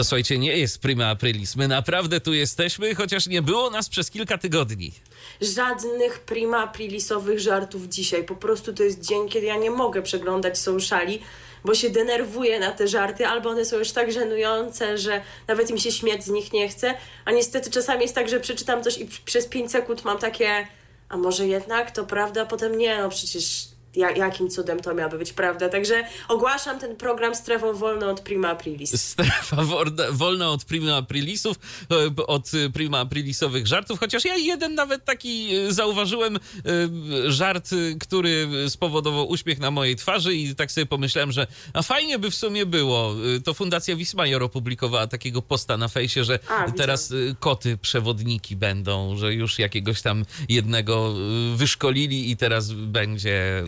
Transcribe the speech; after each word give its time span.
To 0.00 0.04
słuchajcie, 0.04 0.38
nie 0.38 0.58
jest 0.58 0.78
prima 0.78 1.06
aprilis. 1.06 1.56
My 1.56 1.68
naprawdę 1.68 2.20
tu 2.20 2.32
jesteśmy, 2.32 2.94
chociaż 2.94 3.26
nie 3.26 3.42
było 3.42 3.70
nas 3.70 3.88
przez 3.88 4.10
kilka 4.10 4.38
tygodni. 4.38 4.92
Żadnych 5.40 6.20
prima 6.20 6.58
aprilisowych 6.58 7.40
żartów 7.40 7.88
dzisiaj. 7.88 8.24
Po 8.24 8.36
prostu 8.36 8.72
to 8.72 8.82
jest 8.82 9.00
dzień, 9.00 9.28
kiedy 9.28 9.46
ja 9.46 9.56
nie 9.56 9.70
mogę 9.70 10.02
przeglądać 10.02 10.58
sociali, 10.58 11.20
bo 11.64 11.74
się 11.74 11.90
denerwuję 11.90 12.60
na 12.60 12.70
te 12.70 12.88
żarty, 12.88 13.26
albo 13.26 13.50
one 13.50 13.64
są 13.64 13.78
już 13.78 13.90
tak 13.92 14.12
żenujące, 14.12 14.98
że 14.98 15.22
nawet 15.48 15.70
mi 15.70 15.80
się 15.80 15.92
śmiać 15.92 16.24
z 16.24 16.28
nich 16.28 16.52
nie 16.52 16.68
chce. 16.68 16.94
A 17.24 17.32
niestety 17.32 17.70
czasami 17.70 18.02
jest 18.02 18.14
tak, 18.14 18.28
że 18.28 18.40
przeczytam 18.40 18.84
coś 18.84 18.98
i 18.98 19.08
przez 19.24 19.46
5 19.46 19.70
sekund 19.70 20.04
mam 20.04 20.18
takie, 20.18 20.66
a 21.08 21.16
może 21.16 21.46
jednak 21.46 21.90
to 21.90 22.04
prawda, 22.04 22.46
potem 22.46 22.78
nie, 22.78 22.98
no 22.98 23.08
przecież 23.08 23.69
jakim 23.96 24.50
cudem 24.50 24.80
to 24.80 24.94
miałaby 24.94 25.18
być 25.18 25.32
prawda. 25.32 25.68
Także 25.68 26.04
ogłaszam 26.28 26.78
ten 26.78 26.96
program 26.96 27.34
strefą 27.34 27.72
wolną 27.72 28.10
od 28.10 28.20
prima 28.20 28.48
aprilis. 28.48 29.02
Strefa 29.02 29.56
wolna 30.12 30.50
od 30.50 30.64
prima 30.64 30.96
aprilisów, 30.96 31.56
e, 31.90 32.26
od 32.26 32.50
prima 32.72 32.98
aprilisowych 32.98 33.66
żartów, 33.66 34.00
chociaż 34.00 34.24
ja 34.24 34.36
jeden 34.36 34.74
nawet 34.74 35.04
taki 35.04 35.54
e, 35.54 35.72
zauważyłem 35.72 36.36
e, 36.36 36.40
żart, 37.26 37.70
który 38.00 38.48
spowodował 38.68 39.28
uśmiech 39.28 39.58
na 39.58 39.70
mojej 39.70 39.96
twarzy 39.96 40.34
i 40.34 40.54
tak 40.54 40.72
sobie 40.72 40.86
pomyślałem, 40.86 41.32
że 41.32 41.46
a 41.72 41.82
fajnie 41.82 42.18
by 42.18 42.30
w 42.30 42.34
sumie 42.34 42.66
było. 42.66 43.14
To 43.44 43.54
Fundacja 43.54 43.96
Wismajor 43.96 44.42
opublikowała 44.42 45.06
takiego 45.06 45.42
posta 45.42 45.76
na 45.76 45.88
fejsie, 45.88 46.24
że 46.24 46.38
a, 46.48 46.70
teraz 46.70 47.12
koty 47.40 47.76
przewodniki 47.76 48.56
będą, 48.56 49.16
że 49.16 49.34
już 49.34 49.58
jakiegoś 49.58 50.02
tam 50.02 50.24
jednego 50.48 51.14
wyszkolili 51.56 52.30
i 52.30 52.36
teraz 52.36 52.72
będzie 52.72 53.64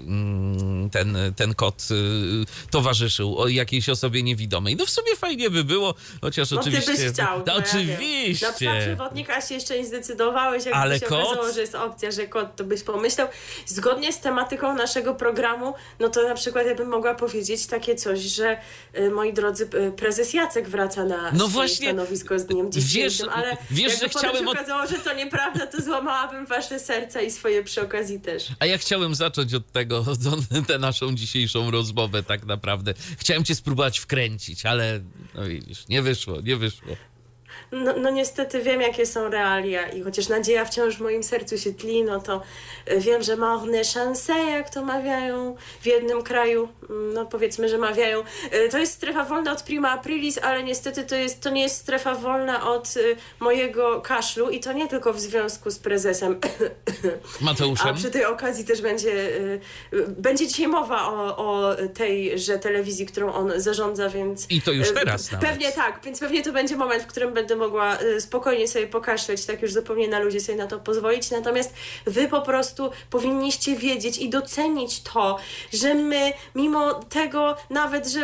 ten, 0.93 1.19
ten 1.37 1.55
kot 1.55 1.89
y, 1.91 2.71
towarzyszył 2.71 3.39
o 3.39 3.49
jakiejś 3.49 3.89
osobie 3.89 4.23
niewidomej. 4.23 4.77
No 4.77 4.87
w 4.87 4.91
sumie 4.91 5.17
fajnie 5.17 5.51
by 5.51 5.65
było, 5.65 5.95
chociaż 6.21 6.51
no, 6.51 6.61
oczywiście... 6.61 6.93
Ty 6.93 7.03
byś 7.03 7.13
chciał. 7.13 7.43
No, 7.47 7.55
oczywiście. 7.55 8.47
Na 8.47 8.53
psa 8.53 8.81
przewodnika 8.81 9.41
się 9.41 9.55
jeszcze 9.55 9.79
nie 9.79 9.87
zdecydowałeś, 9.87 10.67
jak 10.67 10.75
Ale 10.75 10.99
się 10.99 11.07
kot? 11.07 11.27
okazało, 11.27 11.53
że 11.53 11.61
jest 11.61 11.75
opcja, 11.75 12.11
że 12.11 12.27
kot, 12.27 12.57
to 12.57 12.65
byś 12.65 12.83
pomyślał. 12.83 13.29
Zgodnie 13.67 14.13
z 14.13 14.21
tematyką 14.21 14.75
naszego 14.75 15.15
programu, 15.15 15.75
no 16.01 16.09
to 16.09 16.29
na 16.29 16.35
przykład 16.35 16.67
ja 16.67 16.75
bym 16.75 16.89
mogła 16.89 17.15
powiedzieć 17.15 17.67
takie 17.67 17.95
coś, 17.95 18.21
że 18.21 18.59
y, 18.99 19.11
moi 19.11 19.33
drodzy, 19.33 19.69
y, 19.75 19.93
prezes 19.93 20.35
Jacek 20.35 20.69
wraca 20.69 21.05
na 21.05 21.33
no 21.33 21.49
właśnie, 21.49 21.87
stanowisko 21.87 22.39
z 22.39 22.47
dniem 22.47 22.73
dzisiejszym, 22.73 23.27
wiesz, 23.27 23.37
ale 23.37 23.57
wiesz, 23.71 24.01
że 24.01 24.09
chciałem 24.09 24.45
się 24.45 24.51
okazało, 24.51 24.87
że 24.87 24.99
to 24.99 25.15
nieprawda, 25.15 25.67
to 25.67 25.83
złamałabym 25.83 26.47
wasze 26.47 26.79
serca 26.79 27.21
i 27.21 27.31
swoje 27.31 27.65
przy 27.65 27.83
okazji 27.83 28.21
też. 28.21 28.49
A 28.59 28.67
ja 28.67 28.79
chciałem 28.79 29.15
zacząć 29.15 29.55
od 29.55 29.73
tego, 29.73 30.02
tę 30.67 30.78
naszą 30.78 31.14
dzisiejszą 31.14 31.70
rozmowę 31.70 32.22
tak 32.22 32.45
naprawdę. 32.45 32.95
Chciałem 33.19 33.45
cię 33.45 33.55
spróbować 33.55 33.98
wkręcić, 33.98 34.67
ale 34.67 35.00
no 35.34 35.44
widzisz, 35.44 35.89
nie 35.89 36.03
wyszło, 36.03 36.41
nie 36.41 36.56
wyszło. 36.56 36.97
No, 37.73 37.95
no 37.97 38.11
niestety 38.11 38.62
wiem, 38.62 38.81
jakie 38.81 39.06
są 39.06 39.31
realia 39.31 39.89
i 39.89 40.03
chociaż 40.03 40.28
nadzieja 40.28 40.65
wciąż 40.65 40.97
w 40.97 41.01
moim 41.01 41.23
sercu 41.23 41.59
się 41.59 41.73
tli, 41.73 42.03
no 42.03 42.20
to 42.20 42.42
e, 42.87 43.01
wiem, 43.01 43.23
że 43.23 43.37
marne 43.37 43.84
szanse, 43.84 44.33
jak 44.33 44.70
to 44.70 44.84
mawiają 44.84 45.56
w 45.81 45.87
jednym 45.87 46.22
kraju, 46.22 46.69
mm, 46.91 47.12
no 47.12 47.27
powiedzmy, 47.27 47.69
że 47.69 47.78
mawiają. 47.78 48.22
E, 48.50 48.69
to 48.69 48.78
jest 48.78 48.93
strefa 48.93 49.25
wolna 49.25 49.53
od 49.53 49.62
prima 49.62 49.91
aprilis, 49.91 50.38
ale 50.38 50.62
niestety 50.62 51.05
to, 51.05 51.16
jest, 51.16 51.41
to 51.41 51.50
nie 51.50 51.62
jest 51.62 51.77
strefa 51.77 52.15
wolna 52.15 52.71
od 52.71 52.94
e, 52.97 53.00
mojego 53.41 54.00
kaszlu 54.00 54.50
i 54.50 54.60
to 54.60 54.72
nie 54.72 54.89
tylko 54.89 55.12
w 55.12 55.21
związku 55.21 55.71
z 55.71 55.78
prezesem 55.78 56.41
Mateuszem. 57.41 57.89
A 57.89 57.94
przy 57.94 58.10
tej 58.10 58.25
okazji 58.25 58.65
też 58.65 58.83
będzie, 58.83 59.12
będzie 60.09 60.47
dzisiaj 60.47 60.69
mowa 60.69 61.06
o, 61.06 61.37
o 61.37 61.77
tejże 61.94 62.59
telewizji, 62.59 63.06
którą 63.06 63.33
on 63.33 63.53
zarządza, 63.56 64.09
więc... 64.09 64.50
I 64.50 64.62
to 64.62 64.72
już 64.72 64.94
teraz 64.94 65.28
Pewnie 65.28 65.69
nawet. 65.69 65.75
tak, 65.75 66.00
więc 66.04 66.21
pewnie 66.21 66.43
to 66.43 66.53
będzie 66.53 66.77
moment, 66.77 67.03
w 67.03 67.06
którym 67.06 67.34
będę 67.34 67.56
mogła 67.62 68.00
y, 68.00 68.21
spokojnie 68.21 68.69
sobie 68.69 68.87
pokaszleć, 68.87 69.47
tak 69.47 69.62
już 69.62 69.73
zupełnie 69.73 70.09
na 70.09 70.19
ludzie 70.19 70.41
sobie 70.41 70.59
na 70.59 70.67
to 70.67 70.78
pozwolić. 70.78 71.31
Natomiast 71.31 71.75
wy 72.06 72.28
po 72.28 72.41
prostu 72.41 72.91
powinniście 73.11 73.77
wiedzieć 73.77 74.19
i 74.19 74.31
docenić 74.31 75.03
to, 75.03 75.39
że 75.72 75.95
my 75.95 76.33
mimo 76.55 76.95
tego 76.95 77.56
nawet, 77.71 78.06
że 78.06 78.21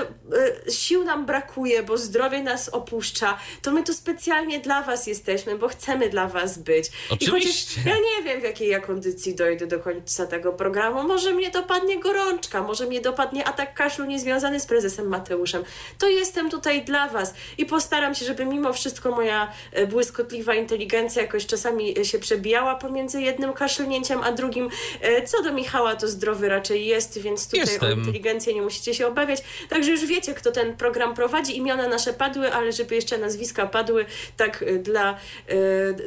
y, 0.68 0.72
sił 0.72 1.04
nam 1.04 1.26
brakuje, 1.26 1.82
bo 1.82 1.98
zdrowie 1.98 2.42
nas 2.42 2.68
opuszcza, 2.68 3.38
to 3.62 3.72
my 3.72 3.84
tu 3.84 3.94
specjalnie 3.94 4.60
dla 4.60 4.82
was 4.82 5.06
jesteśmy, 5.06 5.58
bo 5.58 5.68
chcemy 5.68 6.08
dla 6.08 6.28
was 6.28 6.58
być. 6.58 6.86
Oczywiście. 7.10 7.26
I 7.26 7.30
chociaż 7.30 7.86
ja 7.86 7.94
nie 7.94 8.24
wiem, 8.24 8.40
w 8.40 8.44
jakiej 8.44 8.68
ja 8.68 8.80
kondycji 8.80 9.34
dojdę 9.34 9.66
do 9.66 9.78
końca 9.78 10.26
tego 10.26 10.52
programu, 10.52 11.02
może 11.02 11.32
mnie 11.32 11.50
dopadnie 11.50 12.00
gorączka, 12.00 12.62
może 12.62 12.86
mnie 12.86 13.00
dopadnie 13.00 13.44
atak 13.44 13.74
kaszlu 13.74 14.04
niezwiązany 14.04 14.60
z 14.60 14.66
prezesem 14.66 15.08
Mateuszem, 15.08 15.64
to 15.98 16.08
jestem 16.08 16.50
tutaj 16.50 16.84
dla 16.84 17.08
was 17.08 17.34
i 17.58 17.66
postaram 17.66 18.14
się, 18.14 18.26
żeby 18.26 18.44
mimo 18.44 18.72
wszystko 18.72 19.10
moja 19.10 19.27
moja 19.28 19.52
e, 19.72 19.86
błyskotliwa 19.86 20.54
inteligencja 20.54 21.22
jakoś 21.22 21.46
czasami 21.46 21.98
e, 21.98 22.04
się 22.04 22.18
przebijała 22.18 22.74
pomiędzy 22.74 23.22
jednym 23.22 23.52
kaszlnięciem 23.52 24.22
a 24.22 24.32
drugim. 24.32 24.70
E, 25.00 25.22
co 25.26 25.42
do 25.42 25.52
Michała, 25.52 25.96
to 25.96 26.08
zdrowy 26.08 26.48
raczej 26.48 26.86
jest, 26.86 27.18
więc 27.18 27.44
tutaj 27.44 27.60
Jestem. 27.60 27.88
o 27.88 27.92
inteligencję 27.92 28.54
nie 28.54 28.62
musicie 28.62 28.94
się 28.94 29.06
obawiać. 29.06 29.40
Także 29.68 29.90
już 29.90 30.06
wiecie, 30.06 30.34
kto 30.34 30.52
ten 30.52 30.76
program 30.76 31.14
prowadzi. 31.14 31.56
Imiona 31.56 31.88
nasze 31.88 32.12
padły, 32.12 32.52
ale 32.52 32.72
żeby 32.72 32.94
jeszcze 32.94 33.18
nazwiska 33.18 33.66
padły, 33.66 34.06
tak 34.36 34.64
dla 34.82 35.18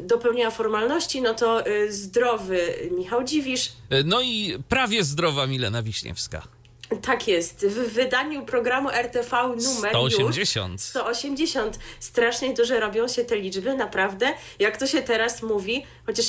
dopełnienia 0.02 0.52
formalności, 0.52 1.22
no 1.22 1.34
to 1.34 1.64
zdrowy 1.90 2.90
Michał 2.98 3.24
Dziwisz. 3.24 3.72
No 4.06 4.22
i 4.22 4.58
prawie 4.70 5.04
zdrowa 5.04 5.48
Milena 5.48 5.84
Wiśniewska. 5.84 6.61
Tak 7.02 7.28
jest. 7.28 7.66
W 7.66 7.94
wydaniu 7.94 8.46
programu 8.46 8.90
RTV 8.90 9.38
numer 9.48 9.92
180. 9.92 10.74
Już 10.74 10.82
180. 10.82 11.80
Strasznie 12.00 12.54
duże 12.54 12.80
robią 12.80 13.08
się 13.08 13.26
te 13.26 13.38
liczby, 13.38 13.76
naprawdę. 13.76 14.34
Jak 14.60 14.78
to 14.78 14.88
się 14.88 15.02
teraz 15.02 15.44
mówi, 15.44 15.86
chociaż 16.06 16.26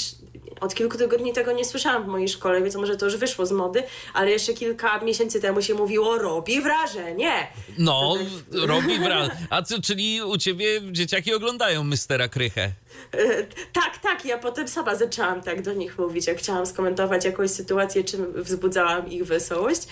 od 0.60 0.74
kilku 0.74 0.98
tygodni 0.98 1.32
tego 1.32 1.52
nie 1.52 1.64
słyszałam 1.64 2.04
w 2.04 2.06
mojej 2.06 2.28
szkole, 2.28 2.62
więc 2.62 2.74
może 2.76 2.96
to 2.96 3.04
już 3.04 3.16
wyszło 3.16 3.46
z 3.46 3.52
mody, 3.52 3.82
ale 4.14 4.30
jeszcze 4.30 4.54
kilka 4.54 4.98
miesięcy 5.00 5.40
temu 5.40 5.62
się 5.62 5.74
mówiło 5.74 6.18
robi 6.18 6.60
wrażenie. 6.60 7.46
No, 7.78 8.14
tak... 8.18 8.68
robi 8.68 8.98
wrażenie. 8.98 9.46
A 9.50 9.62
co, 9.62 9.82
czyli 9.82 10.22
u 10.22 10.38
ciebie 10.38 10.80
dzieciaki 10.92 11.34
oglądają 11.34 11.84
Mystera 11.84 12.28
Krychę? 12.28 12.72
E, 13.12 13.46
tak, 13.72 13.98
tak. 14.02 14.24
Ja 14.24 14.38
potem 14.38 14.68
sama 14.68 14.94
zaczęłam 14.94 15.42
tak 15.42 15.62
do 15.62 15.72
nich 15.72 15.98
mówić, 15.98 16.26
jak 16.26 16.38
chciałam 16.38 16.66
skomentować 16.66 17.24
jakąś 17.24 17.50
sytuację, 17.50 18.04
czym 18.04 18.42
wzbudzałam 18.42 19.10
ich 19.10 19.24
wesołość, 19.24 19.82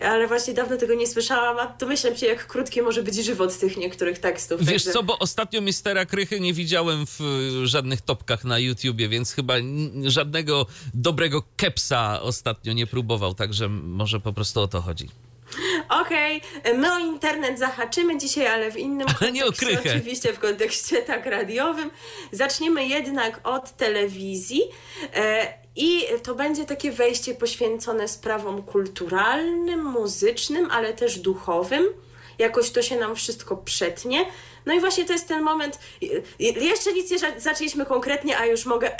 ale 0.00 0.28
właśnie 0.28 0.54
dawno 0.54 0.76
tego 0.76 0.94
nie 0.94 1.06
słyszałam, 1.06 1.58
a 1.58 1.66
domyślam 1.66 2.16
się, 2.16 2.26
jak 2.26 2.46
krótki 2.46 2.82
może 2.82 3.02
być 3.02 3.14
żywot 3.14 3.58
tych 3.58 3.76
niektórych 3.76 4.18
tekstów. 4.18 4.64
Wiesz 4.64 4.84
także... 4.84 4.92
co, 4.92 5.02
bo 5.02 5.18
ostatnio 5.18 5.60
Mystera 5.60 6.06
Krychy 6.06 6.40
nie 6.40 6.52
widziałem 6.52 7.06
w 7.06 7.20
żadnych 7.64 8.00
topkach 8.00 8.44
na 8.44 8.58
YouTubie, 8.58 9.08
więc 9.08 9.32
chyba 9.32 9.54
żadnego 10.04 10.66
dobrego 10.94 11.42
kepsa 11.56 12.20
ostatnio 12.22 12.72
nie 12.72 12.86
próbował, 12.86 13.34
także 13.34 13.68
może 13.68 14.20
po 14.20 14.32
prostu 14.32 14.60
o 14.60 14.68
to 14.68 14.80
chodzi. 14.80 15.08
Okej, 15.88 16.42
okay. 16.60 16.78
my 16.78 16.92
o 16.92 16.98
internet 16.98 17.58
zahaczymy 17.58 18.18
dzisiaj, 18.18 18.46
ale 18.46 18.70
w 18.70 18.76
innym 18.76 19.06
ale 19.08 19.14
kontekście, 19.14 19.32
nie 19.32 19.46
o 19.46 19.52
krychę. 19.52 19.90
oczywiście 19.96 20.32
w 20.32 20.38
kontekście 20.38 21.02
tak 21.02 21.26
radiowym. 21.26 21.90
Zaczniemy 22.32 22.86
jednak 22.86 23.40
od 23.44 23.70
telewizji. 23.70 24.62
E, 25.14 25.54
I 25.76 26.04
to 26.22 26.34
będzie 26.34 26.64
takie 26.64 26.92
wejście 26.92 27.34
poświęcone 27.34 28.08
sprawom 28.08 28.62
kulturalnym, 28.62 29.84
muzycznym, 29.84 30.68
ale 30.70 30.92
też 30.94 31.18
duchowym. 31.18 31.84
Jakoś 32.38 32.70
to 32.70 32.82
się 32.82 32.96
nam 32.96 33.16
wszystko 33.16 33.56
przetnie. 33.56 34.26
No 34.66 34.74
i 34.74 34.80
właśnie 34.80 35.04
to 35.04 35.12
jest 35.12 35.28
ten 35.28 35.42
moment. 35.42 35.78
Jeszcze 36.38 36.92
nic 36.92 37.10
nie 37.10 37.18
zaczęliśmy 37.40 37.86
konkretnie, 37.86 38.38
a 38.38 38.46
już 38.46 38.66
mogę. 38.66 38.90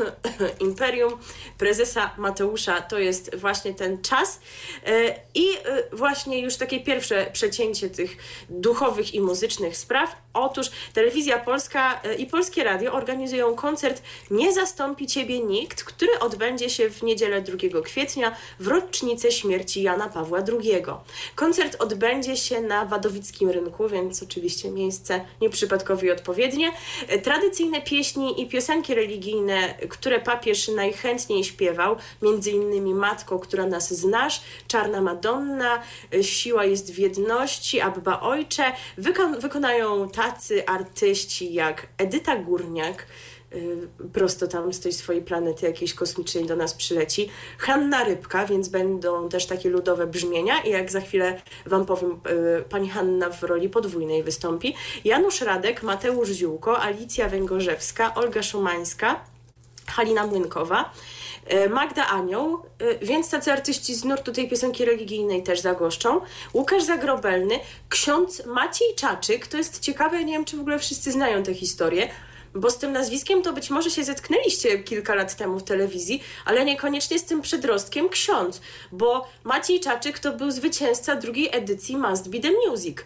Imperium 0.60 1.18
prezesa 1.58 2.10
Mateusza 2.18 2.80
to 2.80 2.98
jest 2.98 3.36
właśnie 3.36 3.74
ten 3.74 4.02
czas. 4.02 4.40
E, 4.86 5.14
I 5.34 5.46
e, 5.50 5.96
właśnie 5.96 6.40
już 6.40 6.56
takie 6.56 6.80
pierwsze 6.80 7.26
przecięcie 7.32 7.90
tych 7.90 8.16
duchowych 8.50 9.14
i 9.14 9.20
muzycznych 9.20 9.76
spraw. 9.76 10.16
Otóż 10.34 10.70
Telewizja 10.92 11.38
Polska 11.38 12.00
e, 12.02 12.14
i 12.14 12.26
Polskie 12.26 12.64
Radio 12.64 12.92
organizują 12.92 13.54
koncert 13.54 14.02
Nie 14.30 14.52
zastąpi 14.52 15.06
Ciebie 15.06 15.40
nikt, 15.40 15.84
który 15.84 16.18
odbędzie 16.18 16.70
się 16.70 16.90
w 16.90 17.02
niedzielę 17.02 17.42
2 17.42 17.80
kwietnia 17.84 18.36
w 18.60 18.66
rocznicę 18.66 19.32
śmierci 19.32 19.82
Jana 19.82 20.08
Pawła 20.08 20.38
II. 20.38 20.82
Koncert 21.34 21.76
odbędzie 21.82 22.36
się 22.36 22.60
na 22.60 22.84
Wadowickim 22.84 23.50
Rynku, 23.50 23.88
więc 23.88 24.22
oczywiście 24.22 24.70
miejsce 24.70 24.99
miejsce 25.00 25.20
nieprzypadkowe 25.40 26.06
i 26.06 26.10
odpowiednie. 26.10 26.72
Tradycyjne 27.22 27.82
pieśni 27.82 28.42
i 28.42 28.48
piosenki 28.48 28.94
religijne, 28.94 29.74
które 29.88 30.20
papież 30.20 30.68
najchętniej 30.68 31.44
śpiewał, 31.44 31.96
między 32.22 32.50
innymi 32.50 32.94
Matko, 32.94 33.38
która 33.38 33.66
nas 33.66 33.94
znasz, 33.94 34.42
Czarna 34.68 35.00
Madonna, 35.00 35.82
Siła 36.22 36.64
jest 36.64 36.94
w 36.94 36.98
jedności, 36.98 37.80
Abba 37.80 38.20
Ojcze, 38.20 38.64
wykonają 39.38 40.08
tacy 40.08 40.66
artyści 40.66 41.54
jak 41.54 41.86
Edyta 41.98 42.36
Górniak, 42.36 43.06
prosto 44.12 44.46
tam 44.46 44.72
z 44.72 44.80
tej 44.80 44.92
swojej 44.92 45.22
planety 45.22 45.66
jakiejś 45.66 45.94
kosmicznej 45.94 46.46
do 46.46 46.56
nas 46.56 46.74
przyleci. 46.74 47.28
Hanna 47.58 48.04
Rybka, 48.04 48.46
więc 48.46 48.68
będą 48.68 49.28
też 49.28 49.46
takie 49.46 49.70
ludowe 49.70 50.06
brzmienia 50.06 50.62
i 50.62 50.70
jak 50.70 50.90
za 50.90 51.00
chwilę 51.00 51.42
Wam 51.66 51.86
powiem, 51.86 52.20
y, 52.58 52.62
pani 52.68 52.90
Hanna 52.90 53.30
w 53.30 53.42
roli 53.42 53.68
podwójnej 53.68 54.22
wystąpi. 54.22 54.74
Janusz 55.04 55.40
Radek, 55.40 55.82
Mateusz 55.82 56.28
Ziółko, 56.28 56.80
Alicja 56.80 57.28
Węgorzewska, 57.28 58.14
Olga 58.14 58.42
Szumańska, 58.42 59.24
Halina 59.86 60.26
Młynkowa. 60.26 60.92
Y, 61.52 61.68
Magda 61.68 62.06
Anioł, 62.06 62.62
więc 63.02 63.30
tacy 63.30 63.52
artyści 63.52 63.94
z 63.94 64.04
nurtu 64.04 64.32
tej 64.32 64.48
piosenki 64.48 64.84
religijnej 64.84 65.42
też 65.42 65.60
zagoszczą. 65.60 66.20
Łukasz 66.54 66.82
Zagrobelny, 66.82 67.54
ksiądz 67.88 68.46
Maciej 68.46 68.94
Czaczyk, 68.94 69.46
to 69.46 69.56
jest 69.56 69.80
ciekawe, 69.80 70.24
nie 70.24 70.32
wiem 70.32 70.44
czy 70.44 70.56
w 70.56 70.60
ogóle 70.60 70.78
wszyscy 70.78 71.12
znają 71.12 71.42
tę 71.42 71.54
historię. 71.54 72.10
Bo 72.54 72.70
z 72.70 72.78
tym 72.78 72.92
nazwiskiem 72.92 73.42
to 73.42 73.52
być 73.52 73.70
może 73.70 73.90
się 73.90 74.04
zetknęliście 74.04 74.78
kilka 74.78 75.14
lat 75.14 75.36
temu 75.36 75.58
w 75.58 75.64
telewizji, 75.64 76.22
ale 76.44 76.64
niekoniecznie 76.64 77.18
z 77.18 77.24
tym 77.24 77.42
przedrostkiem 77.42 78.08
ksiądz, 78.08 78.60
bo 78.92 79.28
Maciej 79.44 79.80
Czaczyk 79.80 80.18
to 80.18 80.32
był 80.32 80.50
zwycięzca 80.50 81.16
drugiej 81.16 81.48
edycji 81.52 81.96
Must 81.96 82.30
Be 82.30 82.40
The 82.40 82.50
Music. 82.68 82.98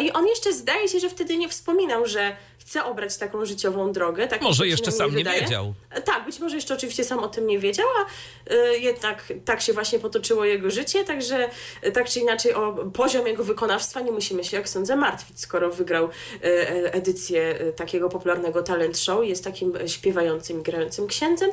I 0.00 0.12
on 0.12 0.26
jeszcze 0.26 0.52
zdaje 0.52 0.88
się, 0.88 1.00
że 1.00 1.08
wtedy 1.10 1.36
nie 1.36 1.48
wspominał, 1.48 2.06
że 2.06 2.36
chce 2.58 2.84
obrać 2.84 3.16
taką 3.16 3.44
życiową 3.44 3.92
drogę. 3.92 4.28
Tak 4.28 4.42
może 4.42 4.66
jeszcze 4.66 4.92
sam 4.92 5.10
wydaje. 5.10 5.36
nie 5.36 5.42
wiedział. 5.42 5.74
Tak, 6.04 6.24
być 6.24 6.38
może 6.40 6.56
jeszcze 6.56 6.74
oczywiście 6.74 7.04
sam 7.04 7.18
o 7.18 7.28
tym 7.28 7.46
nie 7.46 7.58
wiedział, 7.58 7.86
a 7.98 8.06
y, 8.54 8.78
jednak 8.78 9.32
tak 9.44 9.60
się 9.60 9.72
właśnie 9.72 9.98
potoczyło 9.98 10.44
jego 10.44 10.70
życie, 10.70 11.04
także 11.04 11.48
y, 11.86 11.92
tak 11.92 12.08
czy 12.08 12.20
inaczej 12.20 12.54
o 12.54 12.72
poziom 12.72 13.26
jego 13.26 13.44
wykonawstwa 13.44 14.00
nie 14.00 14.12
musimy 14.12 14.44
się, 14.44 14.56
jak 14.56 14.68
sądzę, 14.68 14.96
martwić, 14.96 15.40
skoro 15.40 15.70
wygrał 15.70 16.04
y, 16.04 16.92
edycję 16.92 17.58
takiego 17.76 18.08
popularnego 18.08 18.62
talent 18.92 18.98
show, 18.98 19.24
jest 19.24 19.44
takim 19.44 19.72
śpiewającym 19.86 20.60
i 20.60 20.62
grającym 20.62 21.06
księdzem. 21.06 21.50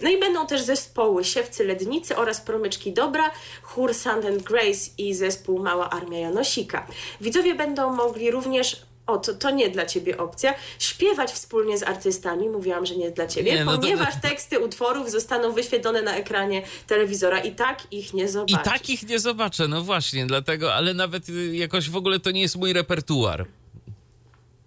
No 0.00 0.10
i 0.10 0.20
będą 0.20 0.46
też 0.46 0.62
zespoły 0.62 1.24
Siewcy 1.24 1.64
Lednicy 1.64 2.16
oraz 2.16 2.40
Promyczki 2.40 2.92
Dobra, 2.92 3.30
chór 3.62 3.94
Sand 3.94 4.24
and 4.24 4.42
Grace 4.42 4.90
i 4.98 5.14
zespół 5.14 5.58
Mała 5.58 5.90
Armia 5.90 6.18
Janosika. 6.18 6.86
Widzowie 7.20 7.54
będą 7.54 7.92
mogli 7.92 8.30
również 8.30 8.76
o, 9.06 9.18
to, 9.18 9.34
to 9.34 9.50
nie 9.50 9.70
dla 9.70 9.86
ciebie 9.86 10.18
opcja. 10.18 10.54
Śpiewać 10.78 11.30
wspólnie 11.32 11.78
z 11.78 11.82
artystami, 11.82 12.48
mówiłam, 12.48 12.86
że 12.86 12.96
nie 12.96 13.10
dla 13.10 13.26
ciebie, 13.26 13.54
nie, 13.54 13.64
no 13.64 13.78
ponieważ 13.78 14.14
to... 14.14 14.28
teksty 14.28 14.58
utworów 14.58 15.10
zostaną 15.10 15.52
wyświetlone 15.52 16.02
na 16.02 16.16
ekranie 16.16 16.62
telewizora 16.86 17.38
i 17.38 17.52
tak 17.52 17.82
ich 17.90 18.14
nie 18.14 18.28
zobaczę. 18.28 18.60
I 18.62 18.64
tak 18.64 18.90
ich 18.90 19.08
nie 19.08 19.18
zobaczę, 19.18 19.68
no 19.68 19.82
właśnie, 19.82 20.26
dlatego, 20.26 20.74
ale 20.74 20.94
nawet 20.94 21.24
jakoś 21.52 21.90
w 21.90 21.96
ogóle 21.96 22.20
to 22.20 22.30
nie 22.30 22.40
jest 22.40 22.56
mój 22.56 22.72
repertuar. 22.72 23.46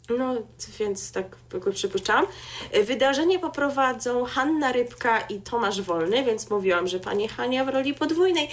No, 0.09 0.35
więc 0.79 1.11
tak 1.11 1.35
przypuszczam. 1.73 2.25
Wydarzenie 2.83 3.39
poprowadzą 3.39 4.25
Hanna 4.25 4.71
Rybka 4.71 5.21
i 5.21 5.41
Tomasz 5.41 5.81
Wolny, 5.81 6.23
więc 6.23 6.49
mówiłam, 6.49 6.87
że 6.87 6.99
pani 6.99 7.27
Hania 7.27 7.65
w 7.65 7.69
roli 7.69 7.93
podwójnej. 7.93 8.49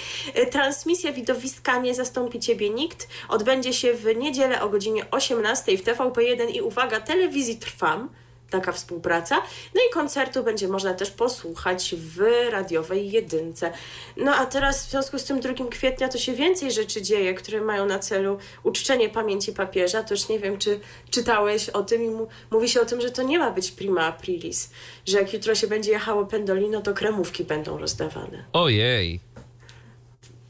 Transmisja 0.50 1.12
widowiska 1.12 1.78
Nie 1.78 1.94
zastąpi 1.94 2.40
Ciebie 2.40 2.70
nikt 2.70 3.08
odbędzie 3.28 3.72
się 3.72 3.94
w 3.94 4.16
niedzielę 4.16 4.62
o 4.62 4.68
godzinie 4.68 5.10
18 5.10 5.78
w 5.78 5.84
TVP1 5.84 6.50
i 6.54 6.60
uwaga, 6.60 7.00
telewizji 7.00 7.56
Trwam 7.56 8.08
taka 8.50 8.72
współpraca. 8.72 9.42
No 9.74 9.80
i 9.90 9.92
koncertu 9.94 10.42
będzie 10.42 10.68
można 10.68 10.94
też 10.94 11.10
posłuchać 11.10 11.94
w 11.98 12.20
radiowej 12.50 13.10
jedynce. 13.10 13.72
No 14.16 14.34
a 14.34 14.46
teraz 14.46 14.86
w 14.86 14.90
związku 14.90 15.18
z 15.18 15.24
tym 15.24 15.40
2 15.40 15.52
kwietnia 15.70 16.08
to 16.08 16.18
się 16.18 16.32
więcej 16.32 16.72
rzeczy 16.72 17.02
dzieje, 17.02 17.34
które 17.34 17.60
mają 17.60 17.86
na 17.86 17.98
celu 17.98 18.38
uczczenie 18.62 19.08
pamięci 19.08 19.52
papieża. 19.52 20.02
To 20.02 20.14
już 20.14 20.28
nie 20.28 20.38
wiem, 20.38 20.58
czy 20.58 20.80
czytałeś 21.10 21.68
o 21.68 21.82
tym 21.82 22.02
i 22.02 22.10
mówi 22.50 22.68
się 22.68 22.80
o 22.80 22.84
tym, 22.84 23.00
że 23.00 23.10
to 23.10 23.22
nie 23.22 23.38
ma 23.38 23.50
być 23.50 23.70
prima 23.70 24.06
aprilis, 24.06 24.70
że 25.06 25.18
jak 25.18 25.32
jutro 25.32 25.54
się 25.54 25.66
będzie 25.66 25.90
jechało 25.90 26.26
pendolino, 26.26 26.80
to 26.80 26.94
kremówki 26.94 27.44
będą 27.44 27.78
rozdawane. 27.78 28.44
Ojej. 28.52 29.20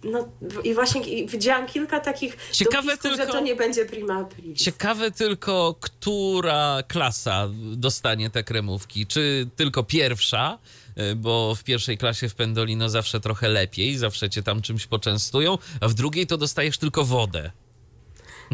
No 0.04 0.28
i 0.64 0.74
właśnie 0.74 1.26
widziałam 1.26 1.66
kilka 1.66 2.00
takich 2.00 2.36
ciekawe 2.52 2.96
tylko, 2.96 3.16
że 3.16 3.26
to 3.26 3.40
nie 3.40 3.56
będzie 3.56 3.84
prima 3.84 4.18
aprilis. 4.20 4.58
Ciekawe 4.58 5.10
tylko, 5.10 5.76
która 5.80 6.82
klasa 6.88 7.48
dostanie 7.76 8.30
te 8.30 8.44
kremówki. 8.44 9.06
Czy 9.06 9.48
tylko 9.56 9.84
pierwsza, 9.84 10.58
e, 10.96 11.14
bo 11.14 11.54
w 11.54 11.64
pierwszej 11.64 11.98
klasie 11.98 12.28
w 12.28 12.34
Pendolino 12.34 12.88
zawsze 12.88 13.20
trochę 13.20 13.48
lepiej, 13.48 13.98
zawsze 13.98 14.30
cię 14.30 14.42
tam 14.42 14.62
czymś 14.62 14.86
poczęstują, 14.86 15.58
a 15.80 15.88
w 15.88 15.94
drugiej 15.94 16.26
to 16.26 16.36
dostajesz 16.36 16.78
tylko 16.78 17.04
wodę. 17.04 17.50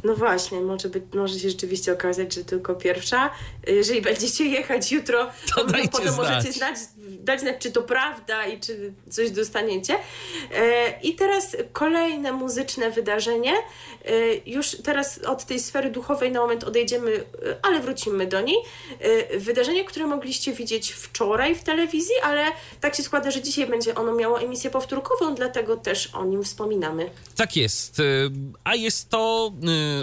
No 0.04 0.14
właśnie, 0.14 0.60
może, 0.60 0.88
być, 0.88 1.04
może 1.14 1.38
się 1.38 1.50
rzeczywiście 1.50 1.92
okazać, 1.92 2.34
że 2.34 2.44
tylko 2.44 2.74
pierwsza. 2.74 3.30
Jeżeli 3.66 4.02
będziecie 4.02 4.44
jechać 4.44 4.92
jutro, 4.92 5.30
to, 5.54 5.64
to 5.64 5.72
potem 5.92 6.12
znać. 6.12 6.16
możecie 6.16 6.52
znać, 6.52 6.76
dać 7.08 7.40
znać, 7.40 7.56
czy 7.58 7.70
to 7.70 7.82
prawda 7.82 8.46
i 8.46 8.60
czy 8.60 8.92
coś 9.10 9.30
dostaniecie. 9.30 9.94
E, 10.54 11.00
I 11.00 11.14
teraz 11.14 11.56
kolejne 11.72 12.32
muzyczne 12.32 12.90
wydarzenie. 12.90 13.52
E, 13.52 14.10
już 14.46 14.76
teraz 14.84 15.18
od 15.18 15.44
tej 15.44 15.60
sfery 15.60 15.90
duchowej 15.90 16.32
na 16.32 16.40
moment 16.40 16.64
odejdziemy, 16.64 17.10
e, 17.12 17.56
ale 17.62 17.80
wrócimy 17.80 18.26
do 18.26 18.40
niej. 18.40 18.56
Wydarzenie, 19.38 19.84
które 19.84 20.06
mogliście 20.06 20.52
widzieć 20.52 20.92
wczoraj 20.92 21.54
w 21.54 21.62
telewizji, 21.62 22.14
ale 22.22 22.44
tak 22.80 22.94
się 22.94 23.02
składa, 23.02 23.30
że 23.30 23.42
dzisiaj 23.42 23.66
będzie 23.66 23.94
ono 23.94 24.12
miało 24.12 24.40
emisję 24.40 24.70
powtórkową, 24.70 25.34
dlatego 25.34 25.76
też 25.76 26.14
o 26.14 26.24
nim 26.24 26.44
wspominamy. 26.44 27.10
Tak 27.36 27.56
jest. 27.56 28.02
A 28.64 28.74
jest 28.74 29.08
to 29.08 29.52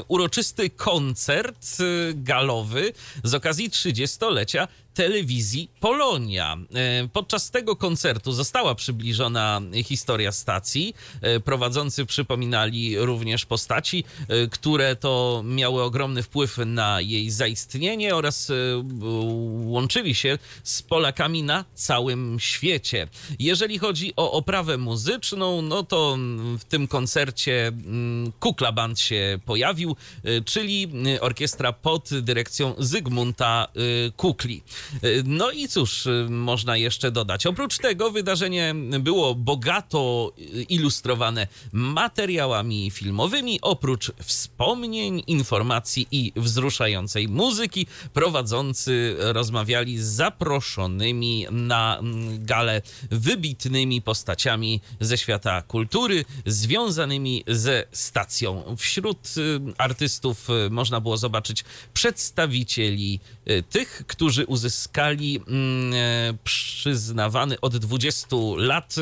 uroczysty 0.08 0.70
koncert 0.70 1.78
galowy 2.14 2.94
z 3.24 3.34
okazji 3.34 3.70
30-lecia 3.70 4.68
telewizji 4.94 5.70
Polonia. 5.80 6.58
E, 6.76 7.08
podczas 7.14 7.52
tego 7.52 7.76
koncertu 7.76 8.32
została 8.32 8.76
przybliżona 8.76 9.62
historia 9.86 10.32
stacji. 10.32 10.96
E, 11.22 11.40
prowadzący 11.40 12.06
przypominali 12.06 12.98
również 12.98 13.46
postaci, 13.46 14.04
e, 14.28 14.48
które 14.48 14.96
to 14.96 15.44
miały 15.46 15.84
ogromny 15.84 16.24
wpływ 16.24 16.58
na 16.66 17.02
jej 17.02 17.30
zaistnienie 17.32 18.16
oraz 18.16 18.52
łączyli 19.66 20.16
się 20.16 20.38
z 20.64 20.82
Polakami 20.82 21.44
na 21.44 21.66
całym 21.74 22.40
świecie. 22.40 23.08
Jeżeli 23.40 23.80
chodzi 23.80 24.14
o 24.16 24.32
oprawę 24.32 24.78
muzyczną, 24.78 25.62
no 25.62 25.84
to 25.84 26.18
w 26.60 26.64
tym 26.64 26.88
koncercie 26.88 27.68
mm, 27.68 28.32
Kukla 28.40 28.72
Band 28.72 29.00
się 29.00 29.40
pojawił, 29.46 29.96
czyli 30.46 30.88
orkiestra 31.22 31.74
pod 31.74 32.10
dyrekcją 32.22 32.76
Zygmunta 32.78 33.68
Kukli. 34.18 34.64
No 35.26 35.52
i 35.52 35.68
cóż, 35.68 36.08
można 36.30 36.78
jeszcze 36.78 37.12
dodać. 37.12 37.46
Oprócz 37.46 37.78
tego 37.78 38.12
wydarzenie 38.12 38.76
było 39.00 39.36
bogato 39.36 40.34
ilustrowane 40.70 41.48
materiałami 41.72 42.92
filmowymi. 42.92 43.60
Oprócz 43.62 44.12
wspomnień, 44.24 45.24
informacji 45.28 46.08
i 46.12 46.32
wzruszającej 46.36 47.28
muzyki, 47.28 47.88
prowadzący 48.14 49.16
rozmawiali 49.20 49.98
z 49.98 50.06
zaproszonymi 50.06 51.48
na 51.52 52.00
galę 52.38 52.82
wybitnymi 53.12 54.02
postaciami 54.02 54.82
ze 55.00 55.18
świata 55.18 55.62
kultury, 55.62 56.26
związanymi 56.46 57.44
ze 57.48 57.86
stacją. 57.92 58.76
Wśród 58.78 59.18
y, 59.38 59.60
artystów 59.78 60.50
y, 60.50 60.70
można 60.70 61.02
było 61.02 61.18
zobaczyć 61.18 61.64
przedstawicieli 61.94 63.20
y, 63.50 63.64
tych, 63.70 64.04
którzy 64.08 64.46
uzyskali 64.46 64.73
uzyskali 64.74 65.42
mm, 65.48 65.94
e, 65.94 66.34
przyznawany 66.44 67.60
od 67.62 67.78
20 67.78 68.28
lat 68.58 68.96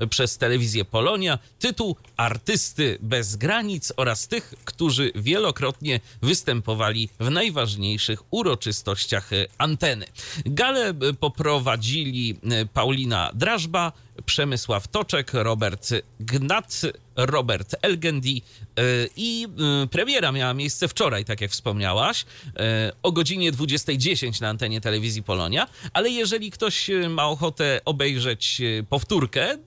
e, 0.00 0.06
przez 0.06 0.38
telewizję 0.38 0.84
Polonia 0.84 1.38
tytuł 1.58 1.96
Artysty 2.16 2.98
bez 3.00 3.36
granic 3.36 3.92
oraz 3.96 4.28
tych, 4.28 4.54
którzy 4.64 5.12
wielokrotnie 5.14 6.00
występowali 6.22 7.08
w 7.20 7.30
najważniejszych 7.30 8.22
uroczystościach 8.30 9.30
anteny. 9.58 10.06
Galę 10.46 10.94
poprowadzili 11.20 12.38
Paulina 12.72 13.30
Drażba, 13.34 13.92
Przemysław 14.26 14.88
Toczek, 14.88 15.30
Robert 15.32 15.88
Gnat, 16.20 16.82
Robert 17.16 17.76
Elgendi 17.82 18.42
y, 18.78 19.08
i 19.16 19.46
y, 19.84 19.86
premiera 19.86 20.32
miała 20.32 20.54
miejsce 20.54 20.88
wczoraj, 20.88 21.24
tak 21.24 21.40
jak 21.40 21.50
wspomniałaś, 21.50 22.22
y, 22.22 22.52
o 23.02 23.12
godzinie 23.12 23.52
20.10 23.52 24.40
na 24.40 24.48
antenie 24.48 24.80
telewizji 24.80 25.22
Polonia, 25.22 25.68
ale 25.92 26.10
jeżeli 26.10 26.50
ktoś 26.50 26.90
ma 27.08 27.28
ochotę 27.28 27.80
obejrzeć 27.84 28.62
powtórkę, 28.88 29.58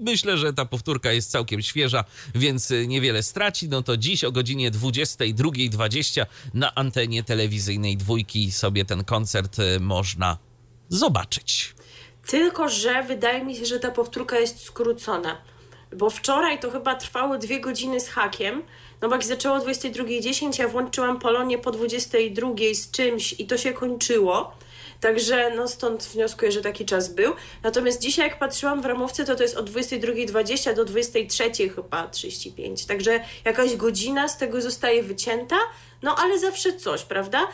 myślę, 0.00 0.38
że 0.38 0.52
ta 0.52 0.64
powtórka 0.64 1.12
jest 1.12 1.30
całkiem 1.30 1.62
świeża, 1.62 2.04
więc 2.34 2.72
niewiele 2.86 3.22
straci, 3.22 3.68
no 3.68 3.82
to 3.82 3.96
dziś 3.96 4.24
o 4.24 4.32
godzinie 4.32 4.70
22.20 4.70 6.26
na 6.54 6.74
antenie 6.74 7.22
telewizyjnej 7.22 7.96
dwójki 7.96 8.52
sobie 8.52 8.84
ten 8.84 9.04
koncert 9.04 9.56
można 9.80 10.38
zobaczyć. 10.88 11.75
Tylko, 12.26 12.68
że 12.68 13.02
wydaje 13.02 13.44
mi 13.44 13.56
się, 13.56 13.66
że 13.66 13.80
ta 13.80 13.90
powtórka 13.90 14.38
jest 14.38 14.64
skrócona. 14.64 15.36
Bo 15.92 16.10
wczoraj 16.10 16.58
to 16.58 16.70
chyba 16.70 16.94
trwało 16.94 17.38
dwie 17.38 17.60
godziny 17.60 18.00
z 18.00 18.08
hakiem. 18.08 18.62
No 19.00 19.08
bo 19.08 19.14
jak 19.14 19.24
zaczęło 19.24 19.56
o 19.56 19.58
22.10, 19.58 20.60
ja 20.60 20.68
włączyłam 20.68 21.18
Polonię 21.18 21.58
po 21.58 21.70
22.00 21.70 22.74
z 22.74 22.90
czymś 22.90 23.32
i 23.40 23.46
to 23.46 23.58
się 23.58 23.72
kończyło. 23.72 24.52
Także 25.00 25.52
no 25.56 25.68
stąd 25.68 26.04
wnioskuję, 26.04 26.52
że 26.52 26.60
taki 26.60 26.84
czas 26.84 27.14
był. 27.14 27.32
Natomiast 27.62 28.00
dzisiaj 28.00 28.28
jak 28.28 28.38
patrzyłam 28.38 28.82
w 28.82 28.86
ramówce, 28.86 29.24
to 29.24 29.36
to 29.36 29.42
jest 29.42 29.56
od 29.56 29.70
22.20 29.70 30.74
do 30.74 30.84
23.00 30.84 31.74
chyba 31.74 32.08
35. 32.08 32.86
Także 32.86 33.20
jakaś 33.44 33.76
godzina 33.76 34.28
z 34.28 34.38
tego 34.38 34.60
zostaje 34.60 35.02
wycięta, 35.02 35.56
no 36.02 36.16
ale 36.16 36.38
zawsze 36.38 36.72
coś, 36.72 37.02
prawda? 37.02 37.46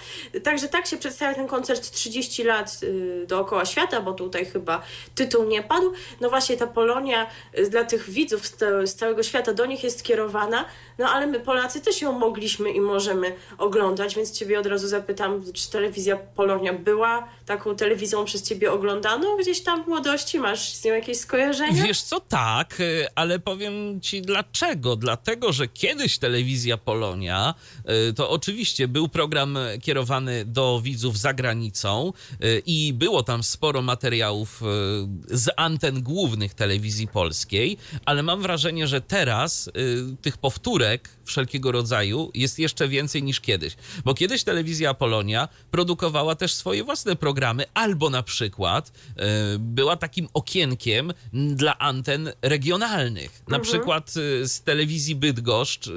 Także 0.42 0.68
tak 0.68 0.87
się 0.87 0.96
przedstawia 0.96 1.34
ten 1.34 1.46
koncert 1.46 1.90
30 1.90 2.44
lat 2.44 2.80
y, 2.82 3.26
dookoła 3.28 3.64
świata, 3.64 4.00
bo 4.00 4.12
tutaj 4.12 4.46
chyba 4.46 4.82
tytuł 5.14 5.44
nie 5.44 5.62
padł. 5.62 5.92
No 6.20 6.30
właśnie 6.30 6.56
ta 6.56 6.66
Polonia 6.66 7.26
y, 7.58 7.70
dla 7.70 7.84
tych 7.84 8.11
widzów 8.11 8.46
z, 8.46 8.94
całego 8.94 9.22
świata 9.22 9.52
do 9.52 9.66
nich 9.66 9.84
jest 9.84 10.02
kierowana, 10.02 10.64
no 10.99 11.08
ale 11.08 11.26
my 11.26 11.40
Polacy 11.40 11.80
też 11.80 12.02
ją 12.02 12.12
mogliśmy 12.12 12.70
i 12.70 12.80
możemy 12.80 13.37
oglądać, 13.58 14.14
więc 14.14 14.32
Ciebie 14.32 14.61
od 14.61 14.66
razu 14.66 14.88
zapytam, 14.88 15.44
czy 15.52 15.70
telewizja 15.70 16.16
Polonia 16.16 16.72
była 16.72 17.28
taką 17.46 17.76
telewizją 17.76 18.25
przez 18.25 18.42
Ciebie 18.42 18.72
oglądaną 18.72 19.37
gdzieś 19.37 19.61
tam 19.61 19.84
w 19.84 19.87
młodości? 19.87 20.38
Masz 20.38 20.75
z 20.75 20.84
nią 20.84 20.94
jakieś 20.94 21.18
skojarzenia? 21.18 21.82
Wiesz 21.82 22.02
co, 22.02 22.20
tak, 22.20 22.80
y, 22.80 23.06
ale 23.14 23.38
powiem 23.38 24.00
Ci 24.00 24.22
dlaczego. 24.22 24.96
Dlatego, 24.96 25.52
że 25.52 25.68
kiedyś 25.68 26.18
telewizja 26.18 26.76
Polonia 26.76 27.54
to 28.16 28.30
oczywiście 28.33 28.89
był 28.89 29.09
program 29.09 29.59
kierowany 29.83 30.45
do 30.45 30.81
widzów 30.85 31.19
za 31.19 31.35
granicą 31.35 32.12
y, 32.45 32.62
i 32.67 32.93
było 32.93 33.23
tam 33.23 33.43
sporo 33.43 33.83
materiałów 33.83 34.62
y, 34.62 35.39
z 35.39 35.51
anten 35.57 36.03
głównych 36.03 36.55
telewizji 36.55 37.09
polskiej, 37.09 37.77
ale 38.05 38.23
mam 38.23 38.43
wrażenie, 38.43 38.87
że 38.87 39.01
teraz 39.01 39.69
y, 39.69 39.73
tych 40.23 40.39
powtórek 40.39 41.09
wszelkiego 41.25 41.73
rodzaju 41.73 42.31
jest 42.35 42.59
jeszcze 42.59 42.89
więcej 42.89 43.23
niż 43.23 43.41
kiedyś. 43.41 43.77
Bo 44.05 44.15
kiedyś 44.15 44.45
telewizja 44.45 44.95
Polonia 44.95 45.49
produkowała 45.71 46.35
też 46.35 46.55
swoje 46.55 46.85
własne 46.85 47.17
programy, 47.17 47.65
albo 47.75 48.11
na 48.11 48.23
przykład 48.23 48.93
była 49.59 49.97
takim 49.97 50.29
okienkiem 50.35 51.12
dla 51.33 51.79
anten 51.79 52.33
regionalnych. 52.43 53.43
Na 53.49 53.57
mhm. 53.57 53.62
przykład 53.62 54.11
z 54.45 54.61
telewizji 54.61 55.17
Bydgoszcz 55.17 55.91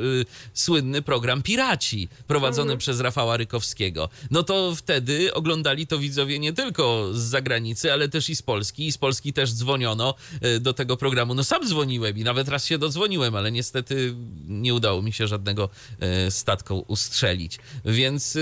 słynny 0.54 1.02
program 1.02 1.42
Piraci 1.42 2.10
prowadzony 2.28 2.72
mhm. 2.72 2.80
przez 2.80 3.00
Rafała 3.00 3.38
Rykowskiego, 3.38 4.10
no 4.32 4.44
to 4.44 4.76
wtedy 4.76 5.34
oglądali 5.34 5.88
to 5.88 6.00
widzowie 6.00 6.40
nie 6.40 6.54
tylko 6.54 7.10
z 7.14 7.18
zagranicy, 7.18 7.94
ale 7.94 8.10
też 8.10 8.30
i 8.30 8.36
z 8.36 8.42
Polski. 8.42 8.88
I 8.88 8.92
z 8.92 8.98
Polski 8.98 9.34
też 9.34 9.54
dzwoniono 9.54 10.16
e, 10.42 10.60
do 10.60 10.74
tego 10.74 10.98
programu. 10.98 11.34
No 11.34 11.44
sam 11.44 11.68
dzwoniłem 11.68 12.18
i 12.18 12.24
nawet 12.24 12.48
raz 12.48 12.66
się 12.66 12.78
dodzwoniłem, 12.78 13.36
ale 13.36 13.52
niestety 13.52 14.16
nie 14.48 14.74
udało 14.74 15.02
mi 15.02 15.14
się 15.14 15.28
żadnego 15.28 15.70
e, 16.00 16.32
statku 16.32 16.86
ustrzelić. 16.88 17.60
Więc 17.86 18.36
e, 18.36 18.40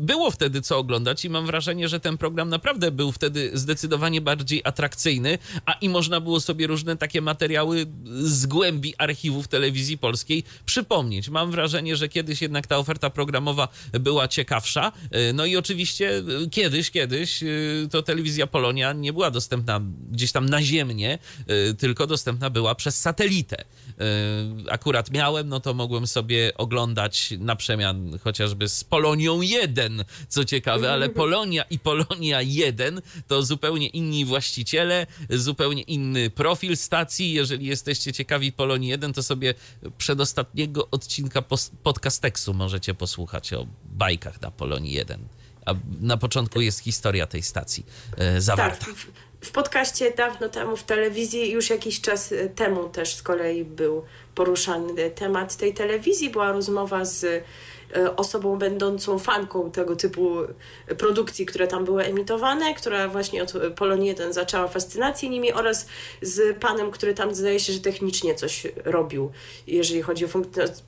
było 0.00 0.30
wtedy 0.30 0.62
co 0.62 0.78
oglądać 0.78 1.24
i 1.24 1.30
mam 1.30 1.46
wrażenie, 1.46 1.88
że 1.88 2.00
ten 2.00 2.18
program 2.18 2.48
naprawdę 2.48 2.90
był 2.90 3.12
wtedy 3.12 3.50
zdecydowanie 3.54 4.20
bardziej 4.20 4.60
atrakcyjny, 4.64 5.38
a 5.66 5.72
i 5.72 5.88
można 5.88 6.20
było 6.20 6.40
sobie 6.40 6.66
różne 6.66 6.96
takie 6.96 7.20
materiały 7.20 7.86
z 8.22 8.46
głębi 8.46 8.94
archiwów 8.98 9.48
telewizji 9.48 9.98
polskiej 9.98 10.44
przypomnieć. 10.64 11.28
Mam 11.28 11.50
wrażenie, 11.50 11.96
że 11.96 12.08
kiedyś 12.08 12.42
jednak 12.42 12.66
ta 12.66 12.78
oferta 12.78 13.10
programowa 13.10 13.23
programowa 13.24 13.68
była 13.92 14.28
ciekawsza. 14.28 14.92
E, 15.10 15.32
no 15.32 15.44
i 15.44 15.56
oczywiście 15.56 16.16
e, 16.16 16.22
kiedyś, 16.50 16.90
kiedyś 16.90 17.42
e, 17.42 17.46
to 17.90 18.02
telewizja 18.02 18.46
Polonia 18.46 18.92
nie 18.92 19.12
była 19.12 19.30
dostępna 19.30 19.80
gdzieś 20.10 20.32
tam 20.32 20.48
naziemnie, 20.48 21.18
tylko 21.78 22.06
dostępna 22.06 22.50
była 22.50 22.74
przez 22.74 23.00
satelitę. 23.00 23.64
Akurat 24.70 25.10
miałem, 25.10 25.48
no 25.48 25.60
to 25.60 25.74
mogłem 25.74 26.06
sobie 26.06 26.52
oglądać 26.56 27.34
na 27.38 27.56
przemian 27.56 28.18
chociażby 28.18 28.68
z 28.68 28.84
Polonią 28.84 29.40
1, 29.40 30.04
co 30.28 30.44
ciekawe, 30.44 30.92
ale 30.92 31.08
Polonia 31.22 31.62
i 31.70 31.78
Polonia 31.78 32.42
1 32.42 33.02
to 33.28 33.42
zupełnie 33.42 33.88
inni 33.88 34.24
właściciele, 34.24 35.06
zupełnie 35.30 35.82
inny 35.82 36.30
profil 36.30 36.76
stacji. 36.76 37.32
Jeżeli 37.32 37.66
jesteście 37.66 38.12
ciekawi 38.12 38.52
Polonii 38.52 38.88
1, 38.88 39.12
to 39.12 39.22
sobie 39.22 39.54
przedostatniego 39.98 40.88
odcinka 40.90 41.42
podcasteksu 41.82 42.54
możecie 42.54 42.94
posłuchać 42.94 43.13
słuchać 43.14 43.52
o 43.52 43.66
bajkach 43.84 44.40
na 44.40 44.50
Polonii 44.50 44.92
1. 44.92 45.20
A 45.66 45.74
na 46.00 46.16
początku 46.16 46.60
jest 46.60 46.80
historia 46.80 47.26
tej 47.26 47.42
stacji 47.42 47.86
e, 48.16 48.40
zawarta. 48.40 48.86
Tak, 48.86 48.94
w, 48.94 49.06
w 49.40 49.50
podcaście 49.52 50.10
dawno 50.10 50.48
temu 50.48 50.76
w 50.76 50.82
telewizji 50.82 51.50
już 51.50 51.70
jakiś 51.70 52.00
czas 52.00 52.32
e, 52.32 52.48
temu 52.48 52.88
też 52.88 53.14
z 53.14 53.22
kolei 53.22 53.64
był 53.64 54.04
poruszany 54.34 55.10
temat 55.10 55.56
tej 55.56 55.74
telewizji. 55.74 56.30
Była 56.30 56.52
rozmowa 56.52 57.04
z 57.04 57.44
osobą 58.16 58.58
będącą 58.58 59.18
fanką 59.18 59.70
tego 59.70 59.96
typu 59.96 60.36
produkcji, 60.98 61.46
które 61.46 61.66
tam 61.66 61.84
były 61.84 62.04
emitowane, 62.04 62.74
która 62.74 63.08
właśnie 63.08 63.42
od 63.42 63.52
Polonii 63.76 64.08
1 64.08 64.32
zaczęła 64.32 64.68
fascynację 64.68 65.28
nimi 65.28 65.52
oraz 65.52 65.86
z 66.22 66.58
panem, 66.58 66.90
który 66.90 67.14
tam 67.14 67.34
zdaje 67.34 67.60
się, 67.60 67.72
że 67.72 67.80
technicznie 67.80 68.34
coś 68.34 68.66
robił, 68.84 69.30
jeżeli 69.66 70.02
chodzi 70.02 70.24
o 70.24 70.28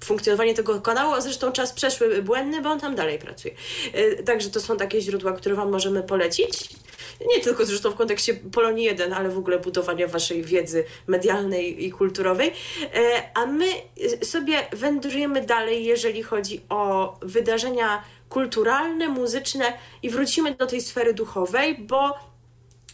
funkcjonowanie 0.05 0.55
tego 0.55 0.81
kanału, 0.81 1.15
a 1.15 1.21
zresztą 1.21 1.53
czas 1.53 1.73
przeszły 1.73 2.23
błędny, 2.23 2.63
bo 2.63 2.71
on 2.71 2.81
tam 2.81 2.95
dalej 2.95 3.19
pracuje. 3.19 3.55
E, 3.93 4.23
także 4.23 4.51
to 4.51 4.61
są 4.61 4.77
takie 4.77 5.01
źródła, 5.01 5.33
które 5.33 5.55
Wam 5.55 5.71
możemy 5.71 6.03
polecić 6.03 6.69
nie 7.27 7.41
tylko 7.41 7.67
zresztą 7.67 7.91
w 7.91 7.95
kontekście 7.95 8.35
Polonii 8.35 8.85
1, 8.85 9.13
ale 9.13 9.29
w 9.29 9.39
ogóle 9.39 9.59
budowania 9.59 10.09
waszej 10.09 10.43
wiedzy 10.43 10.85
medialnej 11.07 11.85
i 11.85 11.91
kulturowej. 11.91 12.53
E, 12.95 13.23
a 13.35 13.47
my 13.47 13.67
sobie 14.23 14.67
wędrujemy 14.73 15.43
dalej, 15.43 15.85
jeżeli 15.85 16.23
chodzi 16.23 16.61
o 16.69 17.15
wydarzenia 17.23 18.03
kulturalne, 18.29 19.09
muzyczne 19.09 19.73
i 20.03 20.11
wrócimy 20.11 20.55
do 20.55 20.67
tej 20.67 20.81
sfery 20.81 21.15
duchowej, 21.15 21.75
bo 21.79 22.15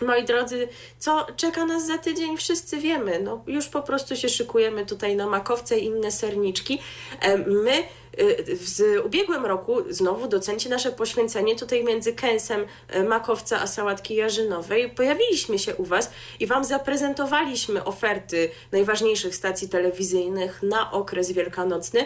Moi 0.03 0.25
drodzy, 0.25 0.69
co 0.99 1.27
czeka 1.37 1.65
nas 1.65 1.87
za 1.87 1.99
tydzień, 1.99 2.37
wszyscy 2.37 2.79
wiemy. 2.79 3.21
No, 3.21 3.45
już 3.47 3.69
po 3.69 3.83
prostu 3.83 4.17
się 4.17 4.29
szykujemy 4.29 4.87
tutaj 4.87 5.17
na 5.17 5.27
makowce 5.27 5.79
i 5.79 5.85
inne 5.85 6.13
serniczki. 6.13 6.79
E, 7.21 7.39
my 7.39 7.79
y, 8.21 8.45
w 8.57 9.05
ubiegłym 9.05 9.47
roku 9.47 9.77
znowu 9.89 10.29
docenci 10.29 10.69
nasze 10.69 10.93
poświęcenie 10.93 11.57
tutaj 11.57 11.85
między 11.85 12.13
kęsem 12.13 12.67
e, 12.89 13.05
makowca 13.05 13.61
a 13.61 13.67
sałatki 13.67 14.15
jarzynowej. 14.15 14.91
Pojawiliśmy 14.91 15.59
się 15.59 15.77
u 15.77 15.85
Was 15.85 16.11
i 16.41 16.47
Wam 16.47 16.65
zaprezentowaliśmy 16.65 17.85
oferty 17.85 18.51
najważniejszych 18.73 19.35
stacji 19.35 19.69
telewizyjnych 19.69 20.63
na 20.63 20.93
okres 20.93 21.33
wielkanocny. 21.33 22.05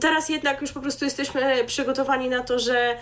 Teraz 0.00 0.28
jednak 0.28 0.60
już 0.60 0.72
po 0.72 0.80
prostu 0.80 1.04
jesteśmy 1.04 1.64
przygotowani 1.66 2.28
na 2.28 2.42
to, 2.42 2.58
że 2.58 2.96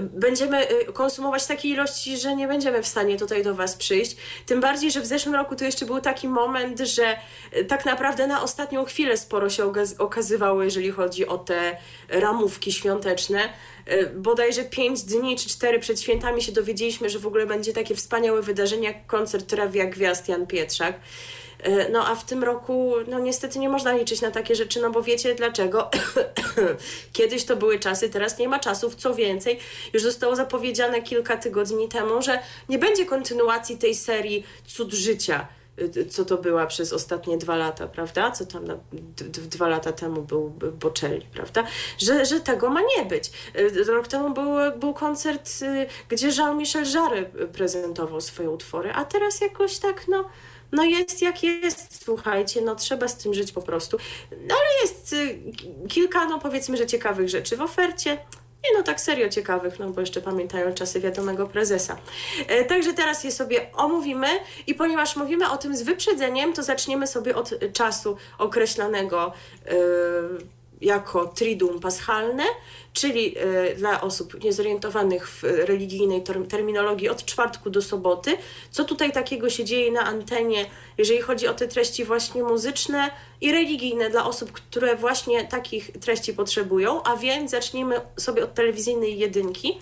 będziemy 0.00 0.70
y, 0.70 0.92
konsumować 0.92 1.46
takiej 1.46 1.70
ilości, 1.70 2.18
że 2.18 2.36
nie 2.36 2.48
będziemy 2.48 2.82
w 2.82 2.86
stanie 2.86 3.18
tutaj 3.18 3.42
do 3.42 3.54
Was 3.54 3.76
przyjść. 3.76 4.16
Tym 4.46 4.60
bardziej, 4.60 4.90
że 4.90 5.00
w 5.00 5.06
zeszłym 5.06 5.34
roku 5.34 5.56
to 5.56 5.64
jeszcze 5.64 5.86
był 5.86 6.00
taki 6.00 6.28
moment, 6.28 6.80
że 6.80 7.16
y, 7.56 7.64
tak 7.64 7.84
naprawdę 7.84 8.26
na 8.26 8.42
ostatnią 8.42 8.84
chwilę 8.84 9.16
sporo 9.16 9.50
się 9.50 9.72
okazywało, 9.98 10.62
jeżeli 10.62 10.90
chodzi 10.90 11.26
o 11.26 11.38
te 11.38 11.76
ramówki 12.08 12.72
świąteczne. 12.72 13.48
Y, 13.92 14.12
bodajże 14.16 14.64
5 14.64 15.02
dni 15.02 15.36
czy 15.36 15.48
4 15.48 15.78
przed 15.78 16.00
świętami 16.00 16.42
się 16.42 16.52
dowiedzieliśmy, 16.52 17.10
że 17.10 17.18
w 17.18 17.26
ogóle 17.26 17.46
będzie 17.46 17.72
takie 17.72 17.94
wspaniałe 17.94 18.42
wydarzenie 18.42 18.88
jak 18.88 19.06
koncert 19.06 19.52
Rawia 19.52 19.86
Gwiazd 19.86 20.28
Jan 20.28 20.46
Pietrzak. 20.46 21.00
E, 21.62 21.88
no 21.88 22.06
a 22.06 22.14
w 22.14 22.24
tym 22.24 22.44
roku, 22.44 22.94
no 23.08 23.18
niestety 23.18 23.58
nie 23.58 23.68
można 23.68 23.92
liczyć 23.92 24.20
na 24.20 24.30
takie 24.30 24.54
rzeczy, 24.54 24.80
no 24.80 24.90
bo 24.90 25.02
wiecie 25.02 25.34
dlaczego? 25.34 25.90
Kiedyś 27.12 27.44
to 27.44 27.56
były 27.56 27.78
czasy, 27.78 28.08
teraz 28.08 28.38
nie 28.38 28.48
ma 28.48 28.58
czasów. 28.58 28.94
Co 28.94 29.14
więcej, 29.14 29.58
już 29.92 30.02
zostało 30.02 30.36
zapowiedziane 30.36 31.02
kilka 31.02 31.36
tygodni 31.36 31.88
temu, 31.88 32.22
że 32.22 32.38
nie 32.68 32.78
będzie 32.78 33.06
kontynuacji 33.06 33.78
tej 33.78 33.94
serii 33.94 34.44
Cud 34.66 34.92
Życia 34.92 35.46
e, 35.96 36.04
co 36.04 36.24
to 36.24 36.38
była 36.38 36.66
przez 36.66 36.92
ostatnie 36.92 37.38
dwa 37.38 37.56
lata, 37.56 37.86
prawda? 37.86 38.30
Co 38.30 38.46
tam 38.46 38.64
na, 38.64 38.76
dwa 39.50 39.68
lata 39.68 39.92
temu 39.92 40.22
był 40.22 40.50
Bocelli, 40.80 41.26
prawda? 41.32 41.64
Że, 41.98 42.24
że 42.24 42.40
tego 42.40 42.70
ma 42.70 42.80
nie 42.96 43.04
być. 43.04 43.30
E, 43.54 43.84
rok 43.84 44.08
temu 44.08 44.34
był, 44.34 44.78
był 44.78 44.94
koncert, 44.94 45.50
gdzie 46.08 46.28
Jean-Michel 46.28 46.84
Jarre 46.94 47.24
prezentował 47.52 48.20
swoje 48.20 48.50
utwory, 48.50 48.92
a 48.92 49.04
teraz 49.04 49.40
jakoś 49.40 49.78
tak, 49.78 50.08
no 50.08 50.28
no 50.72 50.84
jest 50.84 51.22
jak 51.22 51.42
jest, 51.42 52.04
słuchajcie, 52.04 52.60
no 52.62 52.76
trzeba 52.76 53.08
z 53.08 53.16
tym 53.16 53.34
żyć 53.34 53.52
po 53.52 53.62
prostu. 53.62 53.96
No 54.30 54.54
ale 54.54 54.82
jest 54.82 55.12
y, 55.12 55.38
kilka, 55.88 56.24
no 56.24 56.38
powiedzmy, 56.38 56.76
że 56.76 56.86
ciekawych 56.86 57.28
rzeczy 57.28 57.56
w 57.56 57.60
ofercie. 57.60 58.18
Nie 58.64 58.78
no, 58.78 58.82
tak 58.84 59.00
serio 59.00 59.28
ciekawych, 59.28 59.78
no 59.78 59.90
bo 59.90 60.00
jeszcze 60.00 60.20
pamiętają 60.20 60.74
czasy 60.74 61.00
wiadomego 61.00 61.46
prezesa. 61.46 61.96
E, 62.48 62.64
także 62.64 62.94
teraz 62.94 63.24
je 63.24 63.32
sobie 63.32 63.72
omówimy 63.72 64.28
i 64.66 64.74
ponieważ 64.74 65.16
mówimy 65.16 65.50
o 65.50 65.56
tym 65.56 65.76
z 65.76 65.82
wyprzedzeniem, 65.82 66.52
to 66.52 66.62
zaczniemy 66.62 67.06
sobie 67.06 67.36
od 67.36 67.50
czasu 67.72 68.16
określonego 68.38 69.32
e, 69.66 69.72
jako 70.82 71.26
Triduum 71.26 71.80
Paschalne, 71.80 72.44
czyli 72.92 73.38
y, 73.38 73.74
dla 73.76 74.00
osób 74.00 74.44
niezorientowanych 74.44 75.28
w 75.28 75.42
religijnej 75.42 76.22
terminologii 76.48 77.08
od 77.08 77.24
czwartku 77.24 77.70
do 77.70 77.82
soboty. 77.82 78.36
Co 78.70 78.84
tutaj 78.84 79.12
takiego 79.12 79.50
się 79.50 79.64
dzieje 79.64 79.92
na 79.92 80.04
antenie, 80.04 80.66
jeżeli 80.98 81.20
chodzi 81.20 81.48
o 81.48 81.54
te 81.54 81.68
treści 81.68 82.04
właśnie 82.04 82.42
muzyczne 82.42 83.10
i 83.40 83.52
religijne 83.52 84.10
dla 84.10 84.26
osób, 84.26 84.52
które 84.52 84.96
właśnie 84.96 85.44
takich 85.44 85.90
treści 86.00 86.34
potrzebują, 86.34 87.02
a 87.02 87.16
więc 87.16 87.50
zacznijmy 87.50 88.00
sobie 88.16 88.44
od 88.44 88.54
telewizyjnej 88.54 89.18
jedynki. 89.18 89.78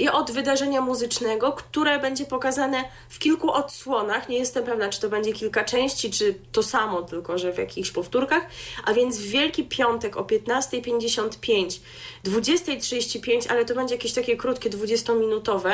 I 0.00 0.08
od 0.08 0.30
wydarzenia 0.30 0.80
muzycznego, 0.80 1.52
które 1.52 1.98
będzie 1.98 2.24
pokazane 2.26 2.84
w 3.08 3.18
kilku 3.18 3.52
odsłonach. 3.52 4.28
Nie 4.28 4.38
jestem 4.38 4.64
pewna, 4.64 4.88
czy 4.88 5.00
to 5.00 5.08
będzie 5.08 5.32
kilka 5.32 5.64
części, 5.64 6.10
czy 6.10 6.34
to 6.52 6.62
samo, 6.62 7.02
tylko 7.02 7.38
że 7.38 7.52
w 7.52 7.58
jakichś 7.58 7.90
powtórkach. 7.90 8.46
A 8.84 8.94
więc 8.94 9.18
w 9.18 9.26
Wielki 9.26 9.64
Piątek 9.64 10.16
o 10.16 10.22
15.55, 10.22 11.80
20.35, 12.24 13.46
ale 13.48 13.64
to 13.64 13.74
będzie 13.74 13.94
jakieś 13.94 14.12
takie 14.12 14.36
krótkie, 14.36 14.70
20-minutowe. 14.70 15.72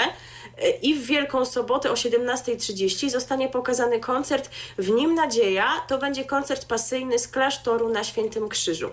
I 0.82 0.94
w 0.94 1.06
Wielką 1.06 1.44
Sobotę 1.44 1.90
o 1.90 1.94
17.30 1.94 3.10
zostanie 3.10 3.48
pokazany 3.48 4.00
koncert 4.00 4.50
W 4.78 4.90
Nim 4.90 5.14
Nadzieja. 5.14 5.84
To 5.88 5.98
będzie 5.98 6.24
koncert 6.24 6.64
pasyjny 6.64 7.18
z 7.18 7.28
klasztoru 7.28 7.88
na 7.88 8.04
Świętym 8.04 8.48
Krzyżu. 8.48 8.90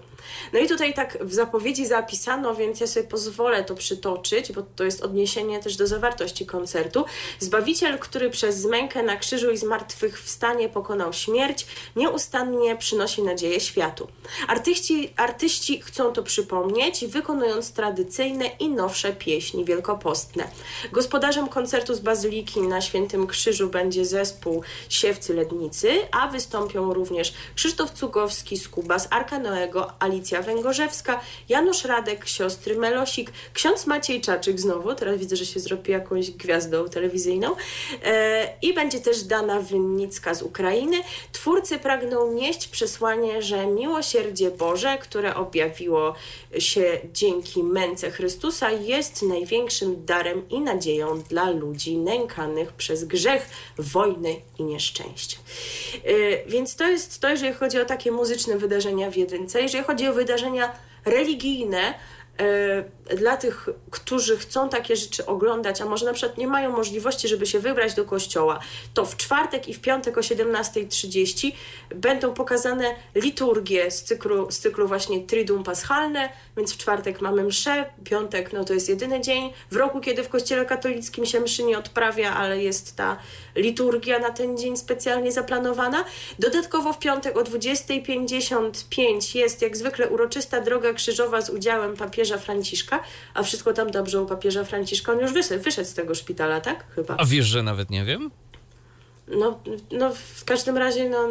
No 0.54 0.60
i 0.60 0.68
tutaj 0.68 0.94
tak 0.94 1.18
w 1.22 1.34
zapowiedzi 1.34 1.86
zapisano, 1.86 2.56
więc 2.56 2.80
ja 2.80 2.88
sobie 2.88 3.08
pozwolę 3.08 3.64
to 3.64 3.76
przytoczyć, 3.76 4.52
bo 4.52 4.64
to 4.76 4.84
jest 4.84 5.04
odniesienie 5.04 5.60
też 5.60 5.76
do 5.76 5.88
zawartości 5.88 6.46
koncertu. 6.46 7.06
Zbawiciel, 7.40 8.00
który 8.00 8.30
przez 8.30 8.58
zmękę 8.58 9.04
na 9.04 9.18
krzyżu 9.18 9.52
i 9.52 9.58
zmartwychwstanie 9.58 10.70
pokonał 10.70 11.14
śmierć, 11.14 11.66
nieustannie 11.96 12.76
przynosi 12.76 13.24
nadzieję 13.24 13.60
światu. 13.60 14.08
Artyści, 14.48 15.14
artyści 15.16 15.82
chcą 15.82 16.14
to 16.14 16.24
przypomnieć, 16.24 17.06
tradycyjne 17.76 18.46
i 18.60 18.70
nowsze 18.70 19.14
pieśni 19.14 19.66
wielkopostne. 19.66 20.48
Gospodarzem 20.92 21.48
koncertu 21.48 21.96
z 21.96 22.00
Bazyliki 22.00 22.62
na 22.62 22.82
Świętym 22.82 23.28
Krzyżu 23.28 23.70
będzie 23.70 24.06
zespół 24.06 24.64
Siewcy 24.90 25.34
Lednicy, 25.34 25.90
a 26.12 26.28
wystąpią 26.28 26.94
również 26.94 27.34
Krzysztof 27.56 27.92
Cugowski 27.92 28.58
z 28.58 28.70
Kuba, 28.70 29.00
z 29.00 29.08
Arka 29.12 29.40
Noego, 29.40 29.94
Alicja 30.00 30.42
Węgorzewska, 30.42 31.22
Janusz 31.50 31.86
Radek, 31.86 32.28
siostry 32.28 32.76
Melosik, 32.76 33.32
ksiądz 33.54 33.88
Maciej 33.88 34.22
Czaczyk 34.22 34.60
znowu, 34.60 34.96
teraz 34.96 35.18
widzę, 35.18 35.36
że 35.36 35.46
się 35.46 35.60
zrobi 35.60 35.92
jakąś 35.92 36.32
gwiazdą 36.32 36.90
telewizyjną 36.90 37.56
e, 38.04 38.54
i 38.62 38.74
będzie 38.74 39.00
też 39.00 39.24
Dana 39.24 39.60
Wynnicka 39.60 40.34
z 40.34 40.42
Ukrainy. 40.42 40.98
Twórcy 41.32 41.80
pragną 41.80 42.34
nieść 42.34 42.68
przesłanie, 42.68 43.42
że 43.42 43.68
miłosierdzie 43.68 44.52
Boże, 44.52 44.98
które 44.98 45.36
objawiło 45.36 46.16
się 46.60 47.00
dzięki 47.38 47.64
męce 47.64 48.12
Chrystusa, 48.12 48.72
jest 48.72 49.22
największym 49.22 50.06
darem 50.06 50.50
i 50.50 50.62
nadzieją 50.62 51.22
dla 51.22 51.50
ludzi 51.50 51.98
nękanych 51.98 52.74
przez 52.74 53.04
grzech, 53.04 53.50
wojny 53.78 54.36
i 54.60 54.64
nieszczęście. 54.64 55.38
E, 56.04 56.50
więc 56.50 56.76
to 56.76 56.88
jest 56.88 57.20
to, 57.20 57.30
jeżeli 57.30 57.54
chodzi 57.54 57.80
o 57.80 57.86
takie 57.86 58.12
muzyczne 58.12 58.58
wydarzenia 58.58 59.12
w 59.12 59.16
jedynce. 59.16 59.62
Jeżeli 59.62 59.84
chodzi 59.84 60.08
o 60.08 60.14
wydarzenia 60.14 60.74
religijne, 61.06 61.94
dla 63.18 63.38
tych, 63.38 63.70
którzy 63.92 64.38
chcą 64.38 64.70
takie 64.70 64.96
rzeczy 64.96 65.26
oglądać, 65.26 65.82
a 65.82 65.86
może 65.86 66.06
na 66.06 66.14
przykład 66.14 66.38
nie 66.38 66.48
mają 66.48 66.72
możliwości, 66.72 67.28
żeby 67.28 67.46
się 67.46 67.60
wybrać 67.60 67.94
do 67.94 68.06
kościoła, 68.06 68.60
to 68.94 69.06
w 69.06 69.18
czwartek 69.18 69.68
i 69.68 69.74
w 69.74 69.82
piątek 69.82 70.18
o 70.18 70.22
17.30 70.22 71.52
będą 71.96 72.34
pokazane 72.34 72.96
liturgie 73.16 73.92
z 73.92 74.04
cyklu, 74.04 74.52
z 74.52 74.60
cyklu 74.60 74.88
właśnie 74.88 75.22
Triduum 75.22 75.64
Paschalne, 75.64 76.30
więc 76.58 76.74
w 76.74 76.78
czwartek 76.78 77.22
mamy 77.22 77.44
mszę, 77.44 77.86
piątek 78.04 78.54
no 78.54 78.66
to 78.66 78.74
jest 78.74 78.90
jedyny 78.90 79.22
dzień 79.22 79.54
w 79.72 79.76
roku, 79.76 80.00
kiedy 80.00 80.24
w 80.24 80.30
kościele 80.30 80.66
katolickim 80.66 81.26
się 81.26 81.40
mszy 81.40 81.64
nie 81.64 81.78
odprawia, 81.78 82.36
ale 82.36 82.64
jest 82.64 82.96
ta 82.96 83.18
liturgia 83.56 84.20
na 84.20 84.30
ten 84.30 84.58
dzień 84.58 84.78
specjalnie 84.78 85.32
zaplanowana. 85.32 86.06
Dodatkowo 86.40 86.94
w 86.94 87.00
piątek 87.00 87.38
o 87.38 87.42
20.55 87.42 89.36
jest 89.36 89.62
jak 89.62 89.78
zwykle 89.78 90.10
uroczysta 90.10 90.62
droga 90.62 90.94
krzyżowa 90.94 91.42
z 91.42 91.50
udziałem 91.50 91.98
papieża 91.98 92.27
Franciszka, 92.38 93.04
a 93.34 93.44
wszystko 93.44 93.74
tam 93.74 93.92
dobrze 93.92 94.22
u 94.22 94.26
papieża 94.26 94.64
Franciszka. 94.64 95.12
On 95.12 95.20
już 95.20 95.34
wyszedł, 95.34 95.64
wyszedł 95.64 95.90
z 95.90 95.94
tego 95.94 96.16
szpitala, 96.16 96.62
tak? 96.62 96.86
Chyba. 96.96 97.16
A 97.18 97.26
wiesz, 97.26 97.46
że 97.46 97.64
nawet 97.64 97.90
nie 97.90 98.06
wiem? 98.06 98.32
No, 99.28 99.60
no 99.92 100.14
w 100.36 100.46
każdym 100.46 100.78
razie 100.78 101.10
no, 101.10 101.28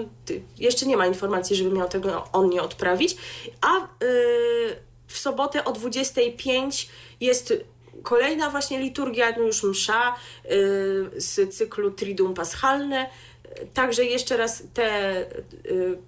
jeszcze 0.59 0.87
nie 0.87 0.97
ma 0.97 1.07
informacji, 1.07 1.57
żeby 1.57 1.71
miał 1.71 1.89
tego 1.89 2.29
on 2.33 2.51
nie 2.51 2.63
odprawić. 2.63 3.17
A 3.61 3.75
yy, 3.77 4.77
w 5.07 5.19
sobotę 5.19 5.65
o 5.65 5.73
25 5.73 6.89
jest 7.21 7.55
kolejna 8.03 8.51
właśnie 8.51 8.81
liturgia, 8.81 9.33
no 9.37 9.43
już 9.43 9.63
msza 9.63 10.17
yy, 10.45 11.21
z 11.21 11.55
cyklu 11.55 11.91
Triduum 11.91 12.35
Paschalne. 12.35 13.11
Także 13.75 14.05
jeszcze 14.05 14.37
raz 14.37 14.63
te 14.75 15.27
yy, 15.65 15.99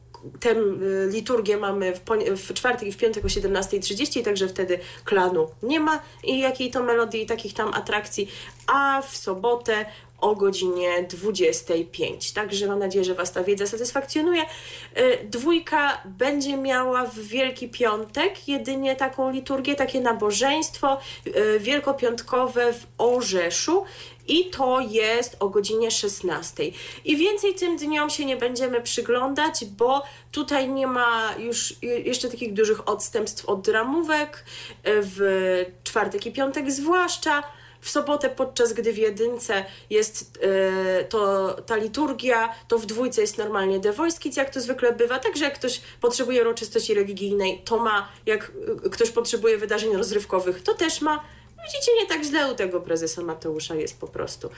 tę 0.41 0.51
y, 0.51 1.09
liturgię 1.11 1.57
mamy 1.57 1.95
w, 1.95 2.01
w 2.37 2.55
czwartek 2.55 2.89
i 2.89 2.93
w 2.93 2.97
piątek 2.97 3.25
o 3.25 3.29
17.30, 3.29 4.25
także 4.25 4.49
wtedy 4.49 4.79
klanu 5.05 5.49
nie 5.63 5.81
ma 5.81 6.03
i 6.25 6.39
jakiej 6.39 6.71
to 6.71 6.83
melodii, 6.83 7.27
takich 7.27 7.55
tam 7.55 7.75
atrakcji, 7.75 8.29
a 8.67 9.03
w 9.03 9.17
sobotę 9.17 9.87
o 10.21 10.35
godzinie 10.35 11.03
25. 11.03 12.33
Także 12.33 12.67
mam 12.67 12.79
nadzieję, 12.79 13.05
że 13.05 13.15
Was 13.15 13.33
ta 13.33 13.45
wiedza 13.45 13.67
satysfakcjonuje. 13.67 14.43
Y, 14.43 15.19
dwójka 15.25 16.03
będzie 16.05 16.57
miała 16.57 17.05
w 17.05 17.19
Wielki 17.19 17.69
Piątek 17.69 18.49
jedynie 18.49 18.97
taką 18.97 19.31
liturgię, 19.31 19.75
takie 19.75 20.01
nabożeństwo 20.01 20.99
y, 21.27 21.61
wielkopiątkowe 21.61 22.73
w 22.73 22.87
Orzeszu 22.99 23.85
i 24.29 24.51
to 24.51 24.81
jest 24.81 25.37
o 25.41 25.49
godzinie 25.49 25.91
16. 25.91 26.65
I 27.05 27.17
więcej 27.17 27.55
tym 27.55 27.77
dniom 27.77 28.11
się 28.11 28.25
nie 28.25 28.37
będziemy 28.37 28.81
przyglądać, 28.81 29.65
bo 29.65 30.03
tutaj 30.33 30.69
nie 30.69 30.87
ma 30.87 31.35
już 31.39 31.75
jeszcze 31.83 32.29
takich 32.29 32.53
dużych 32.53 32.89
odstępstw 32.89 33.45
od 33.45 33.69
ramówek, 33.69 34.45
w 34.85 35.65
czwartek 35.85 36.27
i 36.27 36.33
piątek 36.33 36.71
zwłaszcza. 36.71 37.43
W 37.81 37.91
sobotę, 37.91 38.31
podczas 38.31 38.73
gdy 38.73 38.93
w 38.93 38.99
jedynce 38.99 39.65
jest 39.91 40.39
yy, 40.43 41.05
to 41.05 41.53
ta 41.67 41.77
liturgia, 41.77 42.55
to 42.69 42.79
w 42.79 42.87
dwójce 42.87 43.21
jest 43.21 43.39
normalnie 43.39 43.81
The 43.81 43.93
Voice 43.93 44.19
Kids, 44.19 44.37
jak 44.37 44.51
to 44.51 44.61
zwykle 44.61 44.93
bywa. 44.93 45.19
Także 45.19 45.45
jak 45.45 45.55
ktoś 45.55 45.81
potrzebuje 46.01 46.41
uroczystości 46.41 46.95
religijnej, 46.95 47.63
to 47.65 47.79
ma. 47.79 48.09
Jak 48.27 48.53
ktoś 48.91 49.11
potrzebuje 49.11 49.59
wydarzeń 49.59 49.97
rozrywkowych, 49.97 50.63
to 50.63 50.75
też 50.75 51.01
ma. 51.01 51.25
Widzicie, 51.65 51.93
nie 52.01 52.07
tak 52.07 52.25
źle 52.25 52.53
u 52.53 52.55
tego 52.55 52.81
prezesa 52.81 53.23
Mateusza 53.23 53.75
jest 53.75 54.01
po 54.01 54.07
prostu. 54.07 54.51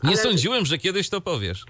Ale... 0.00 0.10
Nie 0.10 0.18
sądziłem, 0.18 0.66
że 0.66 0.78
kiedyś 0.78 1.08
to 1.08 1.20
powiesz. 1.20 1.64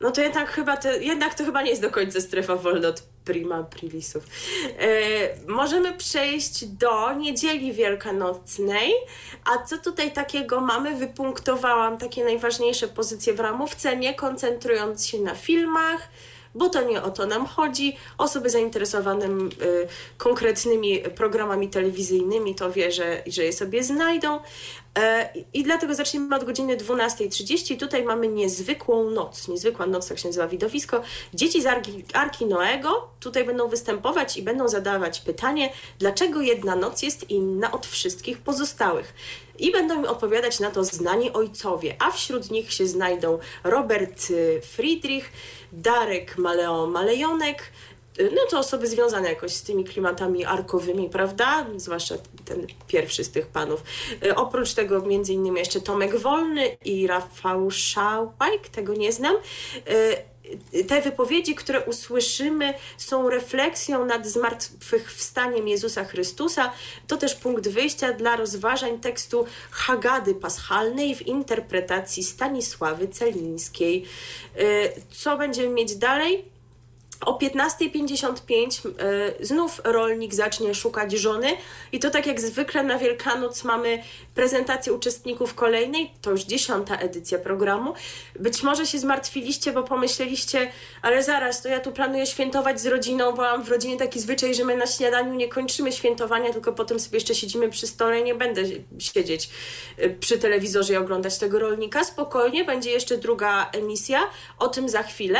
No 0.00 0.10
to 0.10 0.20
jednak 0.20 0.48
chyba 0.48 0.76
to, 0.76 0.92
jednak 0.92 1.34
to 1.34 1.44
chyba 1.44 1.62
nie 1.62 1.70
jest 1.70 1.82
do 1.82 1.90
końca 1.90 2.20
strefa 2.20 2.56
wolna 2.56 2.88
od 2.88 3.02
prima 3.24 3.62
prilisów. 3.62 4.24
E, 4.78 4.88
możemy 5.46 5.92
przejść 5.92 6.64
do 6.64 7.12
niedzieli 7.12 7.72
wielkanocnej. 7.72 8.92
A 9.44 9.64
co 9.64 9.78
tutaj 9.78 10.12
takiego 10.12 10.60
mamy? 10.60 10.96
Wypunktowałam 10.96 11.98
takie 11.98 12.24
najważniejsze 12.24 12.88
pozycje 12.88 13.34
w 13.34 13.40
ramówce, 13.40 13.96
nie 13.96 14.14
koncentrując 14.14 15.06
się 15.06 15.18
na 15.18 15.34
filmach, 15.34 16.08
bo 16.56 16.68
to 16.68 16.82
nie 16.82 17.02
o 17.02 17.10
to 17.10 17.26
nam 17.26 17.46
chodzi. 17.46 17.96
Osoby 18.18 18.50
zainteresowane 18.50 19.26
y, 19.26 19.88
konkretnymi 20.18 21.00
programami 21.00 21.68
telewizyjnymi 21.68 22.54
to 22.54 22.72
wie, 22.72 22.92
że, 22.92 23.22
że 23.26 23.44
je 23.44 23.52
sobie 23.52 23.84
znajdą. 23.84 24.40
E, 24.98 25.28
I 25.52 25.62
dlatego 25.62 25.94
zacznijmy 25.94 26.36
od 26.36 26.44
godziny 26.44 26.76
12.30. 26.76 27.80
Tutaj 27.80 28.04
mamy 28.04 28.28
niezwykłą 28.28 29.10
noc. 29.10 29.48
Niezwykła 29.48 29.86
noc, 29.86 30.08
tak 30.08 30.18
się 30.18 30.28
nazywa 30.28 30.48
widowisko. 30.48 31.02
Dzieci 31.34 31.62
z 31.62 31.66
Arki, 31.66 32.04
Arki 32.12 32.46
Noego 32.46 33.08
tutaj 33.20 33.44
będą 33.44 33.68
występować 33.68 34.36
i 34.36 34.42
będą 34.42 34.68
zadawać 34.68 35.20
pytanie, 35.20 35.72
dlaczego 35.98 36.40
jedna 36.40 36.76
noc 36.76 37.02
jest 37.02 37.30
inna 37.30 37.72
od 37.72 37.86
wszystkich 37.86 38.38
pozostałych. 38.38 39.14
I 39.58 39.72
będą 39.72 40.00
mi 40.00 40.06
odpowiadać 40.06 40.60
na 40.60 40.70
to 40.70 40.84
znani 40.84 41.32
ojcowie, 41.32 41.96
a 41.98 42.10
wśród 42.10 42.50
nich 42.50 42.72
się 42.72 42.86
znajdą 42.86 43.38
Robert 43.64 44.30
y, 44.30 44.60
Friedrich, 44.64 45.32
Darek 45.76 46.38
Maleo 46.38 46.86
Malejonek, 46.86 47.72
no 48.18 48.40
to 48.50 48.58
osoby 48.58 48.86
związane 48.86 49.28
jakoś 49.28 49.52
z 49.52 49.62
tymi 49.62 49.84
klimatami 49.84 50.44
arkowymi, 50.44 51.10
prawda? 51.10 51.66
Zwłaszcza 51.76 52.14
ten 52.44 52.66
pierwszy 52.86 53.24
z 53.24 53.30
tych 53.30 53.46
panów. 53.46 53.82
Oprócz 54.36 54.74
tego 54.74 55.00
między 55.00 55.32
innymi 55.32 55.58
jeszcze 55.58 55.80
Tomek 55.80 56.16
Wolny 56.16 56.76
i 56.84 57.06
Rafał 57.06 57.70
Szałajk, 57.70 58.68
tego 58.72 58.94
nie 58.94 59.12
znam 59.12 59.36
te 60.88 61.02
wypowiedzi, 61.02 61.54
które 61.54 61.84
usłyszymy, 61.84 62.74
są 62.98 63.30
refleksją 63.30 64.04
nad 64.04 64.26
zmartwychwstaniem 64.26 65.68
Jezusa 65.68 66.04
Chrystusa. 66.04 66.72
To 67.06 67.16
też 67.16 67.34
punkt 67.34 67.68
wyjścia 67.68 68.12
dla 68.12 68.36
rozważań 68.36 68.98
tekstu 69.00 69.46
Hagady 69.70 70.34
Paschalnej 70.34 71.14
w 71.14 71.26
interpretacji 71.26 72.24
Stanisławy 72.24 73.08
Celińskiej. 73.08 74.04
Co 75.10 75.38
będziemy 75.38 75.68
mieć 75.68 75.96
dalej? 75.96 76.55
O 77.20 77.38
15.55 77.38 78.86
y, 79.40 79.46
znów 79.46 79.80
rolnik 79.84 80.34
zacznie 80.34 80.74
szukać 80.74 81.12
żony 81.12 81.56
i 81.92 81.98
to 81.98 82.10
tak 82.10 82.26
jak 82.26 82.40
zwykle 82.40 82.82
na 82.82 82.98
Wielkanoc 82.98 83.64
mamy 83.64 84.02
prezentację 84.34 84.92
uczestników 84.92 85.54
kolejnej, 85.54 86.10
to 86.22 86.30
już 86.30 86.42
dziesiąta 86.42 86.96
edycja 86.96 87.38
programu. 87.38 87.94
Być 88.40 88.62
może 88.62 88.86
się 88.86 88.98
zmartwiliście, 88.98 89.72
bo 89.72 89.82
pomyśleliście, 89.82 90.72
ale 91.02 91.22
zaraz, 91.22 91.62
to 91.62 91.68
ja 91.68 91.80
tu 91.80 91.92
planuję 91.92 92.26
świętować 92.26 92.80
z 92.80 92.86
rodziną, 92.86 93.32
bo 93.32 93.42
mam 93.42 93.64
w 93.64 93.68
rodzinie 93.68 93.96
taki 93.96 94.20
zwyczaj, 94.20 94.54
że 94.54 94.64
my 94.64 94.76
na 94.76 94.86
śniadaniu 94.86 95.34
nie 95.34 95.48
kończymy 95.48 95.92
świętowania, 95.92 96.52
tylko 96.52 96.72
potem 96.72 97.00
sobie 97.00 97.16
jeszcze 97.16 97.34
siedzimy 97.34 97.68
przy 97.68 97.86
stole 97.86 98.20
i 98.20 98.24
nie 98.24 98.34
będę 98.34 98.62
siedzieć 98.98 99.50
y, 99.98 100.16
przy 100.20 100.38
telewizorze 100.38 100.92
i 100.92 100.96
oglądać 100.96 101.38
tego 101.38 101.58
rolnika. 101.58 102.04
Spokojnie, 102.04 102.64
będzie 102.64 102.90
jeszcze 102.90 103.18
druga 103.18 103.70
emisja, 103.72 104.20
o 104.58 104.68
tym 104.68 104.88
za 104.88 105.02
chwilę. 105.02 105.38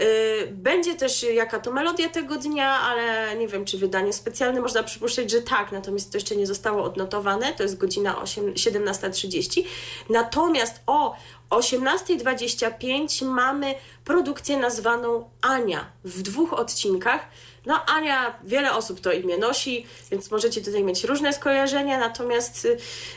Y, 0.00 0.48
będzie 0.50 0.94
też 0.94 1.11
jaka 1.22 1.58
to 1.58 1.72
melodia 1.72 2.08
tego 2.08 2.36
dnia, 2.36 2.70
ale 2.70 3.36
nie 3.36 3.48
wiem, 3.48 3.64
czy 3.64 3.78
wydanie 3.78 4.12
specjalne. 4.12 4.60
Można 4.60 4.82
przypuszczać, 4.82 5.30
że 5.30 5.42
tak, 5.42 5.72
natomiast 5.72 6.12
to 6.12 6.16
jeszcze 6.16 6.36
nie 6.36 6.46
zostało 6.46 6.84
odnotowane. 6.84 7.52
To 7.52 7.62
jest 7.62 7.78
godzina 7.78 8.14
17.30. 8.14 9.64
Natomiast 10.10 10.80
o 10.86 11.16
18.25 11.52 13.24
mamy 13.24 13.74
produkcję 14.04 14.56
nazwaną 14.56 15.30
Ania 15.42 15.86
w 16.04 16.22
dwóch 16.22 16.52
odcinkach. 16.52 17.28
No, 17.66 17.84
Ania, 17.86 18.38
wiele 18.44 18.72
osób 18.72 19.00
to 19.00 19.12
imię 19.12 19.38
nosi, 19.38 19.86
więc 20.10 20.30
możecie 20.30 20.60
tutaj 20.60 20.84
mieć 20.84 21.04
różne 21.04 21.32
skojarzenia, 21.32 21.98
natomiast 21.98 22.64
y, 22.64 22.76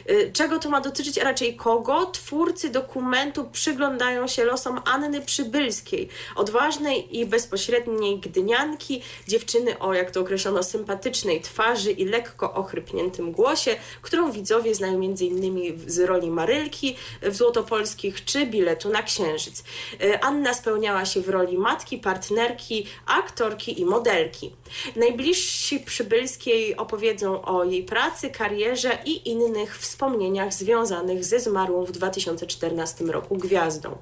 y, 0.09 0.31
czego 0.33 0.59
to 0.59 0.69
ma 0.69 0.81
dotyczyć, 0.81 1.17
a 1.17 1.23
raczej 1.23 1.55
kogo? 1.55 2.05
Twórcy 2.05 2.69
dokumentu 2.69 3.49
przyglądają 3.51 4.27
się 4.27 4.43
losom 4.43 4.81
Anny 4.85 5.21
Przybylskiej, 5.21 6.09
odważnej 6.35 7.19
i 7.19 7.25
bezpośredniej 7.25 8.19
gdynianki, 8.19 9.01
dziewczyny 9.27 9.79
o, 9.79 9.93
jak 9.93 10.11
to 10.11 10.21
określono, 10.21 10.63
sympatycznej 10.63 11.41
twarzy 11.41 11.91
i 11.91 12.05
lekko 12.05 12.53
ochrypniętym 12.53 13.31
głosie, 13.31 13.75
którą 14.01 14.31
widzowie 14.31 14.75
znają 14.75 14.93
m.in. 14.95 15.79
z 15.87 15.99
roli 15.99 16.31
Marylki 16.31 16.95
w 17.21 17.35
Złotopolskich 17.35 18.24
czy 18.25 18.45
biletu 18.45 18.89
na 18.89 19.03
Księżyc. 19.03 19.63
Y, 20.03 20.21
Anna 20.21 20.53
spełniała 20.53 21.05
się 21.05 21.21
w 21.21 21.29
roli 21.29 21.57
matki, 21.57 21.97
partnerki, 21.97 22.87
aktorki 23.05 23.81
i 23.81 23.85
modelki. 23.85 24.55
Najbliżsi 24.95 25.79
przybylskiej 25.79 26.77
opowiedzą 26.77 27.41
o 27.41 27.63
jej 27.63 27.83
pracy, 27.83 28.29
karierze 28.29 28.97
i 29.05 29.29
innych 29.29 29.77
wspomnieniach 29.77 30.53
związanych 30.53 31.25
ze 31.25 31.39
zmarłą 31.39 31.85
w 31.85 31.91
2014 31.91 33.05
roku 33.05 33.37
gwiazdą. 33.37 33.97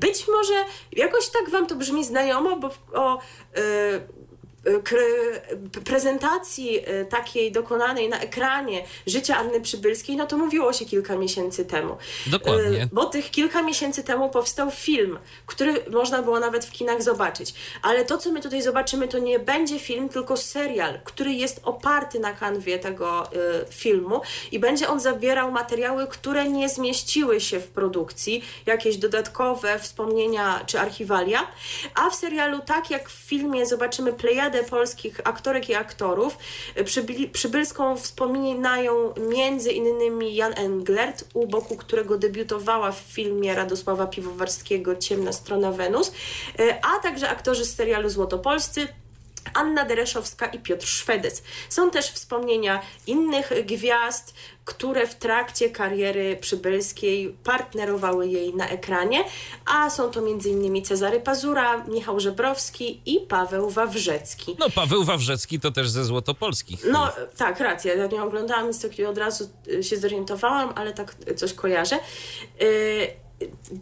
Być 0.00 0.28
może 0.28 0.64
jakoś 0.92 1.28
tak 1.28 1.50
Wam 1.50 1.66
to 1.66 1.74
brzmi 1.74 2.04
znajomo, 2.04 2.56
bo 2.56 2.70
o. 2.94 3.18
Yy, 3.56 4.19
prezentacji 5.84 6.80
e, 6.84 7.04
takiej 7.04 7.52
dokonanej 7.52 8.08
na 8.08 8.20
ekranie 8.20 8.84
życia 9.06 9.36
Anny 9.36 9.60
Przybylskiej, 9.60 10.16
no 10.16 10.26
to 10.26 10.38
mówiło 10.38 10.72
się 10.72 10.84
kilka 10.84 11.16
miesięcy 11.16 11.64
temu. 11.64 11.96
Dokładnie. 12.26 12.82
E, 12.82 12.88
bo 12.92 13.06
tych 13.06 13.30
kilka 13.30 13.62
miesięcy 13.62 14.04
temu 14.04 14.30
powstał 14.30 14.70
film, 14.70 15.18
który 15.46 15.84
można 15.90 16.22
było 16.22 16.40
nawet 16.40 16.64
w 16.64 16.70
kinach 16.70 17.02
zobaczyć. 17.02 17.54
Ale 17.82 18.04
to, 18.04 18.18
co 18.18 18.32
my 18.32 18.40
tutaj 18.40 18.62
zobaczymy, 18.62 19.08
to 19.08 19.18
nie 19.18 19.38
będzie 19.38 19.78
film, 19.78 20.08
tylko 20.08 20.36
serial, 20.36 21.00
który 21.04 21.32
jest 21.32 21.60
oparty 21.64 22.20
na 22.20 22.32
kanwie 22.32 22.78
tego 22.78 23.30
filmu 23.70 24.20
i 24.52 24.58
będzie 24.58 24.88
on 24.88 25.00
zawierał 25.00 25.52
materiały, 25.52 26.06
które 26.06 26.48
nie 26.48 26.68
zmieściły 26.68 27.40
się 27.40 27.60
w 27.60 27.68
produkcji, 27.68 28.44
jakieś 28.66 28.96
dodatkowe 28.96 29.78
wspomnienia 29.78 30.60
czy 30.66 30.80
archiwalia, 30.80 31.46
a 31.94 32.10
w 32.10 32.14
serialu, 32.14 32.58
tak 32.66 32.90
jak 32.90 33.08
w 33.08 33.12
filmie 33.12 33.66
zobaczymy 33.66 34.12
plejadę 34.12 34.49
polskich 34.58 35.20
aktorek 35.24 35.68
i 35.68 35.74
aktorów. 35.74 36.38
Przybylską 37.32 37.96
wspominają 37.96 39.14
między 39.30 39.72
innymi 39.72 40.34
Jan 40.34 40.52
Englert, 40.56 41.24
u 41.34 41.46
boku 41.46 41.76
którego 41.76 42.18
debiutowała 42.18 42.92
w 42.92 42.98
filmie 42.98 43.54
Radosława 43.54 44.06
Piwowarskiego 44.06 44.96
Ciemna 44.96 45.32
strona 45.32 45.72
Wenus, 45.72 46.12
e, 46.58 46.84
a 46.84 47.02
także 47.02 47.28
aktorzy 47.28 47.64
z 47.64 47.74
serialu 47.74 48.08
Złotopolscy, 48.08 48.88
Anna 49.54 49.84
Dereszowska 49.84 50.46
i 50.46 50.58
Piotr 50.58 50.86
Szwedec. 50.86 51.42
Są 51.68 51.90
też 51.90 52.10
wspomnienia 52.10 52.82
innych 53.06 53.52
gwiazd, 53.66 54.34
które 54.64 55.06
w 55.06 55.14
trakcie 55.14 55.70
kariery 55.70 56.36
przybylskiej 56.40 57.36
partnerowały 57.44 58.28
jej 58.28 58.54
na 58.54 58.68
ekranie, 58.68 59.24
a 59.66 59.90
są 59.90 60.10
to 60.10 60.20
m.in. 60.20 60.84
Cezary 60.84 61.20
Pazura, 61.20 61.84
Michał 61.84 62.20
Żebrowski 62.20 63.00
i 63.06 63.20
Paweł 63.20 63.70
Wawrzecki. 63.70 64.56
No 64.58 64.70
Paweł 64.70 65.04
Wawrzecki 65.04 65.60
to 65.60 65.70
też 65.70 65.90
ze 65.90 66.04
Złotopolskich. 66.04 66.84
No 66.92 67.12
tak, 67.36 67.60
racja, 67.60 67.94
ja 67.94 68.06
nie 68.06 68.22
oglądałam, 68.22 68.64
więc 68.64 68.82
tak 68.82 68.92
od 69.08 69.18
razu 69.18 69.48
y, 69.68 69.82
się 69.82 69.96
zorientowałam, 69.96 70.72
ale 70.76 70.92
tak 70.92 71.14
coś 71.36 71.52
kojarzę. 71.54 71.98
Yy, 72.60 73.29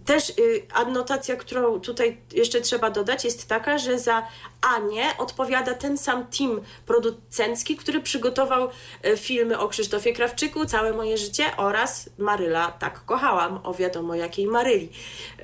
też 0.05 0.31
y, 0.31 0.62
adnotacja, 0.75 1.37
którą 1.37 1.81
tutaj 1.81 2.21
jeszcze 2.33 2.61
trzeba 2.61 2.90
dodać, 2.90 3.25
jest 3.25 3.49
taka, 3.49 3.79
że 3.79 3.99
za 3.99 4.27
Anię 4.61 5.05
odpowiada 5.18 5.75
ten 5.75 5.99
sam 5.99 6.27
team 6.27 6.61
producencki, 6.87 7.77
który 7.77 8.01
przygotował 8.01 8.68
y, 9.07 9.16
filmy 9.16 9.59
o 9.59 9.68
Krzysztofie 9.68 10.12
Krawczyku, 10.12 10.66
Całe 10.66 10.92
moje 10.92 11.18
życie 11.18 11.44
oraz 11.57 12.11
Maryla, 12.18 12.73
tak 12.73 13.05
kochałam, 13.05 13.61
o 13.64 13.75
wiadomo 13.75 14.14
jakiej 14.14 14.47
Maryli. 14.47 14.88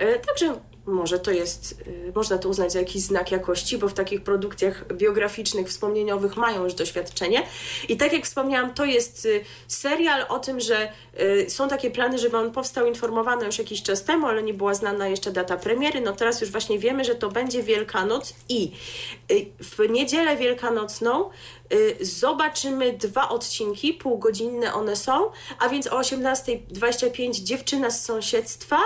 Y, 0.01 0.21
także 0.27 0.61
może 0.87 1.19
to 1.19 1.31
jest, 1.31 1.81
y, 1.87 2.13
można 2.15 2.39
to 2.39 2.49
uznać 2.49 2.73
za 2.73 2.79
jakiś 2.79 3.03
znak 3.03 3.33
jakości, 3.33 3.79
bo 3.79 3.89
w 3.89 3.95
takich 3.95 4.23
produkcjach 4.23 4.97
biograficznych, 4.97 5.69
wspomnieniowych 5.69 6.37
mają 6.37 6.65
już 6.65 6.75
doświadczenie. 6.75 7.43
I 7.89 7.97
tak 7.97 8.13
jak 8.13 8.25
wspomniałam, 8.25 8.75
to 8.75 8.85
jest 8.85 9.27
y, 9.27 9.45
serial 9.69 10.27
o 10.29 10.39
tym, 10.39 10.61
że 10.61 10.93
y, 11.21 11.51
są 11.51 11.69
takie 11.69 11.91
plany, 11.91 12.19
żeby 12.19 12.37
on 12.37 12.53
powstał 12.53 12.87
informowany 12.87 13.47
już 13.47 13.59
jakiś 13.59 13.83
czas 13.83 14.05
temu, 14.05 14.27
ale 14.27 14.43
nie 14.43 14.55
była 14.55 14.75
znana 14.75 15.09
jeszcze 15.09 15.31
data 15.31 15.57
premiery. 15.57 16.01
No 16.01 16.13
teraz 16.13 16.41
już 16.41 16.51
właśnie 16.51 16.79
wiemy, 16.79 17.05
że 17.05 17.15
to 17.15 17.29
będzie 17.29 17.63
Wielkanoc 17.63 18.35
i 18.49 18.73
w 19.61 19.91
niedzielę 19.91 20.37
wielkanocną 20.37 21.31
zobaczymy 22.01 22.93
dwa 22.93 23.29
odcinki, 23.29 23.95
półgodzinne 23.95 24.75
one 24.75 24.97
są, 24.97 25.31
a 25.59 25.69
więc 25.69 25.87
o 25.87 25.99
18.25 25.99 27.31
dziewczyna 27.43 27.91
z 27.91 28.05
sąsiedztwa, 28.05 28.79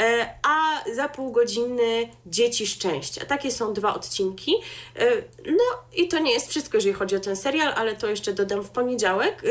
E, 0.00 0.34
a 0.42 0.84
za 0.94 1.08
pół 1.08 1.32
godziny 1.32 2.08
Dzieci 2.26 2.66
Szczęścia. 2.66 3.26
Takie 3.26 3.50
są 3.50 3.72
dwa 3.72 3.94
odcinki. 3.94 4.54
E, 4.96 5.10
no 5.46 5.64
i 5.96 6.08
to 6.08 6.18
nie 6.18 6.32
jest 6.32 6.50
wszystko, 6.50 6.76
jeżeli 6.76 6.94
chodzi 6.94 7.16
o 7.16 7.20
ten 7.20 7.36
serial, 7.36 7.72
ale 7.76 7.96
to 7.96 8.06
jeszcze 8.06 8.32
dodam 8.32 8.62
w 8.62 8.70
poniedziałek, 8.70 9.42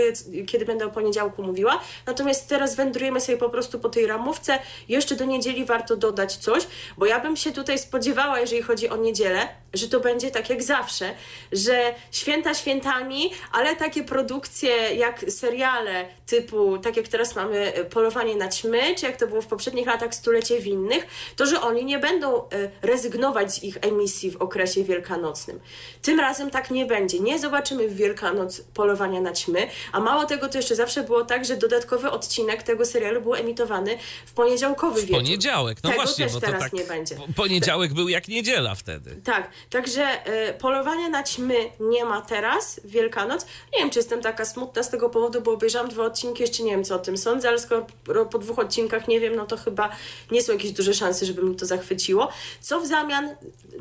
kiedy 0.48 0.66
będę 0.66 0.86
o 0.86 0.90
poniedziałku 0.90 1.44
mówiła. 1.44 1.80
Natomiast 2.06 2.50
teraz 2.50 2.76
wędrujemy 2.76 3.22
sobie 3.22 3.38
po 3.38 3.50
prostu 3.50 3.80
po 3.80 3.90
tej 3.90 4.08
ramówce. 4.08 4.60
Jeszcze 4.90 5.16
do 5.16 5.26
niedzieli 5.26 5.66
warto 5.66 5.96
dodać 5.96 6.36
coś, 6.36 6.68
bo 6.98 7.06
ja 7.06 7.20
bym 7.20 7.38
się 7.38 7.52
tutaj 7.52 7.80
spodziewała, 7.80 8.40
jeżeli 8.40 8.62
chodzi 8.62 8.90
o 8.90 8.98
niedzielę, 8.98 9.48
że 9.74 9.88
to 9.88 10.00
będzie 10.00 10.32
tak 10.32 10.50
jak 10.50 10.64
zawsze, 10.64 11.14
że 11.52 11.94
święta 12.12 12.54
świętami, 12.72 13.32
ale 13.52 13.76
takie 13.76 14.04
produkcje 14.04 14.72
jak 14.96 15.26
seriale 15.32 16.06
typu, 16.26 16.78
tak 16.78 16.98
jak 16.98 17.08
teraz 17.08 17.36
mamy 17.36 17.74
Polowanie 17.90 18.36
na 18.36 18.48
ćmy, 18.48 18.96
czy 18.96 19.06
jak 19.06 19.18
to 19.18 19.28
było 19.28 19.42
w 19.42 19.48
poprzednich 19.48 19.88
latach 19.88 20.16
Stulecie 20.16 20.60
Winnych, 20.60 21.08
to 21.36 21.46
że 21.46 21.62
oni 21.62 21.86
nie 21.86 22.00
będą 22.00 22.38
e, 22.38 22.42
rezygnować 22.82 23.54
z 23.54 23.64
ich 23.64 23.78
emisji 23.82 24.32
w 24.32 24.38
okresie 24.38 24.84
wielkanocnym. 24.84 25.60
Tym 26.02 26.20
razem 26.20 26.50
tak 26.50 26.72
nie 26.72 26.86
będzie. 26.86 27.20
Nie 27.20 27.40
zobaczymy 27.40 27.88
w 27.88 27.96
Wielkanoc 27.96 28.62
Polowania 28.74 29.22
na 29.22 29.32
ćmy, 29.32 29.68
a 29.92 30.00
mało 30.00 30.26
tego 30.26 30.48
to 30.48 30.58
jeszcze 30.58 30.76
zawsze 30.76 31.04
było 31.04 31.26
tak, 31.26 31.46
że 31.46 31.58
dodatkowy 31.58 32.12
odcinek 32.12 32.64
tego 32.64 32.86
serialu 32.86 33.22
był 33.22 33.36
emitowany 33.36 33.98
w 34.26 34.34
poniedziałkowy 34.34 35.02
wieczór. 35.02 35.16
W 35.16 35.20
poniedziałek, 35.20 35.78
no 35.84 35.90
tego 35.90 36.04
właśnie, 36.04 36.26
też 36.26 36.34
bo 36.34 36.40
to 36.40 36.46
teraz 36.46 36.62
tak 36.62 36.74
nie 36.74 36.84
będzie. 36.84 37.16
Poniedziałek 37.36 37.94
był 37.94 38.10
jak 38.10 38.28
niedziela 38.28 38.76
wtedy. 38.76 39.22
Tak, 39.24 39.50
także 39.70 40.06
y, 40.50 40.54
polowania 40.54 41.10
na 41.10 41.24
ćmy 41.24 41.56
nie 41.80 42.06
ma 42.06 42.22
teraz 42.22 42.51
raz, 42.56 42.82
Wielkanoc. 42.86 43.46
Nie 43.74 43.80
wiem, 43.80 43.90
czy 43.90 44.00
jestem 44.00 44.22
taka 44.22 44.46
smutna 44.46 44.84
z 44.84 44.90
tego 44.90 45.10
powodu, 45.10 45.42
bo 45.42 45.52
obejrzałam 45.52 45.90
dwa 45.90 46.04
odcinki, 46.04 46.42
jeszcze 46.42 46.64
nie 46.64 46.72
wiem, 46.72 46.84
co 46.84 46.96
o 46.96 47.00
tym 47.00 47.18
sądzę, 47.18 47.50
ale 47.50 47.60
skoro 47.60 47.86
po 48.32 48.40
dwóch 48.40 48.60
odcinkach 48.60 49.08
nie 49.08 49.20
wiem, 49.20 49.36
no 49.36 49.46
to 49.46 49.58
chyba 49.58 49.90
nie 50.32 50.44
są 50.44 50.54
jakieś 50.54 50.72
duże 50.72 50.94
szanse, 50.94 51.26
żeby 51.26 51.44
mi 51.44 51.56
to 51.56 51.66
zachwyciło. 51.66 52.30
Co 52.62 52.82
w 52.82 52.88
zamian, 52.88 53.36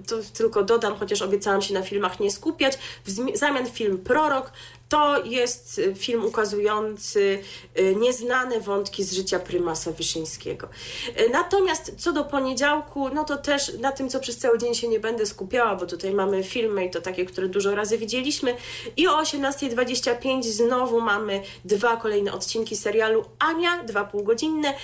to 0.09 0.16
tylko 0.35 0.62
dodam, 0.62 0.96
chociaż 0.96 1.22
obiecałam 1.22 1.62
się 1.62 1.74
na 1.74 1.83
filmach 1.83 2.20
nie 2.20 2.30
skupiać, 2.30 2.78
w 3.04 3.37
zamian 3.38 3.66
film 3.66 3.98
Prorok 3.98 4.52
to 4.90 5.24
jest 5.24 5.79
y, 5.79 5.94
film 5.94 6.24
ukazujący 6.24 7.42
y, 7.79 7.96
nieznane 7.96 8.61
wątki 8.61 9.05
z 9.05 9.12
życia 9.12 9.38
prymasa 9.38 9.92
Wyszyńskiego. 9.92 10.68
Y, 11.20 11.29
natomiast 11.33 11.94
co 11.98 12.12
do 12.12 12.24
poniedziałku, 12.24 13.09
no 13.09 13.24
to 13.24 13.37
też 13.37 13.79
na 13.79 13.92
tym, 13.92 14.09
co 14.09 14.20
przez 14.20 14.38
cały 14.38 14.59
dzień 14.59 14.74
się 14.74 14.88
nie 14.88 15.00
będę 15.00 15.26
skupiała, 15.26 15.76
bo 15.76 15.87
tutaj 15.87 16.14
mamy 16.14 16.44
filmy 16.44 16.85
i 16.85 16.90
to 16.90 17.00
takie, 17.00 17.24
które 17.24 17.48
dużo 17.48 17.74
razy 17.74 17.98
widzieliśmy. 17.98 18.57
I 18.96 19.09
o 19.09 19.22
18.25 19.22 20.42
znowu 20.42 21.00
mamy 21.00 21.42
dwa 21.64 21.96
kolejne 21.96 22.33
odcinki 22.33 22.76
serialu 22.76 23.24
Ania, 23.38 23.83
dwa 23.83 24.05
półgodzinne. 24.05 24.74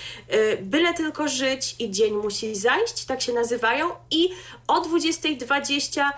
Byle 0.60 0.94
tylko 0.94 1.28
żyć 1.28 1.76
i 1.78 1.90
dzień 1.90 2.14
musi 2.14 2.54
zajść, 2.54 3.04
tak 3.04 3.22
się 3.22 3.32
nazywają. 3.32 3.90
I 4.10 4.28
o 4.66 4.80
20.20 4.80 6.00
Y, 6.00 6.12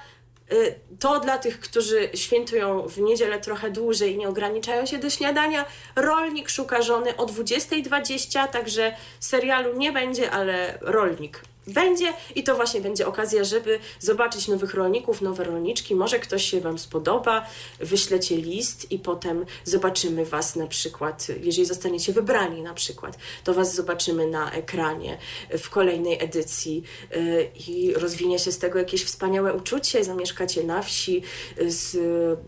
to 1.01 1.21
dla 1.21 1.39
tych, 1.39 1.61
którzy 1.61 2.09
świętują 2.15 2.89
w 2.89 2.99
niedzielę 2.99 3.41
trochę 3.41 3.71
dłużej 3.71 4.15
i 4.15 4.19
nie 4.19 4.29
ograniczają 4.29 4.87
się 4.87 4.99
do 4.99 5.11
śniadania. 5.11 5.65
Rolnik 5.97 6.49
szuka 6.49 6.83
żony 6.83 7.17
o 7.17 7.27
20.20, 7.27 8.49
także 8.49 8.97
serialu 9.21 9.77
nie 9.77 9.93
będzie, 9.93 10.31
ale 10.31 10.79
rolnik 10.81 11.43
będzie 11.69 12.13
i 12.35 12.45
to 12.45 12.55
właśnie 12.55 12.81
będzie 12.81 13.07
okazja, 13.07 13.45
żeby 13.45 13.79
zobaczyć 13.99 14.49
nowych 14.49 14.75
rolników, 14.75 15.23
nowe 15.23 15.45
rolniczki. 15.45 15.95
Może 15.95 16.19
ktoś 16.19 16.45
się 16.51 16.61
Wam 16.61 16.79
spodoba, 16.79 17.47
wyślecie 17.81 18.37
list 18.37 18.93
i 18.93 18.99
potem 18.99 19.47
zobaczymy 19.65 20.25
Was 20.25 20.57
na 20.57 20.67
przykład, 20.67 21.27
jeżeli 21.41 21.67
zostaniecie 21.67 22.13
wybrani 22.13 22.63
na 22.63 22.75
przykład, 22.75 23.19
to 23.45 23.55
Was 23.55 23.75
zobaczymy 23.75 24.27
na 24.27 24.53
ekranie 24.53 25.19
w 25.59 25.71
kolejnej 25.71 26.23
edycji 26.23 26.83
y, 27.17 27.51
i 27.69 27.95
rozwinie 27.95 28.39
się 28.39 28.53
z 28.53 28.59
tego 28.59 28.79
jakieś 28.79 29.05
wspaniałe 29.05 29.55
uczucie, 29.55 30.05
zamieszkacie 30.05 30.65
na 30.65 30.83
wsi, 30.83 31.23
z, 31.67 31.97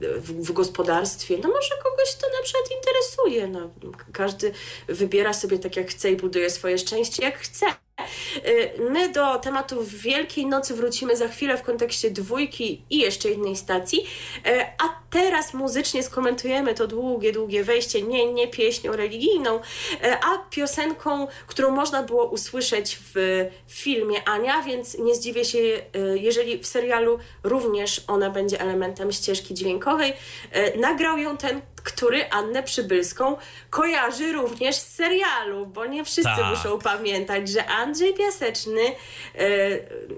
w, 0.01 0.47
w 0.47 0.53
gospodarstwie. 0.53 1.39
No 1.43 1.49
może 1.49 1.75
kogoś 1.83 2.15
to 2.15 2.27
na 2.39 2.43
przykład 2.43 2.65
interesuje. 2.77 3.49
No, 3.49 3.71
każdy 4.13 4.53
wybiera 4.89 5.33
sobie 5.33 5.59
tak 5.59 5.77
jak 5.77 5.91
chce 5.91 6.11
i 6.11 6.17
buduje 6.17 6.51
swoje 6.51 6.79
szczęście 6.79 7.23
jak 7.23 7.39
chce. 7.39 7.67
Y, 8.47 8.71
my 8.91 9.09
do 9.09 9.39
tematu 9.39 9.85
Wielkiej 9.85 10.47
Nocy 10.47 10.75
wrócimy 10.75 11.17
za 11.17 11.29
chwilę 11.29 11.57
w 11.57 11.63
kontekście 11.63 12.11
dwójki 12.11 12.83
i 12.91 12.99
jeszcze 12.99 13.29
jednej 13.29 13.57
stacji, 13.57 13.99
y, 14.47 14.61
a 14.63 15.01
teraz 15.11 15.55
muzycznie 15.55 16.03
skomentujemy 16.03 16.75
to 16.75 16.87
długie, 16.87 17.33
długie 17.33 17.65
wejście, 17.65 18.03
nie, 18.03 18.33
nie 18.33 18.49
pieśnią 18.49 18.93
religijną, 18.93 19.57
y, 19.57 19.61
a 20.13 20.39
piosenką, 20.51 21.27
którą 21.47 21.71
można 21.71 22.03
było 22.03 22.25
usłyszeć 22.25 22.99
w 23.15 23.47
filmie 23.69 24.29
Ania, 24.29 24.63
więc 24.63 24.99
nie 24.99 25.15
zdziwię 25.15 25.45
się, 25.45 25.59
jeżeli 26.15 26.59
w 26.59 26.67
serialu 26.67 27.19
również 27.43 28.05
ona 28.07 28.31
będzie 28.31 28.61
elementem 28.61 29.13
ścieżki 29.13 29.55
dźwiękowej. 29.55 30.13
Nagrał 30.77 31.19
ją 31.19 31.37
ten 31.37 31.61
który 31.85 32.31
Annę 32.31 32.63
Przybylską 32.63 33.37
kojarzy 33.71 34.33
również 34.33 34.77
z 34.77 34.95
serialu, 34.95 35.67
bo 35.67 35.87
nie 35.87 36.05
wszyscy 36.05 36.23
tak. 36.23 36.57
muszą 36.57 36.79
pamiętać, 36.79 37.49
że 37.49 37.67
Andrzej 37.67 38.15
Piaseczny, 38.15 38.81
e, 39.35 39.47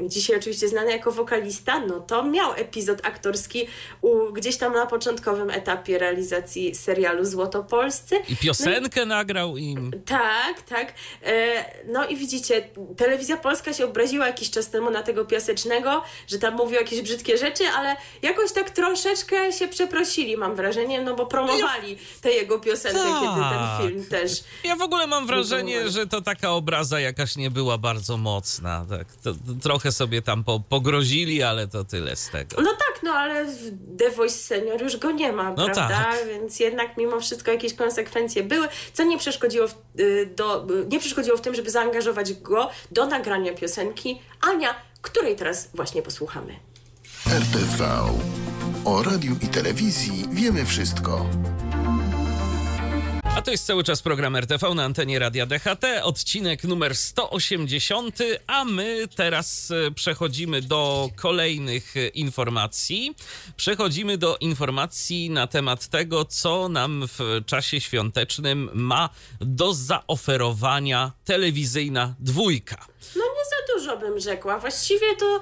dzisiaj 0.09 0.37
oczywiście 0.37 0.69
znany 0.69 0.91
jako 0.91 1.13
wokalista, 1.13 1.81
no 1.81 2.01
to 2.01 2.23
miał 2.23 2.53
epizod 2.53 3.07
aktorski 3.07 3.67
u, 4.01 4.33
gdzieś 4.33 4.57
tam 4.57 4.73
na 4.73 4.87
początkowym 4.87 5.51
etapie 5.51 5.99
realizacji 5.99 6.75
serialu 6.75 7.25
Złotopolscy. 7.25 8.17
I 8.29 8.37
piosenkę 8.37 9.01
no, 9.01 9.07
nagrał 9.07 9.57
im. 9.57 9.91
Tak, 10.07 10.63
tak. 10.63 10.95
E, 11.25 11.65
no 11.93 12.07
i 12.07 12.17
widzicie, 12.17 12.69
telewizja 12.97 13.37
polska 13.37 13.73
się 13.73 13.85
obraziła 13.85 14.27
jakiś 14.27 14.51
czas 14.51 14.71
temu 14.71 14.91
na 14.91 15.03
tego 15.03 15.25
Piasecznego, 15.25 16.03
że 16.27 16.39
tam 16.39 16.55
mówił 16.55 16.75
jakieś 16.75 17.03
brzydkie 17.03 17.39
rzeczy, 17.39 17.65
ale 17.77 17.97
jakoś 18.23 18.53
tak 18.53 18.71
troszeczkę 18.71 19.53
się 19.53 19.69
przeprosili, 19.69 20.37
mam 20.37 20.55
wrażenie, 20.55 21.03
no 21.03 21.15
bo 21.15 21.27
promo 21.27 21.52
promowali 21.59 21.97
tę 22.21 22.31
jego 22.31 22.59
piosenkę, 22.59 22.99
tak. 22.99 23.21
kiedy 23.21 23.35
ten 23.35 23.59
tak. 23.59 23.81
film 23.81 24.05
też. 24.05 24.45
Ja 24.65 24.77
w 24.77 24.83
ogóle 24.83 25.07
mam 25.07 25.27
wrażenie, 25.27 25.91
że 25.91 26.07
to 26.07 26.21
taka 26.21 26.51
obraza 26.51 27.01
jakaś 27.01 27.37
nie 27.37 27.51
była 27.51 27.79
bardzo 27.79 28.17
mocna. 28.17 28.87
Tak, 28.91 29.07
to, 29.23 29.33
to 29.33 29.39
trochę 29.63 29.93
sobie 29.93 30.23
tam 30.23 30.45
po, 30.45 30.61
pogrozili, 30.61 31.43
ale 31.43 31.69
to 31.69 31.85
tyle 31.85 32.17
z 32.17 32.31
tego. 32.31 32.63
No 32.63 32.71
tak, 32.71 33.03
no 33.03 33.13
ale 33.13 33.45
w 33.45 33.71
The 33.99 34.11
Voice 34.11 34.37
Senior 34.37 34.83
już 34.83 34.97
go 34.97 35.11
nie 35.11 35.33
ma, 35.33 35.51
no 35.51 35.65
prawda? 35.65 35.89
Tak. 35.89 36.27
Więc 36.29 36.61
jednak 36.61 36.97
mimo 36.97 37.21
wszystko 37.21 37.51
jakieś 37.51 37.75
konsekwencje 37.75 38.43
były, 38.43 38.69
co 38.93 39.05
nie 39.05 39.19
przeszkodziło 39.19 39.69
w, 39.69 39.75
y, 40.01 40.33
do, 40.37 40.67
nie 40.89 40.99
przeszkodziło 40.99 41.37
w 41.37 41.41
tym, 41.41 41.55
żeby 41.55 41.71
zaangażować 41.71 42.33
go 42.35 42.71
do 42.91 43.07
nagrania 43.07 43.55
piosenki 43.55 44.21
Ania, 44.41 44.75
której 45.03 45.37
teraz 45.37 45.69
właśnie 45.75 46.03
posłuchamy. 46.03 46.57
RTV. 47.27 48.03
O 48.85 49.03
radiu 49.03 49.37
i 49.43 49.49
telewizji 49.49 50.25
wiemy 50.33 50.65
wszystko. 50.65 51.27
A 53.37 53.43
to 53.43 53.51
jest 53.51 53.67
cały 53.67 53.85
czas 53.85 54.03
program 54.03 54.37
RTV 54.37 54.75
na 54.75 54.85
antenie 54.85 55.19
Radia 55.19 55.47
DHT, 55.47 55.85
odcinek 56.03 56.65
numer 56.65 56.97
180, 56.97 58.19
a 58.47 58.65
my 58.65 59.09
teraz 59.17 59.71
e, 59.71 59.91
przechodzimy 59.91 60.63
do 60.63 61.11
kolejnych 61.17 61.97
e, 61.97 62.09
informacji. 62.09 63.15
Przechodzimy 63.57 64.19
do 64.19 64.37
informacji 64.41 65.31
na 65.31 65.47
temat 65.47 65.87
tego, 65.87 66.25
co 66.25 66.69
nam 66.69 67.05
w 67.19 67.41
czasie 67.47 67.81
świątecznym 67.81 68.71
ma 68.75 69.09
do 69.41 69.75
zaoferowania 69.75 71.13
telewizyjna 71.25 72.15
dwójka. 72.19 72.87
No 73.17 73.23
nie 73.25 73.45
za 73.51 73.75
dużo 73.75 73.97
bym 73.97 74.21
rzekła. 74.21 74.59
Właściwie 74.59 75.17
to 75.17 75.41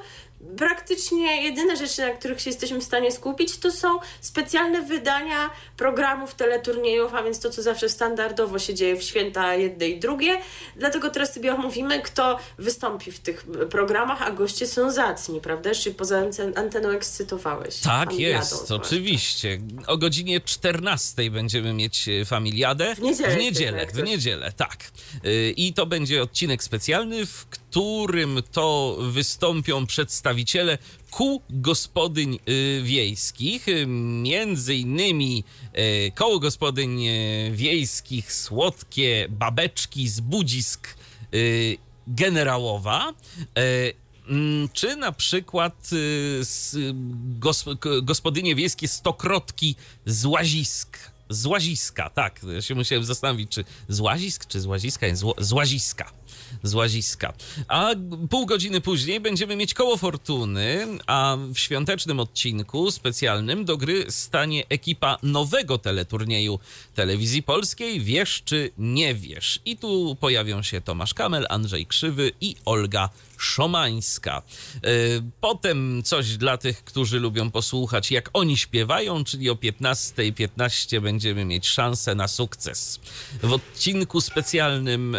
praktycznie 0.57 1.43
jedyne 1.43 1.77
rzeczy, 1.77 2.03
na 2.03 2.11
których 2.11 2.41
się 2.41 2.51
jesteśmy 2.51 2.81
w 2.81 2.85
stanie 2.85 3.13
skupić, 3.13 3.59
to 3.59 3.71
są 3.73 3.99
specjalne 4.21 4.83
wydania 4.83 5.51
programów 5.77 6.35
teleturniejów, 6.35 7.15
a 7.15 7.23
więc 7.23 7.41
to, 7.41 7.51
co 7.51 7.63
zawsze 7.63 7.89
standardowo 7.89 8.59
się 8.59 8.75
dzieje 8.75 8.97
w 8.97 9.03
święta 9.03 9.55
jedne 9.55 9.89
i 9.89 10.01
drugie. 10.01 10.39
Dlatego 10.77 11.11
teraz 11.11 11.35
sobie 11.35 11.55
omówimy, 11.55 12.03
kto 12.03 12.39
wystąpi 12.59 13.13
w 13.13 13.21
tych 13.21 13.47
programach, 13.71 14.23
a 14.23 14.31
goście 14.31 14.67
są 14.67 14.91
zacni, 14.91 15.41
prawda? 15.41 15.75
Czy 15.75 15.95
poza 15.95 16.23
anteną 16.57 16.89
ekscytowałeś. 16.89 17.81
Tak 17.81 18.13
jest, 18.19 18.71
oczywiście. 18.71 19.61
O 19.87 19.97
godzinie 19.97 20.41
14 20.41 21.31
będziemy 21.31 21.73
mieć 21.73 22.09
familiadę. 22.27 22.95
W 22.95 23.01
niedzielę. 23.01 23.37
W 23.37 23.39
niedzielę, 23.39 23.87
w 23.87 24.03
niedzielę, 24.03 24.53
tak. 24.57 24.77
E, 25.25 25.51
I 25.51 25.73
to 25.73 25.87
będzie 25.87 26.23
odcinek 26.23 26.63
specjalny, 26.63 27.27
w 27.27 27.47
którym 27.47 27.60
to 28.53 28.97
wystąpią 29.01 29.87
przedstawiciele 29.87 30.79
kół 31.11 31.43
gospodyń 31.51 32.39
y, 32.49 32.81
wiejskich, 32.83 33.69
y, 33.69 33.87
między 34.23 34.75
innymi 34.75 35.45
y, 35.79 36.13
koło 36.15 36.39
gospodyń 36.39 37.07
wiejskich 37.53 38.33
Słodkie 38.33 39.27
Babeczki 39.31 40.09
z 40.09 40.21
Budzisk 40.21 40.97
Generałowa, 42.07 43.15
mm, 44.29 44.69
czy 44.73 44.97
na 44.97 45.13
przykład 45.13 45.91
gospodynie 48.03 48.55
wiejskie 48.55 48.89
Stokrotki 48.89 49.77
z 50.07 50.25
Łazisk. 50.25 50.99
Z 51.29 51.47
Łaziska, 51.47 52.11
tak. 52.11 52.41
Ja 52.55 52.63
się 52.63 52.75
musiałem 52.75 53.05
zastanowić, 53.05 53.51
czy 53.51 53.65
z 53.89 54.01
Łazisk, 54.01 54.47
czy 54.47 54.61
z 54.61 54.67
Łaziska? 54.67 55.07
Z 55.39 55.53
Łaziska 55.53 56.20
z 56.63 56.75
Łaziska. 56.75 57.33
A 57.69 57.91
pół 58.31 58.47
godziny 58.47 58.81
później 58.81 59.21
będziemy 59.21 59.57
mieć 59.57 59.75
koło 59.75 59.97
fortuny, 59.97 60.87
a 61.07 61.37
w 61.55 61.59
świątecznym 61.59 62.21
odcinku 62.21 62.91
specjalnym 62.91 63.65
do 63.65 63.77
gry 63.77 64.07
stanie 64.09 64.65
ekipa 64.69 65.19
nowego 65.23 65.79
teleturnieju 65.79 66.59
telewizji 66.95 67.43
polskiej 67.43 68.01
Wiesz 68.01 68.43
czy 68.45 68.71
nie 68.79 69.15
wiesz. 69.15 69.61
I 69.65 69.77
tu 69.77 70.17
pojawią 70.21 70.63
się 70.63 70.81
Tomasz 70.81 71.15
Kamel, 71.15 71.47
Andrzej 71.49 71.87
Krzywy 71.87 72.33
i 72.41 72.57
Olga 72.65 73.09
Szomańska. 73.39 74.43
E, 74.75 74.81
potem 75.41 76.03
coś 76.03 76.37
dla 76.37 76.59
tych, 76.59 76.85
którzy 76.85 77.21
lubią 77.21 77.51
posłuchać, 77.51 78.11
jak 78.11 78.31
oni 78.33 78.57
śpiewają, 78.57 79.25
czyli 79.25 79.51
o 79.51 79.55
15.15 79.55 80.51
.15 80.59 81.01
będziemy 81.01 81.45
mieć 81.45 81.69
szansę 81.69 82.15
na 82.15 82.29
sukces. 82.29 83.01
W 83.43 83.53
odcinku 83.53 84.21
specjalnym 84.21 85.17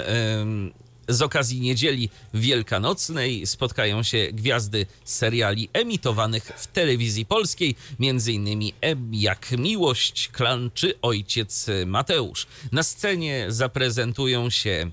z 1.13 1.21
okazji 1.21 1.59
niedzieli 1.59 2.09
wielkanocnej 2.33 3.47
spotkają 3.47 4.03
się 4.03 4.27
gwiazdy 4.33 4.85
seriali 5.05 5.69
emitowanych 5.73 6.51
w 6.57 6.67
telewizji 6.67 7.25
polskiej, 7.25 7.75
m.in. 7.99 8.71
M 8.81 9.11
jak 9.13 9.51
Miłość, 9.51 10.27
Klan 10.27 10.71
czy 10.73 11.01
Ojciec 11.01 11.67
Mateusz. 11.85 12.47
Na 12.71 12.83
scenie 12.83 13.45
zaprezentują 13.49 14.49
się 14.49 14.91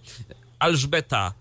Alżbeta 0.59 1.35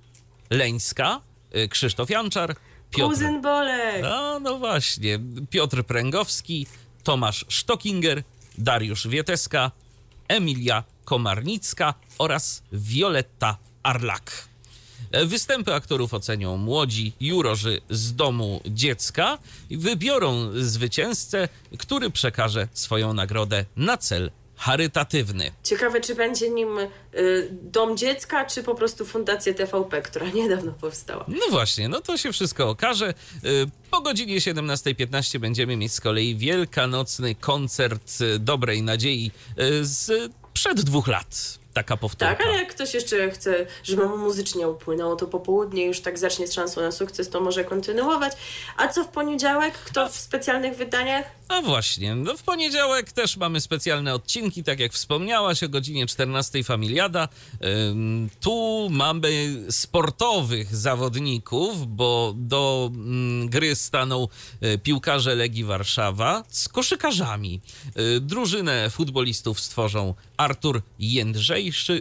Leńska, 0.49 1.21
Krzysztof 1.69 2.09
Janczar, 2.09 2.55
Piotr... 2.91 3.13
Kuzyn 3.13 3.41
Bolek! 3.41 4.01
No, 4.01 4.39
no 4.39 4.59
właśnie, 4.59 5.19
Piotr 5.49 5.83
Pręgowski, 5.83 6.67
Tomasz 7.03 7.45
Stockinger, 7.49 8.23
Dariusz 8.57 9.07
Wieteska, 9.07 9.71
Emilia 10.27 10.83
Komarnicka 11.05 11.93
oraz 12.17 12.63
Violetta 12.71 13.57
Arlak. 13.83 14.47
Występy 15.25 15.73
aktorów 15.73 16.13
ocenią 16.13 16.57
młodzi 16.57 17.13
jurorzy 17.19 17.81
z 17.89 18.15
domu 18.15 18.61
dziecka 18.65 19.37
i 19.69 19.77
wybiorą 19.77 20.51
zwycięzcę, 20.53 21.49
który 21.79 22.09
przekaże 22.09 22.67
swoją 22.73 23.13
nagrodę 23.13 23.65
na 23.75 23.97
cel 23.97 24.31
charytatywny. 24.57 25.51
Ciekawe, 25.63 26.01
czy 26.01 26.15
będzie 26.15 26.49
nim 26.49 26.79
y, 26.79 27.49
Dom 27.51 27.97
Dziecka, 27.97 28.45
czy 28.45 28.63
po 28.63 28.75
prostu 28.75 29.05
Fundacja 29.05 29.53
TVP, 29.53 30.01
która 30.01 30.29
niedawno 30.35 30.71
powstała. 30.71 31.25
No 31.27 31.45
właśnie, 31.49 31.89
no 31.89 32.01
to 32.01 32.17
się 32.17 32.31
wszystko 32.31 32.69
okaże. 32.69 33.13
Y, 33.43 33.65
po 33.91 34.01
godzinie 34.01 34.37
17.15 34.37 35.39
będziemy 35.39 35.75
mieć 35.77 35.93
z 35.93 36.01
kolei 36.01 36.35
wielkanocny 36.35 37.35
koncert 37.35 38.11
Dobrej 38.39 38.83
Nadziei 38.83 39.31
y, 39.59 39.85
z 39.85 40.31
przed 40.53 40.81
dwóch 40.81 41.07
lat 41.07 41.59
taka 41.77 41.97
powtórka. 41.97 42.35
Tak, 42.35 42.47
ale 42.47 42.57
jak 42.57 42.69
ktoś 42.69 42.93
jeszcze 42.93 43.31
chce, 43.31 43.65
żeby 43.83 44.05
mu 44.05 44.17
muzycznie 44.17 44.67
upłynęło, 44.67 45.15
to 45.15 45.27
po 45.27 45.39
południe 45.39 45.85
już 45.85 46.01
tak 46.01 46.19
zacznie 46.19 46.47
z 46.47 46.53
szansą 46.53 46.81
na 46.81 46.91
sukces, 46.91 47.29
to 47.29 47.41
może 47.41 47.63
kontynuować. 47.63 48.33
A 48.77 48.87
co 48.87 49.03
w 49.03 49.07
poniedziałek? 49.07 49.73
Kto 49.73 50.09
w 50.09 50.15
specjalnych 50.15 50.77
wydaniach? 50.77 51.25
A 51.47 51.61
właśnie, 51.61 52.15
no 52.15 52.37
w 52.37 52.43
poniedziałek 52.43 53.11
też 53.11 53.37
mamy 53.37 53.61
specjalne 53.61 54.13
odcinki, 54.13 54.63
tak 54.63 54.79
jak 54.79 54.93
wspomniałaś, 54.93 55.63
o 55.63 55.69
godzinie 55.69 56.07
14 56.07 56.63
Familiada. 56.63 57.29
Tu 58.39 58.87
mamy 58.91 59.55
sportowych 59.69 60.75
zawodników, 60.75 61.95
bo 61.95 62.33
do 62.35 62.91
ym, 62.95 63.49
gry 63.49 63.75
staną 63.75 64.27
y, 64.63 64.77
piłkarze 64.77 65.35
Legii 65.35 65.63
Warszawa 65.63 66.43
z 66.49 66.69
koszykarzami. 66.69 67.61
Y, 68.15 68.21
drużynę 68.21 68.89
futbolistów 68.89 69.59
stworzą 69.59 70.13
Artur 70.37 70.81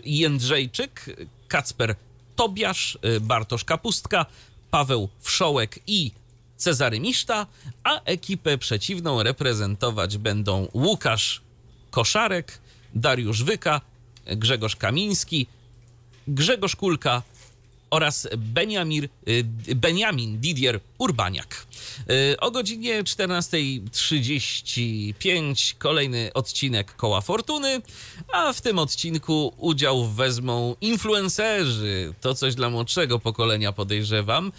Jędrzejczyk, 0.05 1.17
Kacper 1.49 1.95
Tobiasz, 2.37 2.99
y, 3.17 3.21
Bartosz 3.21 3.65
Kapustka, 3.65 4.27
Paweł 4.71 5.09
Wszołek 5.21 5.79
i 5.87 6.11
Cezary 6.57 7.01
Miszta, 7.01 7.47
a 7.85 8.03
ekipę 8.03 8.59
przeciwną 8.59 9.23
reprezentować 9.23 10.19
będą 10.19 10.69
Łukasz 10.75 11.43
Koszarek, 11.91 12.59
Dariusz 12.95 13.43
Wyka, 13.43 13.81
Grzegorz 14.27 14.77
Kamiński, 14.77 15.47
Grzegorz 16.29 16.77
Kulka 16.77 17.23
oraz 17.97 18.29
Beniamir, 18.37 19.09
y, 19.29 19.45
Beniamin 19.75 20.41
Didier 20.41 20.81
Urbaniak. 20.99 21.67
Y, 22.33 22.41
o 22.41 22.51
godzinie 22.51 23.05
14.35 23.05 25.75
kolejny 25.79 26.31
odcinek 26.35 26.97
Koła 26.97 27.21
Fortuny, 27.21 27.83
a 28.33 28.53
w 28.53 28.61
tym 28.61 28.79
odcinku 28.79 29.55
udział 29.59 30.09
wezmą 30.09 30.77
influencerzy. 30.81 32.15
To 32.21 32.35
coś 32.35 32.55
dla 32.55 32.71
młodszego 32.71 33.19
pokolenia 33.19 33.73
podejrzewam. 33.73 34.53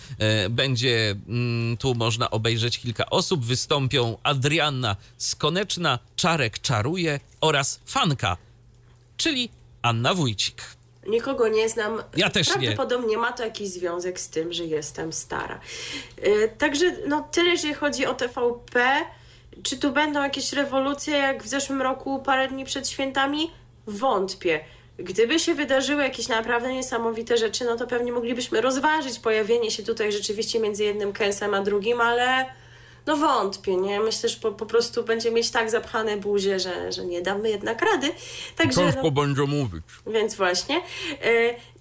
Y, 0.46 0.50
będzie 0.50 1.16
mm, 1.28 1.78
tu 1.78 1.96
można 1.96 2.30
obejrzeć 2.30 2.80
kilka 2.80 3.10
osób. 3.10 3.46
Wystąpią 3.46 4.18
Adrianna 4.24 4.96
Skoneczna, 5.18 6.00
Czarek 6.16 6.60
Czaruje 6.60 7.20
oraz 7.42 7.80
Fanka, 7.86 8.38
czyli 9.18 9.50
Anna 9.82 10.14
Wójcik. 10.14 10.77
Nikogo 11.08 11.48
nie 11.48 11.70
znam. 11.70 12.04
Ja 12.16 12.30
też 12.30 12.50
Prawdopodobnie 12.50 13.12
nie. 13.12 13.18
ma 13.18 13.32
to 13.32 13.44
jakiś 13.44 13.70
związek 13.70 14.20
z 14.20 14.30
tym, 14.30 14.54
że 14.54 14.66
jestem 14.66 15.14
stara. 15.14 15.60
Yy, 16.24 16.52
także 16.58 16.86
no 17.08 17.28
tyle, 17.32 17.50
jeżeli 17.50 17.74
chodzi 17.74 18.06
o 18.06 18.14
TVP. 18.14 19.06
Czy 19.64 19.78
tu 19.78 19.92
będą 19.92 20.24
jakieś 20.24 20.54
rewolucje 20.54 21.18
jak 21.18 21.44
w 21.44 21.48
zeszłym 21.48 21.82
roku, 21.82 22.20
parę 22.20 22.48
dni 22.48 22.66
przed 22.66 22.90
świętami? 22.90 23.52
Wątpię. 23.88 24.60
Gdyby 25.00 25.40
się 25.40 25.56
wydarzyły 25.56 26.04
jakieś 26.04 26.28
naprawdę 26.28 26.74
niesamowite 26.74 27.38
rzeczy, 27.38 27.66
no 27.66 27.76
to 27.76 27.88
pewnie 27.88 28.12
moglibyśmy 28.12 28.62
rozważyć 28.62 29.20
pojawienie 29.20 29.72
się 29.72 29.84
tutaj 29.84 30.12
rzeczywiście 30.12 30.60
między 30.60 30.84
jednym 30.84 31.14
kęsem 31.14 31.54
a 31.54 31.62
drugim, 31.62 32.02
ale 32.02 32.46
no 33.08 33.18
wątpię, 33.18 33.76
nie? 33.76 34.00
Myślę, 34.00 34.30
że 34.30 34.40
po, 34.40 34.52
po 34.52 34.66
prostu 34.66 35.04
będzie 35.04 35.32
mieć 35.32 35.52
tak 35.52 35.70
zapchane 35.70 36.18
buzie, 36.18 36.60
że, 36.60 36.92
że 36.92 37.06
nie 37.06 37.22
damy 37.22 37.50
jednak 37.50 37.82
rady. 37.82 38.08
Także, 38.56 38.82
Ciężko 38.82 39.02
no, 39.04 39.12
będzie 39.12 39.44
mówić. 39.44 39.84
Więc 40.08 40.36
właśnie. 40.36 40.82
Y 41.26 41.78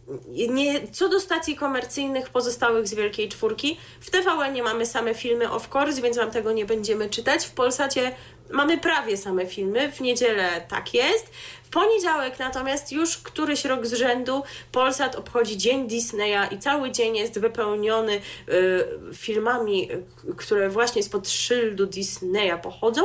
nie, 0.48 0.88
co 0.88 1.08
do 1.08 1.20
stacji 1.20 1.56
komercyjnych 1.56 2.30
pozostałych 2.30 2.88
z 2.88 2.94
Wielkiej 2.94 3.28
Czwórki, 3.28 3.76
w 4.00 4.10
TVN 4.10 4.52
nie 4.52 4.62
mamy 4.62 4.86
same 4.86 5.14
filmy 5.14 5.50
of 5.50 5.74
course, 5.74 6.02
więc 6.02 6.16
wam 6.16 6.30
tego 6.30 6.52
nie 6.52 6.64
będziemy 6.64 7.10
czytać. 7.10 7.46
W 7.46 7.50
Polsacie 7.50 8.12
mamy 8.50 8.78
prawie 8.78 9.16
same 9.16 9.46
filmy, 9.46 9.92
w 9.92 10.00
niedzielę 10.00 10.60
tak 10.68 10.94
jest. 10.94 11.30
W 11.66 11.70
poniedziałek 11.70 12.38
natomiast 12.38 12.92
już 12.92 13.18
któryś 13.18 13.64
rok 13.64 13.86
z 13.86 13.94
rzędu 13.94 14.42
Polsat 14.72 15.16
obchodzi 15.16 15.56
Dzień 15.56 15.88
Disneya 15.88 16.54
i 16.54 16.58
cały 16.58 16.90
dzień 16.90 17.16
jest 17.16 17.38
wypełniony 17.40 18.12
y, 18.12 18.84
filmami, 19.14 19.88
które 20.36 20.68
właśnie 20.68 21.02
spod 21.02 21.28
szyldu 21.28 21.86
Disneya 21.86 22.58
pochodzą. 22.62 23.02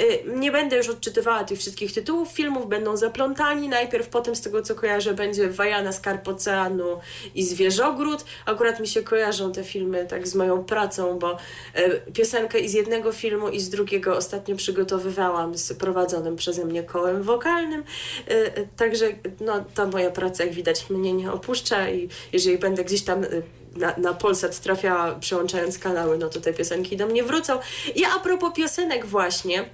Y, 0.00 0.24
nie 0.26 0.52
będę 0.52 0.76
już 0.76 0.88
odczytywała 0.88 1.44
tych 1.44 1.58
wszystkich 1.58 1.92
tytułów 1.92 2.32
filmów, 2.32 2.68
będą 2.68 2.96
zaplątani. 2.96 3.68
Najpierw 3.68 4.08
potem 4.08 4.36
z 4.36 4.40
tego 4.40 4.62
co 4.62 4.74
kojarzę 4.74 5.14
będzie 5.14 5.48
Wajana 5.48 5.92
Skarb 5.92 6.28
Oceanu 6.28 7.00
i 7.34 7.44
Zwierzogród. 7.44 8.24
Akurat 8.46 8.80
mi 8.80 8.86
się 8.86 9.02
kojarzą 9.02 9.52
te 9.52 9.64
filmy 9.64 10.06
tak 10.06 10.28
z 10.28 10.34
moją 10.34 10.64
pracą, 10.64 11.18
bo 11.18 11.36
y, 11.78 12.12
piosenkę 12.12 12.58
i 12.58 12.68
z 12.68 12.72
jednego 12.74 13.12
filmu 13.12 13.48
i 13.48 13.60
z 13.60 13.70
drugiego 13.70 14.16
ostatnio 14.16 14.56
przygotowywałam 14.74 15.58
z 15.58 15.72
prowadzonym 15.72 16.36
przeze 16.36 16.64
mnie 16.64 16.82
kołem 16.82 17.22
wokalnym. 17.22 17.84
Y, 18.30 18.32
y, 18.32 18.68
także 18.76 19.06
no, 19.40 19.64
ta 19.74 19.86
moja 19.86 20.10
praca, 20.10 20.44
jak 20.44 20.54
widać, 20.54 20.90
mnie 20.90 21.12
nie 21.12 21.32
opuszcza 21.32 21.90
i 21.90 22.08
jeżeli 22.32 22.58
będę 22.58 22.84
gdzieś 22.84 23.02
tam 23.02 23.24
y, 23.24 23.42
na, 23.76 23.94
na 23.96 24.14
Polsat 24.14 24.60
trafiała 24.60 25.14
przełączając 25.14 25.78
kanały, 25.78 26.18
no 26.18 26.28
to 26.28 26.40
te 26.40 26.52
piosenki 26.52 26.96
do 26.96 27.06
mnie 27.06 27.22
wrócą. 27.22 27.58
I 27.94 28.04
a 28.04 28.18
propos 28.20 28.52
piosenek 28.54 29.06
właśnie, 29.06 29.64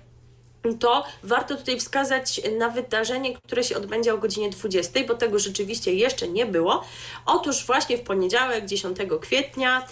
to 0.81 1.05
warto 1.23 1.57
tutaj 1.57 1.81
wskazać 1.81 2.41
na 2.59 2.69
wydarzenie, 2.69 3.37
które 3.37 3.65
się 3.65 3.77
odbędzie 3.77 4.15
o 4.15 4.19
godzinie 4.19 4.51
20, 4.51 5.01
bo 5.09 5.15
tego 5.15 5.39
rzeczywiście 5.39 5.95
jeszcze 5.95 6.29
nie 6.29 6.47
było. 6.47 6.85
Otóż 7.27 7.67
właśnie 7.67 7.99
w 7.99 8.01
poniedziałek, 8.01 8.67
10 8.67 8.99
kwietnia, 9.21 9.87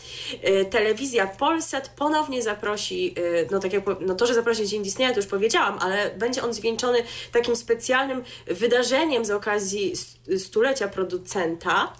y, 0.48 0.64
telewizja 0.64 1.26
Polsat 1.26 1.88
ponownie 1.88 2.42
zaprosi, 2.42 3.14
y, 3.18 3.48
no 3.50 3.59
tak 3.59 3.72
jak 3.72 3.85
no 4.00 4.14
to, 4.14 4.26
że 4.26 4.35
zaprosi 4.35 4.66
Dzień 4.66 4.83
Disneya, 4.83 5.11
to 5.11 5.16
już 5.16 5.26
powiedziałam, 5.26 5.78
ale 5.81 6.11
będzie 6.11 6.42
on 6.42 6.54
zwieńczony 6.54 6.98
takim 7.33 7.57
specjalnym 7.57 8.24
wydarzeniem 8.46 9.24
z 9.24 9.31
okazji 9.31 9.92
stulecia 10.38 10.88
producenta, 10.88 11.92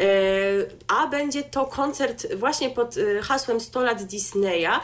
y, 0.00 0.70
a 0.88 1.06
będzie 1.06 1.42
to 1.42 1.66
koncert 1.66 2.34
właśnie 2.34 2.70
pod 2.70 2.94
hasłem 3.22 3.60
100 3.60 3.82
lat 3.82 4.02
Disneya, 4.02 4.80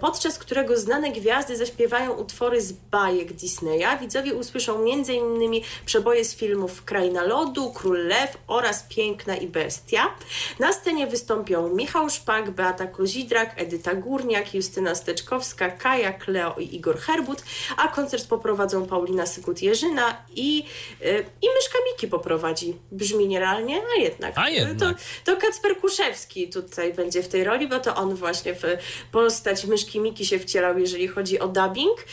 podczas 0.00 0.38
którego 0.38 0.76
znane 0.76 1.10
gwiazdy 1.10 1.56
zaśpiewają 1.56 2.12
utwory 2.12 2.60
z 2.60 2.73
bajek 2.90 3.32
Disneya 3.32 3.98
widzowie 4.00 4.34
usłyszą 4.34 4.84
m.in. 4.92 5.62
przeboje 5.86 6.24
z 6.24 6.36
filmów 6.36 6.84
Kraina 6.84 7.22
Lodu, 7.22 7.72
Król 7.72 8.06
Lew 8.06 8.38
oraz 8.46 8.82
Piękna 8.82 9.36
i 9.36 9.46
Bestia. 9.46 10.14
Na 10.58 10.72
scenie 10.72 11.06
wystąpią 11.06 11.68
Michał 11.68 12.10
Szpak, 12.10 12.50
Beata 12.50 12.86
Kozidrak, 12.86 13.54
Edyta 13.56 13.94
Górniak, 13.94 14.54
Justyna 14.54 14.94
Steczkowska, 14.94 15.70
Kaja 15.70 16.12
Kleo 16.12 16.54
i 16.58 16.76
Igor 16.76 16.98
Herbut, 16.98 17.42
a 17.76 17.88
koncert 17.88 18.28
poprowadzą 18.28 18.86
Paulina 18.86 19.24
Sykut-Jerzyna 19.24 20.16
i, 20.36 20.56
yy, 20.56 21.24
i 21.42 21.46
Myszka 21.54 21.78
Miki 21.92 22.08
poprowadzi. 22.08 22.76
Brzmi 22.92 23.28
nierealnie, 23.28 23.82
a 23.96 24.00
jednak. 24.00 24.32
A 24.36 24.48
jednak. 24.48 24.78
To, 24.78 25.04
to 25.24 25.40
Kacper 25.40 25.76
Kuszewski 25.80 26.48
tutaj 26.48 26.94
będzie 26.94 27.22
w 27.22 27.28
tej 27.28 27.44
roli, 27.44 27.68
bo 27.68 27.80
to 27.80 27.94
on 27.94 28.14
właśnie 28.14 28.54
w 28.54 28.62
postać 29.12 29.64
Myszki 29.64 30.00
Miki 30.00 30.26
się 30.26 30.38
wcielał, 30.38 30.78
jeżeli 30.78 31.08
chodzi 31.08 31.40
o 31.40 31.48
dubbing. 31.48 32.04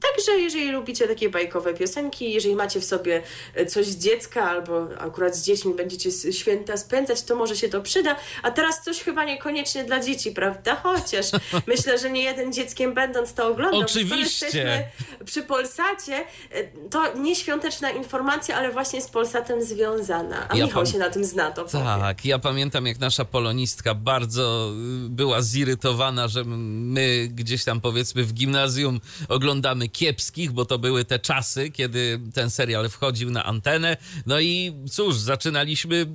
Także 0.00 0.40
jeżeli 0.40 0.70
lubicie 0.70 1.08
takie 1.08 1.28
bajkowe 1.30 1.74
piosenki, 1.74 2.32
jeżeli 2.32 2.56
macie 2.56 2.80
w 2.80 2.84
sobie 2.84 3.22
e, 3.54 3.66
coś 3.66 3.86
z 3.86 3.96
dziecka 3.96 4.50
albo 4.50 4.88
akurat 4.98 5.36
z 5.36 5.42
dziećmi 5.44 5.74
będziecie 5.74 6.32
święta 6.32 6.76
spędzać, 6.76 7.22
to 7.22 7.36
może 7.36 7.56
się 7.56 7.68
to 7.68 7.80
przyda. 7.82 8.16
A 8.42 8.50
teraz 8.50 8.84
coś 8.84 9.00
chyba 9.00 9.24
niekoniecznie 9.24 9.84
dla 9.84 10.00
dzieci, 10.00 10.32
prawda? 10.32 10.76
Chociaż 10.82 11.26
myślę, 11.66 11.98
że 11.98 12.10
nie 12.10 12.22
jeden 12.22 12.52
dzieckiem 12.52 12.94
będąc 12.94 13.34
to 13.34 13.46
oglądał. 13.46 13.80
Oczywiście. 13.80 14.90
przy 15.24 15.42
Polsacie. 15.42 16.24
E, 16.50 16.64
to 16.90 17.14
nie 17.16 17.36
świąteczna 17.36 17.90
informacja, 17.90 18.56
ale 18.56 18.70
właśnie 18.72 19.02
z 19.02 19.08
Polsatem 19.08 19.62
związana. 19.64 20.46
A 20.48 20.56
ja 20.56 20.64
Michał 20.64 20.86
się 20.86 20.98
na 20.98 21.10
tym 21.10 21.24
zna, 21.24 21.50
to 21.50 21.64
Tak, 21.64 22.16
powie. 22.16 22.30
ja 22.30 22.38
pamiętam 22.38 22.86
jak 22.86 22.98
nasza 22.98 23.24
polonistka 23.24 23.94
bardzo 23.94 24.72
y, 25.06 25.08
była 25.08 25.42
zirytowana, 25.42 26.28
że 26.28 26.44
my 26.44 27.28
gdzieś 27.30 27.64
tam 27.64 27.80
powiedzmy 27.80 28.24
w 28.24 28.32
gimnazjum 28.32 29.00
oglądamy 29.28 29.88
kiepskich, 29.92 30.52
bo 30.52 30.64
to 30.64 30.78
były 30.78 31.04
te 31.04 31.18
czasy, 31.18 31.70
kiedy 31.70 32.20
ten 32.34 32.50
serial 32.50 32.88
wchodził 32.88 33.30
na 33.30 33.44
antenę. 33.44 33.96
No 34.26 34.40
i 34.40 34.72
cóż, 34.90 35.16
zaczynaliśmy 35.16 36.06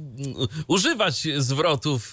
używać 0.67 1.27
zwrotów 1.37 2.11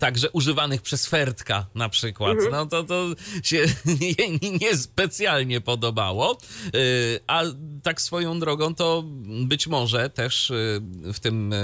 także 0.00 0.30
używanych 0.30 0.82
przez 0.82 1.06
Fertka 1.06 1.66
na 1.74 1.88
przykład. 1.88 2.32
Mhm. 2.32 2.52
No 2.52 2.66
to, 2.66 2.84
to 2.84 3.06
się 3.42 3.64
nie, 4.00 4.38
nie 5.46 5.60
podobało. 5.60 6.38
A 7.26 7.42
tak 7.82 8.00
swoją 8.00 8.40
drogą 8.40 8.74
to 8.74 9.04
być 9.46 9.66
może 9.66 10.10
też 10.10 10.52
w 11.12 11.20
tym 11.20 11.54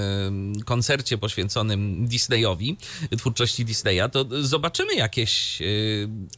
koncercie 0.64 1.18
poświęconym 1.18 2.06
Disneyowi, 2.06 2.76
twórczości 3.18 3.64
Disneya, 3.64 4.10
to 4.12 4.24
zobaczymy 4.42 4.94
jakieś 4.94 5.62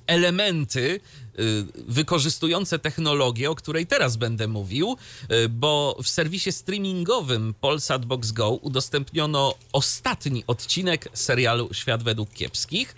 elementy 0.07 0.87
Y, 0.87 1.01
wykorzystujące 1.89 2.78
technologię, 2.78 3.51
o 3.51 3.55
której 3.55 3.87
teraz 3.87 4.16
będę 4.16 4.49
mówił, 4.49 4.97
y, 5.32 5.49
bo 5.49 5.97
w 6.03 6.09
serwisie 6.09 6.53
streamingowym 6.53 7.55
Polsat 7.61 8.05
Box 8.07 8.32
Go 8.32 8.51
udostępniono 8.51 9.55
ostatni 9.72 10.45
odcinek 10.47 11.09
serialu 11.12 11.74
Świat 11.74 12.03
według 12.03 12.32
kiepskich. 12.32 12.95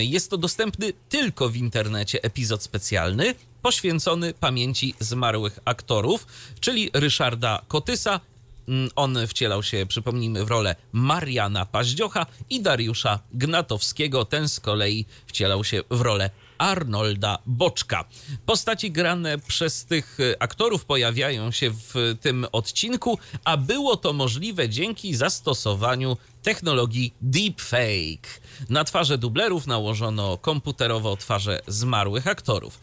Y, 0.00 0.04
jest 0.04 0.30
to 0.30 0.38
dostępny 0.38 0.92
tylko 1.08 1.48
w 1.48 1.56
internecie 1.56 2.22
epizod 2.22 2.62
specjalny 2.62 3.34
poświęcony 3.62 4.34
pamięci 4.34 4.94
zmarłych 5.00 5.58
aktorów, 5.64 6.26
czyli 6.60 6.90
Ryszarda 6.92 7.62
Kotysa 7.68 8.20
mm, 8.68 8.90
on 8.96 9.26
wcielał 9.26 9.62
się, 9.62 9.86
przypomnijmy, 9.86 10.44
w 10.44 10.48
rolę 10.48 10.76
Mariana 10.92 11.66
Paździocha 11.66 12.26
i 12.50 12.60
Dariusza 12.62 13.18
Gnatowskiego. 13.32 14.24
Ten 14.24 14.48
z 14.48 14.60
kolei 14.60 15.06
wcielał 15.26 15.64
się 15.64 15.82
w 15.90 16.00
rolę 16.00 16.30
Arnolda 16.58 17.38
Boczka. 17.46 18.04
Postaci 18.46 18.90
grane 18.90 19.38
przez 19.38 19.84
tych 19.84 20.18
e, 20.20 20.42
aktorów 20.42 20.84
pojawiają 20.84 21.50
się 21.50 21.70
w 21.70 22.16
tym 22.20 22.46
odcinku, 22.52 23.18
a 23.44 23.56
było 23.56 23.96
to 23.96 24.12
możliwe 24.12 24.68
dzięki 24.68 25.14
zastosowaniu 25.14 26.16
technologii 26.42 27.14
deepfake. 27.20 28.40
Na 28.68 28.84
twarze 28.84 29.18
dublerów 29.18 29.66
nałożono 29.66 30.38
komputerowo 30.38 31.16
twarze 31.16 31.60
zmarłych 31.66 32.26
aktorów. 32.26 32.80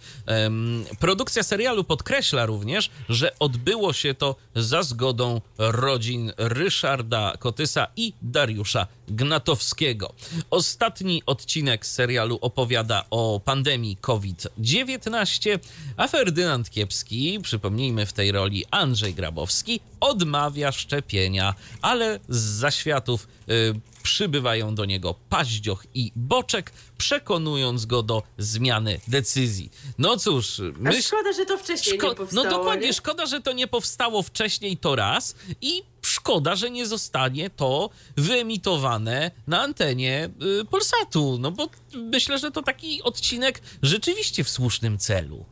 Produkcja 0.99 1.43
serialu 1.43 1.83
podkreśla 1.83 2.45
również, 2.45 2.89
że 3.09 3.39
odbyło 3.39 3.93
się 3.93 4.13
to 4.13 4.35
za 4.55 4.83
zgodą 4.83 5.41
rodzin 5.57 6.31
Ryszarda 6.37 7.33
Kotysa 7.39 7.87
i 7.95 8.13
Dariusza 8.21 8.87
Gnatowskiego. 9.07 10.13
Ostatni 10.49 11.23
odcinek 11.25 11.85
serialu 11.85 12.37
opowiada 12.41 13.05
o 13.09 13.41
pandemii 13.45 13.97
COVID-19, 14.01 15.59
a 15.97 16.07
Ferdynand 16.07 16.69
Kiepski, 16.69 17.39
przypomnijmy 17.43 18.05
w 18.05 18.13
tej 18.13 18.31
roli 18.31 18.65
Andrzej 18.71 19.13
Grabowski, 19.13 19.79
odmawia 19.99 20.71
szczepienia, 20.71 21.55
ale 21.81 22.19
z 22.29 22.37
zaświatów 22.37 23.27
y, 23.49 23.92
przybywają 24.03 24.75
do 24.75 24.85
niego 24.85 25.15
Paździoch 25.29 25.85
i 25.93 26.11
Boczek, 26.15 26.71
przekonując 26.97 27.85
go 27.85 28.03
do 28.03 28.23
zmiany 28.37 28.99
decyzji. 29.07 29.71
No 29.97 30.17
cóż... 30.17 30.61
Myśl... 30.79 31.01
szkoda, 31.01 31.33
że 31.33 31.45
to 31.45 31.57
wcześniej 31.57 31.97
Szko... 31.97 32.09
nie 32.09 32.15
powstało. 32.15 32.43
No 32.43 32.51
dokładnie, 32.51 32.87
nie? 32.87 32.93
szkoda, 32.93 33.25
że 33.25 33.41
to 33.41 33.53
nie 33.53 33.67
powstało 33.67 34.23
wcześniej 34.23 34.77
to 34.77 34.95
raz 34.95 35.35
i 35.61 35.83
szkoda, 36.01 36.55
że 36.55 36.71
nie 36.71 36.87
zostanie 36.87 37.49
to 37.49 37.89
wyemitowane 38.17 39.31
na 39.47 39.61
antenie 39.61 40.29
y, 40.61 40.65
Polsatu, 40.65 41.37
no 41.39 41.51
bo 41.51 41.69
myślę, 41.93 42.39
że 42.39 42.51
to 42.51 42.61
taki 42.61 43.03
odcinek 43.03 43.61
rzeczywiście 43.81 44.43
w 44.43 44.49
słusznym 44.49 44.97
celu. 44.97 45.45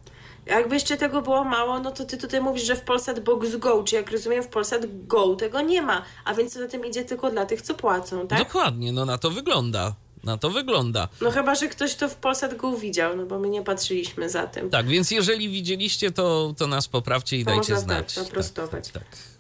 Jakby 0.52 0.76
jeszcze 0.76 0.98
tego 0.98 1.22
było 1.22 1.44
mało, 1.44 1.80
no 1.80 1.92
to 1.92 2.06
ty 2.06 2.18
tutaj 2.18 2.42
mówisz, 2.42 2.64
że 2.64 2.76
w 2.76 2.82
Polsat 2.82 3.20
Box 3.20 3.56
Go, 3.56 3.84
czy 3.84 3.96
jak 3.96 4.12
rozumiem 4.12 4.44
w 4.44 4.48
Polsat 4.48 5.06
Go 5.08 5.36
tego 5.36 5.62
nie 5.62 5.82
ma, 5.82 6.02
a 6.26 6.34
więc 6.34 6.54
za 6.54 6.68
tym 6.68 6.86
idzie 6.86 7.06
tylko 7.06 7.32
dla 7.32 7.46
tych, 7.46 7.62
co 7.62 7.74
płacą, 7.74 8.28
tak? 8.28 8.40
Dokładnie, 8.40 8.92
no 8.92 9.06
na 9.06 9.18
to 9.18 9.32
wygląda. 9.32 9.94
Na 10.24 10.38
to 10.38 10.50
wygląda. 10.50 11.08
No 11.22 11.32
chyba, 11.32 11.56
że 11.56 11.68
ktoś 11.68 11.96
to 11.96 12.10
w 12.10 12.16
Polsat 12.16 12.56
Go 12.56 12.78
widział, 12.78 13.18
no 13.18 13.26
bo 13.26 13.40
my 13.40 13.50
nie 13.50 13.62
patrzyliśmy 13.62 14.30
za 14.30 14.48
tym. 14.48 14.70
Tak, 14.70 14.88
więc 14.88 15.12
jeżeli 15.12 15.50
widzieliście, 15.50 16.12
to, 16.12 16.54
to 16.58 16.68
nas 16.68 16.88
poprawcie 16.88 17.38
i 17.38 17.46
to 17.46 17.52
dajcie 17.52 17.74
można 17.74 17.80
znać. 17.80 18.16
Tak, 18.16 18.24
naprostować. 18.24 18.88
Tak, 18.88 19.04
tak, 19.04 19.12
tak 19.12 19.31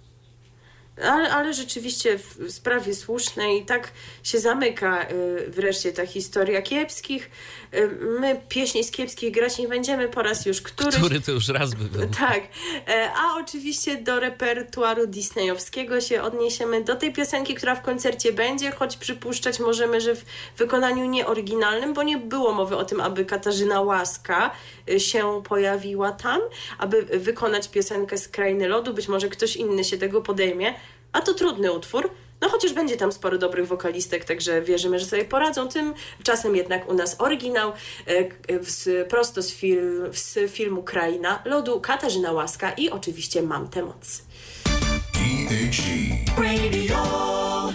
ale, 1.04 1.32
ale 1.32 1.54
rzeczywiście 1.54 2.18
w 2.18 2.52
sprawie 2.52 2.96
słusznej 2.96 3.62
i 3.62 3.66
tak 3.66 3.92
się 4.24 4.40
zamyka 4.40 5.10
y, 5.10 5.52
wreszcie 5.52 5.92
ta 5.92 6.06
historia 6.06 6.62
kiepskich. 6.62 7.32
Y, 7.74 7.88
my 8.20 8.42
pieśni 8.50 8.84
z 8.84 8.92
kiepskich 8.92 9.34
grać 9.34 9.58
nie 9.58 9.68
będziemy 9.68 10.10
po 10.10 10.22
raz 10.22 10.46
już 10.46 10.62
któryś. 10.62 10.96
Który 10.96 11.22
to 11.22 11.32
już 11.32 11.48
raz 11.48 11.74
by 11.76 11.84
był. 11.84 12.08
Tak. 12.20 12.42
E, 12.88 13.12
a 13.16 13.36
oczywiście 13.36 13.98
do 13.98 14.20
repertuaru 14.20 15.08
disneyowskiego 15.08 16.02
się 16.02 16.22
odniesiemy 16.22 16.84
do 16.84 16.96
tej 16.96 17.14
piosenki, 17.14 17.56
która 17.56 17.76
w 17.76 17.82
koncercie 17.82 18.34
będzie, 18.34 18.72
choć 18.72 18.98
przypuszczać 18.98 19.60
możemy, 19.60 20.02
że 20.02 20.16
w 20.16 20.24
wykonaniu 20.58 21.06
nieoryginalnym, 21.06 21.94
bo 21.94 22.04
nie 22.04 22.18
było 22.18 22.54
mowy 22.54 22.78
o 22.78 22.86
tym, 22.86 23.02
aby 23.02 23.26
Katarzyna 23.26 23.82
Łaska 23.82 24.52
y, 24.90 25.00
się 25.00 25.44
pojawiła 25.50 26.12
tam, 26.12 26.42
aby 26.78 27.04
wykonać 27.04 27.70
piosenkę 27.70 28.18
z 28.18 28.28
Krainy 28.28 28.68
Lodu. 28.68 28.94
Być 28.94 29.08
może 29.08 29.30
ktoś 29.30 29.56
inny 29.56 29.84
się 29.84 29.98
tego 29.98 30.22
podejmie 30.22 30.74
a 31.14 31.22
to 31.22 31.34
trudny 31.34 31.72
utwór. 31.72 32.10
No 32.42 32.50
chociaż 32.50 32.74
będzie 32.74 32.98
tam 32.98 33.12
sporo 33.12 33.38
dobrych 33.38 33.68
wokalistek, 33.68 34.26
także 34.26 34.62
wierzymy, 34.62 35.00
że 35.00 35.06
sobie 35.06 35.26
poradzą. 35.26 35.68
Tymczasem 35.68 36.56
jednak 36.56 36.90
u 36.90 36.94
nas 36.94 37.16
oryginał 37.22 37.72
e, 38.08 38.64
z, 38.64 39.08
prosto 39.10 39.42
z, 39.42 39.52
film, 39.52 40.10
z 40.14 40.52
filmu 40.52 40.84
Kraina 40.84 41.42
Lodu 41.46 41.82
Katarzyna 41.82 42.32
Łaska 42.32 42.72
i 42.72 42.90
oczywiście 42.90 43.42
Mam 43.42 43.68
tę 43.68 43.84
moc. 43.84 44.24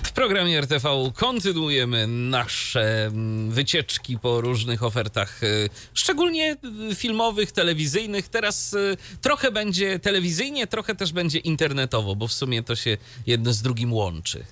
W 0.02 0.12
programie 0.12 0.58
RTV 0.58 1.12
kontynuujemy 1.14 2.06
nasze 2.06 3.06
mm, 3.06 3.50
wycieczki 3.50 4.18
po 4.18 4.40
różnych 4.40 4.82
ofertach, 4.82 5.42
y, 5.42 5.70
szczególnie 5.94 6.56
filmowych, 6.94 7.52
telewizyjnych. 7.52 8.28
Teraz 8.28 8.72
y, 8.72 8.96
trochę 9.20 9.50
będzie 9.50 9.98
telewizyjnie, 9.98 10.66
trochę 10.66 10.94
też 10.94 11.12
będzie 11.12 11.38
internetowo, 11.38 12.16
bo 12.16 12.28
w 12.28 12.32
sumie 12.32 12.62
to 12.62 12.76
się 12.76 12.96
jedno 13.26 13.52
z 13.52 13.62
drugim 13.62 13.92
łączy. 13.92 14.44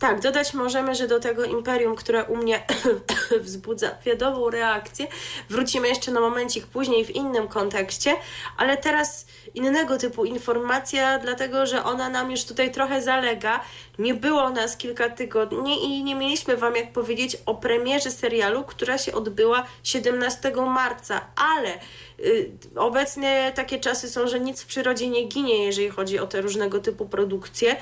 Tak, 0.00 0.20
dodać 0.20 0.54
możemy, 0.54 0.94
że 0.94 1.08
do 1.08 1.20
tego 1.20 1.44
imperium, 1.44 1.96
które 1.96 2.24
u 2.24 2.36
mnie 2.36 2.62
wzbudza 3.40 3.90
wiadomą 4.04 4.50
reakcję, 4.50 5.06
wrócimy 5.50 5.88
jeszcze 5.88 6.10
na 6.12 6.20
momencik 6.20 6.66
później 6.66 7.04
w 7.04 7.10
innym 7.10 7.48
kontekście, 7.48 8.16
ale 8.56 8.76
teraz 8.76 9.26
innego 9.54 9.98
typu 9.98 10.24
informacja, 10.24 11.18
dlatego 11.18 11.66
że 11.66 11.84
ona 11.84 12.08
nam 12.08 12.30
już 12.30 12.44
tutaj 12.44 12.72
trochę 12.72 13.02
zalega. 13.02 13.60
Nie 13.98 14.14
było 14.14 14.50
nas 14.50 14.76
kilka 14.76 15.10
tygodni 15.10 15.84
i 15.84 16.04
nie 16.04 16.14
mieliśmy 16.14 16.56
Wam 16.56 16.76
jak 16.76 16.92
powiedzieć 16.92 17.36
o 17.46 17.54
premierze 17.54 18.10
serialu, 18.10 18.64
która 18.64 18.98
się 18.98 19.12
odbyła 19.12 19.66
17 19.82 20.52
marca, 20.66 21.26
ale 21.36 21.74
y, 22.18 22.50
obecnie 22.76 23.52
takie 23.54 23.80
czasy 23.80 24.08
są, 24.10 24.28
że 24.28 24.40
nic 24.40 24.62
w 24.62 24.66
przyrodzie 24.66 25.08
nie 25.08 25.24
ginie, 25.24 25.64
jeżeli 25.64 25.88
chodzi 25.88 26.18
o 26.18 26.26
te 26.26 26.40
różnego 26.40 26.78
typu 26.78 27.06
produkcje. 27.06 27.76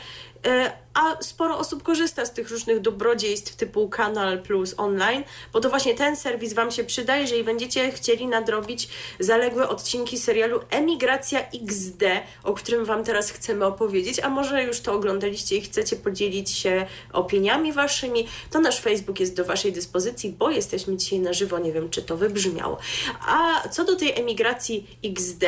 E, 0.47 0.73
a 0.95 1.23
sporo 1.23 1.59
osób 1.59 1.83
korzysta 1.83 2.27
z 2.27 2.33
tych 2.33 2.51
różnych 2.51 2.81
dobrodziejstw 2.81 3.57
typu 3.57 3.89
Kanal 3.89 4.43
Plus 4.43 4.75
Online, 4.77 5.25
bo 5.53 5.61
to 5.61 5.71
właśnie 5.71 5.95
ten 5.95 6.17
serwis 6.17 6.53
Wam 6.53 6.71
się 6.71 6.85
przyda, 6.85 7.17
jeżeli 7.17 7.45
będziecie 7.45 7.93
chcieli 7.93 8.27
nadrobić 8.27 8.89
zaległe 9.21 9.69
odcinki 9.69 10.19
serialu 10.19 10.61
Emigracja 10.71 11.41
XD, 11.41 12.03
o 12.45 12.55
którym 12.55 12.85
Wam 12.85 13.05
teraz 13.05 13.31
chcemy 13.31 13.67
opowiedzieć, 13.67 14.21
a 14.21 14.29
może 14.29 14.63
już 14.65 14.81
to 14.81 14.93
oglądaliście 14.93 15.57
i 15.57 15.61
chcecie 15.61 15.97
podzielić 15.97 16.51
się 16.51 16.87
opiniami 17.13 17.73
Waszymi, 17.73 18.29
to 18.51 18.61
nasz 18.61 18.81
Facebook 18.81 19.21
jest 19.21 19.37
do 19.37 19.45
Waszej 19.45 19.73
dyspozycji, 19.73 20.35
bo 20.39 20.51
jesteśmy 20.51 20.97
dzisiaj 20.97 21.19
na 21.19 21.33
żywo, 21.33 21.59
nie 21.59 21.73
wiem 21.73 21.91
czy 21.91 22.03
to 22.03 22.17
wybrzmiało. 22.17 22.79
A 23.27 23.69
co 23.69 23.85
do 23.85 23.97
tej 23.97 24.21
Emigracji 24.21 24.99
XD, 25.05 25.45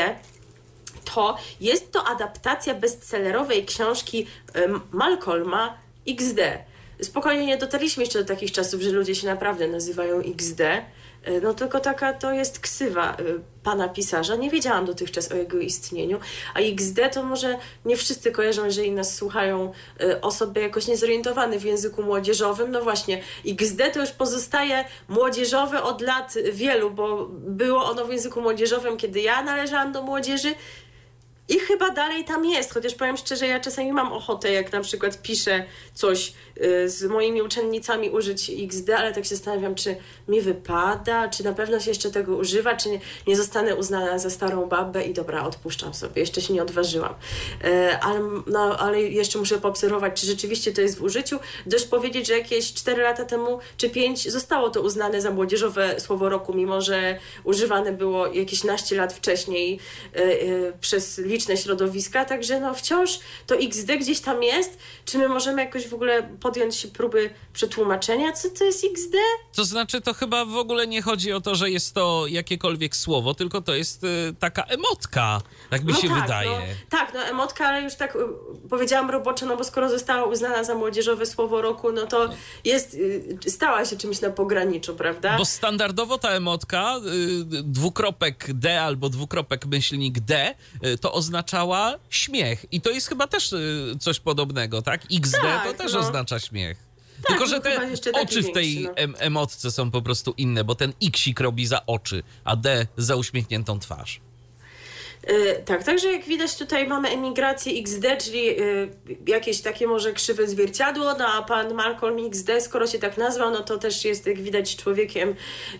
to 1.14 1.36
jest 1.60 1.92
to 1.92 2.04
adaptacja 2.04 2.74
bestsellerowej 2.74 3.64
książki 3.64 4.26
Malcolma 4.92 5.78
XD. 6.08 6.40
Spokojnie 7.02 7.46
nie 7.46 7.56
dotarliśmy 7.56 8.02
jeszcze 8.02 8.18
do 8.18 8.24
takich 8.24 8.52
czasów, 8.52 8.80
że 8.80 8.90
ludzie 8.90 9.14
się 9.14 9.26
naprawdę 9.26 9.68
nazywają 9.68 10.18
XD. 10.20 10.60
E, 11.24 11.40
no 11.40 11.54
tylko 11.54 11.80
taka 11.80 12.12
to 12.12 12.32
jest 12.32 12.60
ksywa 12.60 13.12
e, 13.12 13.16
pana 13.62 13.88
pisarza. 13.88 14.36
Nie 14.36 14.50
wiedziałam 14.50 14.84
dotychczas 14.84 15.32
o 15.32 15.36
jego 15.36 15.58
istnieniu. 15.58 16.20
A 16.54 16.58
XD 16.58 16.98
to 17.12 17.22
może 17.22 17.58
nie 17.84 17.96
wszyscy 17.96 18.32
kojarzą, 18.32 18.64
jeżeli 18.64 18.92
nas 18.92 19.14
słuchają 19.14 19.72
e, 20.00 20.20
osoby 20.20 20.60
jakoś 20.60 20.86
niezorientowane 20.86 21.58
w 21.58 21.64
języku 21.64 22.02
młodzieżowym. 22.02 22.70
No 22.70 22.82
właśnie, 22.82 23.22
XD 23.48 23.82
to 23.92 24.00
już 24.00 24.10
pozostaje 24.10 24.84
młodzieżowe 25.08 25.82
od 25.82 26.00
lat 26.00 26.34
wielu, 26.52 26.90
bo 26.90 27.26
było 27.30 27.84
ono 27.84 28.04
w 28.04 28.12
języku 28.12 28.40
młodzieżowym, 28.40 28.96
kiedy 28.96 29.20
ja 29.20 29.42
należałam 29.42 29.92
do 29.92 30.02
młodzieży 30.02 30.54
I 31.50 31.58
chyba 31.58 31.90
dalej 31.90 32.24
tam 32.24 32.44
jest, 32.44 32.74
chociaż 32.74 32.94
powiem 32.94 33.16
szczerze, 33.16 33.46
ja 33.46 33.60
czasami 33.60 33.92
mam 33.92 34.12
ochotę, 34.12 34.52
jak 34.52 34.72
na 34.72 34.80
przykład 34.80 35.22
piszę 35.22 35.64
coś 35.94 36.32
y, 36.56 36.88
z 36.88 37.04
moimi 37.04 37.42
uczennicami 37.42 38.10
użyć 38.10 38.50
XD, 38.58 38.90
ale 38.90 39.12
tak 39.12 39.24
się 39.24 39.30
zastanawiam, 39.36 39.74
czy 39.74 39.96
mi 40.28 40.40
wypada, 40.40 41.28
czy 41.28 41.44
na 41.44 41.52
pewno 41.52 41.80
się 41.80 41.90
jeszcze 41.90 42.10
tego 42.10 42.36
używa, 42.36 42.76
czy 42.76 42.90
nie, 42.90 43.00
nie 43.26 43.36
zostanę 43.36 43.76
uznana 43.76 44.18
za 44.18 44.30
starą 44.30 44.66
babę 44.66 45.04
i 45.04 45.14
dobra, 45.14 45.44
odpuszczam 45.44 45.94
sobie, 45.94 46.20
jeszcze 46.20 46.40
się 46.40 46.54
nie 46.54 46.62
odważyłam. 46.62 47.14
E, 47.64 47.98
ale, 48.02 48.20
no, 48.46 48.78
ale 48.78 49.02
jeszcze 49.02 49.38
muszę 49.38 49.58
poobserwować, 49.58 50.20
czy 50.20 50.26
rzeczywiście 50.26 50.72
to 50.72 50.80
jest 50.80 50.98
w 50.98 51.02
użyciu. 51.02 51.38
Dość 51.66 51.84
powiedzieć, 51.84 52.26
że 52.26 52.38
jakieś 52.38 52.74
4 52.74 53.02
lata 53.02 53.24
temu, 53.24 53.58
czy 53.76 53.90
5 53.90 54.30
zostało 54.32 54.70
to 54.70 54.80
uznane 54.80 55.20
za 55.20 55.30
młodzieżowe 55.30 56.00
słowo 56.00 56.28
roku, 56.28 56.54
mimo 56.54 56.80
że 56.80 57.18
używane 57.44 57.92
było 57.92 58.26
jakieś 58.26 58.64
naście 58.64 58.96
lat 58.96 59.12
wcześniej 59.12 59.80
e, 60.14 60.18
e, 60.18 60.72
przez 61.40 61.48
liczne 61.48 61.56
środowiska, 61.56 62.24
także 62.24 62.60
no 62.60 62.74
wciąż 62.74 63.18
to 63.46 63.54
XD 63.54 63.96
gdzieś 64.00 64.20
tam 64.20 64.42
jest. 64.42 64.78
Czy 65.04 65.18
my 65.18 65.28
możemy 65.28 65.64
jakoś 65.64 65.88
w 65.88 65.94
ogóle 65.94 66.22
podjąć 66.22 66.76
się 66.76 66.88
próby 66.88 67.30
przetłumaczenia, 67.52 68.32
co 68.32 68.48
to 68.50 68.64
jest 68.64 68.84
XD? 68.84 69.14
To 69.54 69.64
znaczy, 69.64 70.00
to 70.00 70.14
chyba 70.14 70.44
w 70.44 70.56
ogóle 70.56 70.86
nie 70.86 71.02
chodzi 71.02 71.32
o 71.32 71.40
to, 71.40 71.54
że 71.54 71.70
jest 71.70 71.94
to 71.94 72.26
jakiekolwiek 72.26 72.96
słowo, 72.96 73.34
tylko 73.34 73.60
to 73.60 73.74
jest 73.74 74.04
y, 74.04 74.34
taka 74.38 74.62
emotka, 74.62 75.40
tak 75.70 75.84
mi 75.84 75.92
no 75.92 75.98
się 76.00 76.08
tak, 76.08 76.22
wydaje. 76.22 76.50
No, 76.50 76.56
tak, 76.90 77.14
no 77.14 77.20
emotka, 77.20 77.66
ale 77.66 77.82
już 77.82 77.94
tak 77.94 78.16
y, 78.16 78.18
powiedziałam 78.70 79.10
roboczo, 79.10 79.46
no 79.46 79.56
bo 79.56 79.64
skoro 79.64 79.90
została 79.90 80.24
uznana 80.24 80.64
za 80.64 80.74
młodzieżowe 80.74 81.26
słowo 81.26 81.62
roku, 81.62 81.92
no 81.92 82.06
to 82.06 82.28
jest, 82.64 82.94
y, 82.94 83.50
stała 83.50 83.84
się 83.84 83.96
czymś 83.96 84.20
na 84.20 84.30
pograniczu, 84.30 84.94
prawda? 84.94 85.38
Bo 85.38 85.44
standardowo 85.44 86.18
ta 86.18 86.30
emotka, 86.30 86.96
y, 86.96 87.62
dwukropek 87.62 88.52
D 88.54 88.82
albo 88.82 89.08
dwukropek 89.08 89.66
myślnik 89.66 90.20
D, 90.20 90.54
y, 90.84 90.98
to 90.98 91.12
oznaczała 91.20 91.98
śmiech. 92.10 92.66
I 92.72 92.80
to 92.80 92.90
jest 92.90 93.08
chyba 93.08 93.26
też 93.26 93.52
y, 93.52 93.96
coś 94.00 94.20
podobnego, 94.20 94.82
tak? 94.82 95.02
XD 95.12 95.36
Tak, 95.42 95.66
to 95.66 95.74
też 95.74 95.92
no. 95.92 95.98
oznacza 95.98 96.38
śmiech. 96.38 96.78
Tak, 97.22 97.26
Tylko, 97.26 97.46
że 97.46 97.56
no 97.56 97.62
te 98.02 98.12
oczy 98.22 98.42
w 98.42 98.52
tej 98.52 98.74
większy, 98.74 99.06
no. 99.08 99.18
emotce 99.18 99.70
są 99.70 99.90
po 99.90 100.02
prostu 100.02 100.34
inne, 100.36 100.64
bo 100.64 100.74
ten 100.74 100.92
Xik 101.02 101.40
robi 101.40 101.66
za 101.66 101.86
oczy, 101.86 102.22
a 102.44 102.56
D 102.56 102.86
za 102.96 103.16
uśmiechniętą 103.16 103.80
twarz. 103.80 104.20
Y, 105.28 105.62
tak, 105.64 105.84
także 105.84 106.12
jak 106.12 106.24
widać 106.24 106.56
tutaj 106.56 106.88
mamy 106.88 107.08
emigrację 107.08 107.72
XD, 107.80 108.04
czyli 108.24 108.60
y, 108.60 108.90
jakieś 109.26 109.60
takie 109.60 109.86
może 109.86 110.12
krzywe 110.12 110.46
zwierciadło, 110.46 111.14
no 111.18 111.26
a 111.26 111.42
pan 111.42 111.74
Malcolm 111.74 112.26
XD, 112.26 112.50
skoro 112.60 112.86
się 112.86 112.98
tak 112.98 113.18
nazwał, 113.18 113.50
no 113.50 113.60
to 113.60 113.78
też 113.78 114.04
jest 114.04 114.26
jak 114.26 114.40
widać 114.40 114.76
człowiekiem 114.76 115.34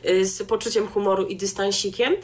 y, 0.09 0.27
z 0.27 0.43
poczuciem 0.43 0.89
humoru 0.89 1.27
i 1.27 1.37
dystansikiem. 1.37 2.17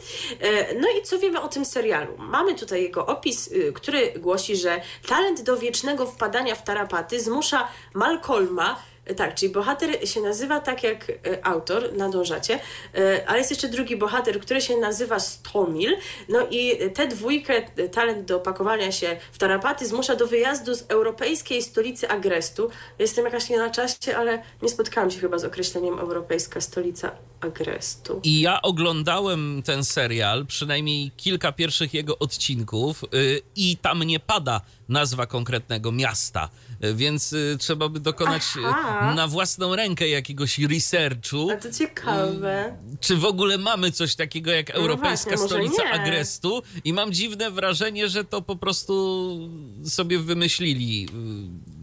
No 0.81 0.87
i 0.99 1.03
co 1.03 1.19
wiemy 1.19 1.41
o 1.41 1.47
tym 1.47 1.65
serialu? 1.65 2.13
Mamy 2.17 2.55
tutaj 2.55 2.81
jego 2.81 3.05
opis, 3.05 3.49
który 3.73 4.13
głosi, 4.19 4.55
że 4.55 4.81
talent 5.07 5.41
do 5.41 5.57
wiecznego 5.57 6.05
wpadania 6.05 6.55
w 6.55 6.63
tarapaty 6.63 7.19
zmusza 7.19 7.67
Malcolma 7.93 8.79
tak, 9.15 9.35
czyli 9.35 9.51
bohater 9.51 10.09
się 10.09 10.21
nazywa 10.21 10.59
tak 10.59 10.83
jak 10.83 11.09
e, 11.09 11.45
autor, 11.45 11.93
nadążacie, 11.93 12.59
e, 12.95 13.23
ale 13.27 13.37
jest 13.37 13.49
jeszcze 13.49 13.69
drugi 13.69 13.97
bohater, 13.97 14.39
który 14.39 14.61
się 14.61 14.77
nazywa 14.77 15.19
Stomil. 15.19 15.97
No 16.29 16.47
i 16.51 16.77
tę 16.93 17.07
dwójkę, 17.07 17.53
e, 17.53 17.89
talent 17.89 18.25
do 18.27 18.39
pakowania 18.39 18.91
się 18.91 19.17
w 19.31 19.37
tarapaty, 19.37 19.87
zmusza 19.87 20.15
do 20.15 20.27
wyjazdu 20.27 20.75
z 20.75 20.85
europejskiej 20.87 21.61
stolicy 21.61 22.09
Agrestu. 22.09 22.69
Jestem 22.99 23.25
jakaś 23.25 23.49
nie 23.49 23.57
na 23.57 23.69
czasie, 23.69 24.17
ale 24.17 24.43
nie 24.61 24.69
spotkałam 24.69 25.11
się 25.11 25.19
chyba 25.19 25.37
z 25.37 25.45
określeniem 25.45 25.99
europejska 25.99 26.61
stolica 26.61 27.11
Agrestu. 27.41 28.19
I 28.23 28.41
ja 28.41 28.61
oglądałem 28.61 29.63
ten 29.65 29.85
serial, 29.85 30.45
przynajmniej 30.45 31.11
kilka 31.17 31.51
pierwszych 31.51 31.93
jego 31.93 32.19
odcinków, 32.19 33.03
y, 33.03 33.41
i 33.55 33.77
tam 33.77 34.03
nie 34.03 34.19
pada 34.19 34.61
nazwa 34.89 35.25
konkretnego 35.25 35.91
miasta, 35.91 36.49
więc 36.93 37.33
y, 37.33 37.57
trzeba 37.59 37.89
by 37.89 37.99
dokonać 37.99 38.41
y, 38.57 38.59
Aha. 38.65 39.13
na 39.15 39.27
własną 39.27 39.75
rękę 39.75 40.07
jakiegoś 40.09 40.59
researchu. 40.59 41.51
A 41.51 41.55
to 41.57 41.71
ciekawe. 41.71 42.77
Czy 42.99 43.15
w 43.17 43.25
ogóle 43.25 43.57
mamy 43.57 43.91
coś 43.91 44.15
takiego 44.15 44.51
jak 44.51 44.69
Europejska 44.69 45.29
właśnie, 45.29 45.31
może 45.31 45.47
Stolica 45.47 45.83
nie. 45.83 46.01
Agrestu? 46.01 46.61
I 46.83 46.93
mam 46.93 47.11
dziwne 47.13 47.51
wrażenie, 47.51 48.09
że 48.09 48.23
to 48.23 48.41
po 48.41 48.55
prostu 48.55 49.37
sobie 49.85 50.19
wymyślili 50.19 51.09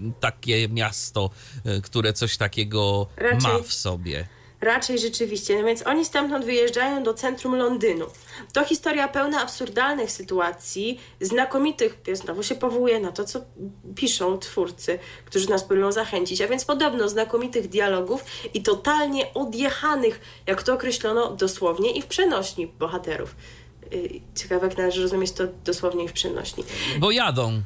y, 0.08 0.12
takie 0.20 0.68
miasto, 0.68 1.30
y, 1.66 1.82
które 1.82 2.12
coś 2.12 2.36
takiego 2.36 3.06
Raczej- 3.16 3.40
ma 3.52 3.58
w 3.58 3.72
sobie. 3.72 4.26
Raczej 4.64 4.98
rzeczywiście. 4.98 5.58
No 5.58 5.64
więc 5.66 5.86
oni 5.86 6.04
stamtąd 6.04 6.44
wyjeżdżają 6.44 7.02
do 7.02 7.14
centrum 7.14 7.56
Londynu. 7.56 8.06
To 8.52 8.64
historia 8.64 9.08
pełna 9.08 9.42
absurdalnych 9.42 10.10
sytuacji, 10.10 11.00
znakomitych, 11.20 11.98
ja 12.06 12.14
znowu 12.14 12.42
się 12.42 12.54
powołuję 12.54 13.00
na 13.00 13.12
to, 13.12 13.24
co 13.24 13.40
piszą 13.94 14.38
twórcy, 14.38 14.98
którzy 15.24 15.50
nas 15.50 15.64
próbują 15.64 15.92
zachęcić, 15.92 16.40
a 16.40 16.48
więc 16.48 16.64
podobno 16.64 17.08
znakomitych 17.08 17.68
dialogów 17.68 18.24
i 18.54 18.62
totalnie 18.62 19.34
odjechanych, 19.34 20.20
jak 20.46 20.62
to 20.62 20.74
określono 20.74 21.30
dosłownie 21.36 21.90
i 21.90 22.02
w 22.02 22.06
przenośni 22.06 22.66
bohaterów. 22.66 23.36
Yy, 23.90 24.20
Ciekawe, 24.34 24.66
jak 24.66 24.78
należy 24.78 25.02
rozumieć 25.02 25.32
to 25.32 25.44
dosłownie 25.64 26.04
i 26.04 26.08
w 26.08 26.12
przenośni. 26.12 26.64
Bo 26.98 27.10
jadą. 27.10 27.62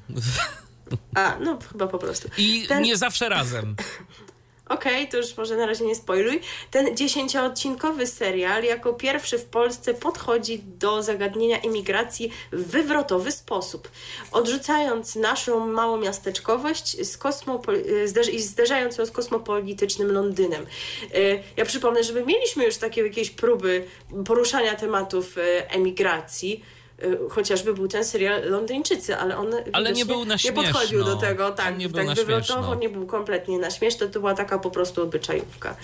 A, 1.14 1.36
no 1.40 1.58
chyba 1.72 1.86
po 1.86 1.98
prostu. 1.98 2.28
I 2.38 2.66
Ten- 2.68 2.82
nie 2.82 2.96
zawsze 2.96 3.28
razem. 3.28 3.76
Okej, 4.68 5.08
to 5.08 5.16
już 5.16 5.36
może 5.36 5.56
na 5.56 5.66
razie 5.66 5.84
nie 5.84 5.94
spoiluj. 5.94 6.40
Ten 6.70 6.96
dziesięcioodcinkowy 6.96 8.06
serial 8.06 8.64
jako 8.64 8.92
pierwszy 8.94 9.38
w 9.38 9.44
Polsce 9.44 9.94
podchodzi 9.94 10.58
do 10.58 11.02
zagadnienia 11.02 11.58
imigracji 11.58 12.30
w 12.52 12.70
wywrotowy 12.70 13.32
sposób. 13.32 13.88
Odrzucając 14.32 15.16
naszą 15.16 15.66
małomiasteczkowość 15.66 17.06
z 17.06 17.18
kosmopo- 17.18 17.72
zderz- 18.06 18.32
i 18.34 18.40
zderzając 18.42 18.98
ją 18.98 19.06
z 19.06 19.10
kosmopolitycznym 19.10 20.12
Londynem. 20.12 20.66
Y, 21.14 21.42
Ja 21.56 21.64
przypomnę, 21.64 22.04
że 22.04 22.12
my 22.12 22.24
mieliśmy 22.24 22.64
już 22.64 22.76
takie 22.76 23.02
jakieś 23.02 23.30
próby 23.30 23.84
poruszania 24.26 24.74
tematów 24.74 25.38
y, 25.38 25.68
emigracji. 25.68 26.64
Y, 27.02 27.18
Chociażby 27.30 27.74
był 27.74 27.88
ten 27.88 28.04
serial 28.04 28.50
Londyńczycy, 28.50 29.16
ale 29.16 29.36
on 29.36 29.46
Ale 29.72 29.92
nie 29.92 30.06
był 30.06 30.24
na 30.24 30.36
nie 30.44 30.52
podchodził 30.52 31.04
do 31.04 31.16
tego 31.16 31.46
On 31.46 31.54
tak, 31.54 31.78
nie 31.78 31.88
był 31.88 32.06
tak 32.06 32.16
wywrotowo, 32.16 32.74
nie 32.74 32.88
był 32.88 33.06
kompletnie 33.06 33.58
na 33.58 33.70
śmieszne, 33.70 34.08
to 34.08 34.20
była 34.20 34.34
taka 34.34 34.58
po 34.58 34.70
prostu 34.70 35.02
obyczajówka. 35.02 35.76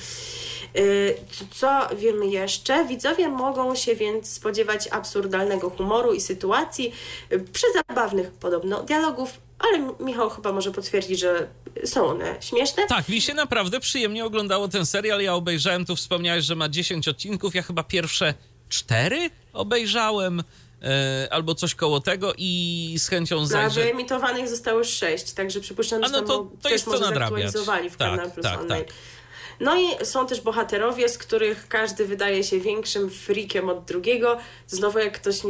Y, 0.76 1.16
Co 1.52 1.88
wiemy 1.96 2.26
jeszcze? 2.26 2.84
Widzowie 2.84 3.28
mogą 3.28 3.74
się 3.74 3.94
więc 3.96 4.30
spodziewać 4.32 4.88
absurdalnego 4.90 5.70
humoru 5.70 6.12
i 6.12 6.20
sytuacji, 6.20 6.92
y, 7.32 7.44
przezabawnych 7.52 8.30
podobno 8.30 8.82
dialogów, 8.82 9.30
ale 9.58 9.94
Michał 10.00 10.30
chyba 10.30 10.52
może 10.52 10.70
potwierdzić, 10.70 11.18
że 11.20 11.48
są 11.84 12.06
one 12.06 12.36
śmieszne. 12.40 12.86
Tak, 12.86 13.08
mi 13.08 13.20
się 13.20 13.34
naprawdę 13.34 13.80
przyjemnie 13.80 14.24
oglądało 14.24 14.68
ten 14.68 14.86
serial. 14.86 15.20
Ja 15.20 15.34
obejrzałem, 15.34 15.84
tu 15.84 15.96
wspomniałeś, 15.96 16.44
że 16.44 16.54
ma 16.54 16.68
10 16.68 17.08
odcinków. 17.08 17.54
Ja 17.54 17.62
chyba 17.62 17.82
pierwsze 17.82 18.34
cztery 18.68 19.30
obejrzałem. 19.52 20.42
E, 20.84 21.28
Albo 21.30 21.54
coś 21.54 21.74
koło 21.74 22.00
tego 22.00 22.32
i 22.38 22.94
z 22.98 23.08
chęcią 23.08 23.40
A 23.42 23.46
zajrzę. 23.46 23.80
wyemitowanych 23.82 24.48
zostało 24.48 24.84
sześć, 24.84 25.32
także 25.32 25.60
przypuszczam, 25.60 26.04
A 26.04 26.06
że 26.06 26.12
no 26.12 26.22
to- 26.22 26.42
mo- 26.42 26.50
to 26.50 26.56
też 26.62 26.72
jest 26.72 26.86
może 26.86 27.00
nadrabiać. 27.00 27.28
zaktualizowali 27.52 27.90
w 27.90 27.96
Tak, 27.96 28.10
Kanal 28.10 28.30
Plus 28.30 28.44
tak, 28.44 28.60
Online. 28.60 28.84
tak. 28.84 28.94
No 29.60 29.76
i 29.76 30.04
są 30.04 30.26
też 30.26 30.40
bohaterowie, 30.40 31.08
z 31.08 31.18
których 31.18 31.68
każdy 31.68 32.04
wydaje 32.04 32.44
się 32.44 32.60
większym 32.60 33.10
freakiem 33.10 33.68
od 33.68 33.84
drugiego. 33.84 34.36
Znowu 34.66 34.98
jak 34.98 35.12
ktoś 35.20 35.40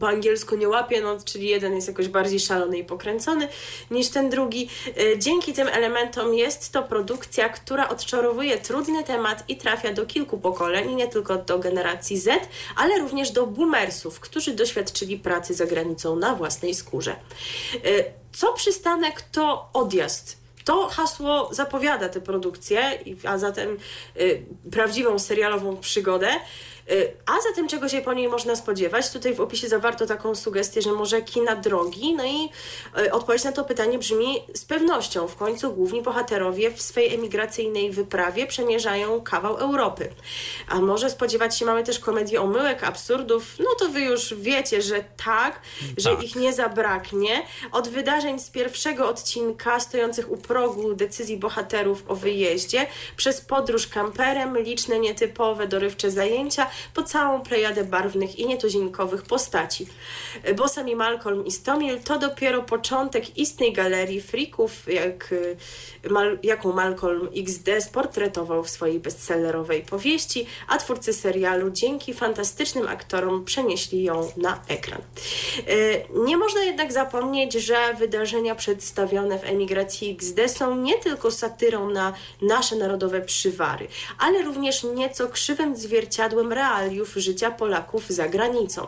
po 0.00 0.08
angielsku 0.08 0.56
nie 0.56 0.68
łapie, 0.68 1.00
no, 1.00 1.16
czyli 1.24 1.48
jeden 1.48 1.74
jest 1.74 1.88
jakoś 1.88 2.08
bardziej 2.08 2.40
szalony 2.40 2.78
i 2.78 2.84
pokręcony 2.84 3.48
niż 3.90 4.08
ten 4.08 4.30
drugi. 4.30 4.68
E, 4.86 5.18
Dzięki 5.18 5.52
tym 5.52 5.68
elementom 5.68 6.34
jest 6.34 6.72
to 6.72 6.82
produkcja, 6.82 7.48
która 7.48 7.88
odczarowuje 7.88 8.58
trudny 8.58 9.04
temat 9.04 9.44
i 9.48 9.56
trafia 9.56 9.92
do 9.92 10.06
kilku 10.06 10.38
pokoleń, 10.38 10.94
nie 10.94 11.08
tylko 11.08 11.36
do 11.38 11.58
generacji 11.58 12.18
Z, 12.18 12.48
ale 12.76 12.98
również 12.98 13.30
do 13.30 13.46
boomersów, 13.46 14.20
którzy 14.20 14.54
doświadczyli 14.54 15.18
pracy 15.18 15.54
za 15.54 15.66
granicą 15.66 16.16
na 16.16 16.34
własnej 16.34 16.74
skórze. 16.74 17.16
E, 17.84 18.04
Co 18.32 18.52
przystanek, 18.52 19.22
to 19.22 19.68
odjazd. 19.72 20.41
To 20.64 20.88
hasło 20.88 21.48
zapowiada 21.52 22.08
tę 22.08 22.20
produkcję, 22.20 22.98
a 23.24 23.38
zatem 23.38 23.76
y, 24.16 24.42
prawdziwą 24.70 25.18
serialową 25.18 25.76
przygodę. 25.76 26.28
Y, 26.92 27.12
a 27.26 27.40
zatem 27.40 27.68
czego 27.68 27.88
się 27.88 28.00
po 28.00 28.12
niej 28.12 28.28
można 28.28 28.56
spodziewać? 28.56 29.10
Tutaj 29.10 29.34
w 29.34 29.40
opisie 29.40 29.68
zawarto 29.68 30.06
taką 30.06 30.34
sugestię, 30.34 30.82
że 30.82 30.92
może 30.92 31.22
kina 31.22 31.56
drogi. 31.56 32.14
No 32.14 32.24
i 32.24 32.48
y, 32.98 33.12
odpowiedź 33.12 33.44
na 33.44 33.52
to 33.52 33.64
pytanie 33.64 33.98
brzmi 33.98 34.42
z 34.54 34.64
pewnością. 34.64 35.28
W 35.28 35.36
końcu 35.36 35.72
główni 35.72 36.02
bohaterowie 36.02 36.70
w 36.70 36.82
swej 36.82 37.14
emigracyjnej 37.14 37.90
wyprawie 37.90 38.46
przemierzają 38.46 39.20
kawał 39.20 39.56
Europy. 39.56 40.08
A 40.68 40.80
może 40.80 41.10
spodziewać 41.10 41.58
się 41.58 41.64
mamy 41.66 41.84
też 41.84 41.98
komedię 41.98 42.40
omyłek, 42.40 42.84
absurdów? 42.84 43.54
No 43.58 43.70
to 43.78 43.88
wy 43.88 44.00
już 44.00 44.34
wiecie, 44.34 44.82
że 44.82 45.04
tak, 45.24 45.60
że 45.96 46.10
Tak. 46.10 46.24
ich 46.24 46.36
nie 46.36 46.52
zabraknie. 46.52 47.42
Od 47.72 47.88
wydarzeń 47.88 48.38
z 48.38 48.50
pierwszego 48.50 49.08
odcinka, 49.08 49.80
stojących 49.80 50.30
u 50.30 50.36
progu 50.36 50.94
decyzji 50.94 51.36
bohaterów 51.36 52.04
o 52.08 52.14
wyjeździe, 52.16 52.86
przez 53.16 53.40
podróż 53.40 53.86
kamperem, 53.86 54.58
liczne 54.58 54.98
nietypowe, 54.98 55.68
dorywcze 55.68 56.10
zajęcia, 56.10 56.66
po 56.94 57.02
całą 57.02 57.40
plejadę 57.40 57.84
barwnych 57.84 58.38
i 58.38 58.46
nietuzinkowych 58.46 59.22
postaci. 59.22 59.86
Bosam 60.56 60.88
i 60.88 60.96
Malcolm 60.96 61.46
i 61.46 61.50
Stomil 61.50 62.00
to 62.00 62.18
dopiero 62.18 62.62
początek 62.62 63.38
istnej 63.38 63.72
galerii 63.72 64.20
frików, 64.20 64.86
jak, 64.88 65.34
mal, 66.10 66.38
jaką 66.42 66.72
Malcolm 66.72 67.28
XD 67.36 67.80
sportretował 67.80 68.64
w 68.64 68.70
swojej 68.70 69.00
bestsellerowej 69.00 69.82
powieści, 69.82 70.46
a 70.68 70.78
twórcy 70.78 71.12
serialu 71.12 71.70
dzięki 71.70 72.14
fantastycznym 72.14 72.88
aktorom 72.88 73.44
przenieśli 73.44 74.02
ją 74.02 74.30
na 74.36 74.62
ekran. 74.68 75.02
Nie 76.14 76.36
można 76.36 76.60
jednak 76.60 76.92
zapomnieć, 76.92 77.52
że 77.52 77.94
wydarzenia 77.98 78.54
przedstawione 78.54 79.38
w 79.38 79.44
emigracji 79.44 80.10
XD 80.10 80.48
są 80.48 80.76
nie 80.76 80.98
tylko 80.98 81.30
satyrą 81.30 81.90
na 81.90 82.12
nasze 82.42 82.76
narodowe 82.76 83.20
przywary, 83.20 83.88
ale 84.18 84.42
również 84.42 84.84
nieco 84.84 85.28
krzywym 85.28 85.76
zwierciadłem 85.76 86.52
realiów 86.62 87.14
życia 87.16 87.50
Polaków 87.50 88.08
za 88.08 88.28
granicą. 88.28 88.86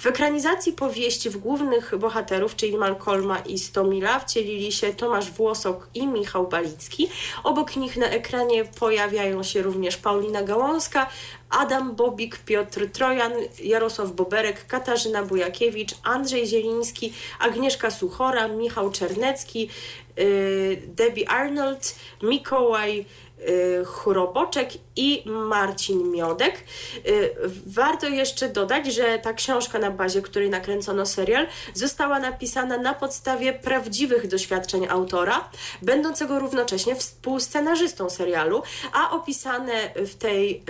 W 0.00 0.06
ekranizacji 0.06 0.72
powieści 0.72 1.30
w 1.30 1.36
głównych 1.36 1.98
bohaterów, 1.98 2.56
czyli 2.56 2.76
Malcolma 2.76 3.38
i 3.38 3.58
Stomila, 3.58 4.20
wcielili 4.20 4.72
się 4.72 4.94
Tomasz 4.94 5.30
Włosok 5.30 5.88
i 5.94 6.06
Michał 6.06 6.48
Balicki. 6.48 7.08
Obok 7.44 7.76
nich 7.76 7.96
na 7.96 8.06
ekranie 8.06 8.64
pojawiają 8.64 9.42
się 9.42 9.62
również 9.62 9.96
Paulina 9.96 10.42
Gałązka, 10.42 11.06
Adam 11.50 11.94
Bobik, 11.94 12.38
Piotr 12.38 12.90
Trojan, 12.92 13.32
Jarosław 13.62 14.12
Boberek, 14.12 14.66
Katarzyna 14.66 15.22
Bujakiewicz, 15.22 15.94
Andrzej 16.02 16.46
Zieliński, 16.46 17.12
Agnieszka 17.38 17.90
Suchora, 17.90 18.48
Michał 18.48 18.90
Czernecki, 18.90 19.68
yy, 20.16 20.82
Debbie 20.86 21.30
Arnold, 21.30 21.94
Mikołaj 22.22 23.04
Y, 23.48 23.84
Choroboczek 23.84 24.68
i 24.96 25.22
Marcin 25.26 26.10
Miodek. 26.10 26.64
Y, 27.06 27.34
warto 27.66 28.08
jeszcze 28.08 28.48
dodać, 28.48 28.94
że 28.94 29.18
ta 29.18 29.32
książka, 29.32 29.78
na 29.78 29.90
bazie 29.90 30.22
której 30.22 30.50
nakręcono 30.50 31.06
serial, 31.06 31.46
została 31.74 32.18
napisana 32.18 32.78
na 32.78 32.94
podstawie 32.94 33.52
prawdziwych 33.52 34.28
doświadczeń 34.28 34.86
autora, 34.88 35.50
będącego 35.82 36.38
równocześnie 36.38 36.96
współscenarzystą 36.96 38.10
serialu, 38.10 38.62
a 38.92 39.10
opisane 39.10 39.72
w 39.96 40.14
tej 40.14 40.62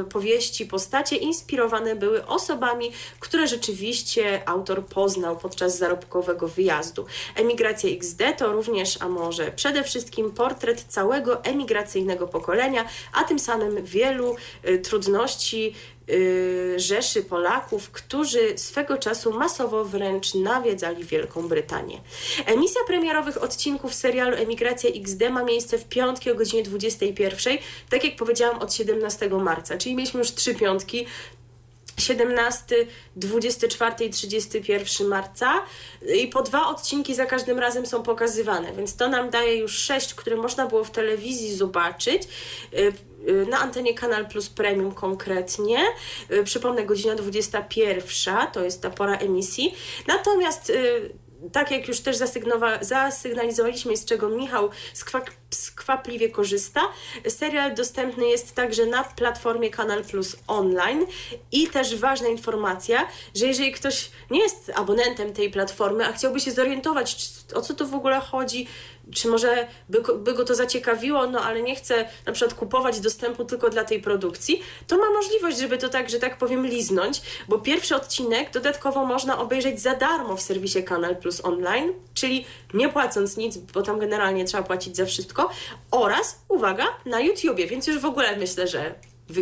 y, 0.00 0.04
powieści 0.04 0.66
postacie 0.66 1.16
inspirowane 1.16 1.96
były 1.96 2.26
osobami, 2.26 2.92
które 3.20 3.46
rzeczywiście 3.46 4.48
autor 4.48 4.86
poznał 4.86 5.36
podczas 5.36 5.78
zarobkowego 5.78 6.48
wyjazdu. 6.48 7.06
Emigracja 7.36 7.90
XD 7.90 8.22
to 8.36 8.52
również, 8.52 9.02
a 9.02 9.08
może 9.08 9.52
przede 9.52 9.84
wszystkim 9.84 10.30
portret 10.30 10.84
całego 10.88 11.44
emigracyjnego 11.44 11.99
generacyjnego 12.00 12.26
pokolenia, 12.26 12.84
a 13.12 13.24
tym 13.24 13.38
samym 13.38 13.84
wielu 13.84 14.36
y, 14.68 14.78
trudności 14.78 15.74
y, 16.10 16.74
rzeszy 16.76 17.22
Polaków, 17.22 17.90
którzy 17.90 18.58
swego 18.58 18.98
czasu 18.98 19.32
masowo 19.32 19.84
wręcz 19.84 20.34
nawiedzali 20.34 21.04
Wielką 21.04 21.48
Brytanię. 21.48 22.00
Emisja 22.46 22.80
premierowych 22.86 23.42
odcinków 23.42 23.94
serialu 23.94 24.36
Emigracja 24.36 24.90
XD 24.90 25.30
ma 25.30 25.44
miejsce 25.44 25.78
w 25.78 25.84
piątki 25.84 26.30
o 26.30 26.34
godzinie 26.34 26.62
21, 26.62 27.58
tak 27.90 28.04
jak 28.04 28.16
powiedziałam 28.16 28.58
od 28.58 28.74
17 28.74 29.28
marca, 29.28 29.78
czyli 29.78 29.94
mieliśmy 29.94 30.18
już 30.18 30.34
trzy 30.34 30.54
piątki, 30.54 31.06
17, 32.00 32.86
24 33.16 34.04
i 34.04 34.10
31 34.10 35.08
marca 35.08 35.62
i 36.16 36.28
po 36.28 36.42
dwa 36.42 36.68
odcinki 36.68 37.14
za 37.14 37.26
każdym 37.26 37.58
razem 37.58 37.86
są 37.86 38.02
pokazywane, 38.02 38.72
więc 38.72 38.96
to 38.96 39.08
nam 39.08 39.30
daje 39.30 39.56
już 39.56 39.72
sześć, 39.72 40.14
które 40.14 40.36
można 40.36 40.66
było 40.66 40.84
w 40.84 40.90
telewizji 40.90 41.54
zobaczyć 41.54 42.22
y, 42.72 42.92
y, 43.28 43.46
na 43.46 43.58
antenie 43.58 43.94
Kanal 43.94 44.26
Plus 44.26 44.48
Premium 44.48 44.92
konkretnie. 44.92 45.78
Y, 46.32 46.44
przypomnę, 46.44 46.84
godzina 46.84 47.14
21 47.14 48.34
to 48.52 48.64
jest 48.64 48.82
ta 48.82 48.90
pora 48.90 49.16
emisji. 49.16 49.74
Natomiast 50.06 50.72
tak 51.52 51.70
jak 51.70 51.88
już 51.88 52.00
też 52.00 52.16
zasygnalizowaliśmy, 52.80 53.96
z 53.96 54.04
czego 54.04 54.28
Michał 54.28 54.70
skwapliwie 55.50 56.28
korzysta, 56.28 56.80
serial 57.28 57.74
dostępny 57.74 58.28
jest 58.28 58.54
także 58.54 58.86
na 58.86 59.04
platformie 59.04 59.70
Kanal 59.70 60.04
Plus 60.04 60.36
Online. 60.46 61.06
I 61.52 61.66
też 61.66 61.96
ważna 61.96 62.28
informacja, 62.28 63.08
że 63.34 63.46
jeżeli 63.46 63.72
ktoś 63.72 64.10
nie 64.30 64.40
jest 64.40 64.72
abonentem 64.74 65.32
tej 65.32 65.50
platformy, 65.50 66.06
a 66.06 66.12
chciałby 66.12 66.40
się 66.40 66.50
zorientować, 66.50 67.30
o 67.54 67.60
co 67.60 67.74
to 67.74 67.86
w 67.86 67.94
ogóle 67.94 68.20
chodzi, 68.20 68.66
czy 69.14 69.28
może 69.28 69.66
by, 69.88 70.02
by 70.18 70.34
go 70.34 70.44
to 70.44 70.54
zaciekawiło, 70.54 71.26
no 71.26 71.40
ale 71.40 71.62
nie 71.62 71.76
chce 71.76 72.08
na 72.26 72.32
przykład 72.32 72.58
kupować 72.58 73.00
dostępu 73.00 73.44
tylko 73.44 73.70
dla 73.70 73.84
tej 73.84 74.02
produkcji, 74.02 74.60
to 74.86 74.98
ma 74.98 75.10
możliwość, 75.10 75.58
żeby 75.58 75.78
to 75.78 75.88
tak, 75.88 76.10
że 76.10 76.18
tak 76.18 76.38
powiem, 76.38 76.66
liznąć, 76.66 77.22
bo 77.48 77.58
pierwszy 77.58 77.96
odcinek 77.96 78.52
dodatkowo 78.52 79.06
można 79.06 79.38
obejrzeć 79.38 79.80
za 79.80 79.94
darmo 79.94 80.36
w 80.36 80.42
serwisie 80.42 80.82
Kanal 80.82 81.16
Plus 81.16 81.44
Online, 81.44 81.92
czyli 82.14 82.44
nie 82.74 82.88
płacąc 82.88 83.36
nic, 83.36 83.56
bo 83.56 83.82
tam 83.82 83.98
generalnie 83.98 84.44
trzeba 84.44 84.62
płacić 84.62 84.96
za 84.96 85.06
wszystko, 85.06 85.50
oraz, 85.90 86.42
uwaga, 86.48 86.86
na 87.06 87.20
YouTubie, 87.20 87.66
więc 87.66 87.86
już 87.86 87.98
w 87.98 88.04
ogóle 88.04 88.36
myślę, 88.36 88.68
że 88.68 88.94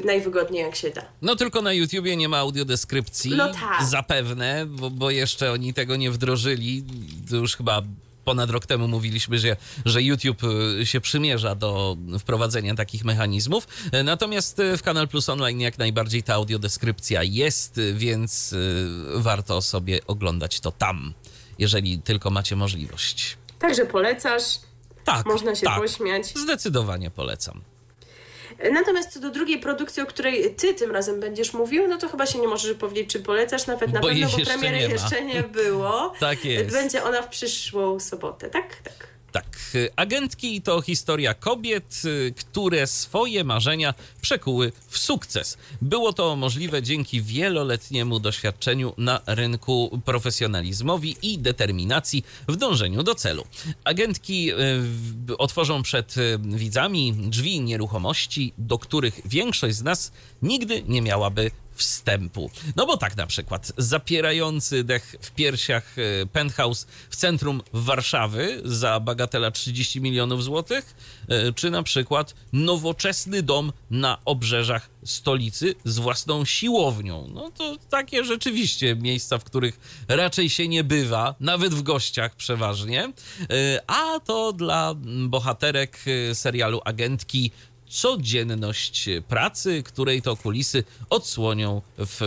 najwygodniej 0.04 0.62
jak 0.62 0.76
się 0.76 0.90
da. 0.90 1.02
No 1.22 1.36
tylko 1.36 1.62
na 1.62 1.72
YouTubie 1.72 2.16
nie 2.16 2.28
ma 2.28 2.38
audiodeskrypcji. 2.38 3.34
No 3.36 3.52
tak. 3.52 3.84
Zapewne, 3.88 4.66
bo, 4.66 4.90
bo 4.90 5.10
jeszcze 5.10 5.52
oni 5.52 5.74
tego 5.74 5.96
nie 5.96 6.10
wdrożyli. 6.10 6.84
To 7.30 7.36
już 7.36 7.56
chyba 7.56 7.82
ponad 8.28 8.50
rok 8.50 8.66
temu 8.66 8.88
mówiliśmy, 8.88 9.38
że, 9.38 9.56
że 9.84 10.02
YouTube 10.02 10.42
y, 10.80 10.86
się 10.86 11.00
przymierza 11.00 11.54
do 11.54 11.96
wprowadzenia 12.18 12.74
takich 12.74 13.04
mechanizmów. 13.04 13.68
Natomiast 14.04 14.58
y, 14.58 14.76
w 14.76 14.82
Kanal 14.82 15.08
Plus 15.08 15.28
Online 15.28 15.60
jak 15.60 15.78
najbardziej 15.78 16.22
ta 16.22 16.34
audiodeskrypcja 16.34 17.22
jest, 17.22 17.80
więc 17.94 18.52
y, 18.52 18.86
warto 19.14 19.62
sobie 19.62 20.00
oglądać 20.06 20.60
to 20.60 20.72
tam, 20.72 21.14
jeżeli 21.58 21.98
tylko 22.02 22.30
macie 22.30 22.56
możliwość. 22.56 23.36
Także 23.58 23.86
polecasz. 23.86 24.44
Tak. 25.04 25.26
Można 25.26 25.54
się 25.54 25.66
tak. 25.66 25.80
pośmiać. 25.80 26.26
Zdecydowanie 26.26 27.10
polecam. 27.10 27.60
Natomiast 28.72 29.12
co 29.12 29.20
do 29.20 29.30
drugiej 29.30 29.58
produkcji, 29.58 30.02
o 30.02 30.06
której 30.06 30.54
ty 30.54 30.74
tym 30.74 30.90
razem 30.90 31.20
będziesz 31.20 31.52
mówił, 31.52 31.88
no 31.88 31.98
to 31.98 32.08
chyba 32.08 32.26
się 32.26 32.38
nie 32.38 32.48
możesz 32.48 32.76
powiedzieć, 32.76 33.12
czy 33.12 33.20
polecasz 33.20 33.66
nawet 33.66 33.92
na 33.92 34.00
bo 34.00 34.08
pewno, 34.08 34.28
bo 34.28 34.44
premiery 34.44 34.78
nie 34.78 34.86
jeszcze 34.86 35.24
nie 35.24 35.42
było. 35.42 36.12
tak 36.20 36.44
jest. 36.44 36.72
Będzie 36.72 37.04
ona 37.04 37.22
w 37.22 37.28
przyszłą 37.28 38.00
sobotę, 38.00 38.50
tak? 38.50 38.76
Tak. 38.76 39.07
Tak, 39.38 39.58
agentki 39.96 40.62
to 40.62 40.80
historia 40.80 41.34
kobiet, 41.34 42.02
y, 42.04 42.34
które 42.36 42.86
swoje 42.86 43.44
marzenia 43.44 43.94
przekuły 44.20 44.72
w 44.88 44.98
sukces. 44.98 45.58
Było 45.82 46.12
to 46.12 46.36
możliwe 46.36 46.82
dzięki 46.82 47.22
wieloletniemu 47.22 48.20
doświadczeniu 48.20 48.94
na 48.96 49.20
rynku, 49.26 50.00
profesjonalizmowi 50.04 51.16
i 51.22 51.38
determinacji 51.38 52.24
w 52.48 52.56
dążeniu 52.56 53.02
do 53.02 53.14
celu. 53.14 53.44
Agentki 53.84 54.52
y, 54.52 55.36
otworzą 55.38 55.82
przed 55.82 56.16
y, 56.16 56.38
widzami 56.38 57.12
drzwi 57.12 57.60
nieruchomości, 57.60 58.52
do 58.58 58.78
których 58.78 59.20
większość 59.24 59.76
z 59.76 59.82
nas 59.82 60.12
nigdy 60.42 60.82
nie 60.88 61.02
miałaby 61.02 61.50
wstępu. 61.78 62.50
No 62.76 62.86
bo 62.86 62.96
tak 62.96 63.16
na 63.16 63.26
przykład 63.26 63.72
zapierający 63.76 64.84
dech 64.84 65.16
w 65.20 65.30
piersiach 65.30 65.96
e, 65.98 66.26
penthouse 66.26 66.86
w 67.10 67.16
centrum 67.16 67.62
Warszawy 67.72 68.62
za 68.64 69.00
bagatela 69.00 69.50
30 69.50 70.00
milionów 70.00 70.44
złotych, 70.44 70.94
e, 71.28 71.52
czy 71.52 71.70
na 71.70 71.82
przykład 71.82 72.34
nowoczesny 72.52 73.42
dom 73.42 73.72
na 73.90 74.18
obrzeżach 74.24 74.90
stolicy 75.04 75.74
z 75.84 75.98
własną 75.98 76.44
siłownią. 76.44 77.28
No 77.34 77.50
to 77.50 77.76
takie 77.90 78.24
rzeczywiście 78.24 78.96
miejsca, 78.96 79.38
w 79.38 79.44
których 79.44 80.04
raczej 80.08 80.50
się 80.50 80.68
nie 80.68 80.84
bywa, 80.84 81.34
nawet 81.40 81.74
w 81.74 81.82
gościach 81.82 82.36
przeważnie. 82.36 83.04
E, 83.04 83.10
a 83.86 84.20
to 84.20 84.52
dla 84.52 84.94
bohaterek 85.28 86.04
serialu 86.34 86.80
Agentki 86.84 87.50
codzienność 87.88 89.08
pracy, 89.28 89.82
której 89.82 90.22
to 90.22 90.36
kulisy 90.36 90.84
odsłonią 91.10 91.82
w 91.98 92.20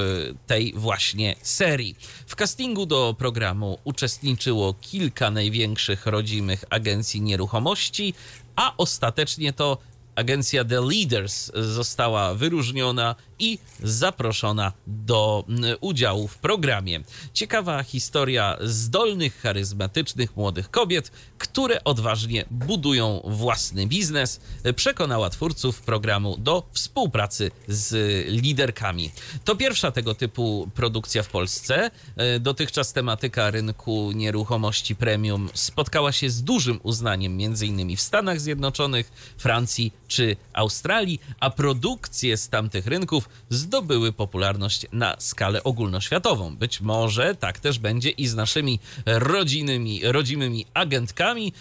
tej 0.47 0.73
właśnie 0.75 1.35
serii. 1.41 1.95
W 2.27 2.35
castingu 2.35 2.85
do 2.85 3.15
programu 3.17 3.79
uczestniczyło 3.83 4.73
kilka 4.73 5.31
największych 5.31 6.05
rodzimych 6.05 6.65
agencji 6.69 7.21
nieruchomości, 7.21 8.13
a 8.55 8.73
ostatecznie 8.77 9.53
to 9.53 9.77
agencja 10.15 10.65
The 10.65 10.81
Leaders 10.81 11.51
została 11.55 12.33
wyróżniona 12.35 13.15
i 13.39 13.59
zaproszona 13.83 14.73
do 14.87 15.45
mm, 15.49 15.77
udziału 15.81 16.27
w 16.27 16.37
programie. 16.37 17.01
Ciekawa 17.33 17.83
historia 17.83 18.57
zdolnych, 18.61 19.41
charyzmatycznych 19.41 20.35
młodych 20.35 20.71
kobiet, 20.71 21.11
które 21.37 21.83
odważnie 21.83 22.45
budują 22.51 23.21
własny 23.25 23.87
biznes, 23.87 24.39
przekonała 24.75 25.29
twórców 25.29 25.81
programu 25.81 26.37
do 26.37 26.63
współpracy 26.71 27.51
z 27.67 27.93
liderkami. 28.27 29.11
To 29.45 29.55
pierwsza 29.55 29.91
tego 29.91 30.15
typu 30.15 30.69
produkcja 30.75 31.23
w 31.23 31.29
Polsce. 31.29 31.91
E, 32.15 32.39
dotychczas 32.39 32.93
tematyka 32.93 33.51
rynku 33.51 34.11
nieruchomości 34.11 34.95
premium 34.95 35.49
spotkała 35.53 36.11
się 36.11 36.29
z 36.29 36.43
dużym 36.43 36.79
uznaniem, 36.83 37.37
m.in. 37.41 37.97
w 37.97 38.01
Stanach 38.01 38.41
Zjednoczonych, 38.41 39.11
Francji 39.37 39.93
czy 40.11 40.35
Australii, 40.53 41.19
a 41.39 41.49
produkcje 41.49 42.37
z 42.37 42.49
tamtych 42.49 42.87
rynków 42.87 43.29
zdobyły 43.49 44.13
popularność 44.13 44.85
na 44.91 45.15
skalę 45.19 45.63
ogólnoświatową. 45.63 46.55
Być 46.55 46.81
może 46.81 47.35
tak 47.35 47.59
też 47.59 47.79
będzie 47.79 48.09
i 48.09 48.27
z 48.27 48.35
naszymi 48.35 48.79
rodzimymi, 49.05 50.01
rodzimymi 50.03 50.65
agentkami, 50.73 51.53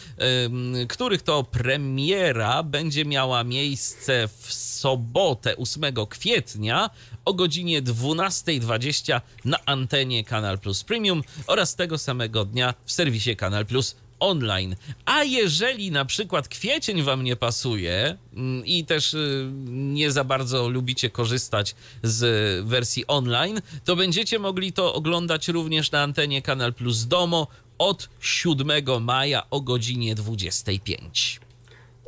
których 0.88 1.22
to 1.22 1.44
premiera 1.44 2.62
będzie 2.62 3.04
miała 3.04 3.44
miejsce 3.44 4.28
w 4.38 4.52
sobotę 4.52 5.56
8 5.56 5.82
kwietnia 6.08 6.90
o 7.24 7.34
godzinie 7.34 7.82
12.20 7.82 9.20
na 9.44 9.58
antenie 9.66 10.24
Kanal 10.24 10.58
Plus 10.58 10.84
Premium 10.84 11.22
oraz 11.46 11.76
tego 11.76 11.98
samego 11.98 12.44
dnia 12.44 12.74
w 12.84 12.92
serwisie 12.92 13.36
Kanal 13.36 13.66
Plus 13.66 13.96
online. 14.20 14.76
A 15.04 15.24
jeżeli 15.24 15.90
na 15.90 16.04
przykład 16.04 16.48
kwiecień 16.48 17.02
wam 17.02 17.24
nie 17.24 17.36
pasuje 17.36 18.16
mm, 18.34 18.66
i 18.66 18.84
też 18.84 19.14
y, 19.14 19.50
nie 19.66 20.12
za 20.12 20.24
bardzo 20.24 20.68
lubicie 20.68 21.10
korzystać 21.10 21.74
z 22.02 22.64
wersji 22.66 23.06
online, 23.06 23.60
to 23.84 23.96
będziecie 23.96 24.38
mogli 24.38 24.72
to 24.72 24.94
oglądać 24.94 25.48
również 25.48 25.90
na 25.90 26.02
antenie 26.02 26.42
Kanal 26.42 26.74
Plus 26.74 27.06
Domo 27.06 27.46
od 27.78 28.08
7 28.20 29.04
maja 29.04 29.50
o 29.50 29.60
godzinie 29.60 30.14
25. 30.14 31.40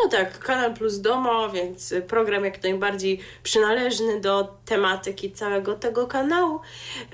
No 0.02 0.08
tak, 0.08 0.38
Kanal 0.38 0.74
Plus 0.74 1.00
Domo, 1.00 1.50
więc 1.50 1.94
program 2.08 2.44
jak 2.44 2.62
najbardziej 2.62 3.18
przynależny 3.42 4.20
do 4.20 4.56
tematyki 4.64 5.32
całego 5.32 5.74
tego 5.74 6.06
kanału. 6.06 6.60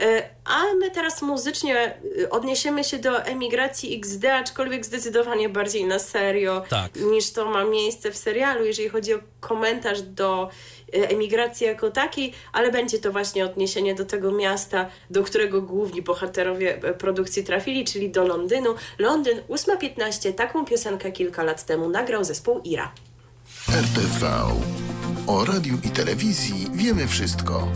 E, 0.01 0.29
a 0.45 0.75
my 0.75 0.91
teraz 0.91 1.23
muzycznie 1.23 1.77
e, 2.23 2.31
odniesiemy 2.31 2.85
się 2.85 2.99
do 2.99 3.25
emigracji 3.25 3.97
XD, 3.97 4.25
aczkolwiek 4.25 4.87
zdecydowanie 4.87 5.49
bardziej 5.49 5.85
na 5.85 5.99
serio 5.99 6.63
tak. 6.69 6.97
niż 6.97 7.33
to 7.33 7.51
ma 7.51 7.65
miejsce 7.65 8.11
w 8.11 8.17
serialu, 8.17 8.65
jeżeli 8.65 8.89
chodzi 8.89 9.15
o 9.15 9.19
komentarz 9.41 10.03
do 10.03 10.51
emigracji 10.93 11.67
jako 11.67 11.91
takiej, 11.91 12.33
ale 12.53 12.73
będzie 12.73 12.99
to 12.99 13.13
właśnie 13.13 13.45
odniesienie 13.45 13.95
do 13.95 14.05
tego 14.05 14.33
miasta, 14.33 14.89
do 15.11 15.23
którego 15.23 15.63
główni 15.63 16.03
bohaterowie 16.03 16.83
e, 16.83 16.95
produkcji 16.95 17.45
trafili, 17.45 17.85
czyli 17.85 18.11
do 18.11 18.27
Londynu. 18.27 18.75
Londyn 18.99 19.39
8.15, 19.49 20.33
taką 20.33 20.65
piosenkę 20.65 21.13
kilka 21.13 21.43
lat 21.43 21.67
temu 21.67 21.89
nagrał 21.89 22.25
zespół 22.25 22.61
Ira. 22.65 22.93
RTV. 23.69 24.27
O 25.27 25.45
radiu 25.45 25.79
i 25.85 25.91
telewizji 25.91 26.67
wiemy 26.73 27.09
wszystko. 27.09 27.69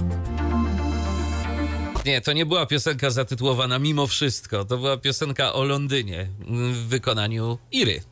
Nie, 2.07 2.21
to 2.21 2.33
nie 2.33 2.47
była 2.47 2.67
piosenka 2.67 3.11
zatytułowana 3.11 3.79
Mimo 3.79 4.07
Wszystko. 4.07 4.65
To 4.65 4.79
była 4.79 4.97
piosenka 4.97 5.53
o 5.53 5.65
Londynie 5.65 6.29
w 6.49 6.89
wykonaniu 6.89 7.59
Iry. 7.73 8.12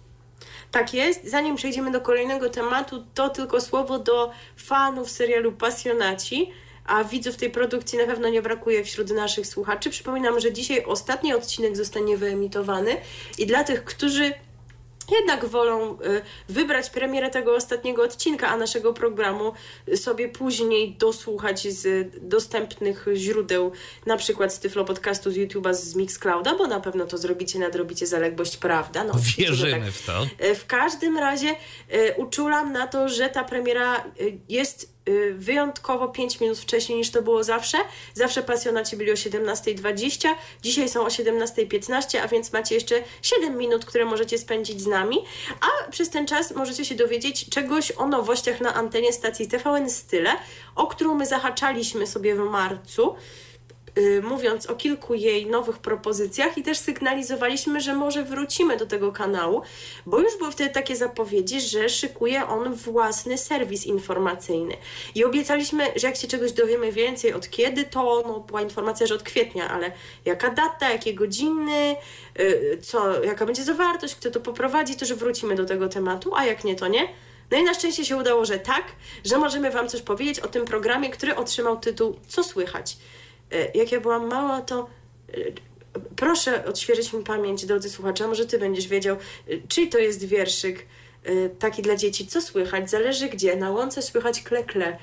Tak 0.71 0.95
jest. 0.95 1.31
Zanim 1.31 1.57
przejdziemy 1.57 1.91
do 1.91 2.01
kolejnego 2.01 2.51
tematu, 2.51 3.05
to 3.15 3.29
tylko 3.29 3.61
słowo 3.61 3.99
do 3.99 4.31
fanów 4.57 5.11
serialu 5.11 5.53
Pasjonaci 5.53 6.53
a 6.87 7.05
widzów 7.05 7.37
tej 7.37 7.51
produkcji 7.51 7.99
na 7.99 8.07
pewno 8.07 8.29
nie 8.29 8.43
brakuje 8.43 8.85
wśród 8.85 9.11
naszych 9.11 9.47
słuchaczy. 9.47 9.91
Przypominam, 9.91 10.41
że 10.41 10.53
dzisiaj 10.53 10.85
ostatni 10.85 11.35
odcinek 11.35 11.77
zostanie 11.77 12.17
wyemitowany 12.17 12.97
i 13.39 13.47
dla 13.47 13.65
tych, 13.65 13.85
którzy 13.85 14.33
jednak 15.11 15.45
wolą 15.45 15.93
y, 15.93 15.97
wybrać 16.49 16.91
premierę 16.91 17.31
tego 17.31 17.55
ostatniego 17.55 18.03
odcinka, 18.03 18.49
a 18.49 18.57
naszego 18.57 18.93
programu 18.93 19.53
sobie 19.95 20.29
później 20.29 20.97
dosłuchać 20.99 21.69
z 21.69 22.11
dostępnych 22.23 23.07
źródeł, 23.15 23.73
na 24.07 24.17
przykład 24.17 24.55
z 24.55 24.59
Tyflo 24.59 24.85
Podcastu, 24.85 25.31
z 25.31 25.37
YouTube'a, 25.37 25.75
z 25.75 25.95
Mixclouda, 25.95 26.55
bo 26.55 26.67
na 26.67 26.81
pewno 26.81 27.07
to 27.07 27.19
zrobicie, 27.19 27.59
nadrobicie 27.59 28.07
zaległość, 28.07 28.57
prawda? 28.57 29.05
No, 29.05 29.13
Wierzymy 29.39 29.81
tak. 29.81 29.91
w 29.91 30.07
to. 30.07 30.27
Y, 30.47 30.55
w 30.55 30.67
każdym 30.67 31.19
razie 31.19 31.49
y, 31.95 32.15
uczulam 32.17 32.73
na 32.73 32.87
to, 32.87 33.09
że 33.09 33.29
ta 33.29 33.45
premiera 33.45 34.05
jest 34.49 35.00
wyjątkowo 35.35 36.09
5 36.09 36.41
minut 36.41 36.59
wcześniej 36.59 36.99
niż 36.99 37.11
to 37.11 37.23
było 37.23 37.45
zawsze. 37.45 37.79
Zawsze 38.15 38.43
pasjonaci 38.43 38.97
byli 38.97 39.11
o 39.11 39.15
17.20, 39.15 40.29
dzisiaj 40.63 40.89
są 40.89 41.01
o 41.01 41.09
17.15, 41.09 42.19
a 42.19 42.29
więc 42.29 42.53
macie 42.53 42.75
jeszcze 42.75 43.03
7 43.23 43.57
minut, 43.57 43.85
które 43.85 44.05
możecie 44.05 44.39
spędzić 44.39 44.81
z 44.81 44.87
nami, 44.87 45.25
a 45.61 45.91
przez 45.91 46.11
ten 46.11 46.27
czas 46.27 46.55
możecie 46.55 46.85
się 46.85 46.95
dowiedzieć 46.95 47.49
czegoś 47.49 47.93
o 47.93 48.07
nowościach 48.07 48.61
na 48.61 48.75
antenie 48.75 49.13
stacji 49.13 49.49
TVN 49.49 49.91
Style, 49.91 50.37
o 50.75 50.87
którą 50.87 51.15
my 51.15 51.27
zahaczaliśmy 51.27 52.07
sobie 52.07 52.35
w 52.35 52.39
marcu. 52.39 53.17
Y, 53.99 54.23
mówiąc 54.23 54.67
o 54.67 54.75
kilku 54.75 55.15
jej 55.15 55.47
nowych 55.47 55.79
propozycjach 55.79 56.59
i 56.59 56.63
też 56.63 56.79
sygnalizowaliśmy, 56.79 57.81
że 57.81 57.95
może 57.95 58.25
wrócimy 58.25 58.77
do 58.77 58.87
tego 58.87 59.13
kanału, 59.13 59.63
bo 60.07 60.21
już 60.21 60.39
były 60.39 60.53
wtedy 60.53 60.71
takie 60.71 60.97
zapowiedzi, 60.97 61.61
że 61.61 61.89
szykuje 61.89 62.47
on 62.47 62.75
własny 62.75 63.39
serwis 63.39 63.87
informacyjny. 63.87 64.77
I 65.15 65.25
obiecaliśmy, 65.25 65.85
że 65.97 66.07
jak 66.07 66.17
się 66.17 66.29
czegoś 66.29 66.53
dowiemy 66.53 66.93
więcej, 66.93 67.33
od 67.33 67.51
kiedy 67.51 67.85
to, 67.85 68.23
no 68.27 68.41
była 68.41 68.63
informacja, 68.63 69.07
że 69.07 69.15
od 69.15 69.23
kwietnia, 69.23 69.71
ale 69.71 69.93
jaka 70.25 70.51
data, 70.51 70.91
jakie 70.91 71.15
godziny, 71.15 71.97
y, 72.41 72.79
co, 72.83 73.25
jaka 73.25 73.47
będzie 73.47 73.65
zawartość, 73.65 74.15
kto 74.15 74.31
to 74.31 74.41
poprowadzi, 74.41 74.97
to 74.97 75.07
że 75.07 75.15
wrócimy 75.15 75.55
do 75.55 75.65
tego 75.65 75.89
tematu, 75.89 76.35
a 76.35 76.45
jak 76.45 76.65
nie, 76.65 76.77
to 76.77 76.89
nie. 76.89 77.09
No 77.51 77.59
i 77.59 77.63
na 77.63 77.75
szczęście 77.75 78.05
się 78.05 78.17
udało, 78.17 78.45
że 78.45 78.59
tak, 78.59 78.85
że 79.25 79.39
możemy 79.39 79.71
Wam 79.71 79.89
coś 79.89 80.03
powiedzieć 80.03 80.41
o 80.41 80.49
tym 80.49 80.65
programie, 80.65 81.11
który 81.11 81.37
otrzymał 81.37 81.77
tytuł 81.77 82.17
Co 82.29 82.45
słychać? 82.45 82.97
E, 83.53 83.79
jak 83.79 83.93
ja 83.93 84.01
byłam 84.01 84.27
mała, 84.27 84.63
to 84.63 84.91
e, 85.35 85.37
proszę 86.17 86.65
odświeżyć 86.65 87.13
mi 87.13 87.25
pamięć, 87.25 87.67
drodzy 87.67 87.91
słuchacze, 87.91 88.27
może 88.29 88.47
ty 88.47 88.59
będziesz 88.59 88.89
wiedział, 88.89 89.17
e, 89.17 89.53
czyj 89.69 89.89
to 89.89 89.99
jest 89.99 90.25
wierszyk 90.25 90.87
taki 91.59 91.83
dla 91.83 91.97
dzieci, 91.97 92.27
co 92.27 92.41
słychać, 92.41 92.91
zależy 92.91 93.29
gdzie, 93.29 93.57
na 93.57 93.71
łące 93.71 94.03
słychać 94.03 94.43
kle, 94.43 94.65
kle. 94.65 94.99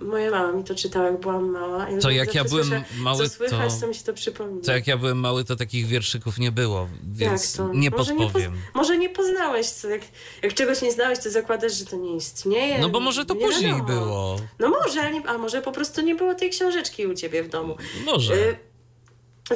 Moja 0.00 0.30
mama 0.30 0.52
mi 0.52 0.64
to 0.64 0.74
czytała, 0.74 1.06
jak 1.06 1.20
byłam 1.20 1.50
mała. 1.50 1.90
Ja 1.90 1.98
to 1.98 2.10
jak 2.10 2.34
ja 2.34 2.44
byłem 2.44 2.64
słyszę, 2.64 2.84
mały, 2.98 3.28
co 3.28 3.34
słychać, 3.34 3.74
to, 3.74 3.80
to 3.80 3.86
mi 3.86 3.94
się 3.94 4.04
to 4.04 4.12
przypomina. 4.12 4.60
To 4.64 4.72
jak 4.72 4.86
ja 4.86 4.96
byłem 4.96 5.18
mały, 5.18 5.44
to 5.44 5.56
takich 5.56 5.86
wierszyków 5.86 6.38
nie 6.38 6.52
było, 6.52 6.88
więc 7.12 7.58
nie 7.74 7.90
może 7.90 8.14
podpowiem. 8.14 8.52
Nie 8.52 8.60
może 8.74 8.98
nie 8.98 9.08
poznałeś, 9.08 9.66
co, 9.66 9.88
jak, 9.88 10.02
jak 10.42 10.54
czegoś 10.54 10.82
nie 10.82 10.92
znałeś, 10.92 11.18
to 11.18 11.30
zakładasz, 11.30 11.72
że 11.72 11.86
to 11.86 11.96
nie 11.96 12.16
istnieje. 12.16 12.78
No 12.78 12.88
bo 12.88 13.00
może 13.00 13.24
to 13.24 13.34
później 13.34 13.72
wiadomo. 13.72 13.84
było. 13.84 14.36
No 14.58 14.68
może, 14.68 15.10
a 15.26 15.38
może 15.38 15.62
po 15.62 15.72
prostu 15.72 16.00
nie 16.00 16.14
było 16.14 16.34
tej 16.34 16.50
książeczki 16.50 17.06
u 17.06 17.14
ciebie 17.14 17.42
w 17.42 17.48
domu. 17.48 17.76
Może. 18.04 18.34
Y 18.34 18.72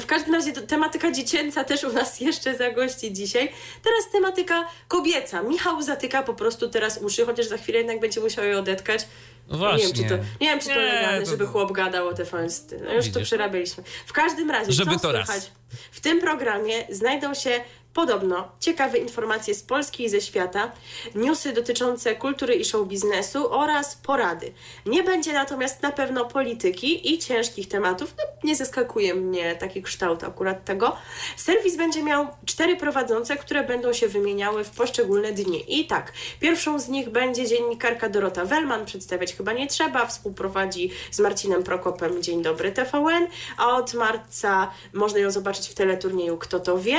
w 0.00 0.06
każdym 0.06 0.34
razie 0.34 0.52
tematyka 0.52 1.12
dziecięca 1.12 1.64
też 1.64 1.84
u 1.84 1.92
nas 1.92 2.20
jeszcze 2.20 2.56
zagości 2.56 3.12
dzisiaj. 3.12 3.52
Teraz 3.82 4.10
tematyka 4.12 4.64
kobieca. 4.88 5.42
Michał 5.42 5.82
zatyka 5.82 6.22
po 6.22 6.34
prostu 6.34 6.68
teraz 6.68 6.98
uszy, 7.02 7.26
chociaż 7.26 7.46
za 7.46 7.58
chwilę 7.58 7.78
jednak 7.78 8.00
będzie 8.00 8.20
musiał 8.20 8.44
je 8.44 8.58
odetkać. 8.58 9.06
No 9.48 9.58
właśnie. 9.58 9.86
Nie 9.86 9.92
wiem, 9.92 10.04
czy 10.04 10.08
to, 10.08 10.16
nie 10.40 10.48
wiem, 10.48 10.60
czy 10.60 10.68
to 10.68 10.74
nie, 10.74 10.92
legalne, 10.92 11.24
to... 11.24 11.30
żeby 11.30 11.46
chłop 11.46 11.72
gadał 11.72 12.08
o 12.08 12.14
te 12.14 12.24
fansty. 12.24 12.80
No 12.84 12.92
już 12.92 13.04
Widzisz? 13.04 13.20
to 13.22 13.26
przerabialiśmy. 13.26 13.84
W 14.06 14.12
każdym 14.12 14.50
razie, 14.50 14.72
żeby 14.72 14.90
co 14.90 15.00
to 15.00 15.08
słychać? 15.10 15.26
Raz. 15.28 15.50
W 15.90 16.00
tym 16.00 16.20
programie 16.20 16.84
znajdą 16.90 17.34
się 17.34 17.60
Podobno 17.96 18.48
ciekawe 18.60 18.98
informacje 18.98 19.54
z 19.54 19.62
Polski 19.62 20.04
i 20.04 20.08
ze 20.08 20.20
świata, 20.20 20.72
newsy 21.14 21.52
dotyczące 21.52 22.16
kultury 22.16 22.54
i 22.54 22.64
show 22.64 22.88
biznesu 22.88 23.52
oraz 23.52 23.94
porady. 23.94 24.52
Nie 24.86 25.02
będzie 25.02 25.32
natomiast 25.32 25.82
na 25.82 25.92
pewno 25.92 26.24
polityki 26.24 27.14
i 27.14 27.18
ciężkich 27.18 27.68
tematów. 27.68 28.14
No, 28.18 28.24
nie 28.44 28.56
zaskakuje 28.56 29.14
mnie 29.14 29.56
taki 29.56 29.82
kształt 29.82 30.24
akurat 30.24 30.64
tego. 30.64 30.96
Serwis 31.36 31.76
będzie 31.76 32.02
miał 32.02 32.26
cztery 32.46 32.76
prowadzące, 32.76 33.36
które 33.36 33.64
będą 33.64 33.92
się 33.92 34.08
wymieniały 34.08 34.64
w 34.64 34.70
poszczególne 34.70 35.32
dni. 35.32 35.80
I 35.80 35.86
tak, 35.86 36.12
pierwszą 36.40 36.78
z 36.78 36.88
nich 36.88 37.08
będzie 37.08 37.46
dziennikarka 37.46 38.08
Dorota 38.08 38.44
Wellman, 38.44 38.86
przedstawiać 38.86 39.34
chyba 39.34 39.52
nie 39.52 39.66
trzeba, 39.66 40.06
współprowadzi 40.06 40.90
z 41.10 41.20
Marcinem 41.20 41.62
Prokopem 41.62 42.22
Dzień 42.22 42.42
Dobry 42.42 42.72
TVN, 42.72 43.26
a 43.56 43.76
od 43.76 43.94
marca 43.94 44.70
można 44.92 45.18
ją 45.18 45.30
zobaczyć 45.30 45.68
w 45.68 45.74
teleturnieju 45.74 46.36
Kto 46.36 46.60
to 46.60 46.78
wie. 46.78 46.98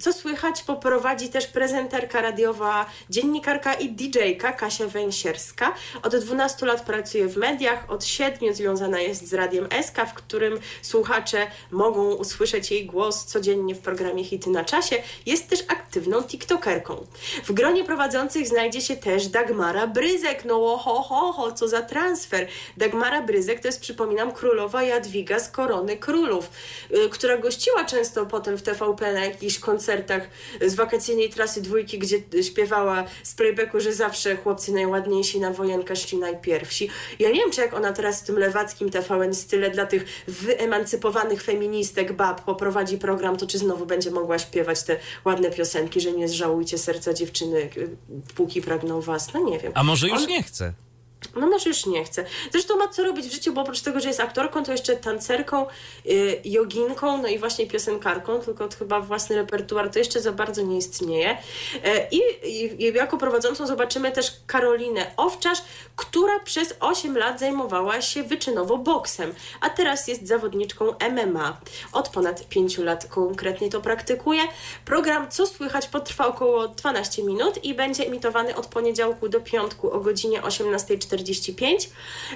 Co 0.00 0.12
słychać, 0.12 0.62
poprowadzi 0.62 1.28
też 1.28 1.46
prezenterka 1.46 2.22
radiowa, 2.22 2.86
dziennikarka 3.10 3.74
i 3.74 3.90
DJ-ka 3.90 4.52
Kasia 4.52 4.86
Węsierska. 4.86 5.74
Od 6.02 6.16
12 6.16 6.66
lat 6.66 6.82
pracuje 6.82 7.28
w 7.28 7.36
mediach, 7.36 7.90
od 7.90 8.04
7 8.04 8.54
związana 8.54 9.00
jest 9.00 9.28
z 9.28 9.34
Radiem 9.34 9.68
SK, 9.82 9.96
w 10.10 10.14
którym 10.14 10.60
słuchacze 10.82 11.46
mogą 11.70 12.14
usłyszeć 12.14 12.70
jej 12.70 12.86
głos 12.86 13.24
codziennie 13.24 13.74
w 13.74 13.78
programie 13.78 14.24
Hity 14.24 14.50
na 14.50 14.64
czasie. 14.64 14.96
Jest 15.26 15.48
też 15.48 15.60
aktywną 15.68 16.22
TikTokerką. 16.22 17.06
W 17.44 17.52
gronie 17.52 17.84
prowadzących 17.84 18.48
znajdzie 18.48 18.80
się 18.80 18.96
też 18.96 19.28
Dagmara 19.28 19.86
Bryzek. 19.86 20.44
No 20.44 20.76
ho, 20.76 21.02
ho, 21.02 21.32
ho, 21.32 21.52
co 21.52 21.68
za 21.68 21.82
transfer. 21.82 22.48
Dagmara 22.76 23.22
Bryzek 23.22 23.60
to 23.60 23.68
jest, 23.68 23.80
przypominam, 23.80 24.32
królowa 24.32 24.82
Jadwiga 24.82 25.38
z 25.38 25.50
Korony 25.50 25.96
Królów, 25.96 26.50
yy, 26.90 27.08
która 27.08 27.38
gościła 27.38 27.84
często 27.84 28.26
potem 28.26 28.58
w 28.58 28.62
TVP 28.62 29.12
na 29.12 29.24
jakichś 29.24 29.57
jakichś 29.58 29.64
koncertach 29.64 30.28
z 30.66 30.74
wakacyjnej 30.74 31.30
trasy 31.30 31.62
dwójki, 31.62 31.98
gdzie 31.98 32.22
śpiewała 32.42 33.04
z 33.22 33.34
playbacku, 33.34 33.80
że 33.80 33.92
zawsze 33.92 34.36
chłopcy 34.36 34.72
najładniejsi 34.72 35.40
na 35.40 35.50
wojenkę 35.50 35.96
szli 35.96 36.18
najpierwsi. 36.18 36.88
Ja 37.18 37.30
nie 37.30 37.40
wiem, 37.40 37.50
czy 37.50 37.60
jak 37.60 37.74
ona 37.74 37.92
teraz 37.92 38.20
w 38.20 38.26
tym 38.26 38.38
lewackim 38.38 38.90
TVN 38.90 39.34
style 39.34 39.70
dla 39.70 39.86
tych 39.86 40.04
wyemancypowanych 40.28 41.42
feministek 41.42 42.12
bab 42.12 42.44
poprowadzi 42.44 42.98
program, 42.98 43.36
to 43.36 43.46
czy 43.46 43.58
znowu 43.58 43.86
będzie 43.86 44.10
mogła 44.10 44.38
śpiewać 44.38 44.82
te 44.82 44.96
ładne 45.24 45.50
piosenki, 45.50 46.00
że 46.00 46.12
nie 46.12 46.28
zżałujcie 46.28 46.78
serca 46.78 47.14
dziewczyny, 47.14 47.70
póki 48.34 48.62
pragną 48.62 49.00
was. 49.00 49.34
No 49.34 49.40
nie 49.40 49.58
wiem. 49.58 49.72
A 49.74 49.82
może 49.82 50.08
już 50.08 50.22
On... 50.22 50.28
nie 50.28 50.42
chce? 50.42 50.72
No 51.36 51.46
może 51.46 51.70
już 51.70 51.86
nie 51.86 52.04
chce. 52.04 52.24
Zresztą 52.52 52.76
ma 52.76 52.88
co 52.88 53.04
robić 53.04 53.26
w 53.26 53.32
życiu, 53.32 53.52
bo 53.52 53.60
oprócz 53.60 53.80
tego, 53.80 54.00
że 54.00 54.08
jest 54.08 54.20
aktorką, 54.20 54.64
to 54.64 54.72
jeszcze 54.72 54.96
tancerką, 54.96 55.66
yy, 56.04 56.40
joginką, 56.44 57.22
no 57.22 57.28
i 57.28 57.38
właśnie 57.38 57.66
piosenkarką, 57.66 58.40
tylko 58.40 58.68
chyba 58.78 59.00
własny 59.00 59.36
repertuar 59.36 59.90
to 59.90 59.98
jeszcze 59.98 60.20
za 60.20 60.32
bardzo 60.32 60.62
nie 60.62 60.78
istnieje. 60.78 61.38
Yy, 61.74 62.08
i, 62.10 62.92
jako 62.94 63.18
prowadzącą 63.18 63.66
zobaczymy 63.66 64.12
też 64.12 64.32
Karolinę 64.46 65.10
Owczarz, 65.16 65.58
która 65.96 66.40
przez 66.40 66.74
8 66.80 67.18
lat 67.18 67.40
zajmowała 67.40 68.00
się 68.00 68.22
wyczynowo 68.22 68.78
boksem, 68.78 69.34
a 69.60 69.70
teraz 69.70 70.08
jest 70.08 70.26
zawodniczką 70.26 70.94
MMA. 71.10 71.60
Od 71.92 72.08
ponad 72.08 72.48
5 72.48 72.78
lat 72.78 73.06
konkretnie 73.06 73.70
to 73.70 73.80
praktykuje. 73.80 74.42
Program 74.84 75.30
Co 75.30 75.46
Słychać 75.46 75.88
potrwa 75.88 76.26
około 76.26 76.68
12 76.68 77.22
minut 77.22 77.64
i 77.64 77.74
będzie 77.74 78.06
emitowany 78.06 78.56
od 78.56 78.66
poniedziałku 78.66 79.28
do 79.28 79.40
piątku 79.40 79.90
o 79.90 80.00
godzinie 80.00 80.42
18.40 80.42 81.07
45. 81.08 81.90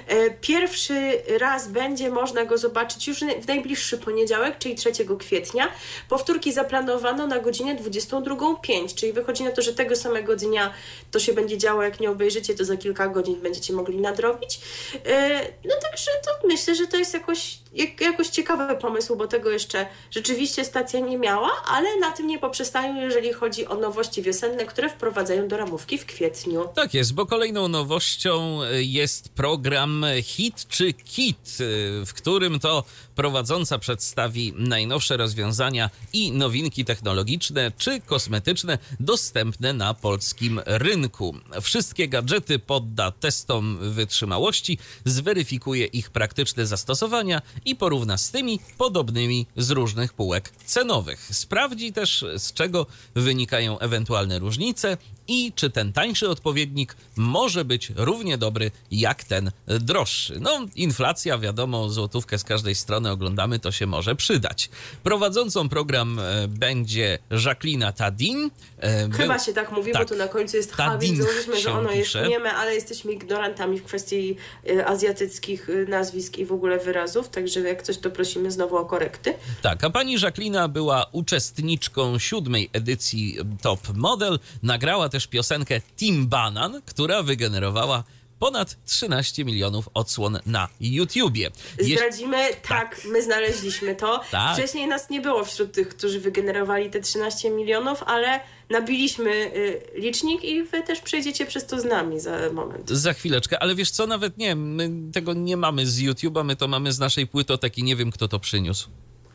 E, 0.07 0.29
pierwszy 0.31 1.21
raz 1.39 1.67
będzie 1.67 2.09
można 2.09 2.45
go 2.45 2.57
zobaczyć 2.57 3.07
już 3.07 3.19
w 3.19 3.47
najbliższy 3.47 3.97
poniedziałek, 3.97 4.57
czyli 4.57 4.75
3 4.75 4.91
kwietnia. 5.19 5.67
Powtórki 6.09 6.53
zaplanowano 6.53 7.27
na 7.27 7.39
godzinę 7.39 7.75
22.05, 7.75 8.95
czyli 8.95 9.13
wychodzi 9.13 9.43
na 9.43 9.51
to, 9.51 9.61
że 9.61 9.73
tego 9.73 9.95
samego 9.95 10.35
dnia 10.35 10.73
to 11.11 11.19
się 11.19 11.33
będzie 11.33 11.57
działo, 11.57 11.83
jak 11.83 11.99
nie 11.99 12.11
obejrzycie, 12.11 12.55
to 12.55 12.65
za 12.65 12.77
kilka 12.77 13.07
godzin 13.07 13.41
będziecie 13.41 13.73
mogli 13.73 13.97
nadrobić. 14.01 14.59
E, 15.05 15.39
no 15.65 15.75
także 15.81 16.11
to 16.25 16.47
myślę, 16.47 16.75
że 16.75 16.87
to 16.87 16.97
jest 16.97 17.13
jakoś, 17.13 17.59
jakoś 17.99 18.27
ciekawy 18.27 18.75
pomysł, 18.75 19.15
bo 19.15 19.27
tego 19.27 19.49
jeszcze 19.49 19.85
rzeczywiście 20.11 20.65
stacja 20.65 20.99
nie 20.99 21.17
miała, 21.17 21.51
ale 21.67 21.99
na 21.99 22.11
tym 22.11 22.27
nie 22.27 22.39
poprzestają, 22.39 22.95
jeżeli 22.95 23.33
chodzi 23.33 23.67
o 23.67 23.75
nowości 23.75 24.21
wiosenne, 24.21 24.65
które 24.65 24.89
wprowadzają 24.89 25.47
do 25.47 25.57
ramówki 25.57 25.97
w 25.97 26.05
kwietniu. 26.05 26.69
Tak 26.75 26.93
jest, 26.93 27.13
bo 27.13 27.25
kolejną 27.25 27.67
nowością 27.67 28.62
jest 28.71 29.29
program 29.29 30.05
Hit 30.23 30.67
czy 30.67 30.93
Kit, 30.93 31.57
w 32.05 32.11
którym 32.13 32.59
to 32.59 32.83
prowadząca 33.15 33.79
przedstawi 33.79 34.53
najnowsze 34.57 35.17
rozwiązania 35.17 35.89
i 36.13 36.31
nowinki 36.31 36.85
technologiczne 36.85 37.71
czy 37.77 38.01
kosmetyczne 38.01 38.77
dostępne 38.99 39.73
na 39.73 39.93
polskim 39.93 40.61
rynku. 40.65 41.35
Wszystkie 41.61 42.07
gadżety 42.07 42.59
podda 42.59 43.11
testom 43.11 43.77
wytrzymałości, 43.81 44.77
zweryfikuje 45.05 45.85
ich 45.85 46.09
praktyczne 46.09 46.67
zastosowania 46.67 47.41
i 47.65 47.75
porówna 47.75 48.17
z 48.17 48.31
tymi 48.31 48.59
podobnymi 48.77 49.47
z 49.57 49.71
różnych 49.71 50.13
półek 50.13 50.53
cenowych. 50.65 51.29
Sprawdzi 51.31 51.93
też, 51.93 52.25
z 52.37 52.53
czego 52.53 52.85
wynikają 53.15 53.79
ewentualne 53.79 54.39
różnice 54.39 54.97
i 55.27 55.53
czy 55.55 55.69
ten 55.69 55.93
tańszy 55.93 56.29
odpowiednik 56.29 56.95
może 57.15 57.65
być 57.65 57.91
równie 57.95 58.37
dobry 58.37 58.71
jak 58.91 59.23
ten 59.23 59.51
droższy. 59.67 60.39
No, 60.39 60.65
inflacja, 60.75 61.37
wiadomo, 61.37 61.89
złotówkę 61.89 62.37
z 62.37 62.43
każdej 62.43 62.75
strony 62.75 63.11
oglądamy, 63.11 63.59
to 63.59 63.71
się 63.71 63.87
może 63.87 64.15
przydać. 64.15 64.69
Prowadzącą 65.03 65.69
program 65.69 66.19
e, 66.19 66.47
będzie 66.47 67.19
Jacqueline 67.45 67.85
Tadin. 67.95 68.49
E, 68.79 69.09
Chyba 69.11 69.39
się 69.39 69.53
tak 69.53 69.71
mówi, 69.71 69.91
tak. 69.91 70.01
bo 70.01 70.09
tu 70.09 70.15
na 70.15 70.27
końcu 70.27 70.57
jest 70.57 70.73
H, 70.73 70.97
więc 70.97 71.17
założyliśmy, 71.17 71.61
że 71.61 71.71
ono 71.71 71.91
jest 71.91 72.15
nieme, 72.29 72.53
ale 72.53 72.75
jesteśmy 72.75 73.11
ignorantami 73.11 73.79
w 73.79 73.83
kwestii 73.83 74.35
e, 74.69 74.85
azjatyckich 74.85 75.67
nazwisk 75.87 76.37
i 76.37 76.45
w 76.45 76.51
ogóle 76.51 76.79
wyrazów, 76.79 77.29
także 77.29 77.59
jak 77.59 77.83
coś, 77.83 77.97
to 77.97 78.11
prosimy 78.11 78.51
znowu 78.51 78.77
o 78.77 78.85
korekty. 78.85 79.33
Tak, 79.61 79.83
a 79.83 79.89
pani 79.89 80.13
Jacqueline 80.21 80.69
była 80.69 81.05
uczestniczką 81.11 82.19
siódmej 82.19 82.69
edycji 82.73 83.37
Top 83.61 83.79
Model, 83.95 84.39
nagrała 84.63 85.09
też 85.13 85.27
piosenkę 85.27 85.81
Team 85.99 86.27
Banan, 86.27 86.81
która 86.85 87.23
wygenerowała 87.23 88.03
ponad 88.39 88.77
13 88.85 89.45
milionów 89.45 89.89
odsłon 89.93 90.39
na 90.45 90.67
YouTubie. 90.79 91.51
Zdradzimy, 91.79 92.37
tak, 92.49 92.61
tak, 92.67 93.01
my 93.05 93.23
znaleźliśmy 93.23 93.95
to. 93.95 94.21
Tak. 94.31 94.57
Wcześniej 94.57 94.87
nas 94.87 95.09
nie 95.09 95.21
było 95.21 95.45
wśród 95.45 95.71
tych, 95.71 95.89
którzy 95.89 96.19
wygenerowali 96.19 96.89
te 96.89 97.01
13 97.01 97.49
milionów, 97.49 98.03
ale 98.03 98.39
nabiliśmy 98.69 99.31
y, 99.31 99.81
licznik 99.95 100.43
i 100.43 100.63
wy 100.63 100.83
też 100.83 100.99
przejdziecie 100.99 101.45
przez 101.45 101.65
to 101.65 101.79
z 101.79 101.85
nami 101.85 102.19
za 102.19 102.37
moment. 102.53 102.89
Za 102.89 103.13
chwileczkę, 103.13 103.59
ale 103.59 103.75
wiesz 103.75 103.91
co, 103.91 104.07
nawet 104.07 104.37
nie, 104.37 104.55
my 104.55 104.89
tego 105.11 105.33
nie 105.33 105.57
mamy 105.57 105.87
z 105.87 105.99
YouTube'a, 105.99 106.45
my 106.45 106.55
to 106.55 106.67
mamy 106.67 106.93
z 106.93 106.99
naszej 106.99 107.27
płytoteki, 107.27 107.83
nie 107.83 107.95
wiem 107.95 108.11
kto 108.11 108.27
to 108.27 108.39
przyniósł. 108.39 108.89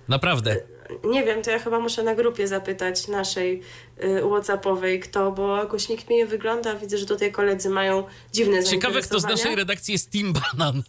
Naprawdę. 0.09 0.57
Nie 1.05 1.25
wiem, 1.25 1.43
to 1.43 1.51
ja 1.51 1.59
chyba 1.59 1.81
muszę 1.81 2.03
na 2.03 2.15
grupie 2.15 2.49
zapytać 2.49 3.09
naszej 3.09 3.63
y, 4.05 4.23
Whatsappowej 4.31 5.01
kto, 5.01 5.33
bo 5.33 5.57
jakoś 5.57 5.89
nikt 5.89 6.11
mi 6.11 6.17
nie 6.17 6.27
wygląda. 6.27 6.75
Widzę, 6.75 6.99
że 6.99 7.07
tutaj 7.07 7.33
koledzy 7.33 7.71
mają 7.71 8.05
dziwne 8.33 8.65
Ciekawe, 8.65 9.03
kto 9.03 9.21
z 9.21 9.25
naszej 9.25 9.57
redakcji 9.57 9.93
jest 9.93 10.11
Team 10.11 10.33
Banan. 10.33 10.83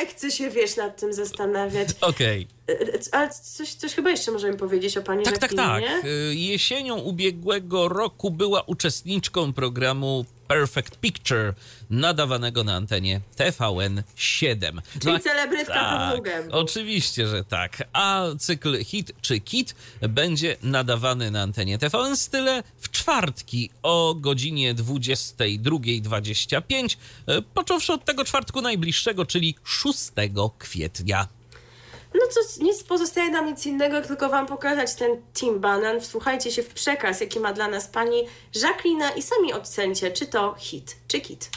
Nie 0.00 0.06
chcę 0.06 0.30
się, 0.30 0.50
wiesz, 0.50 0.76
nad 0.76 1.00
tym 1.00 1.12
zastanawiać. 1.12 1.88
Okej. 2.00 2.48
Okay. 2.64 3.00
Ale 3.12 3.30
coś, 3.30 3.74
coś 3.74 3.94
chyba 3.94 4.10
jeszcze 4.10 4.32
możemy 4.32 4.56
powiedzieć 4.56 4.96
o 4.96 5.02
pani 5.02 5.24
Tak, 5.24 5.38
tak, 5.38 5.54
tak. 5.54 5.82
Jesienią 6.30 6.96
ubiegłego 6.96 7.88
roku 7.88 8.30
była 8.30 8.62
uczestniczką 8.62 9.52
programu 9.52 10.24
Perfect 10.48 10.96
Picture 10.96 11.54
nadawanego 11.90 12.64
na 12.64 12.74
antenie 12.74 13.20
TVN7. 13.36 14.80
Czyli 15.00 15.12
no, 15.12 15.18
celebrytka 15.18 15.74
tak, 15.74 16.20
Oczywiście, 16.50 17.26
że 17.26 17.44
tak. 17.44 17.84
A 17.92 18.24
cykl 18.38 18.84
Hit 18.84 19.12
czy 19.20 19.40
Kit 19.40 19.74
będzie 20.08 20.56
nadawany 20.62 21.30
na 21.30 21.42
antenie 21.42 21.78
TVN 21.78 22.16
Style 22.16 22.62
w 22.78 22.90
czwartki 22.90 23.70
o 23.82 24.14
godzinie 24.14 24.74
22.25, 24.74 26.96
e, 27.26 27.42
począwszy 27.42 27.92
od 27.92 28.04
tego 28.04 28.24
czwartku 28.24 28.62
najbliższego, 28.62 29.26
czyli 29.26 29.54
6 29.64 29.98
kwietnia. 30.58 31.35
No 32.20 32.26
co, 32.30 32.64
nic 32.64 32.82
pozostaje 32.82 33.30
nam 33.30 33.46
nic 33.46 33.66
innego, 33.66 33.96
jak 33.96 34.06
tylko 34.06 34.28
wam 34.28 34.46
pokazać 34.46 34.94
ten 34.94 35.10
Team 35.40 35.60
Banan. 35.60 36.00
Wsłuchajcie 36.00 36.50
się 36.50 36.62
w 36.62 36.68
przekaz, 36.68 37.20
jaki 37.20 37.40
ma 37.40 37.52
dla 37.52 37.68
nas 37.68 37.88
pani 37.88 38.22
Jacqueline 38.54 39.04
i 39.16 39.22
sami 39.22 39.52
ocencie, 39.52 40.10
czy 40.10 40.26
to 40.26 40.54
hit, 40.58 40.96
czy 41.08 41.20
kit. 41.20 41.50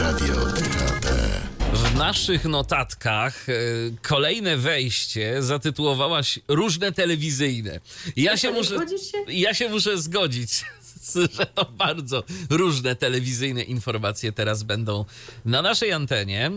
Radio 0.00 0.34
DHT. 0.34 1.06
W 1.72 1.96
naszych 1.96 2.44
notatkach 2.44 3.48
e, 3.48 3.52
kolejne 4.02 4.56
wejście 4.56 5.42
zatytułowałaś 5.42 6.38
różne 6.48 6.92
telewizyjne. 6.92 7.80
Ja 8.16 8.36
się, 8.36 8.50
muszę, 8.50 8.76
się? 8.76 9.32
ja 9.32 9.54
się 9.54 9.68
muszę 9.68 9.98
zgodzić 9.98 10.64
że 11.38 11.46
to 11.46 11.64
bardzo 11.64 12.24
różne 12.50 12.96
telewizyjne 12.96 13.62
informacje 13.62 14.32
teraz 14.32 14.62
będą 14.62 15.04
na 15.44 15.62
naszej 15.62 15.92
antenie. 15.92 16.50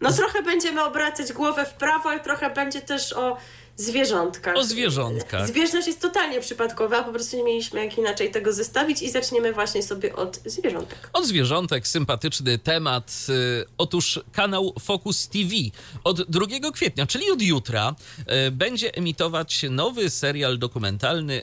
No 0.00 0.12
trochę 0.12 0.42
będziemy 0.42 0.84
obracać 0.84 1.32
głowę 1.32 1.66
w 1.66 1.72
prawo, 1.72 2.10
ale 2.10 2.20
trochę 2.20 2.50
będzie 2.50 2.80
też 2.80 3.12
o 3.12 3.36
zwierzątkach. 3.76 4.56
O 4.56 4.64
zwierzątkach. 4.64 5.48
Zbieżność 5.48 5.86
jest 5.86 6.00
totalnie 6.00 6.40
przypadkowa, 6.40 7.02
po 7.02 7.12
prostu 7.12 7.36
nie 7.36 7.44
mieliśmy 7.44 7.84
jak 7.84 7.98
inaczej 7.98 8.30
tego 8.30 8.52
zestawić 8.52 9.02
i 9.02 9.10
zaczniemy 9.10 9.52
właśnie 9.52 9.82
sobie 9.82 10.16
od 10.16 10.40
zwierzątek. 10.46 11.10
Od 11.12 11.26
zwierzątek, 11.26 11.88
sympatyczny 11.88 12.58
temat. 12.58 13.26
Y, 13.28 13.64
otóż 13.78 14.20
kanał 14.32 14.74
Focus 14.80 15.28
TV 15.28 15.54
od 16.04 16.22
2 16.30 16.46
kwietnia, 16.72 17.06
czyli 17.06 17.30
od 17.30 17.42
jutra, 17.42 17.94
y, 18.46 18.50
będzie 18.50 18.94
emitować 18.94 19.66
nowy 19.70 20.10
serial 20.10 20.58
dokumentalny 20.58 21.42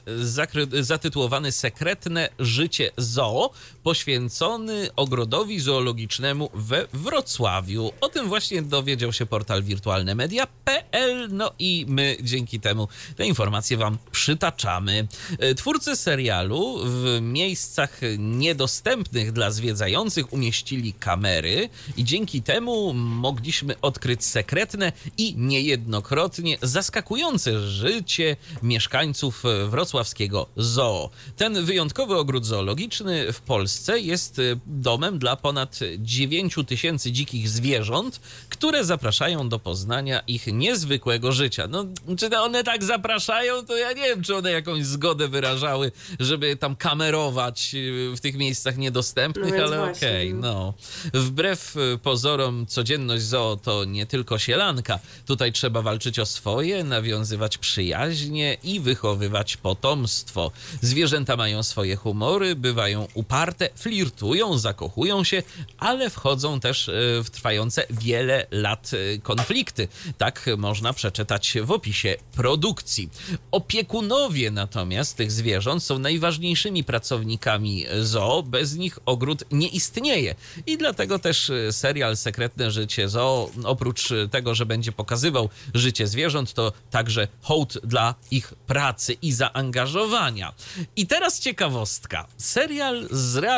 zatytułowany 0.81 1.51
Sekretne 1.51 2.29
życie 2.39 2.91
zoo, 2.97 3.49
poświęcony 3.83 4.89
ogrodowi 4.95 5.59
zoologicznemu 5.59 6.49
we 6.53 6.87
Wrocławiu. 6.93 7.91
O 8.01 8.09
tym 8.09 8.27
właśnie 8.27 8.61
dowiedział 8.61 9.13
się 9.13 9.25
portal 9.25 9.63
wirtualnemedia.pl, 9.63 11.27
no 11.31 11.51
i 11.59 11.85
my 11.89 12.17
dzięki 12.21 12.59
temu 12.59 12.87
te 13.15 13.25
informacje 13.25 13.77
Wam 13.77 13.97
przytaczamy. 14.11 15.07
E, 15.39 15.55
twórcy 15.55 15.95
serialu 15.95 16.79
w 16.83 17.19
miejscach 17.21 17.99
niedostępnych 18.17 19.31
dla 19.31 19.51
zwiedzających 19.51 20.33
umieścili 20.33 20.93
kamery 20.93 21.69
i 21.97 22.03
dzięki 22.03 22.41
temu 22.41 22.93
mogliśmy 22.93 23.81
odkryć 23.81 24.25
sekretne 24.25 24.91
i 25.17 25.35
niejednokrotnie 25.37 26.57
zaskakujące 26.61 27.59
życie 27.59 28.37
mieszkańców 28.63 29.43
wrocławskiego 29.67 30.47
zoo. 30.57 31.09
Ten 31.37 31.65
wyjątkowy 31.65 32.17
ogród 32.17 32.45
zoologiczny 32.45 33.33
w 33.33 33.41
Polsce 33.41 33.70
jest 33.95 34.39
e, 34.39 34.41
domem 34.65 35.19
dla 35.19 35.35
ponad 35.35 35.79
9 35.97 36.55
tysięcy 36.67 37.11
dzikich 37.11 37.49
zwierząt, 37.49 38.21
które 38.49 38.85
zapraszają 38.85 39.49
do 39.49 39.59
poznania 39.59 40.19
ich 40.19 40.47
niezwykłego 40.47 41.31
życia. 41.31 41.67
No, 41.67 41.85
czy 42.17 42.39
one 42.39 42.63
tak 42.63 42.83
zapraszają, 42.83 43.65
to 43.65 43.77
ja 43.77 43.93
nie 43.93 44.03
wiem, 44.03 44.23
czy 44.23 44.35
one 44.35 44.51
jakąś 44.51 44.85
zgodę 44.85 45.27
wyrażały, 45.27 45.91
żeby 46.19 46.55
tam 46.55 46.75
kamerować 46.75 47.71
y, 47.75 48.13
w 48.15 48.19
tych 48.19 48.35
miejscach 48.35 48.77
niedostępnych, 48.77 49.53
no 49.57 49.63
ale 49.63 49.91
okej, 49.91 50.29
okay, 50.29 50.41
no. 50.41 50.73
Wbrew 51.13 51.75
y, 51.75 51.97
pozorom 52.03 52.65
codzienność 52.65 53.23
zoo 53.23 53.57
to 53.63 53.85
nie 53.85 54.05
tylko 54.05 54.39
sielanka. 54.39 54.99
Tutaj 55.25 55.51
trzeba 55.51 55.81
walczyć 55.81 56.19
o 56.19 56.25
swoje, 56.25 56.83
nawiązywać 56.83 57.57
przyjaźnie 57.57 58.57
i 58.63 58.79
wychowywać 58.79 59.57
potomstwo. 59.57 60.51
Zwierzęta 60.81 61.35
mają 61.35 61.63
swoje 61.63 61.95
humory, 61.95 62.55
bywają 62.55 63.07
uparte, 63.13 63.60
flirtują, 63.75 64.57
zakochują 64.57 65.23
się, 65.23 65.43
ale 65.77 66.09
wchodzą 66.09 66.59
też 66.59 66.87
y, 66.87 67.21
w 67.23 67.29
trwające 67.29 67.85
wiele 67.89 68.47
lat 68.51 68.91
konflikty. 69.23 69.87
Tak 70.17 70.49
można 70.57 70.93
przeczytać 70.93 71.57
w 71.63 71.71
opisie 71.71 72.15
produkcji. 72.35 73.09
Opiekunowie 73.51 74.51
natomiast 74.51 75.17
tych 75.17 75.31
zwierząt 75.31 75.83
są 75.83 75.99
najważniejszymi 75.99 76.83
pracownikami 76.83 77.85
zoo. 78.01 78.43
Bez 78.43 78.75
nich 78.75 78.99
ogród 79.05 79.43
nie 79.51 79.67
istnieje. 79.67 80.35
I 80.67 80.77
dlatego 80.77 81.19
też 81.19 81.49
e, 81.49 81.73
serial 81.73 82.17
Sekretne 82.17 82.71
Życie 82.71 83.09
Zoo, 83.09 83.51
oprócz 83.63 84.09
tego, 84.31 84.55
że 84.55 84.65
będzie 84.65 84.91
pokazywał 84.91 85.49
życie 85.73 86.07
zwierząt, 86.07 86.53
to 86.53 86.73
także 86.91 87.27
hołd 87.41 87.77
dla 87.83 88.15
ich 88.31 88.53
pracy 88.67 89.13
i 89.21 89.31
zaangażowania. 89.31 90.53
I 90.95 91.07
teraz 91.07 91.39
ciekawostka. 91.39 92.27
Serial 92.37 93.07
zrealizowany 93.11 93.50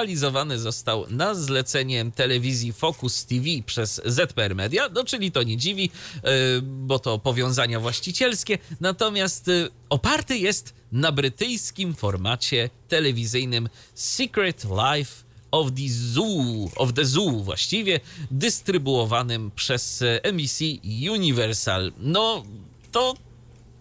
został 0.60 1.06
na 1.10 1.36
zlecenie 1.36 2.06
telewizji 2.16 2.74
Focus 2.74 3.26
TV 3.26 3.46
przez 3.66 4.02
ZPR 4.06 4.56
Media, 4.56 4.90
no 4.94 5.04
czyli 5.04 5.32
to 5.32 5.44
nie 5.44 5.58
dziwi, 5.58 5.90
e, 6.24 6.30
bo 6.62 7.00
to 7.00 7.20
powiązania 7.20 7.80
właścicielskie, 7.80 8.58
natomiast 8.82 9.48
y, 9.48 9.70
oparty 9.90 10.38
jest 10.38 10.74
na 10.92 11.12
brytyjskim 11.12 11.96
formacie 11.96 12.70
telewizyjnym 12.88 13.70
Secret 13.96 14.64
Life 14.64 15.24
of 15.52 15.68
the 15.72 15.90
Zoo, 15.90 16.70
of 16.76 16.94
the 16.94 17.06
Zoo 17.06 17.32
właściwie, 17.32 18.00
dystrybuowanym 18.32 19.52
przez 19.56 20.04
NBC 20.24 20.66
Universal. 21.12 21.92
No, 21.98 22.44
to 22.92 23.14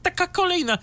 taka 0.03 0.27
kolejna 0.27 0.79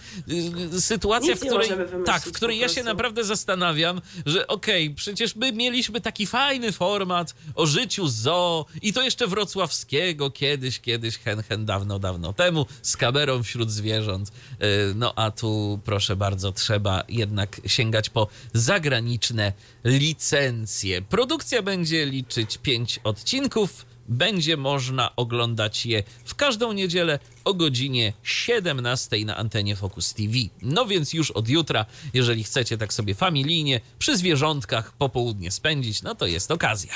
y, 0.76 0.82
sytuacja, 0.82 1.36
w 1.36 1.40
której, 1.40 1.70
tak, 2.06 2.24
w 2.24 2.32
której 2.32 2.60
ja 2.60 2.70
się 2.70 2.84
naprawdę 2.84 3.24
zastanawiam, 3.24 4.02
że 4.26 4.48
okej, 4.48 4.86
okay, 4.86 4.96
przecież 4.96 5.36
my 5.36 5.52
mieliśmy 5.52 6.02
taki 6.02 6.28
fajny 6.28 6.72
format 6.72 7.36
o 7.56 7.66
życiu 7.66 8.08
zoo 8.08 8.66
i 8.82 8.94
to 8.94 9.02
jeszcze 9.02 9.28
wrocławskiego 9.28 10.32
kiedyś, 10.32 10.80
kiedyś, 10.80 11.18
hen, 11.18 11.44
hen, 11.44 11.66
dawno, 11.66 12.00
dawno 12.00 12.34
temu, 12.34 12.66
z 12.82 12.98
kamerą 12.98 13.44
wśród 13.44 13.72
zwierząt. 13.72 14.30
Y, 14.30 14.94
no 14.96 15.14
a 15.16 15.32
tu, 15.32 15.80
proszę 15.86 16.16
bardzo, 16.16 16.52
trzeba 16.52 17.04
jednak 17.10 17.62
sięgać 17.66 18.10
po 18.10 18.28
zagraniczne 18.54 19.54
licencje. 19.84 21.02
Produkcja 21.02 21.62
będzie 21.62 22.06
liczyć 22.06 22.58
pięć 22.58 23.00
odcinków 23.04 23.89
będzie 24.10 24.58
można 24.58 25.16
oglądać 25.16 25.86
je 25.86 26.04
w 26.26 26.36
każdą 26.36 26.72
niedzielę 26.72 27.20
o 27.46 27.54
godzinie 27.54 28.14
17 28.24 29.26
na 29.26 29.38
antenie 29.38 29.76
Focus 29.76 30.14
TV. 30.14 30.34
No 30.62 30.86
więc 30.86 31.14
już 31.14 31.32
od 31.32 31.50
jutra, 31.50 31.86
jeżeli 32.14 32.44
chcecie 32.44 32.78
tak 32.78 32.94
sobie 32.94 33.16
familijnie 33.16 33.82
przy 34.00 34.18
zwierzątkach 34.18 34.92
popołudnie 34.92 35.52
spędzić, 35.52 36.02
no 36.02 36.16
to 36.16 36.28
jest 36.28 36.52
okazja. 36.52 36.94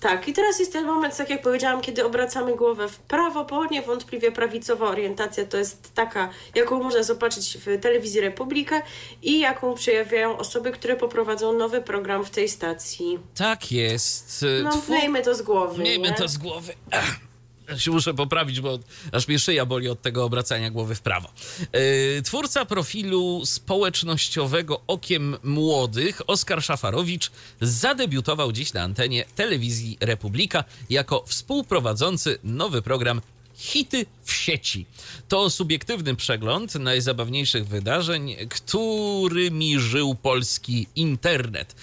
Tak, 0.00 0.28
i 0.28 0.32
teraz 0.32 0.58
jest 0.58 0.72
ten 0.72 0.86
moment, 0.86 1.16
tak 1.16 1.30
jak 1.30 1.42
powiedziałam, 1.42 1.80
kiedy 1.80 2.04
obracamy 2.04 2.56
głowę 2.56 2.88
w 2.88 2.98
prawo, 2.98 3.44
bo 3.44 3.66
niewątpliwie 3.66 4.32
prawicowa 4.32 4.88
orientacja 4.88 5.44
to 5.46 5.56
jest 5.56 5.94
taka, 5.94 6.30
jaką 6.54 6.82
można 6.82 7.02
zobaczyć 7.02 7.58
w 7.58 7.80
telewizji 7.80 8.20
Republika 8.20 8.82
i 9.22 9.40
jaką 9.40 9.74
przejawiają 9.74 10.38
osoby, 10.38 10.70
które 10.72 10.96
poprowadzą 10.96 11.52
nowy 11.52 11.82
program 11.82 12.24
w 12.24 12.30
tej 12.30 12.48
stacji. 12.48 13.18
Tak 13.34 13.72
jest. 13.72 14.44
No, 14.62 14.70
Twu... 14.70 14.92
miejmy 14.92 15.22
to 15.22 15.34
z 15.34 15.42
głowy. 15.42 15.82
Miejmy 15.82 16.08
nie? 16.08 16.14
to 16.14 16.28
z 16.28 16.38
głowy. 16.38 16.74
Ach 16.90 17.27
się 17.78 17.90
muszę 17.90 18.14
poprawić, 18.14 18.60
bo 18.60 18.78
aż 19.12 19.28
mnie 19.28 19.38
szyja 19.38 19.66
boli 19.66 19.88
od 19.88 20.02
tego 20.02 20.24
obracania 20.24 20.70
głowy 20.70 20.94
w 20.94 21.00
prawo. 21.00 21.32
E, 21.72 22.22
twórca 22.22 22.64
profilu 22.64 23.42
społecznościowego 23.46 24.80
Okiem 24.86 25.36
Młodych, 25.42 26.22
Oskar 26.26 26.62
Szafarowicz, 26.62 27.30
zadebiutował 27.60 28.52
dziś 28.52 28.72
na 28.72 28.82
antenie 28.82 29.24
telewizji 29.34 29.98
Republika 30.00 30.64
jako 30.90 31.24
współprowadzący 31.26 32.38
nowy 32.44 32.82
program 32.82 33.20
Hity 33.58 34.06
w 34.22 34.32
sieci. 34.32 34.86
To 35.28 35.50
subiektywny 35.50 36.16
przegląd 36.16 36.74
najzabawniejszych 36.74 37.66
wydarzeń, 37.68 38.36
którymi 38.50 39.78
żył 39.78 40.14
polski 40.14 40.86
internet. 40.96 41.74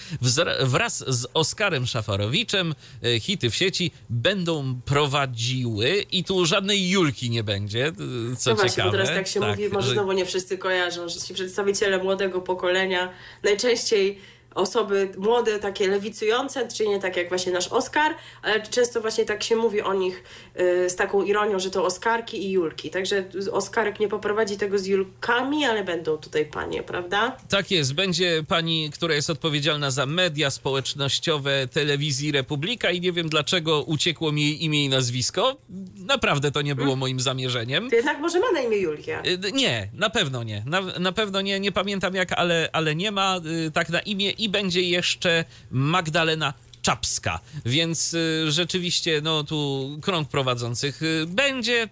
Wraz 0.60 1.04
z 1.08 1.26
Oskarem 1.34 1.86
Szafarowiczem 1.86 2.74
e, 3.02 3.20
hity 3.20 3.50
w 3.50 3.54
sieci 3.54 3.90
będą 4.10 4.80
prowadziły 4.84 6.06
i 6.12 6.24
tu 6.24 6.46
żadnej 6.46 6.90
Julki 6.90 7.30
nie 7.30 7.44
będzie, 7.44 7.86
e, 7.86 8.36
co 8.36 8.50
no 8.50 8.56
właśnie, 8.56 8.70
ciekawe. 8.70 8.90
Bo 8.90 8.92
teraz 8.92 9.08
tak 9.08 9.28
się 9.28 9.40
tak, 9.40 9.50
mówi, 9.50 9.68
może 9.68 9.88
że... 9.88 9.94
znowu 9.94 10.12
nie 10.12 10.26
wszyscy 10.26 10.58
kojarzą, 10.58 11.08
że 11.08 11.20
ci 11.20 11.34
przedstawiciele 11.34 12.02
młodego 12.02 12.40
pokolenia 12.40 13.12
najczęściej 13.42 14.18
osoby 14.56 15.08
młode, 15.18 15.58
takie 15.58 15.88
lewicujące, 15.88 16.68
czyli 16.68 16.88
nie 16.88 17.00
tak 17.00 17.16
jak 17.16 17.28
właśnie 17.28 17.52
nasz 17.52 17.68
Oscar, 17.68 18.14
ale 18.42 18.62
często 18.62 19.00
właśnie 19.00 19.24
tak 19.24 19.42
się 19.42 19.56
mówi 19.56 19.82
o 19.82 19.94
nich 19.94 20.24
y, 20.60 20.90
z 20.90 20.96
taką 20.96 21.22
ironią, 21.22 21.58
że 21.58 21.70
to 21.70 21.84
Oskarki 21.84 22.46
i 22.46 22.50
Julki. 22.50 22.90
Także 22.90 23.24
Oskarek 23.52 24.00
nie 24.00 24.08
poprowadzi 24.08 24.56
tego 24.56 24.78
z 24.78 24.86
Julkami, 24.86 25.64
ale 25.64 25.84
będą 25.84 26.16
tutaj 26.16 26.46
panie, 26.46 26.82
prawda? 26.82 27.36
Tak 27.48 27.70
jest. 27.70 27.94
Będzie 27.94 28.42
pani, 28.48 28.90
która 28.90 29.14
jest 29.14 29.30
odpowiedzialna 29.30 29.90
za 29.90 30.06
media 30.06 30.50
społecznościowe 30.50 31.68
telewizji 31.68 32.32
Republika 32.32 32.90
i 32.90 33.00
nie 33.00 33.12
wiem 33.12 33.28
dlaczego 33.28 33.82
uciekło 33.82 34.32
mi 34.32 34.42
jej 34.42 34.64
imię 34.64 34.84
i 34.84 34.88
nazwisko. 34.88 35.56
Naprawdę 35.96 36.50
to 36.50 36.62
nie 36.62 36.74
było 36.74 36.86
hmm. 36.86 37.00
moim 37.00 37.20
zamierzeniem. 37.20 37.90
To 37.90 37.96
jednak 37.96 38.20
może 38.20 38.40
ma 38.40 38.52
na 38.52 38.60
imię 38.60 38.76
Julia. 38.76 39.22
Y, 39.22 39.52
nie, 39.52 39.88
na 39.92 40.10
pewno 40.10 40.42
nie. 40.42 40.62
Na, 40.66 40.80
na 40.80 41.12
pewno 41.12 41.40
nie. 41.40 41.60
Nie 41.60 41.72
pamiętam 41.72 42.14
jak, 42.14 42.32
ale, 42.32 42.68
ale 42.72 42.94
nie 42.94 43.10
ma 43.10 43.40
y, 43.66 43.70
tak 43.70 43.88
na 43.88 44.00
imię 44.00 44.30
i 44.30 44.45
i 44.46 44.48
będzie 44.48 44.82
jeszcze 44.82 45.44
Magdalena 45.70 46.54
Czapska, 46.82 47.40
więc 47.64 48.14
y, 48.14 48.52
rzeczywiście 48.52 49.20
no 49.22 49.44
tu 49.44 49.90
krąg 50.02 50.28
prowadzących 50.28 51.02
y, 51.02 51.26
będzie. 51.28 51.82
Y, 51.82 51.88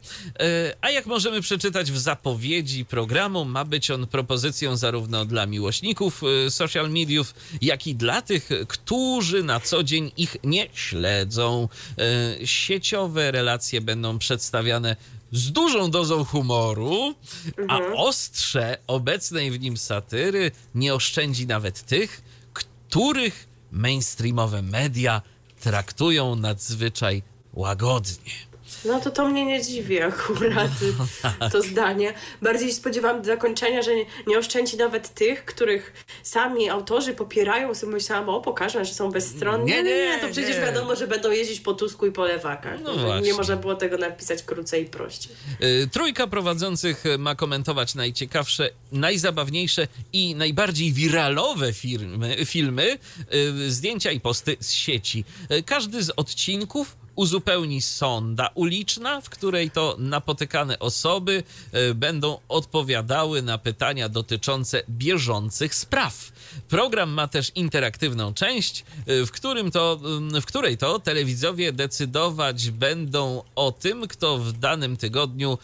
a 0.80 0.90
jak 0.90 1.06
możemy 1.06 1.40
przeczytać 1.40 1.92
w 1.92 1.98
zapowiedzi 1.98 2.84
programu, 2.84 3.44
ma 3.44 3.64
być 3.64 3.90
on 3.90 4.06
propozycją 4.06 4.76
zarówno 4.76 5.24
dla 5.24 5.46
miłośników 5.46 6.22
social 6.48 6.90
mediów, 6.90 7.34
jak 7.62 7.86
i 7.86 7.94
dla 7.94 8.22
tych, 8.22 8.48
którzy 8.68 9.42
na 9.42 9.60
co 9.60 9.82
dzień 9.82 10.12
ich 10.16 10.36
nie 10.44 10.68
śledzą. 10.74 11.68
Sieciowe 12.44 13.30
relacje 13.30 13.80
będą 13.80 14.18
przedstawiane 14.18 14.96
z 15.32 15.52
dużą 15.52 15.90
dozą 15.90 16.24
humoru, 16.24 17.14
a 17.68 17.78
mhm. 17.78 17.94
ostrze 17.96 18.78
obecnej 18.86 19.50
w 19.50 19.60
nim 19.60 19.76
satyry 19.76 20.50
nie 20.74 20.94
oszczędzi 20.94 21.46
nawet 21.46 21.82
tych, 21.82 22.22
których 22.94 23.46
mainstreamowe 23.72 24.62
media 24.62 25.22
traktują 25.60 26.36
nadzwyczaj 26.36 27.22
łagodnie. 27.52 28.32
No 28.84 29.00
to 29.00 29.10
to 29.10 29.28
mnie 29.28 29.46
nie 29.46 29.62
dziwi 29.62 30.02
akurat, 30.02 30.70
no, 30.98 31.06
tak. 31.38 31.52
to 31.52 31.62
zdanie. 31.62 32.14
Bardziej 32.42 32.72
spodziewałam 32.72 33.18
do 33.18 33.26
zakończenia, 33.26 33.82
że 33.82 33.96
nie, 33.96 34.04
nie 34.26 34.38
oszczędzi 34.38 34.76
nawet 34.76 35.14
tych, 35.14 35.44
których 35.44 35.92
sami 36.22 36.68
autorzy 36.68 37.14
popierają. 37.14 37.74
Sobie 37.74 37.92
myślałam, 37.92 38.28
o 38.28 38.40
pokażę, 38.40 38.84
że 38.84 38.94
są 38.94 39.10
bezstronni. 39.10 39.72
Nie, 39.72 39.82
nie, 39.82 39.90
nie 39.90 40.18
to 40.20 40.28
przecież 40.28 40.56
nie. 40.56 40.62
wiadomo, 40.62 40.96
że 40.96 41.06
będą 41.06 41.30
jeździć 41.30 41.60
po 41.60 41.74
Tusku 41.74 42.06
i 42.06 42.12
po 42.12 42.24
lewakach. 42.24 42.80
No 42.82 43.20
nie 43.20 43.34
można 43.34 43.56
było 43.56 43.74
tego 43.74 43.98
napisać 43.98 44.42
krócej 44.42 44.82
i 44.82 44.86
prościej. 44.86 45.36
Yy, 45.60 45.88
trójka 45.92 46.26
prowadzących 46.26 47.04
ma 47.18 47.34
komentować 47.34 47.94
najciekawsze, 47.94 48.70
najzabawniejsze 48.92 49.88
i 50.12 50.34
najbardziej 50.34 50.92
wiralowe 50.92 51.72
firmy, 51.72 52.36
filmy, 52.44 52.98
yy, 53.30 53.70
zdjęcia 53.70 54.10
i 54.10 54.20
posty 54.20 54.56
z 54.60 54.72
sieci. 54.72 55.24
Yy, 55.50 55.62
każdy 55.62 56.02
z 56.02 56.10
odcinków 56.10 57.03
uzupełni 57.16 57.82
sonda 57.82 58.50
uliczna, 58.54 59.20
w 59.20 59.30
której 59.30 59.70
to 59.70 59.96
napotykane 59.98 60.78
osoby 60.78 61.42
e, 61.72 61.94
będą 61.94 62.38
odpowiadały 62.48 63.42
na 63.42 63.58
pytania 63.58 64.08
dotyczące 64.08 64.82
bieżących 64.88 65.74
spraw. 65.74 66.32
Program 66.68 67.10
ma 67.10 67.28
też 67.28 67.52
interaktywną 67.54 68.34
część, 68.34 68.84
e, 69.06 69.26
w, 69.26 69.30
którym 69.30 69.70
to, 69.70 70.00
mm, 70.04 70.40
w 70.40 70.46
której 70.46 70.78
to 70.78 70.98
telewidzowie 70.98 71.72
decydować 71.72 72.70
będą 72.70 73.42
o 73.54 73.72
tym, 73.72 74.08
kto 74.08 74.38
w 74.38 74.52
danym 74.52 74.96
tygodniu 74.96 75.58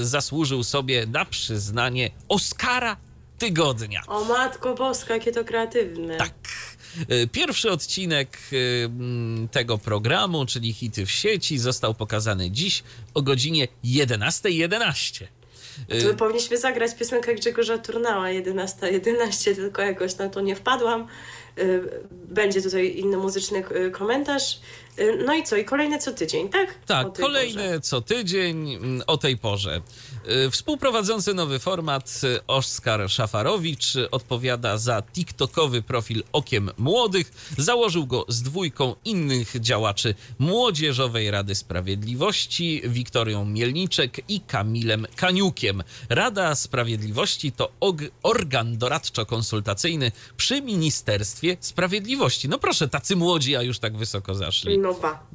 e, 0.00 0.04
zasłużył 0.04 0.64
sobie 0.64 1.06
na 1.06 1.24
przyznanie 1.24 2.10
Oscara 2.28 2.96
tygodnia. 3.38 4.02
O 4.06 4.24
matko 4.24 4.74
boska, 4.74 5.14
jakie 5.14 5.32
to 5.32 5.44
kreatywne. 5.44 6.16
Tak. 6.16 6.34
E, 7.08 7.26
pierwszy 7.26 7.70
odcinek 7.70 8.38
e, 8.52 9.48
tego 9.48 9.78
programu, 9.78 10.46
czyli 10.46 10.72
Hity 10.72 11.06
w 11.06 11.10
sieci, 11.10 11.58
został 11.58 11.94
pokazany 11.94 12.50
dziś 12.50 12.82
o 13.14 13.22
godzinie 13.22 13.68
11.11. 13.84 15.24
To 16.02 16.14
powinniśmy 16.14 16.58
zagrać 16.58 16.94
piosenkę 16.94 17.34
Grzegorza 17.34 17.78
Turnała 17.78 18.30
11, 18.30 18.92
11, 18.92 19.54
tylko 19.54 19.82
jakoś 19.82 20.16
na 20.16 20.28
to 20.28 20.40
nie 20.40 20.56
wpadłam. 20.56 21.06
Będzie 22.10 22.62
tutaj 22.62 22.96
inny 22.96 23.16
muzyczny 23.16 23.64
komentarz. 23.92 24.60
No 25.26 25.34
i 25.34 25.42
co? 25.42 25.56
I 25.56 25.64
kolejne 25.64 25.98
co 25.98 26.12
tydzień, 26.12 26.48
tak? 26.48 26.74
Tak, 26.86 27.12
kolejne 27.12 27.66
porze. 27.66 27.80
co 27.80 28.00
tydzień 28.00 28.74
mm, 28.74 29.02
o 29.06 29.16
tej 29.16 29.36
porze. 29.36 29.80
Y, 30.46 30.50
współprowadzący 30.50 31.34
nowy 31.34 31.58
format 31.58 32.20
y, 32.24 32.46
Oskar 32.46 33.10
Szafarowicz 33.10 33.94
odpowiada 34.10 34.78
za 34.78 35.02
TikTokowy 35.02 35.82
profil 35.82 36.22
Okiem 36.32 36.70
Młodych. 36.78 37.32
Założył 37.58 38.06
go 38.06 38.24
z 38.28 38.42
dwójką 38.42 38.94
innych 39.04 39.60
działaczy 39.60 40.14
Młodzieżowej 40.38 41.30
Rady 41.30 41.54
Sprawiedliwości, 41.54 42.82
Wiktorią 42.84 43.44
Mielniczek 43.44 44.20
i 44.28 44.40
Kamilem 44.40 45.06
Kaniukiem. 45.16 45.82
Rada 46.08 46.54
Sprawiedliwości 46.54 47.52
to 47.52 47.72
organ 48.22 48.78
doradczo-konsultacyjny 48.78 50.12
przy 50.36 50.62
Ministerstwie 50.62 51.56
Sprawiedliwości. 51.60 52.48
No 52.48 52.58
proszę, 52.58 52.88
tacy 52.88 53.16
młodzi, 53.16 53.56
a 53.56 53.62
już 53.62 53.78
tak 53.78 53.96
wysoko 53.96 54.34
zaszli. 54.34 54.83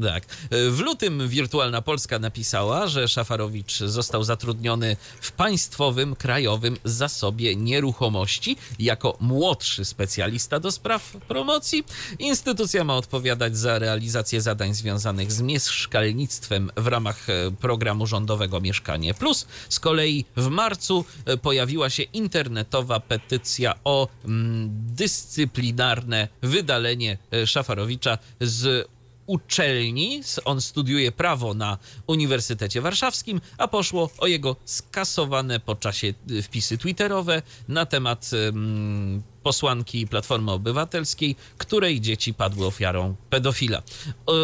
Tak. 0.02 0.26
W 0.52 0.80
lutym 0.80 1.28
Wirtualna 1.28 1.82
Polska 1.82 2.20
napisała, 2.20 2.88
że 2.88 3.08
Szafarowicz 3.08 3.80
został 3.80 4.24
zatrudniony 4.24 4.98
w 5.22 5.32
Państwowym 5.32 6.16
Krajowym 6.16 6.78
Zasobie 6.84 7.56
Nieruchomości 7.56 8.58
jako 8.80 9.18
młodszy 9.20 9.86
specjalista 9.86 10.60
do 10.60 10.72
spraw 10.72 11.18
promocji. 11.28 11.84
Instytucja 12.20 12.84
ma 12.84 12.96
odpowiadać 12.96 13.58
za 13.58 13.80
realizację 13.80 14.42
zadań 14.42 14.74
związanych 14.74 15.32
z 15.32 15.42
mieszkalnictwem 15.42 16.72
w 16.78 16.88
ramach 16.88 17.30
e, 17.30 17.52
programu 17.52 18.08
rządowego 18.08 18.62
Mieszkanie 18.62 19.14
Plus. 19.14 19.48
Z 19.70 19.80
kolei 19.80 20.26
w 20.38 20.48
marcu 20.48 21.06
e, 21.26 21.38
pojawiła 21.38 21.90
się 21.90 22.04
internetowa 22.04 23.00
petycja 23.00 23.74
o 23.84 24.08
mm, 24.26 24.70
dyscyplinarne 24.72 26.28
wydalenie 26.42 27.18
e, 27.32 27.48
Szafarowicza 27.48 28.18
z 28.42 28.90
uczelni. 29.30 30.22
On 30.46 30.62
studiuje 30.62 31.12
prawo 31.12 31.54
na 31.54 31.78
Uniwersytecie 32.08 32.82
Warszawskim, 32.82 33.42
a 33.58 33.68
poszło 33.68 34.10
o 34.18 34.28
jego 34.28 34.56
skasowane 34.66 35.60
po 35.60 35.76
czasie 35.76 36.14
y, 36.32 36.42
wpisy 36.42 36.78
twitterowe 36.78 37.42
na 37.68 37.86
temat 37.86 38.32
um, 38.34 39.24
posłanki 39.44 40.08
Platformy 40.08 40.52
Obywatelskiej, 40.52 41.36
której 41.58 42.02
dzieci 42.02 42.34
padły 42.34 42.66
ofiarą 42.66 43.16
pedofila. 43.30 43.82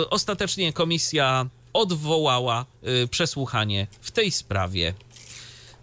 Ostatecznie 0.10 0.74
komisja 0.74 1.50
odwołała 1.74 2.66
y, 3.04 3.08
przesłuchanie 3.08 3.88
w 4.02 4.12
tej 4.12 4.32
sprawie 4.32 4.94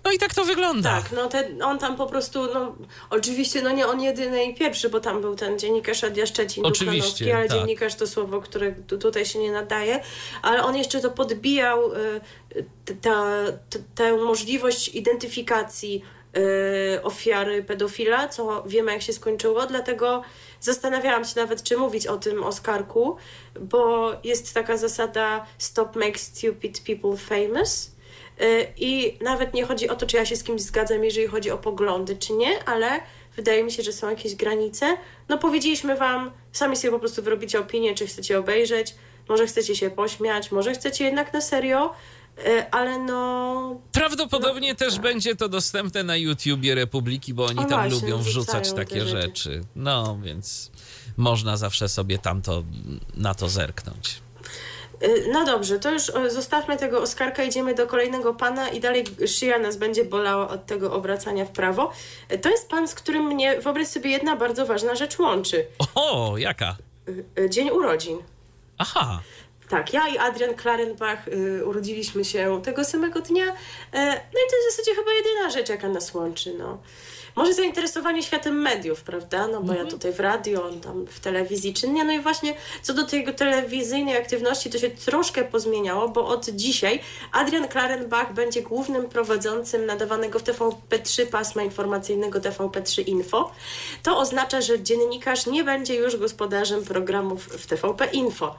no 0.05 0.13
i 0.13 0.19
tak 0.19 0.35
to 0.35 0.45
wygląda. 0.45 0.91
Tak, 0.91 1.13
no 1.13 1.29
ten, 1.29 1.63
on 1.63 1.79
tam 1.79 1.97
po 1.97 2.07
prostu, 2.07 2.55
no 2.55 2.75
oczywiście, 3.11 3.63
no 3.63 3.71
nie 3.71 3.87
on 3.87 4.01
jedyny 4.01 4.45
i 4.45 4.55
pierwszy, 4.55 4.89
bo 4.89 5.01
tam 5.01 5.21
był 5.21 5.37
ten 5.37 5.59
dziennikarz 5.59 6.03
Radia 6.03 6.27
Szczecin, 6.27 6.67
oczywiście, 6.67 7.37
ale 7.37 7.49
tak. 7.49 7.59
dziennikarz 7.59 7.95
to 7.95 8.07
słowo, 8.07 8.41
które 8.41 8.73
tutaj 8.73 9.27
się 9.27 9.39
nie 9.39 9.53
nadaje, 9.53 10.01
ale 10.43 10.63
on 10.63 10.77
jeszcze 10.77 11.01
to 11.01 11.11
podbijał, 11.11 11.93
y, 11.93 12.21
tę 13.95 14.17
możliwość 14.17 14.89
identyfikacji 14.89 16.05
y, 16.37 17.03
ofiary 17.03 17.63
pedofila, 17.63 18.29
co 18.29 18.65
wiemy 18.67 18.93
jak 18.93 19.03
się 19.03 19.13
skończyło, 19.13 19.67
dlatego 19.67 20.23
zastanawiałam 20.61 21.25
się 21.25 21.41
nawet, 21.41 21.63
czy 21.63 21.77
mówić 21.77 22.07
o 22.07 22.17
tym 22.17 22.45
Oskarku, 22.45 23.17
bo 23.61 24.13
jest 24.25 24.55
taka 24.55 24.77
zasada 24.77 25.47
stop 25.59 25.97
make 25.97 26.19
stupid 26.19 26.81
people 26.81 27.17
famous, 27.17 27.91
I 28.77 29.19
nawet 29.21 29.55
nie 29.55 29.65
chodzi 29.65 29.89
o 29.89 29.97
to, 29.97 30.07
czy 30.07 30.17
ja 30.17 30.25
się 30.25 30.37
z 30.37 30.45
kimś 30.45 30.63
zgadzam, 30.63 31.05
jeżeli 31.05 31.27
chodzi 31.27 31.51
o 31.51 31.59
poglądy, 31.59 32.17
czy 32.17 32.33
nie, 32.33 32.65
ale 32.65 33.01
wydaje 33.37 33.65
mi 33.65 33.73
się, 33.73 33.83
że 33.83 33.93
są 33.93 34.11
jakieś 34.11 34.35
granice. 34.35 34.97
No 35.29 35.39
powiedzieliśmy 35.39 35.97
wam, 35.97 36.31
sami 36.53 36.77
sobie 36.77 36.91
po 36.91 36.99
prostu 36.99 37.23
wyrobicie 37.23 37.61
opinię, 37.61 37.95
czy 37.95 38.07
chcecie 38.07 38.39
obejrzeć, 38.39 38.95
może 39.29 39.47
chcecie 39.47 39.77
się 39.77 39.91
pośmiać, 39.91 40.53
może 40.53 40.73
chcecie 40.75 41.05
jednak 41.05 41.33
na 41.33 41.41
serio, 41.41 41.95
y, 42.39 42.71
ale 42.71 42.99
no. 42.99 43.81
Prawdopodobnie 43.93 44.71
no, 44.71 44.79
też 44.79 44.95
tak. 44.95 45.03
będzie 45.03 45.37
to 45.37 45.49
dostępne 45.49 46.03
na 46.03 46.17
YouTubie 46.17 46.75
Republiki, 46.75 47.35
bo 47.35 47.45
oni 47.47 47.59
o, 47.59 47.65
tam 47.65 47.89
właśnie, 47.89 48.09
lubią 48.09 48.23
wrzucać 48.23 48.73
takie 48.73 49.01
rzeczy. 49.01 49.23
rzeczy. 49.23 49.61
No 49.77 50.19
więc 50.23 50.71
można 51.17 51.57
zawsze 51.57 51.89
sobie 51.89 52.19
tamto 52.19 52.65
na 53.15 53.35
to 53.35 53.49
zerknąć. 53.49 54.21
Y, 55.05 55.29
no 55.33 55.45
dobrze, 55.45 55.79
to 55.79 55.91
już 55.91 56.03
zostawmy 56.29 56.77
tego 56.77 57.03
Oskarka, 57.03 57.43
idziemy 57.43 57.75
do 57.75 57.87
kolejnego 57.87 58.35
pana 58.35 58.69
i 58.69 58.81
dalej 58.81 59.05
szyja 59.27 59.59
nas 59.59 59.77
będzie 59.77 60.05
bolała 60.05 60.49
od 60.49 60.67
tego 60.67 60.93
obracania 60.93 61.45
w 61.45 61.51
prawo. 61.51 61.93
Y, 62.33 62.39
to 62.39 62.51
jest 62.51 62.69
pan, 62.69 62.89
z 62.89 62.95
którym 62.95 63.25
mnie, 63.25 63.61
wyobraź 63.61 63.87
sobie, 63.87 64.11
jedna 64.11 64.37
bardzo 64.37 64.67
ważna 64.67 64.95
rzecz 64.95 65.19
łączy. 65.19 65.67
O, 65.95 66.35
jaka? 66.39 66.77
Y, 67.39 67.51
dzień 67.51 67.71
urodzin. 67.71 68.19
Aha. 68.79 69.21
Tak, 69.69 69.93
ja 69.93 70.09
i 70.09 70.19
Adrian 70.19 70.55
Klarenbach 70.55 71.29
y, 71.29 71.67
urodziliśmy 71.67 72.25
się 72.25 72.63
tego 72.65 72.85
samego 72.85 73.21
dnia. 73.21 73.45
E, 73.93 74.07
no 74.07 74.41
i 74.47 74.51
to 74.51 74.57
jest 74.57 74.69
w 74.69 74.77
zasadzie 74.77 74.95
chyba 74.95 75.13
jedyna 75.13 75.51
rzecz, 75.51 75.69
jaka 75.69 75.89
nas 75.89 76.15
łączy. 76.15 76.55
No. 76.59 76.79
Może 77.37 77.55
zainteresowanie 77.55 78.23
światem 78.23 78.61
mediów, 78.61 79.03
prawda? 79.03 79.47
No 79.47 79.61
bo 79.61 79.73
mhm. 79.73 79.79
ja 79.79 79.91
tutaj 79.91 80.13
w 80.13 80.21
radio, 80.21 80.71
tam 80.83 81.07
w 81.07 81.21
telewizji 81.21 81.75
czynnie. 81.75 82.05
No 82.05 82.13
i 82.13 82.21
właśnie 82.21 82.55
co 82.83 82.95
do 82.95 83.07
tej 83.07 83.35
telewizyjnej 83.35 84.17
aktywności 84.17 84.71
to 84.71 84.79
się 84.79 84.91
troszkę 84.91 85.45
pozmieniało, 85.45 86.09
bo 86.09 86.27
od 86.27 86.49
dzisiaj 86.49 87.01
Adrian 87.33 87.69
Klarenbach 87.69 88.35
będzie 88.35 88.63
głównym 88.63 89.09
prowadzącym 89.09 89.87
nadawanego 89.87 90.39
w 90.39 90.45
TVP3 90.45 91.27
pasma 91.27 91.63
informacyjnego 91.63 92.41
TVP3 92.41 93.09
Info. 93.09 93.51
To 94.03 94.19
oznacza, 94.19 94.61
że 94.61 94.83
dziennikarz 94.83 95.47
nie 95.47 95.65
będzie 95.65 95.95
już 95.95 96.17
gospodarzem 96.17 96.85
programów 96.85 97.45
w 97.45 97.67
TVP 97.67 98.07
Info. 98.07 98.57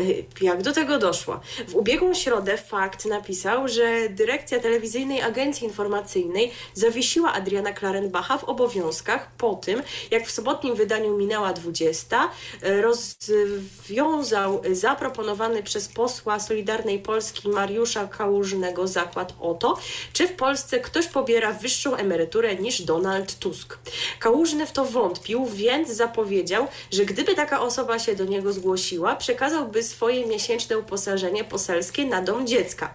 Y, 0.00 0.24
jak 0.40 0.62
do 0.62 0.72
tego 0.72 0.98
doszło? 0.98 1.40
W 1.68 1.74
ubiegłą 1.74 2.14
środę 2.14 2.56
Fakt 2.56 3.04
napisał, 3.04 3.68
że 3.68 4.08
dyrekcja 4.08 4.60
telewizyjnej 4.60 5.22
agencji 5.22 5.66
informacyjnej 5.66 6.52
zawiesiła 6.74 7.32
Adriana 7.32 7.72
Klarenbacha 7.72 8.03
Bacha 8.10 8.38
w 8.38 8.44
obowiązkach 8.44 9.30
po 9.38 9.54
tym, 9.54 9.82
jak 10.10 10.26
w 10.26 10.30
sobotnim 10.30 10.74
wydaniu 10.74 11.16
minęła 11.16 11.52
20, 11.52 12.30
e, 12.62 12.82
rozwiązał 12.82 14.62
zaproponowany 14.72 15.62
przez 15.62 15.88
posła 15.88 16.40
Solidarnej 16.40 16.98
Polski 16.98 17.48
Mariusza 17.48 18.06
Kałużnego 18.06 18.88
zakład 18.88 19.34
o 19.40 19.54
to, 19.54 19.78
czy 20.12 20.28
w 20.28 20.32
Polsce 20.32 20.80
ktoś 20.80 21.06
pobiera 21.06 21.52
wyższą 21.52 21.96
emeryturę 21.96 22.54
niż 22.54 22.82
Donald 22.82 23.38
Tusk. 23.38 23.78
Kałużny 24.18 24.66
w 24.66 24.72
to 24.72 24.84
wątpił, 24.84 25.46
więc 25.46 25.88
zapowiedział, 25.88 26.66
że 26.90 27.04
gdyby 27.04 27.34
taka 27.34 27.60
osoba 27.60 27.98
się 27.98 28.16
do 28.16 28.24
niego 28.24 28.52
zgłosiła, 28.52 29.16
przekazałby 29.16 29.82
swoje 29.82 30.26
miesięczne 30.26 30.78
uposażenie 30.78 31.44
poselskie 31.44 32.06
na 32.06 32.22
dom 32.22 32.46
dziecka. 32.46 32.94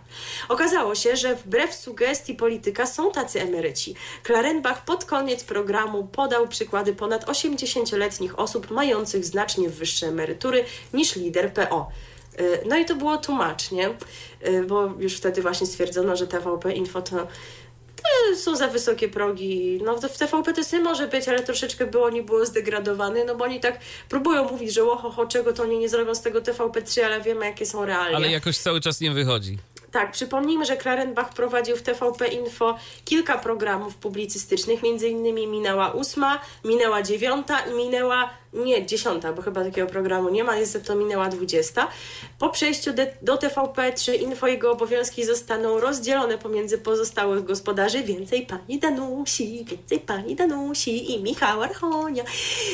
Okazało 0.50 0.96
się, 0.96 1.16
że 1.16 1.36
wbrew 1.36 1.76
sugestii 1.76 2.36
polityka 2.36 2.86
są 2.86 3.12
tacy 3.12 3.42
emeryci. 3.42 3.96
Klarenbach 4.24 4.86
pod 4.86 4.99
pod 5.00 5.06
koniec 5.06 5.44
programu 5.44 6.08
podał 6.08 6.48
przykłady 6.48 6.94
ponad 6.94 7.26
80-letnich 7.26 8.40
osób 8.40 8.72
mających 8.72 9.26
znacznie 9.26 9.70
wyższe 9.70 10.08
emerytury 10.08 10.66
niż 10.94 11.16
lider 11.16 11.54
PO. 11.54 11.92
Y, 12.40 12.60
no 12.66 12.78
i 12.78 12.86
to 12.86 12.96
było 12.96 13.18
tłumacznie, 13.18 13.90
y, 14.48 14.64
bo 14.64 14.94
już 15.00 15.18
wtedy 15.18 15.42
właśnie 15.42 15.68
stwierdzono, 15.68 16.16
że 16.16 16.28
TVP 16.28 16.72
Info 16.74 17.02
to 17.02 17.28
są 18.36 18.56
za 18.56 18.68
wysokie 18.68 19.10
progi. 19.10 19.82
No 19.86 19.98
w 19.98 20.18
TVP 20.18 20.54
to 20.54 20.64
sobie 20.64 20.84
może 20.84 21.08
być, 21.08 21.28
ale 21.28 21.44
troszeczkę 21.44 21.86
by 21.86 22.04
oni 22.04 22.22
było 22.22 22.46
zdegradowane, 22.46 23.26
no 23.26 23.36
bo 23.36 23.46
oni 23.46 23.60
tak 23.60 23.80
próbują 24.10 24.44
mówić, 24.52 24.74
że 24.74 24.84
oho, 24.84 25.26
czego 25.26 25.54
to 25.54 25.64
oni 25.64 25.78
nie 25.80 25.90
zrobią 25.90 26.16
z 26.16 26.22
tego 26.22 26.42
TVP3, 26.42 27.02
ale 27.02 27.22
wiemy 27.22 27.46
jakie 27.46 27.66
są 27.66 27.86
realia. 27.86 28.16
Ale 28.16 28.32
jakoś 28.32 28.58
cały 28.58 28.82
czas 28.82 29.02
nie 29.02 29.12
wychodzi. 29.12 29.58
Tak, 29.92 30.12
przypomnijmy, 30.12 30.66
że 30.66 30.78
Klarenbach 30.78 31.30
prowadził 31.30 31.76
w 31.76 31.82
TVP 31.82 32.28
Info 32.28 32.78
kilka 33.06 33.38
programów 33.38 33.96
publicystycznych, 33.96 34.84
między 34.84 35.10
innymi 35.10 35.48
minęła 35.48 35.92
ósma, 35.92 36.40
minęła 36.64 37.02
dziewiąta 37.02 37.60
i 37.60 37.74
minęła 37.74 38.30
nie, 38.54 38.86
dziesiąta, 38.86 39.34
bo 39.34 39.42
chyba 39.42 39.64
takiego 39.64 39.88
programu 39.88 40.30
nie 40.30 40.44
ma, 40.44 40.56
niestety 40.56 40.86
to 40.86 40.96
minęła 40.96 41.30
dwudziesta. 41.30 41.88
Po 42.40 42.50
przejściu 42.50 42.94
de, 42.94 43.14
do 43.22 43.38
TVP 43.38 43.94
3 43.94 44.16
info 44.16 44.48
jego 44.48 44.72
obowiązki 44.72 45.26
zostaną 45.26 45.80
rozdzielone 45.80 46.38
pomiędzy 46.38 46.78
pozostałych 46.78 47.44
gospodarzy. 47.44 48.04
Więcej 48.04 48.46
pani 48.46 48.80
Danusi, 48.80 49.66
więcej 49.66 50.00
pani 50.00 50.36
Danusi 50.36 51.12
i 51.14 51.24
Michała 51.24 51.66
Archonia. 51.66 52.24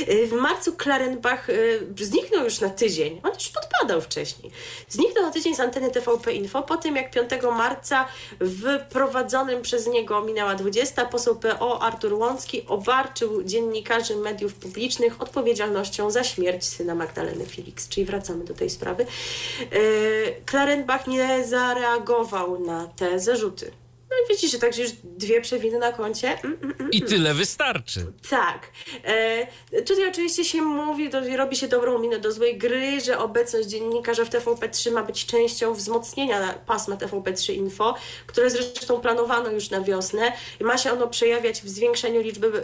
Y, 0.10 0.28
w 0.28 0.32
marcu 0.32 0.74
Klarenbach 0.74 1.50
y, 1.50 1.88
zniknął 2.02 2.44
już 2.44 2.60
na 2.60 2.70
tydzień. 2.70 3.22
On 3.24 3.32
już 3.34 3.50
podpadał 3.50 4.02
wcześniej. 4.02 4.52
Zniknął 4.90 5.24
na 5.24 5.32
tydzień 5.32 5.56
z 5.56 5.60
anteny 5.60 5.92
TVP 5.92 6.34
Info 6.34 6.64
po 6.64 6.78
tym, 6.78 6.96
jak 6.96 7.12
5 7.12 7.30
marca 7.58 8.08
w 8.40 8.80
prowadzonym 8.90 9.62
przez 9.62 9.88
niego 9.88 10.22
minęła 10.22 10.56
20 10.56 11.06
poseł 11.06 11.36
PO 11.36 11.82
Artur 11.82 12.14
Łącki 12.14 12.66
obarczył 12.68 13.44
dziennikarzy 13.44 14.16
mediów 14.16 14.54
publicznych 14.54 15.22
odpowiedzialnością 15.22 15.65
odpowiedzialnością 15.66 16.12
za 16.12 16.24
śmierć 16.24 16.66
syna 16.66 16.96
Magdaleny 16.96 17.46
Felix, 17.46 17.88
czyli 17.90 18.06
wracamy 18.06 18.44
do 18.44 18.54
tej 18.54 18.70
sprawy. 18.70 19.06
E, 19.06 19.78
Klarenbach 20.46 21.08
nie 21.08 21.48
zareagował 21.48 22.60
na 22.60 22.88
te 22.88 23.20
zarzuty. 23.20 23.72
No 24.10 24.16
i 24.26 24.36
widzisz, 24.36 24.52
że 24.52 24.60
także 24.60 24.82
już 24.82 24.92
dwie 25.04 25.42
przewiny 25.42 25.80
na 25.80 25.92
koncie. 25.92 26.28
Mm, 26.28 26.58
mm, 26.62 26.76
mm, 26.80 26.92
I 26.92 26.98
mm. 26.98 27.10
tyle 27.10 27.34
wystarczy. 27.34 28.06
Tak. 28.30 28.72
E, 29.04 29.48
tutaj 29.82 30.10
oczywiście 30.10 30.46
się 30.46 30.62
mówi, 30.62 31.10
to 31.10 31.22
robi 31.38 31.56
się 31.56 31.68
dobrą 31.68 32.00
minę 32.00 32.20
do 32.20 32.32
złej 32.32 32.58
gry, 32.58 33.02
że 33.02 33.20
obecność 33.20 33.68
dziennikarza 33.68 34.26
w 34.26 34.30
TVP3 34.30 34.92
ma 34.92 35.04
być 35.04 35.26
częścią 35.26 35.74
wzmocnienia 35.74 36.54
pasma 36.66 36.96
TVP3 36.96 37.54
Info, 37.54 37.96
które 38.28 38.50
zresztą 38.50 39.02
planowano 39.02 39.52
już 39.52 39.70
na 39.70 39.82
wiosnę. 39.82 40.32
Ma 40.62 40.78
się 40.78 40.92
ono 40.92 41.08
przejawiać 41.08 41.62
w 41.62 41.70
zwiększeniu 41.70 42.22
liczby 42.22 42.48
e, 42.48 42.62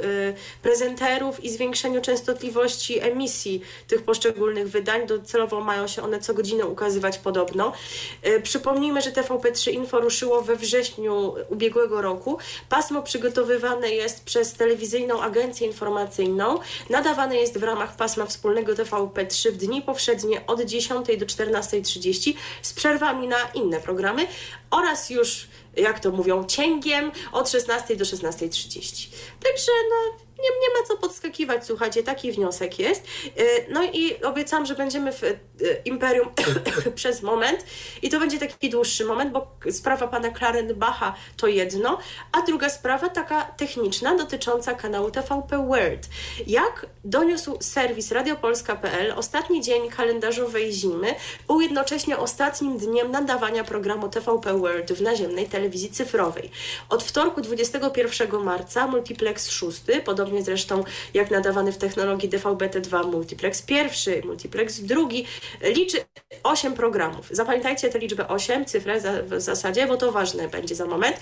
prezenterów 0.61 1.43
i 1.43 1.49
zwiększeniu 1.49 2.01
częstotliwości 2.01 2.99
emisji 2.99 3.61
tych 3.87 4.03
poszczególnych 4.03 4.69
wydań. 4.69 5.07
Docelowo 5.07 5.61
mają 5.61 5.87
się 5.87 6.03
one 6.03 6.19
co 6.19 6.33
godzinę 6.33 6.65
ukazywać 6.65 7.17
podobno. 7.17 7.73
E, 8.21 8.39
przypomnijmy, 8.39 9.01
że 9.01 9.11
TVP3 9.11 9.71
Info 9.71 9.99
ruszyło 9.99 10.41
we 10.41 10.55
wrześniu 10.55 11.31
ubiegłego 11.49 12.01
roku. 12.01 12.37
Pasmo 12.69 13.01
przygotowywane 13.01 13.91
jest 13.91 14.23
przez 14.23 14.53
telewizyjną 14.53 15.21
agencję 15.21 15.67
informacyjną. 15.67 16.59
Nadawane 16.89 17.35
jest 17.35 17.57
w 17.57 17.63
ramach 17.63 17.95
pasma 17.95 18.25
wspólnego 18.25 18.73
TVP3 18.73 19.51
w 19.51 19.57
dni 19.57 19.81
powszednie 19.81 20.47
od 20.47 20.61
10 20.61 21.07
do 21.07 21.25
14.30 21.25 22.33
z 22.61 22.73
przerwami 22.73 23.27
na 23.27 23.37
inne 23.53 23.79
programy 23.79 24.27
oraz 24.71 25.09
już 25.09 25.47
jak 25.77 25.99
to 25.99 26.11
mówią, 26.11 26.45
cięgiem 26.45 27.11
od 27.31 27.49
16 27.49 27.95
do 27.95 28.05
16.30. 28.05 29.07
Także 29.43 29.71
no, 29.89 30.17
nie, 30.43 30.49
nie 30.49 30.79
ma 30.79 30.87
co 30.87 30.97
podskakiwać, 30.97 31.65
słuchajcie, 31.65 32.03
taki 32.03 32.31
wniosek 32.31 32.79
jest. 32.79 33.03
Y, 33.25 33.65
no 33.69 33.83
i 33.83 34.23
obiecam, 34.23 34.65
że 34.65 34.75
będziemy 34.75 35.11
w 35.13 35.23
y, 35.23 35.39
Imperium 35.85 36.27
przez 36.95 37.21
moment 37.21 37.65
i 38.01 38.09
to 38.09 38.19
będzie 38.19 38.39
taki 38.39 38.69
dłuższy 38.69 39.05
moment, 39.05 39.31
bo 39.31 39.57
sprawa 39.71 40.07
pana 40.07 40.29
Klarenbacha 40.29 41.15
to 41.37 41.47
jedno, 41.47 41.97
a 42.31 42.41
druga 42.41 42.69
sprawa 42.69 43.09
taka 43.09 43.43
techniczna 43.43 44.15
dotycząca 44.15 44.73
kanału 44.73 45.11
TVP 45.11 45.67
World. 45.67 46.09
Jak 46.47 46.85
doniósł 47.03 47.57
serwis 47.61 48.11
radiopolska.pl, 48.11 49.13
ostatni 49.17 49.61
dzień 49.61 49.89
kalendarzowej 49.89 50.73
zimy 50.73 51.15
był 51.47 51.61
jednocześnie 51.61 52.17
ostatnim 52.17 52.77
dniem 52.77 53.11
nadawania 53.11 53.63
programu 53.63 54.09
TVP 54.09 54.57
World 54.57 54.91
w 54.91 55.01
naziemnej 55.01 55.45
telewizji 55.45 55.89
cyfrowej. 55.89 56.51
Od 56.89 57.03
wtorku 57.03 57.41
21 57.41 58.43
marca 58.43 58.87
Multiplex 58.87 59.49
6, 59.49 59.81
podobnie 60.05 60.30
podobnie 60.31 60.45
zresztą 60.45 60.83
jak 61.13 61.31
nadawany 61.31 61.71
w 61.71 61.77
technologii 61.77 62.29
DVB-T2 62.29 63.11
multiplex 63.11 63.61
pierwszy, 63.61 64.21
multiplex 64.25 64.79
drugi, 64.79 65.25
liczy 65.61 65.97
8 66.43 66.73
programów. 66.73 67.27
Zapamiętajcie 67.31 67.89
tę 67.89 67.99
liczbę 67.99 68.27
8, 68.27 68.65
cyfrę 68.65 69.01
za, 69.01 69.11
w 69.23 69.41
zasadzie, 69.41 69.87
bo 69.87 69.97
to 69.97 70.11
ważne 70.11 70.47
będzie 70.47 70.75
za 70.75 70.85
moment. 70.85 71.17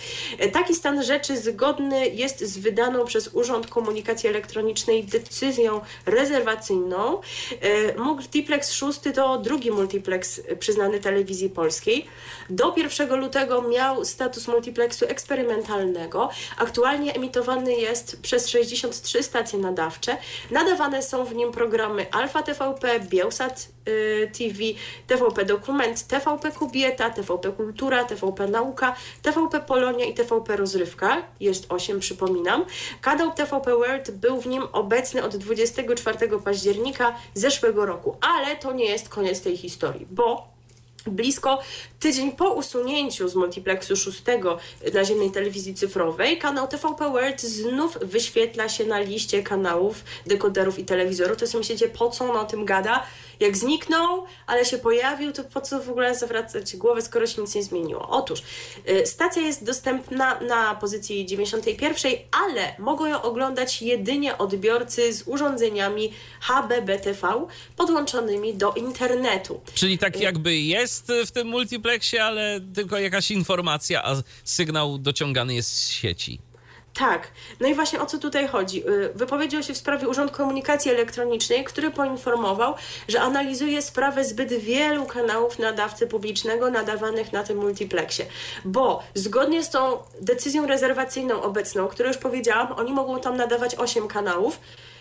Taki 0.53 0.75
stan 0.75 1.03
rzeczy 1.03 1.37
zgodny 1.37 2.07
jest 2.07 2.39
z 2.39 2.57
wydaną 2.57 3.05
przez 3.05 3.29
Urząd 3.33 3.67
Komunikacji 3.67 4.29
Elektronicznej 4.29 5.03
decyzją 5.03 5.81
rezerwacyjną. 6.05 7.21
E, 7.61 7.95
multiplex 7.97 8.71
6 8.71 8.99
to 9.15 9.37
drugi 9.37 9.71
multiplex 9.71 10.41
przyznany 10.59 10.99
telewizji 10.99 11.49
polskiej. 11.49 12.05
Do 12.49 12.73
1 12.77 13.19
lutego 13.19 13.61
miał 13.61 14.05
status 14.05 14.47
multiplexu 14.47 15.05
eksperymentalnego. 15.05 16.29
Aktualnie 16.57 17.13
emitowany 17.13 17.73
jest 17.73 18.21
przez 18.21 18.47
60 18.47 18.98
trzy 19.01 19.23
stacje 19.23 19.59
nadawcze. 19.59 20.17
Nadawane 20.51 21.03
są 21.03 21.25
w 21.25 21.35
nim 21.35 21.51
programy 21.51 22.11
Alfa 22.11 22.43
TVP, 22.43 22.99
Bielsat 22.99 23.67
y, 23.87 24.31
TV, 24.37 24.59
TVP 25.07 25.45
Dokument, 25.45 26.07
TVP 26.07 26.51
Kobieta, 26.51 27.09
TVP 27.09 27.51
Kultura, 27.51 28.03
TVP 28.03 28.47
Nauka, 28.47 28.95
TVP 29.21 29.59
Polonia 29.59 30.05
i 30.05 30.13
TVP 30.13 30.55
Rozrywka. 30.55 31.21
Jest 31.39 31.65
osiem, 31.69 31.99
przypominam. 31.99 32.65
Kanał 33.01 33.31
TVP 33.31 33.75
World 33.75 34.11
był 34.11 34.41
w 34.41 34.47
nim 34.47 34.63
obecny 34.71 35.23
od 35.23 35.37
24 35.37 36.39
października 36.43 37.15
zeszłego 37.33 37.85
roku, 37.85 38.17
ale 38.21 38.55
to 38.55 38.71
nie 38.71 38.85
jest 38.85 39.09
koniec 39.09 39.41
tej 39.41 39.57
historii, 39.57 40.07
bo 40.11 40.58
Blisko 41.07 41.59
tydzień 41.99 42.31
po 42.31 42.53
usunięciu 42.53 43.29
z 43.29 43.35
multiplexu 43.35 43.95
szóstego 43.95 44.57
naziemnej 44.93 45.31
telewizji 45.31 45.73
cyfrowej, 45.73 46.37
kanał 46.37 46.67
TVP 46.67 47.09
World 47.11 47.41
znów 47.41 47.97
wyświetla 48.01 48.69
się 48.69 48.85
na 48.85 48.99
liście 48.99 49.43
kanałów, 49.43 50.03
dekoderów 50.25 50.79
i 50.79 50.85
telewizorów. 50.85 51.37
To 51.37 51.47
sobie 51.47 51.59
myślicie, 51.59 51.89
po 51.89 52.09
co 52.09 52.31
on 52.31 52.37
o 52.37 52.45
tym 52.45 52.65
gada? 52.65 53.03
Jak 53.39 53.57
zniknął, 53.57 54.25
ale 54.47 54.65
się 54.65 54.77
pojawił, 54.77 55.31
to 55.31 55.43
po 55.43 55.61
co 55.61 55.83
w 55.83 55.89
ogóle 55.89 56.15
zawracać 56.15 56.77
głowę, 56.77 57.01
skoro 57.01 57.27
się 57.27 57.41
nic 57.41 57.55
nie 57.55 57.63
zmieniło? 57.63 58.09
Otóż 58.09 58.43
y, 58.89 59.05
stacja 59.05 59.41
jest 59.41 59.65
dostępna 59.65 60.39
na 60.39 60.75
pozycji 60.75 61.25
91, 61.25 62.11
ale 62.45 62.75
mogą 62.79 63.05
ją 63.05 63.21
oglądać 63.21 63.81
jedynie 63.81 64.37
odbiorcy 64.37 65.13
z 65.13 65.27
urządzeniami 65.27 66.13
HBBTV 66.41 67.47
podłączonymi 67.75 68.53
do 68.53 68.73
internetu. 68.73 69.61
Czyli 69.73 69.97
tak 69.97 70.15
y, 70.15 70.19
jakby 70.19 70.57
jest 70.57 71.11
w 71.25 71.31
tym 71.31 71.47
multiplexie, 71.47 72.23
ale 72.23 72.61
tylko 72.75 72.99
jakaś 72.99 73.31
informacja, 73.31 74.03
a 74.03 74.15
sygnał 74.43 74.97
dociągany 74.97 75.55
jest 75.55 75.71
z 75.71 75.89
sieci. 75.89 76.48
Tak. 76.93 77.27
No 77.59 77.67
i 77.67 77.75
właśnie 77.75 78.01
o 78.01 78.05
co 78.05 78.17
tutaj 78.17 78.47
chodzi? 78.47 78.89
Y, 78.89 79.11
wypowiedział 79.15 79.63
się 79.63 79.73
w 79.73 79.77
sprawie 79.77 80.07
Urząd 80.07 80.31
Komunikacji 80.31 80.91
Elektronicznej, 80.91 81.63
który 81.63 81.91
poinformował, 81.91 82.73
że 83.07 83.21
analizuje 83.21 83.81
sprawę 83.81 84.23
zbyt 84.23 84.53
wielu 84.53 85.05
kanałów 85.05 85.59
nadawcy 85.59 86.07
publicznego 86.07 86.71
nadawanych 86.71 87.33
na 87.33 87.43
tym 87.43 87.57
multiplexie. 87.57 88.25
Bo 88.65 89.03
zgodnie 89.13 89.63
z 89.63 89.69
tą 89.69 89.97
decyzją 90.21 90.67
rezerwacyjną 90.67 91.41
obecną, 91.41 91.87
którą 91.87 92.07
już 92.07 92.17
powiedziałam, 92.17 92.71
oni 92.71 92.93
mogą 92.93 93.19
tam 93.19 93.37
nadawać 93.37 93.75
8 93.75 94.07
kanałów, 94.07 94.59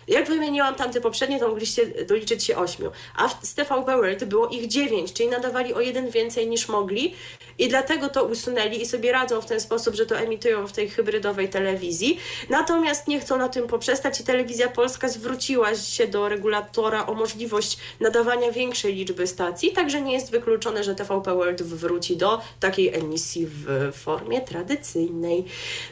jak 0.09 0.29
wymieniłam 0.29 0.75
tamte 0.75 1.01
poprzednie, 1.01 1.39
to 1.39 1.47
mogliście 1.47 2.05
doliczyć 2.05 2.43
się 2.43 2.57
ośmiu. 2.57 2.91
A 3.15 3.29
z 3.29 3.53
TVP 3.53 3.95
World 3.97 4.23
było 4.23 4.47
ich 4.47 4.67
dziewięć, 4.67 5.13
czyli 5.13 5.29
nadawali 5.29 5.73
o 5.73 5.81
jeden 5.81 6.09
więcej 6.09 6.47
niż 6.47 6.67
mogli 6.67 7.15
i 7.57 7.67
dlatego 7.67 8.09
to 8.09 8.23
usunęli 8.23 8.81
i 8.81 8.85
sobie 8.85 9.11
radzą 9.11 9.41
w 9.41 9.45
ten 9.45 9.59
sposób, 9.59 9.95
że 9.95 10.05
to 10.05 10.17
emitują 10.17 10.67
w 10.67 10.71
tej 10.71 10.89
hybrydowej 10.89 11.49
telewizji. 11.49 12.19
Natomiast 12.49 13.07
nie 13.07 13.19
chcą 13.19 13.37
na 13.37 13.49
tym 13.49 13.67
poprzestać 13.67 14.19
i 14.19 14.23
Telewizja 14.23 14.69
Polska 14.69 15.09
zwróciła 15.09 15.75
się 15.75 16.07
do 16.07 16.29
regulatora 16.29 17.05
o 17.05 17.13
możliwość 17.13 17.77
nadawania 17.99 18.51
większej 18.51 18.95
liczby 18.95 19.27
stacji, 19.27 19.71
także 19.71 20.01
nie 20.01 20.13
jest 20.13 20.31
wykluczone, 20.31 20.83
że 20.83 20.95
TVP 20.95 21.35
World 21.35 21.63
wróci 21.63 22.17
do 22.17 22.41
takiej 22.59 22.95
emisji 22.95 23.47
w 23.49 23.91
formie 23.93 24.41
tradycyjnej. 24.41 25.45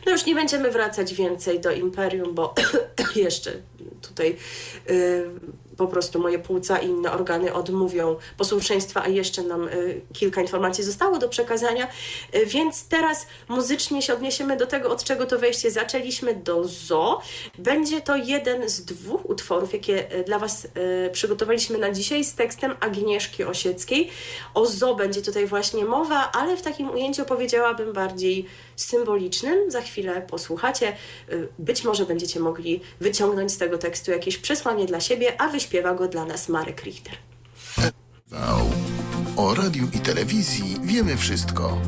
No 0.05 0.11
już 0.11 0.25
nie 0.25 0.35
będziemy 0.35 0.71
wracać 0.71 1.13
więcej 1.13 1.59
do 1.59 1.71
Imperium, 1.71 2.33
bo 2.33 2.53
jeszcze 3.15 3.51
tutaj 4.01 4.35
y, 4.89 5.25
po 5.77 5.87
prostu 5.87 6.19
moje 6.19 6.39
płuca 6.39 6.79
i 6.79 6.87
inne 6.87 7.11
organy 7.11 7.53
odmówią 7.53 8.15
posłuszeństwa, 8.37 9.03
a 9.03 9.07
jeszcze 9.07 9.43
nam 9.43 9.67
y, 9.67 10.01
kilka 10.13 10.41
informacji 10.41 10.83
zostało 10.83 11.17
do 11.17 11.29
przekazania. 11.29 11.87
Y, 12.35 12.45
więc 12.45 12.87
teraz 12.87 13.27
muzycznie 13.47 14.01
się 14.01 14.13
odniesiemy 14.13 14.57
do 14.57 14.67
tego, 14.67 14.91
od 14.91 15.03
czego 15.03 15.25
to 15.25 15.39
wejście 15.39 15.71
zaczęliśmy, 15.71 16.35
do 16.35 16.63
zo. 16.63 17.21
Będzie 17.57 18.01
to 18.01 18.15
jeden 18.15 18.69
z 18.69 18.85
dwóch 18.85 19.29
utworów, 19.29 19.73
jakie 19.73 20.07
dla 20.25 20.39
Was 20.39 20.67
przygotowaliśmy 21.11 21.77
na 21.77 21.91
dzisiaj 21.91 22.23
z 22.23 22.35
tekstem 22.35 22.75
Agnieszki 22.79 23.43
Osieckiej. 23.43 24.09
O 24.53 24.65
zo 24.65 24.95
będzie 24.95 25.21
tutaj 25.21 25.45
właśnie 25.45 25.85
mowa, 25.85 26.31
ale 26.31 26.57
w 26.57 26.61
takim 26.61 26.89
ujęciu 26.89 27.25
powiedziałabym 27.25 27.93
bardziej 27.93 28.45
symbolicznym. 28.81 29.71
Za 29.71 29.81
chwilę 29.81 30.21
posłuchacie. 30.21 30.93
Y, 31.31 31.47
być 31.59 31.83
może 31.83 32.05
będziecie 32.05 32.39
mogli 32.39 32.81
wyciągnąć 32.99 33.51
z 33.51 33.57
tego 33.57 33.77
tekstu 33.77 34.11
jakieś 34.11 34.37
przesłanie 34.37 34.85
dla 34.85 34.99
siebie, 34.99 35.41
a 35.41 35.47
wyśpiewa 35.47 35.93
go 35.93 36.07
dla 36.07 36.25
nas 36.25 36.49
Marek 36.49 36.83
Richter. 36.83 37.13
O 39.37 39.55
radiu 39.55 39.87
i 39.93 39.99
telewizji 39.99 40.75
wiemy 40.83 41.17
wszystko. 41.17 41.81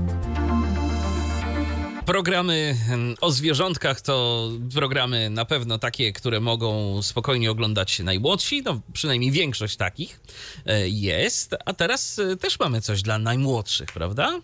Programy 2.06 2.76
mm, 2.90 3.16
o 3.22 3.32
zwierzątkach 3.32 4.02
to 4.02 4.48
programy 4.74 5.30
na 5.30 5.46
pewno 5.46 5.80
takie, 5.80 6.14
które 6.14 6.40
mogą 6.40 7.02
spokojnie 7.02 7.52
oglądać 7.52 8.00
najmłodsi, 8.00 8.62
no 8.66 8.82
przynajmniej 8.94 9.32
większość 9.32 9.76
takich 9.76 10.20
e, 10.66 10.90
jest, 10.90 11.56
a 11.66 11.74
teraz 11.74 12.20
e, 12.20 12.38
też 12.38 12.60
mamy 12.60 12.82
coś 12.82 13.02
dla 13.02 13.20
najmłodszych, 13.20 13.88
prawda? 13.92 14.40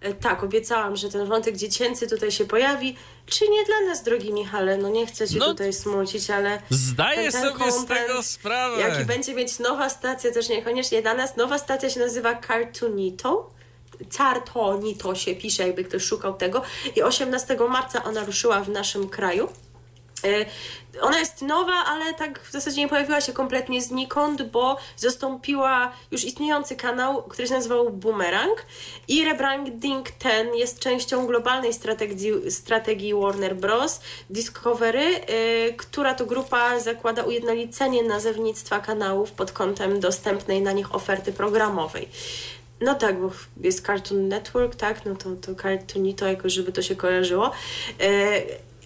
E, 0.00 0.14
tak, 0.14 0.42
obiecałam, 0.42 0.96
że 0.96 1.08
ten 1.08 1.26
wątek 1.26 1.56
dziecięcy 1.56 2.08
tutaj 2.08 2.30
się 2.30 2.44
pojawi. 2.44 2.96
Czy 3.26 3.48
nie 3.48 3.64
dla 3.64 3.80
nas, 3.80 4.02
drogi 4.02 4.32
Michale? 4.32 4.78
No 4.78 4.88
nie 4.88 5.06
chcę 5.06 5.28
cię 5.28 5.38
no, 5.38 5.46
tutaj 5.46 5.72
smucić, 5.72 6.30
ale... 6.30 6.62
Zdaję 6.70 7.22
ten, 7.22 7.32
ten 7.32 7.42
sobie 7.42 7.58
content, 7.58 7.84
z 7.84 8.06
tego 8.06 8.22
sprawę. 8.22 8.80
Jaki 8.80 9.04
będzie 9.04 9.34
mieć 9.34 9.58
nowa 9.58 9.88
stacja, 9.88 10.32
też 10.32 10.48
niekoniecznie 10.48 11.02
dla 11.02 11.14
nas. 11.14 11.36
Nowa 11.36 11.58
stacja 11.58 11.90
się 11.90 12.00
nazywa 12.00 12.40
Cartoonito. 12.46 13.50
Cartonito 14.10 15.14
się 15.14 15.34
pisze, 15.34 15.66
jakby 15.66 15.84
ktoś 15.84 16.02
szukał 16.02 16.34
tego. 16.34 16.62
I 16.96 17.02
18 17.02 17.56
marca 17.70 18.04
ona 18.04 18.24
ruszyła 18.24 18.60
w 18.60 18.68
naszym 18.68 19.08
kraju. 19.08 19.48
E, 20.24 20.44
ona 21.00 21.18
jest 21.18 21.42
nowa, 21.42 21.72
ale 21.86 22.14
tak 22.14 22.40
w 22.40 22.52
zasadzie 22.52 22.80
nie 22.80 22.88
pojawiła 22.88 23.20
się 23.20 23.32
kompletnie 23.32 23.82
znikąd, 23.82 24.42
bo 24.42 24.76
zastąpiła 24.96 25.92
już 26.10 26.24
istniejący 26.24 26.76
kanał, 26.76 27.22
który 27.22 27.48
się 27.48 27.54
nazywał 27.54 27.90
Boomerang 27.90 28.66
i 29.08 29.24
rebranding 29.24 30.10
ten 30.10 30.54
jest 30.54 30.78
częścią 30.78 31.26
globalnej 31.26 31.72
strategii, 31.72 32.50
strategii 32.50 33.14
Warner 33.14 33.56
Bros. 33.56 34.00
Discovery, 34.30 35.10
yy, 35.10 35.74
która 35.76 36.14
to 36.14 36.26
grupa 36.26 36.80
zakłada 36.80 37.22
ujednolicenie 37.22 38.02
nazewnictwa 38.02 38.80
kanałów 38.80 39.32
pod 39.32 39.52
kątem 39.52 40.00
dostępnej 40.00 40.62
na 40.62 40.72
nich 40.72 40.94
oferty 40.94 41.32
programowej. 41.32 42.08
No 42.80 42.94
tak, 42.94 43.20
bo 43.20 43.30
jest 43.60 43.86
Cartoon 43.86 44.28
Network, 44.28 44.74
tak, 44.74 45.04
no 45.04 45.16
to, 45.16 45.36
to 45.36 45.62
Cartoonito, 45.62 46.26
jakoś 46.26 46.52
żeby 46.52 46.72
to 46.72 46.82
się 46.82 46.96
kojarzyło. 46.96 47.50
Yy, 48.00 48.06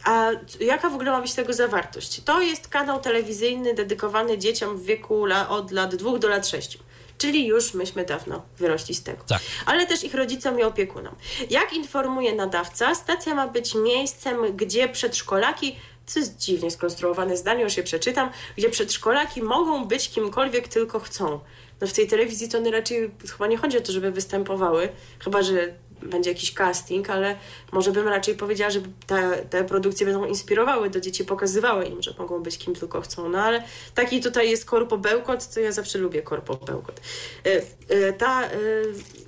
a 0.04 0.30
jaka 0.60 0.90
w 0.90 0.94
ogóle 0.94 1.10
ma 1.10 1.20
być 1.20 1.34
tego 1.34 1.52
zawartość? 1.52 2.20
To 2.24 2.42
jest 2.42 2.68
kanał 2.68 3.00
telewizyjny 3.00 3.74
dedykowany 3.74 4.38
dzieciom 4.38 4.78
w 4.78 4.84
wieku 4.84 5.24
od 5.48 5.70
lat 5.70 5.94
2 5.94 6.18
do 6.18 6.28
lat 6.28 6.48
6. 6.48 6.78
Czyli 7.18 7.46
już 7.46 7.74
myśmy 7.74 8.04
dawno 8.04 8.42
wyrośli 8.58 8.94
z 8.94 9.02
tego. 9.02 9.24
Tak. 9.28 9.40
Ale 9.66 9.86
też 9.86 10.04
ich 10.04 10.14
rodzicom 10.14 10.60
i 10.60 10.62
opiekunom. 10.62 11.14
Jak 11.50 11.72
informuje 11.72 12.34
nadawca, 12.34 12.94
stacja 12.94 13.34
ma 13.34 13.48
być 13.48 13.74
miejscem, 13.74 14.56
gdzie 14.56 14.88
przedszkolaki 14.88 15.76
to 16.14 16.20
jest 16.20 16.38
dziwnie 16.38 16.70
skonstruowane 16.70 17.36
zdanie, 17.36 17.62
już 17.64 17.76
je 17.76 17.82
przeczytam, 17.82 18.30
gdzie 18.56 18.70
przedszkolaki 18.70 19.42
mogą 19.42 19.84
być 19.84 20.10
kimkolwiek 20.10 20.68
tylko 20.68 21.00
chcą. 21.00 21.40
No 21.80 21.86
w 21.86 21.92
tej 21.92 22.06
telewizji 22.06 22.48
to 22.48 22.58
one 22.58 22.70
raczej 22.70 23.10
chyba 23.32 23.46
nie 23.46 23.56
chodzi 23.56 23.78
o 23.78 23.80
to, 23.80 23.92
żeby 23.92 24.10
występowały, 24.10 24.88
chyba 25.18 25.42
że 25.42 25.74
będzie 26.02 26.30
jakiś 26.30 26.54
casting, 26.54 27.10
ale 27.10 27.36
może 27.72 27.92
bym 27.92 28.08
raczej 28.08 28.34
powiedziała, 28.34 28.70
że 28.70 28.80
te, 29.06 29.46
te 29.50 29.64
produkcje 29.64 30.06
będą 30.06 30.24
inspirowały 30.24 30.90
do 30.90 31.00
dzieci, 31.00 31.24
pokazywały 31.24 31.84
im, 31.84 32.02
że 32.02 32.14
mogą 32.18 32.42
być 32.42 32.58
kim 32.58 32.74
tylko 32.74 33.00
chcą. 33.00 33.28
No 33.28 33.38
ale 33.38 33.64
taki 33.94 34.20
tutaj 34.20 34.50
jest 34.50 34.64
Korpo 34.64 34.98
Bełkot, 34.98 35.54
to 35.54 35.60
ja 35.60 35.72
zawsze 35.72 35.98
lubię 35.98 36.22
Korpo 36.22 36.56
Bełkot. 36.56 37.00
E, 37.46 37.62
e, 37.88 38.12
ta 38.12 38.44
e, 38.44 38.48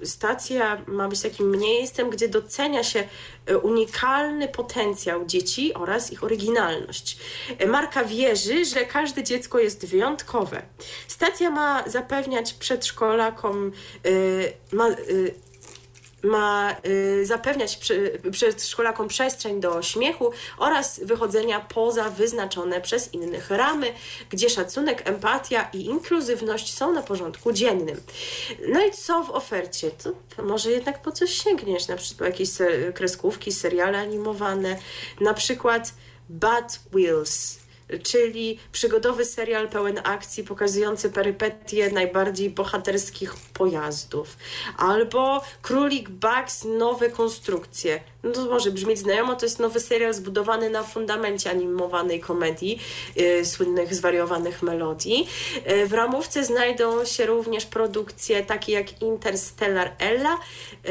stacja 0.03 0.83
ma 0.87 1.09
być 1.09 1.23
takim 1.23 1.51
miejscem, 1.51 2.11
gdzie 2.11 2.29
docenia 2.29 2.85
się 2.85 3.09
unikalny 3.63 4.49
potencjał 4.49 5.27
dzieci 5.27 5.75
oraz 5.75 6.13
ich 6.13 6.25
oryginalność. 6.25 7.19
Marka 7.69 8.05
wierzy, 8.05 8.65
że 8.65 8.85
każde 8.85 9.23
dziecko 9.23 9.59
jest 9.59 9.87
wyjątkowe. 9.87 10.63
Stacja 11.09 11.51
ma 11.51 11.89
zapewniać 11.89 12.55
przedszkolakom, 12.55 13.73
ma 14.73 14.89
ma 16.25 16.77
y, 16.87 17.27
zapewniać 17.27 17.79
przedszkolakom 18.31 19.09
przestrzeń 19.09 19.61
do 19.61 19.83
śmiechu 19.83 20.33
oraz 20.59 21.01
wychodzenia 21.05 21.61
poza 21.61 22.11
wyznaczone 22.11 22.81
przez 22.81 23.15
innych 23.15 23.51
ramy, 23.51 23.93
gdzie 24.31 24.51
szacunek, 24.51 25.09
empatia 25.09 25.69
i 25.73 25.85
inkluzywność 25.85 26.75
są 26.75 26.93
na 26.93 27.03
porządku 27.03 27.53
dziennym. 27.53 28.01
No 28.69 28.87
i 28.87 28.91
co 28.91 29.25
w 29.25 29.31
ofercie? 29.31 29.91
To 29.91 30.43
może 30.43 30.71
jednak 30.71 31.03
po 31.03 31.13
coś 31.13 31.31
sięgniesz, 31.31 31.89
na 31.89 31.97
przykład 31.97 32.31
jakieś 32.31 32.51
kreskówki, 32.95 33.53
seriale 33.53 33.99
animowane, 33.99 34.79
na 35.21 35.35
przykład 35.35 35.95
Bad 36.29 36.81
Wheels 36.93 37.64
czyli 37.99 38.59
przygodowy 38.73 39.25
serial 39.25 39.69
pełen 39.69 40.01
akcji 40.05 40.45
pokazujący 40.45 41.11
perypetie 41.11 41.91
najbardziej 41.91 42.51
bohaterskich 42.51 43.35
pojazdów. 43.35 44.37
Albo 44.77 45.43
Królik 45.63 46.11
Bugs 46.11 46.65
nowe 46.65 47.11
konstrukcje. 47.11 48.01
No 48.23 48.31
to 48.33 48.45
może 48.45 48.71
brzmieć 48.71 48.99
znajomo, 48.99 49.37
to 49.37 49.47
jest 49.47 49.59
nowy 49.59 49.81
serial 49.81 50.15
zbudowany 50.15 50.71
na 50.71 50.83
fundamencie 50.83 51.51
animowanej 51.51 52.21
komedii, 52.21 52.81
yy, 53.17 53.45
słynnych 53.45 53.95
zwariowanych 53.95 54.63
melodii. 54.63 55.29
Yy, 55.67 55.87
w 55.87 55.93
ramówce 55.93 56.45
znajdą 56.45 57.05
się 57.05 57.27
również 57.27 57.67
produkcje 57.67 58.45
takie 58.45 58.73
jak 58.73 59.03
Interstellar 59.03 59.93
Ella, 59.99 60.39
yy, 60.85 60.91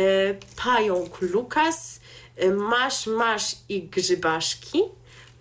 Pająk 0.64 1.22
Lukas, 1.22 2.00
yy, 2.38 2.52
Masz, 2.52 3.08
Masz 3.08 3.56
i 3.70 3.84
Grzybaszki, 3.84 4.84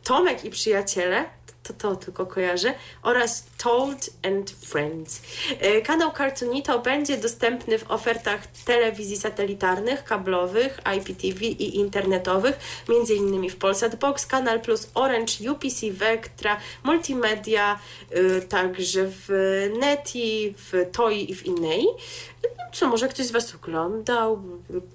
Tomek 0.04 0.44
i 0.44 0.50
Przyjaciele, 0.50 1.24
to 1.62 1.72
to 1.72 1.96
tylko 1.96 2.26
kojarzę, 2.26 2.74
oraz 3.02 3.44
Told 3.58 4.10
and 4.22 4.50
Friends. 4.50 5.22
E, 5.60 5.80
kanał 5.80 6.12
Cartoonito 6.12 6.78
będzie 6.78 7.18
dostępny 7.18 7.78
w 7.78 7.90
ofertach 7.90 8.46
telewizji 8.46 9.16
satelitarnych, 9.16 10.04
kablowych, 10.04 10.80
IPTV 10.96 11.44
i 11.44 11.76
internetowych, 11.76 12.58
m.in. 12.88 13.50
w 13.50 13.56
Polsat 13.56 13.96
Box, 13.96 14.26
Kanal 14.26 14.60
Plus, 14.60 14.90
Orange, 14.94 15.52
UPC, 15.52 15.90
Vectra, 15.90 16.60
Multimedia, 16.84 17.78
e, 18.10 18.40
także 18.40 19.00
w 19.06 19.28
Neti, 19.80 20.54
w 20.58 20.72
TOI 20.92 21.30
i 21.30 21.34
w 21.34 21.46
innej. 21.46 21.86
Co, 22.72 22.88
może 22.88 23.08
ktoś 23.08 23.26
z 23.26 23.30
Was 23.30 23.54
oglądał, 23.54 24.42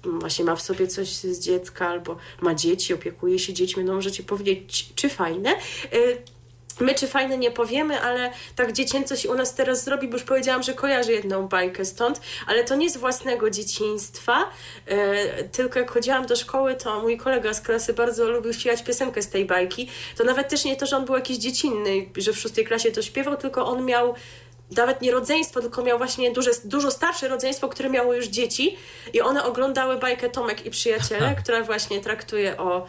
właśnie 0.04 0.44
ma 0.44 0.56
w 0.56 0.62
sobie 0.62 0.86
coś 0.86 1.08
z 1.08 1.40
dziecka, 1.40 1.88
albo 1.88 2.16
ma 2.40 2.54
dzieci, 2.54 2.94
opiekuje 2.94 3.38
się 3.38 3.52
dziećmi, 3.52 3.84
no 3.84 3.94
możecie 3.94 4.22
powiedzieć, 4.22 4.92
czy 4.94 5.08
fajne. 5.08 5.54
My 6.80 6.94
czy 6.94 7.06
fajne 7.06 7.38
nie 7.38 7.50
powiemy, 7.50 8.00
ale 8.00 8.32
tak 8.56 8.72
dziecięco 8.72 9.16
się 9.16 9.30
u 9.30 9.34
nas 9.34 9.54
teraz 9.54 9.84
zrobi, 9.84 10.08
bo 10.08 10.14
już 10.14 10.22
powiedziałam, 10.22 10.62
że 10.62 10.74
kojarzę 10.74 11.12
jedną 11.12 11.48
bajkę 11.48 11.84
stąd, 11.84 12.20
ale 12.46 12.64
to 12.64 12.76
nie 12.76 12.90
z 12.90 12.96
własnego 12.96 13.50
dzieciństwa, 13.50 14.50
e, 14.86 15.44
tylko 15.44 15.78
jak 15.78 15.90
chodziłam 15.90 16.26
do 16.26 16.36
szkoły, 16.36 16.74
to 16.74 17.02
mój 17.02 17.16
kolega 17.16 17.54
z 17.54 17.60
klasy 17.60 17.92
bardzo 17.92 18.30
lubił 18.30 18.52
śpiewać 18.52 18.82
piosenkę 18.82 19.22
z 19.22 19.28
tej 19.28 19.44
bajki. 19.44 19.88
To 20.16 20.24
nawet 20.24 20.48
też 20.48 20.64
nie 20.64 20.76
to, 20.76 20.86
że 20.86 20.96
on 20.96 21.04
był 21.04 21.14
jakiś 21.14 21.36
dziecinny, 21.36 22.06
że 22.16 22.32
w 22.32 22.38
szóstej 22.38 22.64
klasie 22.64 22.90
to 22.90 23.02
śpiewał, 23.02 23.36
tylko 23.36 23.66
on 23.66 23.84
miał 23.84 24.14
nawet 24.76 25.00
nie 25.00 25.12
rodzeństwo, 25.12 25.60
tylko 25.60 25.82
miał 25.82 25.98
właśnie 25.98 26.30
duże, 26.30 26.50
dużo 26.64 26.90
starsze 26.90 27.28
rodzeństwo, 27.28 27.68
które 27.68 27.90
miało 27.90 28.14
już 28.14 28.26
dzieci 28.26 28.76
i 29.12 29.20
one 29.20 29.44
oglądały 29.44 29.98
bajkę 29.98 30.30
Tomek 30.30 30.66
i 30.66 30.70
Przyjaciele, 30.70 31.34
która 31.42 31.62
właśnie 31.62 32.00
traktuje 32.00 32.56
o 32.56 32.86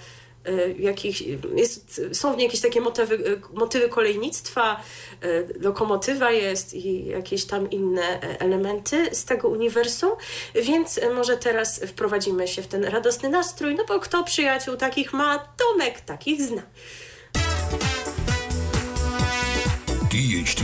jakich, 0.80 1.22
jest, 1.56 2.02
są 2.14 2.34
w 2.34 2.38
niej 2.38 2.46
jakieś 2.46 2.62
takie 2.62 2.82
motywy, 2.82 3.16
y, 3.16 3.42
motywy 3.54 3.90
kolejnictwa, 3.90 4.84
y, 5.24 5.60
lokomotywa 5.60 6.32
jest 6.32 6.74
i 6.74 7.06
jakieś 7.06 7.46
tam 7.46 7.70
inne 7.70 8.02
e, 8.02 8.42
elementy 8.42 9.16
z 9.16 9.26
tego 9.26 9.48
uniwersum, 9.48 10.12
więc 10.56 11.00
może 11.16 11.38
teraz 11.38 11.82
wprowadzimy 11.86 12.48
się 12.48 12.62
w 12.62 12.68
ten 12.68 12.84
radosny 12.84 13.30
nastrój, 13.30 13.76
no 13.76 13.86
bo 13.88 14.00
kto 14.00 14.24
przyjaciół 14.24 14.76
takich 14.76 15.14
ma, 15.14 15.40
Tomek 15.58 16.02
takich 16.02 16.42
zna. 16.42 16.62
DHT. 20.12 20.62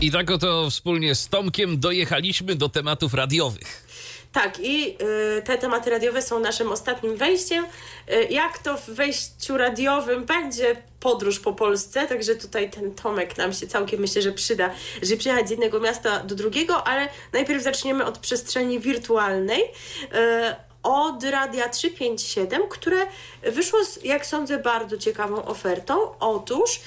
I 0.00 0.10
tak 0.10 0.30
oto 0.30 0.70
wspólnie 0.70 1.14
z 1.14 1.28
Tomkiem 1.28 1.80
dojechaliśmy 1.80 2.54
do 2.54 2.68
tematów 2.68 3.14
radiowych. 3.14 3.89
Tak, 4.32 4.60
i 4.60 4.96
y, 5.38 5.42
te 5.42 5.58
tematy 5.58 5.90
radiowe 5.90 6.22
są 6.22 6.40
naszym 6.40 6.72
ostatnim 6.72 7.16
wejściem. 7.16 7.64
Y, 8.12 8.24
jak 8.30 8.58
to 8.58 8.76
w 8.76 8.86
wejściu 8.90 9.56
radiowym 9.56 10.24
będzie 10.24 10.76
podróż 11.00 11.40
po 11.40 11.52
Polsce, 11.52 12.06
także 12.06 12.36
tutaj 12.36 12.70
ten 12.70 12.94
Tomek 12.94 13.38
nam 13.38 13.52
się 13.52 13.66
całkiem 13.66 14.00
myślę, 14.00 14.22
że 14.22 14.32
przyda, 14.32 14.70
żeby 15.02 15.16
przyjechać 15.16 15.48
z 15.48 15.50
jednego 15.50 15.80
miasta 15.80 16.20
do 16.24 16.34
drugiego, 16.34 16.86
ale 16.86 17.08
najpierw 17.32 17.62
zaczniemy 17.62 18.04
od 18.04 18.18
przestrzeni 18.18 18.80
wirtualnej. 18.80 19.62
Y, 19.62 20.70
od 20.82 21.24
Radia 21.24 21.68
357, 21.68 22.62
które 22.68 23.06
wyszło 23.42 23.84
z, 23.84 24.04
jak 24.04 24.26
sądzę, 24.26 24.58
bardzo 24.58 24.96
ciekawą 24.96 25.44
ofertą. 25.44 26.18
Otóż 26.20 26.80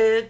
y, 0.00 0.28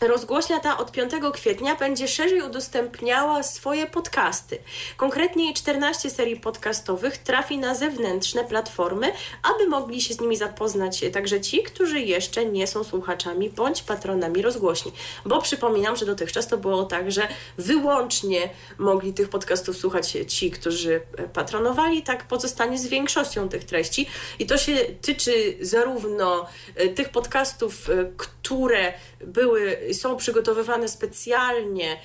Rozgłośnia 0.00 0.60
ta 0.60 0.78
od 0.78 0.92
5 0.92 1.12
kwietnia 1.32 1.76
będzie 1.76 2.08
szerzej 2.08 2.42
udostępniała 2.42 3.42
swoje 3.42 3.86
podcasty. 3.86 4.58
Konkretnie 4.96 5.54
14 5.54 6.10
serii 6.10 6.40
podcastowych 6.40 7.18
trafi 7.18 7.58
na 7.58 7.74
zewnętrzne 7.74 8.44
platformy, 8.44 9.12
aby 9.54 9.68
mogli 9.68 10.00
się 10.00 10.14
z 10.14 10.20
nimi 10.20 10.36
zapoznać 10.36 11.04
także 11.12 11.40
ci, 11.40 11.62
którzy 11.62 12.00
jeszcze 12.00 12.44
nie 12.44 12.66
są 12.66 12.84
słuchaczami 12.84 13.50
bądź 13.50 13.82
patronami 13.82 14.42
rozgłośni. 14.42 14.92
Bo 15.24 15.42
przypominam, 15.42 15.96
że 15.96 16.06
dotychczas 16.06 16.48
to 16.48 16.56
było 16.56 16.84
tak, 16.84 17.12
że 17.12 17.28
wyłącznie 17.58 18.50
mogli 18.78 19.14
tych 19.14 19.28
podcastów 19.28 19.76
słuchać 19.76 20.16
ci, 20.26 20.50
którzy 20.50 21.00
patronowali, 21.32 22.02
tak 22.02 22.26
pozostanie 22.26 22.78
z 22.78 22.86
większością 22.86 23.48
tych 23.48 23.64
treści. 23.64 24.06
I 24.38 24.46
to 24.46 24.58
się 24.58 24.76
tyczy 25.02 25.56
zarówno 25.60 26.46
e, 26.74 26.88
tych 26.88 27.08
podcastów, 27.08 27.90
e, 27.90 28.10
które 28.16 28.92
były 29.20 29.78
są 29.92 30.16
przygotowywane 30.16 30.88
specjalnie 30.88 32.00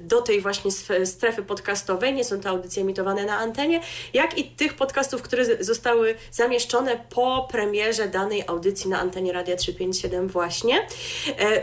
do 0.00 0.22
tej 0.22 0.40
właśnie 0.40 0.70
strefy 1.04 1.42
podcastowej, 1.42 2.14
nie 2.14 2.24
są 2.24 2.40
to 2.40 2.48
audycje 2.48 2.82
emitowane 2.82 3.24
na 3.24 3.38
antenie, 3.38 3.80
jak 4.12 4.38
i 4.38 4.44
tych 4.44 4.74
podcastów, 4.74 5.22
które 5.22 5.64
zostały 5.64 6.14
zamieszczone 6.30 7.04
po 7.10 7.48
premierze 7.50 8.08
danej 8.08 8.44
audycji 8.46 8.90
na 8.90 9.00
antenie 9.00 9.32
Radia 9.32 9.56
357 9.56 10.28
właśnie. 10.28 10.86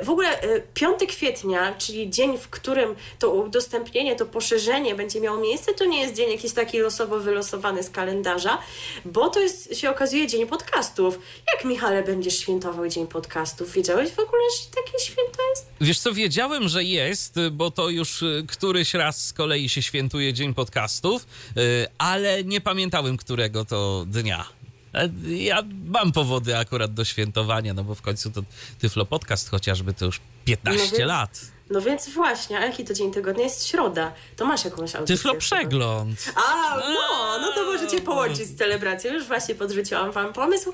W 0.04 0.10
ogóle 0.10 0.30
5 0.74 1.00
kwietnia, 1.08 1.76
czyli 1.78 2.10
dzień, 2.10 2.38
w 2.38 2.50
którym 2.50 2.96
to 3.20 3.30
udostępnienie, 3.30 4.16
to 4.16 4.26
poszerzenie 4.26 4.96
będzie 4.96 5.22
miało 5.22 5.38
miejsce, 5.38 5.74
to 5.74 5.86
nie 5.86 6.02
jest 6.02 6.14
dzień 6.14 6.32
jakiś 6.32 6.54
taki 6.54 6.80
losowo 6.80 7.20
wylosowany 7.20 7.84
z 7.84 7.90
kalendarza, 7.90 8.58
bo 9.06 9.30
to 9.30 9.40
jest, 9.40 9.76
się 9.78 9.90
okazuje, 9.90 10.28
dzień 10.28 10.48
podcastów. 10.48 11.20
Jak, 11.54 11.66
Michale, 11.66 12.04
będziesz 12.04 12.40
świętował 12.40 12.88
dzień 12.88 13.08
podcastów? 13.08 13.72
Wiedziałeś 13.72 14.10
w 14.10 14.20
ogóle, 14.20 14.42
że 14.58 14.71
takie 14.76 15.00
święto 15.00 15.50
jest? 15.50 15.72
Wiesz 15.82 16.00
co, 16.00 16.14
wiedziałem, 16.14 16.70
że 16.70 16.84
jest, 16.84 17.36
bo 17.52 17.72
to 17.72 17.90
już 17.90 18.22
y, 18.22 18.46
któryś 18.48 18.94
raz 18.94 19.26
z 19.26 19.34
kolei 19.34 19.70
się 19.70 19.82
świętuje 19.82 20.34
dzień 20.34 20.54
podcastów, 20.54 21.26
y, 21.58 21.88
ale 21.98 22.44
nie 22.44 22.62
pamiętałem, 22.62 23.18
którego 23.18 23.66
to 23.66 24.06
dnia. 24.08 24.46
E, 24.94 25.10
ja 25.28 25.64
mam 25.86 26.12
powody 26.12 26.58
akurat 26.58 26.94
do 26.94 27.06
świętowania, 27.06 27.74
no 27.74 27.84
bo 27.84 27.96
w 27.96 28.02
końcu 28.02 28.32
to 28.32 28.42
Tyflo 28.80 29.06
Podcast 29.06 29.50
chociażby 29.50 29.94
to 29.94 30.06
już 30.06 30.20
15 30.46 30.82
no 30.92 30.98
więc, 30.98 31.08
lat. 31.08 31.42
No 31.70 31.82
więc 31.82 32.10
właśnie, 32.10 32.60
a 32.60 32.66
jaki 32.66 32.86
to 32.86 32.94
dzień 32.94 33.12
tygodnia? 33.12 33.44
Jest 33.44 33.68
środa. 33.68 34.14
To 34.36 34.46
masz 34.46 34.66
jakąś 34.66 34.96
audycję. 34.96 35.16
Tyflo 35.16 35.36
Przegląd. 35.36 36.34
A, 36.36 36.78
no, 36.78 37.38
no 37.42 37.54
to 37.56 37.66
możecie 37.66 38.02
połączyć 38.02 38.48
z 38.48 38.56
celebracją. 38.56 39.14
Już 39.14 39.24
właśnie 39.28 39.56
podrzuciłam 39.56 40.12
wam 40.12 40.34
pomysł. 40.34 40.74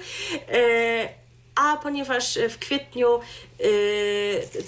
E, 0.51 1.09
a 1.55 1.77
ponieważ 1.77 2.39
w 2.49 2.57
kwietniu 2.57 3.19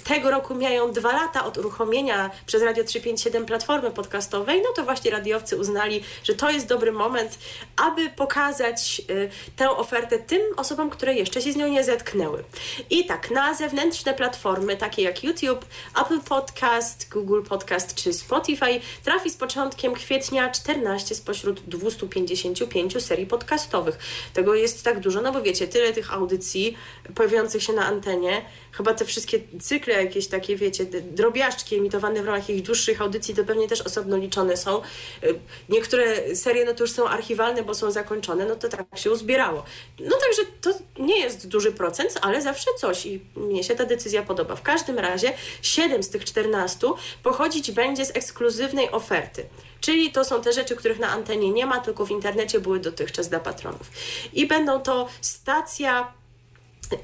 tego 0.04 0.30
roku 0.30 0.54
mijają 0.54 0.92
dwa 0.92 1.12
lata 1.12 1.44
od 1.44 1.58
uruchomienia 1.58 2.30
przez 2.46 2.62
Radio 2.62 2.84
357 2.84 3.46
platformy 3.46 3.90
podcastowej, 3.90 4.62
no 4.62 4.68
to 4.76 4.84
właśnie 4.84 5.10
radiowcy 5.10 5.56
uznali, 5.56 6.04
że 6.24 6.34
to 6.34 6.50
jest 6.50 6.66
dobry 6.66 6.92
moment, 6.92 7.38
aby 7.76 8.10
pokazać 8.10 9.02
y, 9.10 9.30
tę 9.56 9.70
ofertę 9.70 10.18
tym 10.18 10.42
osobom, 10.56 10.90
które 10.90 11.14
jeszcze 11.14 11.42
się 11.42 11.52
z 11.52 11.56
nią 11.56 11.68
nie 11.68 11.84
zetknęły. 11.84 12.44
I 12.90 13.06
tak, 13.06 13.30
na 13.30 13.54
zewnętrzne 13.54 14.14
platformy, 14.14 14.76
takie 14.76 15.02
jak 15.02 15.24
YouTube, 15.24 15.64
Apple 16.00 16.20
Podcast, 16.20 17.08
Google 17.08 17.42
Podcast 17.42 17.94
czy 17.94 18.12
Spotify, 18.12 18.80
trafi 19.04 19.30
z 19.30 19.36
początkiem 19.36 19.94
kwietnia 19.94 20.50
14 20.50 21.14
spośród 21.14 21.60
255 21.60 23.04
serii 23.04 23.26
podcastowych. 23.26 23.98
Tego 24.34 24.54
jest 24.54 24.84
tak 24.84 25.00
dużo, 25.00 25.20
no 25.20 25.32
bo 25.32 25.42
wiecie, 25.42 25.68
tyle 25.68 25.92
tych 25.92 26.14
audycji 26.14 26.76
pojawiających 27.14 27.62
się 27.62 27.72
na 27.72 27.86
antenie, 27.86 28.42
chyba 28.72 28.94
te 28.94 29.04
wszystkie 29.04 29.40
cykle 29.60 30.04
jakieś 30.04 30.26
takie, 30.26 30.56
wiecie, 30.56 30.84
drobiażdżki 31.02 31.76
emitowane 31.76 32.22
w 32.22 32.26
ramach 32.26 32.48
jakichś 32.48 32.66
dłuższych 32.66 33.00
audycji, 33.00 33.34
to 33.34 33.44
pewnie 33.44 33.68
też 33.68 33.80
osobno 33.80 34.16
liczone 34.16 34.56
są. 34.56 34.82
Y, 35.24 35.38
niektóre 35.68 36.36
serie 36.36 36.64
no 36.64 36.74
to 36.74 36.84
już 36.84 36.92
są 36.92 37.08
archiwalne, 37.08 37.62
bo 37.62 37.74
są 37.74 37.90
zakończone, 37.90 38.46
no 38.46 38.56
to 38.56 38.68
tak 38.68 38.86
się 38.94 39.10
uzbierało. 39.10 39.64
No 40.00 40.16
także 40.16 40.52
to 40.60 40.70
nie 41.02 41.20
jest 41.20 41.48
duży 41.48 41.72
procent, 41.72 42.18
ale 42.22 42.42
zawsze 42.42 42.70
coś 42.78 43.06
i 43.06 43.20
mnie 43.36 43.64
się 43.64 43.74
ta 43.76 43.84
decyzja 43.84 44.22
podoba. 44.22 44.56
W 44.56 44.62
każdym 44.62 44.98
razie 44.98 45.32
7 45.62 46.02
z 46.02 46.10
tych 46.10 46.24
14 46.24 46.86
pochodzić 47.22 47.70
będzie 47.72 48.04
z 48.04 48.16
ekskluzywnej 48.16 48.90
oferty. 48.90 49.46
Czyli 49.80 50.12
to 50.12 50.24
są 50.24 50.42
te 50.42 50.52
rzeczy, 50.52 50.76
których 50.76 50.98
na 50.98 51.08
antenie 51.08 51.50
nie 51.50 51.66
ma, 51.66 51.80
tylko 51.80 52.06
w 52.06 52.10
internecie 52.10 52.60
były 52.60 52.80
dotychczas 52.80 53.28
dla 53.28 53.40
patronów. 53.40 53.90
I 54.32 54.46
będą 54.46 54.80
to 54.80 55.08
stacja 55.20 56.12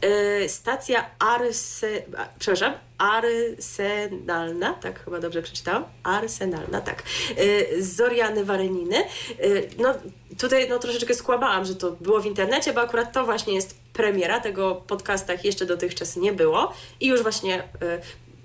E, 0.01 0.49
stacja 0.49 1.11
Arse, 1.19 2.03
przepraszam, 2.39 2.73
Arsenalna, 2.99 4.75
tak 4.75 5.05
chyba 5.05 5.21
dobrze 5.21 5.43
przeczytałam, 5.43 5.85
Arsenalna, 6.03 6.81
tak, 6.81 7.03
e, 7.37 7.83
Zoriany 7.83 8.45
Wareniny. 8.45 8.97
E, 8.99 9.05
no 9.79 9.95
tutaj 10.39 10.69
no, 10.69 10.79
troszeczkę 10.79 11.15
skłamałam, 11.15 11.65
że 11.65 11.75
to 11.75 11.91
było 11.91 12.21
w 12.21 12.27
internecie, 12.27 12.73
bo 12.73 12.81
akurat 12.81 13.13
to 13.13 13.25
właśnie 13.25 13.55
jest 13.55 13.79
premiera, 13.93 14.41
tego 14.41 14.75
podcastach 14.75 15.45
jeszcze 15.45 15.67
dotychczas 15.67 16.17
nie 16.17 16.33
było. 16.33 16.73
I 17.01 17.07
już 17.07 17.23
właśnie 17.23 17.63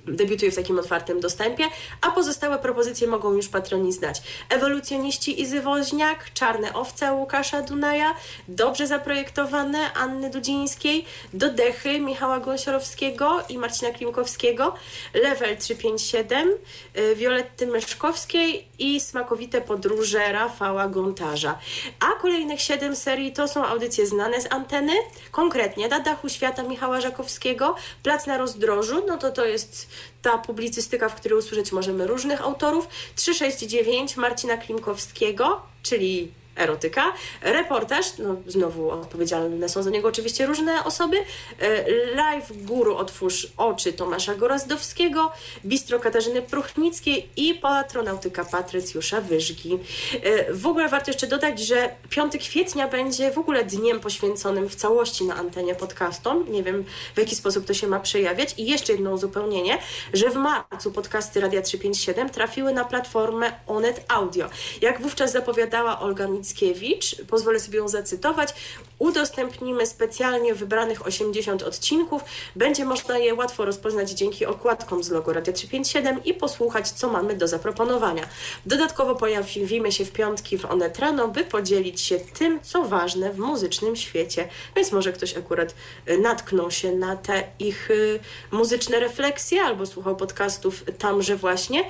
debiutuje 0.07 0.51
w 0.51 0.55
takim 0.55 0.79
otwartym 0.79 1.19
dostępie, 1.19 1.63
a 2.01 2.11
pozostałe 2.11 2.59
propozycje 2.59 3.07
mogą 3.07 3.33
już 3.33 3.49
patroni 3.49 3.93
znać. 3.93 4.21
Ewolucjoniści 4.49 5.41
Izy 5.41 5.61
Woźniak, 5.61 6.33
Czarne 6.33 6.73
Owce 6.73 7.13
Łukasza 7.13 7.61
Dunaja, 7.61 8.15
Dobrze 8.47 8.87
zaprojektowane 8.87 9.93
Anny 9.93 10.29
Dudzińskiej, 10.29 11.05
Dodechy 11.33 11.99
Michała 11.99 12.39
Gąsiorowskiego 12.39 13.43
i 13.49 13.57
Marcina 13.57 13.91
Klimkowskiego, 13.91 14.73
Level 15.13 15.57
357 15.57 16.49
y, 16.97 17.15
Violetty 17.15 17.67
Myszkowskiej 17.67 18.67
i 18.79 18.99
Smakowite 18.99 19.61
Podróże 19.61 20.31
Rafała 20.31 20.87
Gontarza. 20.87 21.59
A 21.99 22.21
kolejnych 22.21 22.61
siedem 22.61 22.95
serii 22.95 23.33
to 23.33 23.47
są 23.47 23.65
audycje 23.65 24.07
znane 24.07 24.41
z 24.41 24.51
anteny, 24.51 24.93
konkretnie 25.31 25.87
Na 25.87 25.99
dachu 25.99 26.29
świata 26.29 26.63
Michała 26.63 27.01
Żakowskiego, 27.01 27.75
Plac 28.03 28.27
na 28.27 28.37
rozdrożu, 28.37 29.03
no 29.07 29.17
to 29.17 29.31
to 29.31 29.45
jest 29.45 29.90
ta 30.22 30.38
publicystyka, 30.38 31.09
w 31.09 31.15
której 31.15 31.39
usłyszeć 31.39 31.72
możemy 31.72 32.07
różnych 32.07 32.41
autorów. 32.41 32.88
369 33.15 34.18
Marcina 34.18 34.57
Klimkowskiego, 34.57 35.61
czyli 35.84 36.31
erotyka. 36.61 37.13
Reportaż, 37.41 38.17
no 38.17 38.35
znowu 38.47 38.89
odpowiedzialne 38.89 39.69
są 39.69 39.83
za 39.83 39.89
niego 39.89 40.07
oczywiście 40.07 40.45
różne 40.45 40.83
osoby. 40.83 41.17
E, 41.59 41.91
live 42.15 42.51
Guru 42.51 42.95
Otwórz 42.95 43.47
Oczy 43.57 43.93
Tomasza 43.93 44.35
Gorazdowskiego, 44.35 45.31
Bistro 45.65 45.99
Katarzyny 45.99 46.41
Pruchnickiej 46.41 47.29
i 47.38 47.53
patronautyka 47.53 48.45
Patrycjusza 48.45 49.21
Wyżgi. 49.21 49.79
E, 50.23 50.53
w 50.53 50.67
ogóle 50.67 50.89
warto 50.89 51.11
jeszcze 51.11 51.27
dodać, 51.27 51.59
że 51.59 51.89
5 52.09 52.38
kwietnia 52.38 52.88
będzie 52.88 53.31
w 53.31 53.38
ogóle 53.38 53.63
dniem 53.63 53.99
poświęconym 53.99 54.69
w 54.69 54.75
całości 54.75 55.25
na 55.25 55.35
antenie 55.35 55.75
podcastom. 55.75 56.51
Nie 56.51 56.63
wiem 56.63 56.85
w 57.15 57.17
jaki 57.17 57.35
sposób 57.35 57.65
to 57.65 57.73
się 57.73 57.88
ma 57.88 57.99
przejawiać. 57.99 58.53
I 58.57 58.65
jeszcze 58.65 58.93
jedno 58.93 59.11
uzupełnienie, 59.11 59.77
że 60.13 60.29
w 60.29 60.35
marcu 60.35 60.91
podcasty 60.91 61.41
Radia 61.41 61.61
357 61.61 62.29
trafiły 62.29 62.73
na 62.73 62.85
platformę 62.85 63.51
Onet 63.67 64.05
Audio. 64.07 64.49
Jak 64.81 65.01
wówczas 65.01 65.31
zapowiadała 65.31 65.99
Olga 65.99 66.27
Mickiewicz, 66.51 67.15
pozwolę 67.29 67.59
sobie 67.59 67.77
ją 67.77 67.87
zacytować, 67.87 68.53
udostępnimy 68.99 69.85
specjalnie 69.85 70.55
wybranych 70.55 71.07
80 71.07 71.63
odcinków. 71.63 72.21
Będzie 72.55 72.85
można 72.85 73.17
je 73.17 73.35
łatwo 73.35 73.65
rozpoznać 73.65 74.11
dzięki 74.11 74.45
okładkom 74.45 75.03
z 75.03 75.09
logo 75.09 75.33
Radio 75.33 75.53
357 75.53 76.23
i 76.23 76.33
posłuchać, 76.33 76.89
co 76.91 77.09
mamy 77.09 77.35
do 77.35 77.47
zaproponowania. 77.47 78.25
Dodatkowo 78.65 79.15
pojawimy 79.15 79.91
się 79.91 80.05
w 80.05 80.11
piątki 80.11 80.57
w 80.57 80.65
Onetrano, 80.65 81.27
by 81.27 81.43
podzielić 81.43 82.01
się 82.01 82.19
tym, 82.19 82.59
co 82.63 82.83
ważne 82.83 83.33
w 83.33 83.37
muzycznym 83.37 83.95
świecie. 83.95 84.47
Więc 84.75 84.91
może 84.91 85.13
ktoś 85.13 85.37
akurat 85.37 85.75
y, 86.09 86.17
natknął 86.17 86.71
się 86.71 86.91
na 86.91 87.15
te 87.15 87.43
ich 87.59 87.91
y, 87.91 88.19
muzyczne 88.51 88.99
refleksje 88.99 89.61
albo 89.61 89.85
słuchał 89.85 90.15
podcastów 90.15 90.83
tamże 90.97 91.35
właśnie. 91.35 91.83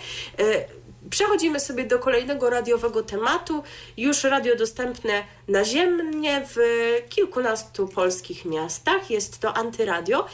Przechodzimy 1.09 1.59
sobie 1.59 1.83
do 1.83 1.99
kolejnego 1.99 2.49
radiowego 2.49 3.03
tematu. 3.03 3.63
Już 3.97 4.23
radio 4.23 4.55
dostępne 4.55 5.23
naziemnie 5.47 6.47
w 6.55 6.57
kilkunastu 7.09 7.87
polskich 7.87 8.45
miastach. 8.45 9.09
Jest 9.09 9.39
to 9.39 9.53
antyradio. 9.53 10.25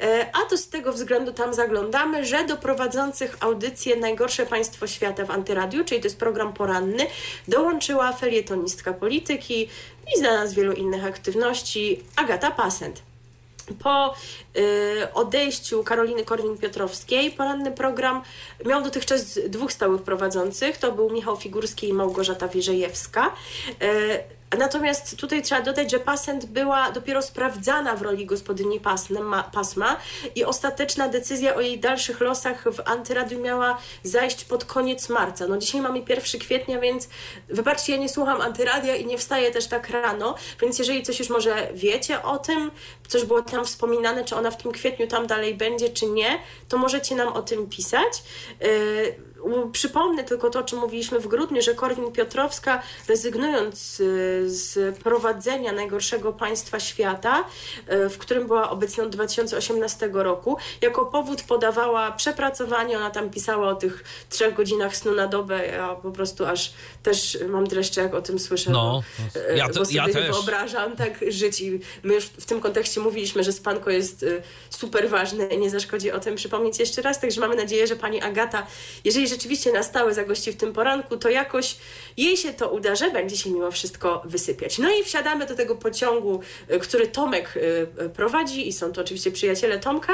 E, 0.00 0.30
a 0.32 0.50
to 0.50 0.58
z 0.58 0.68
tego 0.68 0.92
względu 0.92 1.32
tam 1.32 1.54
zaglądamy, 1.54 2.24
że 2.24 2.44
do 2.44 2.56
prowadzących 2.56 3.36
audycję 3.40 3.96
Najgorsze 3.96 4.46
Państwo 4.46 4.86
Świata 4.86 5.24
w 5.24 5.30
antyradiu, 5.30 5.84
czyli 5.84 6.00
to 6.00 6.06
jest 6.06 6.18
program 6.18 6.52
poranny, 6.52 7.06
dołączyła 7.48 8.12
felietonistka 8.12 8.92
polityki 8.92 9.68
i 10.14 10.18
znana 10.18 10.46
z 10.46 10.54
wielu 10.54 10.72
innych 10.72 11.04
aktywności 11.04 12.02
Agata 12.16 12.50
Pasent. 12.50 13.05
Po 13.82 14.14
y, 14.56 15.12
odejściu 15.14 15.84
Karoliny 15.84 16.24
Korwin-Piotrowskiej 16.24 17.30
poranny 17.30 17.72
program 17.72 18.22
miał 18.64 18.82
dotychczas 18.82 19.40
dwóch 19.48 19.72
stałych 19.72 20.02
prowadzących. 20.02 20.76
To 20.76 20.92
był 20.92 21.10
Michał 21.10 21.36
Figurski 21.36 21.88
i 21.88 21.92
Małgorzata 21.92 22.48
Wierzejewska. 22.48 23.32
Natomiast 24.58 25.16
tutaj 25.16 25.42
trzeba 25.42 25.60
dodać, 25.60 25.90
że 25.90 26.00
Pasent 26.00 26.44
była 26.44 26.90
dopiero 26.90 27.22
sprawdzana 27.22 27.96
w 27.96 28.02
roli 28.02 28.26
gospodyni 28.26 28.80
pasma, 28.80 29.42
pasma 29.42 29.96
i 30.34 30.44
ostateczna 30.44 31.08
decyzja 31.08 31.54
o 31.54 31.60
jej 31.60 31.80
dalszych 31.80 32.20
losach 32.20 32.64
w 32.64 32.80
Antyradiu 32.84 33.40
miała 33.40 33.78
zajść 34.02 34.44
pod 34.44 34.64
koniec 34.64 35.08
marca. 35.08 35.46
No 35.46 35.58
dzisiaj 35.58 35.80
mamy 35.80 35.98
1 35.98 36.40
kwietnia, 36.40 36.80
więc 36.80 37.08
wybaczcie, 37.48 37.92
ja 37.92 37.98
nie 37.98 38.08
słucham 38.08 38.40
Antyradia 38.40 38.96
i 38.96 39.06
nie 39.06 39.18
wstaję 39.18 39.50
też 39.50 39.66
tak 39.66 39.90
rano, 39.90 40.34
więc 40.60 40.78
jeżeli 40.78 41.02
coś 41.02 41.18
już 41.18 41.28
może 41.30 41.68
wiecie 41.74 42.22
o 42.22 42.38
tym, 42.38 42.70
coś 43.08 43.24
było 43.24 43.42
tam 43.42 43.64
wspominane, 43.64 44.24
czy 44.24 44.36
ona 44.36 44.50
w 44.50 44.62
tym 44.62 44.72
kwietniu 44.72 45.06
tam 45.06 45.26
dalej 45.26 45.54
będzie, 45.54 45.88
czy 45.88 46.06
nie, 46.06 46.38
to 46.68 46.78
możecie 46.78 47.14
nam 47.14 47.28
o 47.28 47.42
tym 47.42 47.68
pisać. 47.68 48.22
Yy, 48.60 49.25
przypomnę 49.72 50.24
tylko 50.24 50.50
to, 50.50 50.58
o 50.58 50.62
czym 50.62 50.78
mówiliśmy 50.78 51.20
w 51.20 51.26
grudniu, 51.26 51.62
że 51.62 51.74
Korwin-Piotrowska 51.74 52.78
rezygnując 53.08 54.00
y, 54.00 54.44
z 54.50 54.98
prowadzenia 54.98 55.72
najgorszego 55.72 56.32
państwa 56.32 56.80
świata, 56.80 57.44
y, 57.92 58.08
w 58.08 58.18
którym 58.18 58.46
była 58.46 58.70
obecna 58.70 59.04
od 59.04 59.10
2018 59.10 60.10
roku, 60.12 60.56
jako 60.80 61.06
powód 61.06 61.42
podawała 61.42 62.12
przepracowanie, 62.12 62.96
ona 62.96 63.10
tam 63.10 63.30
pisała 63.30 63.68
o 63.68 63.74
tych 63.74 64.04
trzech 64.30 64.54
godzinach 64.54 64.96
snu 64.96 65.14
na 65.14 65.26
dobę, 65.26 65.66
ja 65.66 65.94
po 65.94 66.10
prostu 66.10 66.46
aż 66.46 66.72
też 67.02 67.38
mam 67.48 67.66
dreszcze, 67.66 68.00
jak 68.00 68.14
o 68.14 68.22
tym 68.22 68.38
słyszę, 68.38 68.70
no, 68.70 69.02
bo, 69.34 69.40
ja, 69.54 69.68
to, 69.68 69.78
bo 69.78 69.84
sobie 69.84 69.96
ja 69.96 70.08
też. 70.08 70.30
wyobrażam 70.30 70.96
tak 70.96 71.24
żyć 71.28 71.60
i 71.60 71.80
my 72.02 72.14
już 72.14 72.24
w 72.24 72.46
tym 72.46 72.60
kontekście 72.60 73.00
mówiliśmy, 73.00 73.44
że 73.44 73.52
spanko 73.52 73.90
jest 73.90 74.24
super 74.70 75.08
ważne 75.08 75.46
i 75.46 75.58
nie 75.58 75.70
zaszkodzi 75.70 76.12
o 76.12 76.20
tym 76.20 76.36
przypomnieć 76.36 76.78
jeszcze 76.78 77.02
raz, 77.02 77.20
także 77.20 77.40
mamy 77.40 77.56
nadzieję, 77.56 77.86
że 77.86 77.96
pani 77.96 78.22
Agata, 78.22 78.66
jeżeli 79.04 79.28
rzeczywiście 79.36 79.72
na 79.72 79.82
stałe 79.82 80.14
zagości 80.14 80.52
w 80.52 80.56
tym 80.56 80.72
poranku, 80.72 81.16
to 81.16 81.28
jakoś 81.28 81.76
jej 82.16 82.36
się 82.36 82.52
to 82.52 82.70
uda, 82.70 82.94
że 82.94 83.10
będzie 83.10 83.36
się 83.36 83.50
mimo 83.50 83.70
wszystko 83.70 84.22
wysypiać. 84.24 84.78
No 84.78 84.90
i 84.90 85.04
wsiadamy 85.04 85.46
do 85.46 85.54
tego 85.54 85.74
pociągu, 85.74 86.40
y, 86.70 86.78
który 86.78 87.06
Tomek 87.06 87.56
y, 87.56 87.86
y, 88.04 88.08
prowadzi 88.08 88.68
i 88.68 88.72
są 88.72 88.92
to 88.92 89.00
oczywiście 89.00 89.30
przyjaciele 89.30 89.78
Tomka 89.78 90.12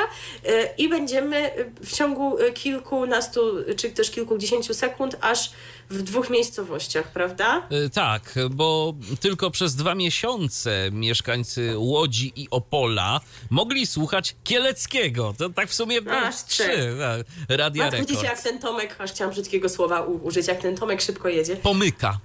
i 0.79 0.89
będziemy 0.89 1.51
w 1.85 1.93
ciągu 1.93 2.37
kilkunastu 2.55 3.41
czy 3.77 3.91
też 3.91 4.11
kilkudziesięciu 4.11 4.75
sekund 4.75 5.17
aż 5.21 5.51
w 5.93 6.03
dwóch 6.03 6.31
miejscowościach, 6.31 7.13
prawda? 7.13 7.69
Tak, 7.93 8.35
bo 8.51 8.95
tylko 9.21 9.51
przez 9.51 9.77
dwa 9.77 9.95
miesiące 9.95 10.91
mieszkańcy 10.93 11.75
Łodzi 11.77 12.33
i 12.37 12.49
Opola 12.51 13.21
mogli 13.51 13.87
słuchać 13.87 14.37
Kieleckiego. 14.45 15.35
To 15.39 15.51
tak 15.51 15.69
w 15.69 15.75
sumie 15.75 15.99
aż 16.11 16.45
trzy. 16.45 16.97
Tak, 16.99 17.27
Radia 17.59 17.91
Rekord. 17.91 18.09
Widzicie, 18.09 18.27
jak 18.27 18.43
ten 18.43 18.59
Tomek, 18.59 18.97
aż 18.99 19.11
chciałam 19.11 19.33
brzydkiego 19.33 19.69
słowa 19.69 20.01
użyć, 20.01 20.47
jak 20.47 20.61
ten 20.61 20.77
Tomek 20.77 21.03
szybko 21.03 21.29
jedzie. 21.29 21.57
Pomyka. 21.57 22.19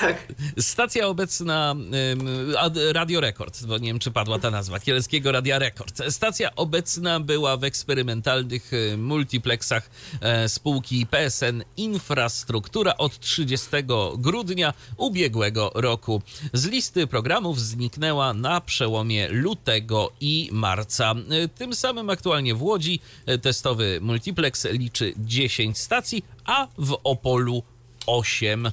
Tak. 0.00 0.16
Stacja 0.60 1.06
obecna, 1.06 1.74
Radio 2.92 3.20
Rekord, 3.20 3.66
bo 3.66 3.78
nie 3.78 3.88
wiem, 3.88 3.98
czy 3.98 4.10
padła 4.10 4.38
ta 4.38 4.50
nazwa, 4.50 4.80
Kieleckiego 4.80 5.32
Radia 5.32 5.58
Rekord. 5.58 6.02
Stacja 6.10 6.54
obecna 6.54 7.20
była 7.20 7.56
w 7.56 7.64
eksperymentalnych 7.64 8.70
multiplexach 8.96 9.90
e, 10.20 10.48
spółki 10.48 11.06
PSN 11.06 11.64
Infrastruktura 11.76 12.96
od 12.98 13.20
30 13.20 13.66
grudnia 14.18 14.74
ubiegłego 14.96 15.70
roku. 15.74 16.22
Z 16.52 16.66
listy 16.66 17.06
programów 17.06 17.60
zniknęła 17.60 18.34
na 18.34 18.60
przełomie 18.60 19.28
lutego 19.28 20.12
i 20.20 20.48
marca. 20.52 21.14
Tym 21.54 21.74
samym 21.74 22.10
aktualnie 22.10 22.54
w 22.54 22.62
Łodzi 22.62 23.00
testowy 23.42 23.98
multiplex 24.02 24.64
liczy 24.64 25.14
10 25.16 25.78
stacji, 25.78 26.24
a 26.44 26.66
w 26.78 26.98
Opolu 27.04 27.62
8. 28.08 28.70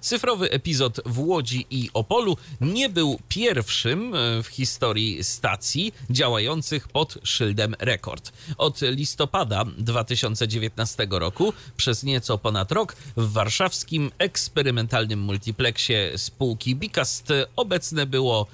Cyfrowy 0.00 0.50
epizod 0.50 1.00
w 1.06 1.18
Łodzi 1.18 1.66
i 1.70 1.90
Opolu 1.94 2.36
nie 2.60 2.88
był 2.88 3.18
pierwszym 3.28 4.12
w 4.42 4.46
historii 4.46 5.24
stacji 5.24 5.92
działających 6.10 6.88
pod 6.88 7.18
szyldem 7.24 7.74
rekord. 7.78 8.32
Od 8.58 8.80
listopada 8.82 9.64
2019 9.78 11.06
roku 11.10 11.52
przez 11.76 12.02
nieco 12.02 12.38
ponad 12.38 12.72
rok 12.72 12.96
w 13.16 13.32
warszawskim 13.32 14.10
eksperymentalnym 14.18 15.20
multiplexie 15.20 16.12
spółki 16.16 16.76
Bicast 16.76 17.32
obecne 17.56 18.06
było 18.06 18.46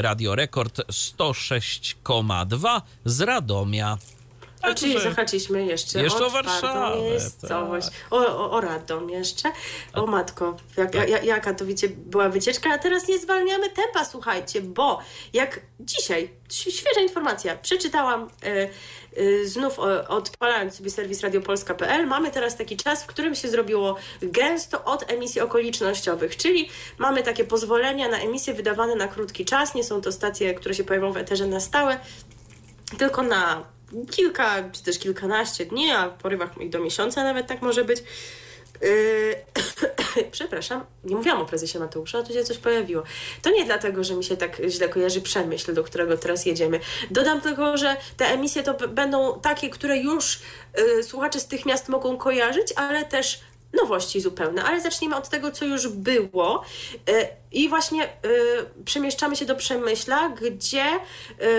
Radio 0.00 0.34
Rekord 0.34 0.80
106,2 0.90 2.80
z 3.04 3.20
Radomia. 3.20 3.98
A 4.62 4.74
czyli 4.74 5.00
zahaczyliśmy 5.00 5.66
jeszcze, 5.66 6.02
jeszcze 6.02 6.26
o, 6.26 6.30
Warszawę. 6.30 7.02
Miejscowość. 7.02 7.86
Tak. 7.86 7.96
O, 8.10 8.16
o, 8.16 8.50
o 8.50 8.60
Radom 8.60 9.10
jeszcze. 9.10 9.52
O 9.94 10.06
matko, 10.06 10.56
jak, 10.76 10.94
jak, 10.94 11.24
jaka 11.24 11.54
to 11.54 11.66
wiecie, 11.66 11.88
była 11.88 12.28
wycieczka, 12.28 12.70
a 12.74 12.78
teraz 12.78 13.08
nie 13.08 13.18
zwalniamy 13.18 13.68
tempa, 13.68 14.04
słuchajcie, 14.04 14.60
bo 14.60 14.98
jak 15.32 15.60
dzisiaj, 15.80 16.30
świeża 16.48 17.00
informacja, 17.00 17.56
przeczytałam 17.56 18.28
y, 18.44 19.20
y, 19.20 19.48
znów 19.48 19.78
o, 19.78 20.08
odpalając 20.08 20.74
sobie 20.74 20.90
serwis 20.90 21.20
radiopolska.pl, 21.20 22.06
mamy 22.06 22.30
teraz 22.30 22.56
taki 22.56 22.76
czas, 22.76 23.04
w 23.04 23.06
którym 23.06 23.34
się 23.34 23.48
zrobiło 23.48 23.96
gęsto 24.22 24.84
od 24.84 25.10
emisji 25.12 25.40
okolicznościowych, 25.40 26.36
czyli 26.36 26.68
mamy 26.98 27.22
takie 27.22 27.44
pozwolenia 27.44 28.08
na 28.08 28.18
emisje 28.18 28.54
wydawane 28.54 28.94
na 28.94 29.08
krótki 29.08 29.44
czas, 29.44 29.74
nie 29.74 29.84
są 29.84 30.00
to 30.00 30.12
stacje, 30.12 30.54
które 30.54 30.74
się 30.74 30.84
pojawią 30.84 31.12
w 31.12 31.16
eterze 31.16 31.46
na 31.46 31.60
stałe, 31.60 32.00
tylko 32.98 33.22
na 33.22 33.64
kilka 34.10 34.70
czy 34.72 34.82
też 34.82 34.98
kilkanaście 34.98 35.66
dni, 35.66 35.90
a 35.90 36.08
w 36.08 36.14
porywach 36.14 36.60
ich 36.60 36.70
do 36.70 36.80
miesiąca 36.80 37.24
nawet 37.24 37.46
tak 37.46 37.62
może 37.62 37.84
być. 37.84 38.02
Yy, 38.82 39.36
przepraszam, 40.32 40.84
nie 41.04 41.16
mówiłam 41.16 41.40
o 41.40 41.46
prezesie 41.46 41.78
Mateusza, 41.78 42.22
tu 42.22 42.32
się 42.32 42.44
coś 42.44 42.58
pojawiło. 42.58 43.02
To 43.42 43.50
nie 43.50 43.64
dlatego, 43.64 44.04
że 44.04 44.14
mi 44.14 44.24
się 44.24 44.36
tak 44.36 44.60
źle 44.68 44.88
kojarzy 44.88 45.20
przemyśl, 45.20 45.74
do 45.74 45.84
którego 45.84 46.16
teraz 46.16 46.46
jedziemy. 46.46 46.80
Dodam 47.10 47.40
tylko, 47.40 47.76
że 47.76 47.96
te 48.16 48.26
emisje 48.26 48.62
to 48.62 48.88
będą 48.88 49.40
takie, 49.40 49.70
które 49.70 49.98
już 49.98 50.40
yy, 50.76 51.02
słuchacze 51.02 51.40
z 51.40 51.46
tych 51.46 51.66
miast 51.66 51.88
mogą 51.88 52.16
kojarzyć, 52.16 52.72
ale 52.76 53.04
też 53.04 53.40
nowości 53.72 54.20
zupełne, 54.20 54.64
ale 54.64 54.80
zacznijmy 54.80 55.16
od 55.16 55.28
tego, 55.28 55.50
co 55.50 55.64
już 55.64 55.88
było. 55.88 56.62
Y, 57.08 57.28
I 57.52 57.68
właśnie 57.68 58.04
y, 58.04 58.08
przemieszczamy 58.84 59.36
się 59.36 59.44
do 59.44 59.56
Przemyśla, 59.56 60.28
gdzie 60.28 60.84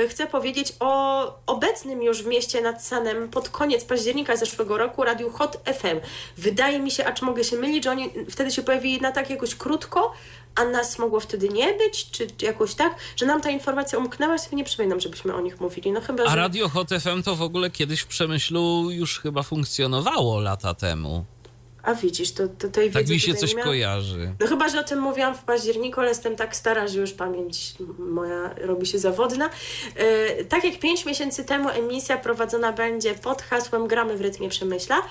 y, 0.03 0.07
chcę 0.09 0.27
powiedzieć 0.27 0.73
o 0.79 1.23
obecnym 1.45 2.03
już 2.03 2.23
w 2.23 2.27
mieście 2.27 2.61
nad 2.61 2.85
Sanem 2.85 3.29
pod 3.29 3.49
koniec 3.49 3.85
października 3.85 4.35
zeszłego 4.35 4.77
roku 4.77 5.03
radiu 5.03 5.29
Hot 5.29 5.59
FM. 5.65 5.99
Wydaje 6.37 6.79
mi 6.79 6.91
się, 6.91 7.05
a 7.05 7.11
czy 7.11 7.25
mogę 7.25 7.43
się 7.43 7.57
mylić, 7.57 7.83
że 7.83 7.91
oni 7.91 8.09
wtedy 8.29 8.51
się 8.51 8.63
pojawili 8.63 9.01
na 9.01 9.11
tak 9.11 9.29
jakoś 9.29 9.55
krótko, 9.55 10.13
a 10.55 10.65
nas 10.65 10.99
mogło 10.99 11.19
wtedy 11.19 11.49
nie 11.49 11.73
być, 11.73 12.11
czy, 12.11 12.27
czy 12.27 12.45
jakoś 12.45 12.75
tak, 12.75 12.95
że 13.15 13.25
nam 13.25 13.41
ta 13.41 13.49
informacja 13.49 13.99
umknęła, 13.99 14.37
sobie 14.37 14.57
nie 14.57 14.63
przypominam, 14.63 14.99
żebyśmy 14.99 15.35
o 15.35 15.41
nich 15.41 15.61
mówili. 15.61 15.91
No 15.91 16.01
chyba, 16.01 16.23
a 16.23 16.29
że... 16.29 16.35
Radio 16.35 16.69
Hot 16.69 16.89
FM 16.89 17.23
to 17.23 17.35
w 17.35 17.41
ogóle 17.41 17.71
kiedyś 17.71 18.01
w 18.01 18.07
Przemyślu 18.07 18.91
już 18.91 19.19
chyba 19.19 19.43
funkcjonowało 19.43 20.39
lata 20.39 20.73
temu. 20.73 21.25
A 21.83 21.93
widzisz, 21.93 22.31
to, 22.31 22.47
to 22.47 22.67
tej 22.67 22.91
Tak 22.91 23.01
wiedzy 23.01 23.13
mi 23.13 23.19
się 23.19 23.33
tutaj 23.33 23.49
coś 23.49 23.63
kojarzy. 23.63 24.33
No 24.39 24.47
chyba, 24.47 24.69
że 24.69 24.79
o 24.79 24.83
tym 24.83 24.99
mówiłam 24.99 25.35
w 25.35 25.43
październiku, 25.43 25.99
ale 25.99 26.09
jestem 26.09 26.35
tak 26.35 26.55
stara, 26.55 26.87
że 26.87 26.99
już 26.99 27.13
pamięć 27.13 27.73
moja 27.99 28.53
robi 28.57 28.85
się 28.85 28.99
zawodna. 28.99 29.49
Yy, 30.37 30.45
tak 30.45 30.63
jak 30.63 30.79
5 30.79 31.05
miesięcy 31.05 31.43
temu 31.43 31.69
emisja 31.69 32.17
prowadzona 32.17 32.73
będzie 32.73 33.13
pod 33.13 33.41
hasłem 33.41 33.87
Gramy 33.87 34.17
w 34.17 34.21
rytmie 34.21 34.49
Przemyśla. 34.49 35.01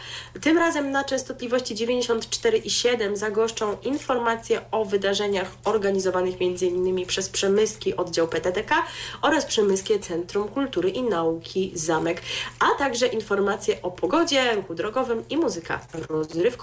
Tym 0.40 0.59
razem 0.59 0.90
na 0.90 1.05
częstotliwości 1.05 1.74
94,7 1.74 3.16
zagoszczą 3.16 3.77
informacje 3.82 4.61
o 4.70 4.85
wydarzeniach 4.85 5.51
organizowanych 5.65 6.35
m.in. 6.40 7.07
przez 7.07 7.28
Przemyski 7.28 7.97
Oddział 7.97 8.28
PTTK 8.28 8.74
oraz 9.23 9.44
Przemyskie 9.44 9.99
Centrum 9.99 10.49
Kultury 10.49 10.90
i 10.90 11.03
Nauki 11.03 11.73
Zamek, 11.74 12.23
a 12.59 12.78
także 12.78 13.07
informacje 13.07 13.82
o 13.82 13.90
pogodzie, 13.90 14.55
ruchu 14.55 14.74
drogowym 14.74 15.24
i 15.31 15.36
muzyka 15.36 15.81
rozrywkowa. 16.09 16.61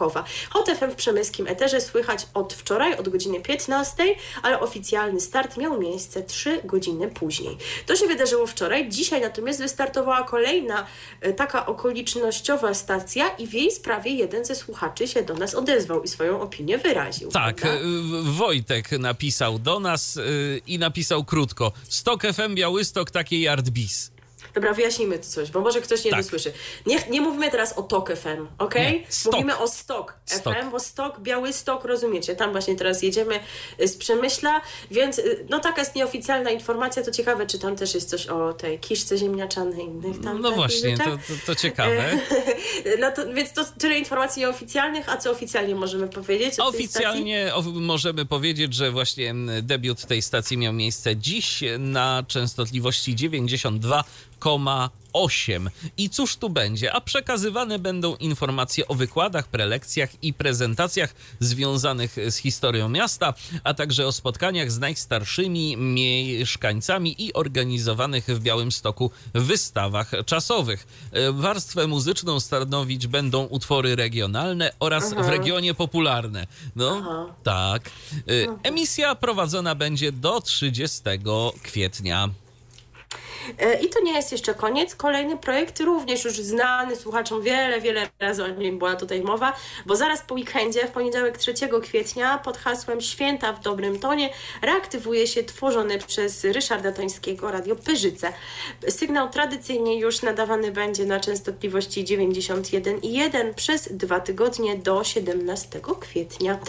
Hot 0.50 0.70
FM 0.70 0.92
w 0.92 0.96
przemyskim 0.96 1.48
eterze 1.48 1.82
słychać 1.82 2.28
od 2.34 2.54
wczoraj, 2.54 2.98
od 2.98 3.10
godziny 3.10 3.42
15, 3.42 4.04
ale 4.42 4.60
oficjalny 4.60 5.22
start 5.22 5.58
miał 5.58 5.80
miejsce 5.80 6.24
3 6.24 6.62
godziny 6.64 7.08
później. 7.08 7.58
To 7.86 7.96
się 7.96 8.08
wydarzyło 8.08 8.48
wczoraj, 8.48 8.90
dzisiaj 8.90 9.22
natomiast 9.22 9.60
wystartowała 9.60 10.24
kolejna 10.24 10.86
e, 11.22 11.34
taka 11.34 11.66
okolicznościowa 11.66 12.74
stacja 12.74 13.30
i 13.30 13.48
w 13.48 13.54
jej 13.54 13.72
sprawie 13.72 14.12
jeden 14.12 14.46
ze 14.46 14.56
słuchaczy 14.56 15.08
się 15.08 15.24
do 15.24 15.34
nas 15.34 15.56
odezwał 15.56 16.04
i 16.04 16.08
swoją 16.08 16.42
opinię 16.42 16.78
wyraził. 16.78 17.32
Tak, 17.32 17.56
prawda? 17.56 17.80
y, 17.80 17.84
Wojtek 18.24 18.92
napisał 18.92 19.60
do 19.60 19.80
nas 19.80 20.18
y, 20.18 20.62
i 20.68 20.80
napisał 20.80 21.24
krótko. 21.24 21.72
Stok 21.90 22.24
FM 22.24 22.56
Białystok 22.56 23.12
takie 23.12 23.42
yard 23.42 23.70
bis. 23.70 24.12
Dobra, 24.60 24.74
wyjaśnijmy 24.74 25.20
tu 25.20 25.26
coś, 25.26 25.52
bo 25.52 25.62
może 25.62 25.82
ktoś 25.82 26.04
nie 26.06 26.12
Tak. 26.12 26.24
dosłyszy. 26.24 26.52
Nie, 26.86 26.98
nie 27.10 27.22
mówimy 27.22 27.52
teraz 27.52 27.78
o 27.78 27.84
TOK 27.84 28.12
FM, 28.16 28.48
ok? 28.58 28.76
Nie. 28.76 29.04
Mówimy 29.32 29.58
o 29.58 29.68
Stok, 29.68 30.14
Stok. 30.26 30.56
FM, 30.56 30.72
bo 30.72 30.80
Stok, 30.80 31.20
Biały 31.20 31.54
Stok, 31.54 31.86
rozumiecie? 31.86 32.36
Tam 32.36 32.52
właśnie 32.52 32.76
teraz 32.76 33.04
jedziemy 33.04 33.40
y, 33.82 33.88
z 33.88 33.98
Przemyśla, 33.98 34.62
więc 34.92 35.20
y, 35.20 35.46
no 35.50 35.60
taka 35.60 35.82
jest 35.82 35.96
nieoficjalna 35.96 36.50
informacja, 36.52 37.04
to 37.04 37.12
ciekawe, 37.12 37.48
czy 37.48 37.60
tam 37.60 37.76
też 37.76 37.96
jest 37.96 38.10
coś 38.10 38.28
o 38.28 38.54
tej 38.54 38.80
kiszce 38.80 39.18
ziemniaczanej 39.18 39.86
innych 39.86 40.22
tam 40.24 40.42
No 40.42 40.52
właśnie, 40.52 40.98
to, 40.98 41.04
to, 41.04 41.18
to 41.46 41.56
ciekawe. 41.56 42.04
No 43.00 43.12
to, 43.12 43.34
więc 43.34 43.54
to 43.54 43.66
tyle 43.80 44.00
informacji 44.00 44.40
nieoficjalnych, 44.40 45.10
a 45.10 45.18
co 45.18 45.32
oficjalnie 45.32 45.76
możemy 45.76 46.08
powiedzieć? 46.08 46.54
Oficjalnie 46.60 47.52
o- 47.56 47.62
możemy 47.62 48.26
powiedzieć, 48.26 48.74
że 48.74 48.92
właśnie 48.92 49.36
debiut 49.62 50.06
tej 50.06 50.22
stacji 50.22 50.58
miał 50.58 50.74
miejsce 50.74 51.16
dziś 51.16 51.64
na 51.80 52.24
częstotliwości 52.28 53.16
8. 55.14 55.70
I 55.98 56.10
cóż 56.10 56.36
tu 56.36 56.50
będzie? 56.50 56.94
A 56.94 57.02
przekazywane 57.02 57.80
będą 57.80 58.16
informacje 58.16 58.88
o 58.88 58.96
wykładach, 58.96 59.48
prelekcjach 59.48 60.24
i 60.24 60.34
prezentacjach 60.34 61.16
związanych 61.40 62.16
z 62.28 62.36
historią 62.36 62.90
miasta, 62.90 63.34
a 63.64 63.74
także 63.74 64.08
o 64.08 64.12
spotkaniach 64.12 64.72
z 64.72 64.80
najstarszymi 64.80 65.78
mieszkańcami 65.78 67.16
i 67.26 67.34
organizowanych 67.34 68.26
w 68.26 68.40
Białymstoku 68.40 69.12
wystawach 69.34 70.12
czasowych. 70.26 70.88
Warstwę 71.34 71.88
muzyczną 71.88 72.40
stanowić 72.40 73.08
będą 73.08 73.46
utwory 73.46 73.96
regionalne 73.96 74.72
oraz 74.80 75.14
Aha. 75.14 75.24
w 75.24 75.30
regionie 75.30 75.74
popularne. 75.74 76.48
No, 76.76 76.98
Aha. 77.02 77.26
tak. 77.44 77.90
Emisja 78.64 79.16
prowadzona 79.16 79.76
będzie 79.76 80.12
do 80.12 80.42
30 80.42 81.02
kwietnia. 81.64 82.30
E, 83.60 83.82
I 83.82 83.90
to 83.90 84.00
nie 84.00 84.14
jest 84.14 84.32
jeszcze 84.32 84.54
koniec. 84.54 84.96
Kolejny 84.96 85.38
projekt, 85.38 85.80
również 85.80 86.26
już 86.26 86.34
znany 86.34 86.96
słuchaczom, 86.96 87.42
wiele, 87.42 87.82
wiele 87.82 88.10
razy 88.20 88.44
o 88.44 88.48
nim 88.48 88.78
była 88.78 88.96
tutaj 88.96 89.22
mowa, 89.22 89.54
bo 89.86 89.96
zaraz 89.96 90.22
po 90.22 90.36
weekendzie, 90.36 90.88
w 90.88 90.92
poniedziałek 90.92 91.38
3 91.38 91.54
kwietnia, 91.84 92.38
pod 92.38 92.58
hasłem 92.58 93.02
Święta 93.02 93.54
w 93.54 93.60
dobrym 93.60 94.00
tonie, 94.00 94.30
reaktywuje 94.62 95.28
się 95.28 95.44
tworzony 95.44 96.00
przez 96.00 96.44
Ryszarda 96.44 96.92
Tońskiego 96.92 97.52
Radio 97.52 97.76
Pyrzyce. 97.76 98.34
Sygnał 98.90 99.30
tradycyjnie 99.30 100.00
już 100.00 100.22
nadawany 100.22 100.72
będzie 100.72 101.06
na 101.06 101.20
częstotliwości 101.20 102.06
91,1 102.06 103.54
przez 103.54 103.90
dwa 103.92 104.20
tygodnie 104.20 104.76
do 104.76 105.04
17 105.04 105.82
kwietnia. 106.00 106.60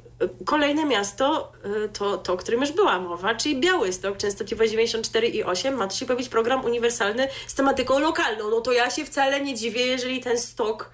kolejne 0.45 0.85
miasto 0.85 1.53
y, 1.85 1.89
to, 1.89 2.19
to, 2.19 2.33
o 2.33 2.37
którym 2.37 2.61
już 2.61 2.73
była 2.73 3.01
mowa, 3.01 3.35
czyli 3.35 3.61
Białystok, 3.61 4.17
częstotliwość 4.17 4.73
94,8. 4.73 5.77
Ma 5.77 5.87
to 5.87 5.97
się 5.97 6.07
pojawić 6.07 6.29
program 6.29 6.65
uniwersalny 6.65 7.29
z 7.47 7.55
tematyką 7.55 7.99
lokalną. 7.99 8.51
No 8.51 8.61
to 8.61 8.73
ja 8.73 8.91
się 8.91 9.05
wcale 9.05 9.41
nie 9.41 9.55
dziwię, 9.55 9.87
jeżeli 9.87 10.21
ten 10.21 10.39
stok 10.39 10.91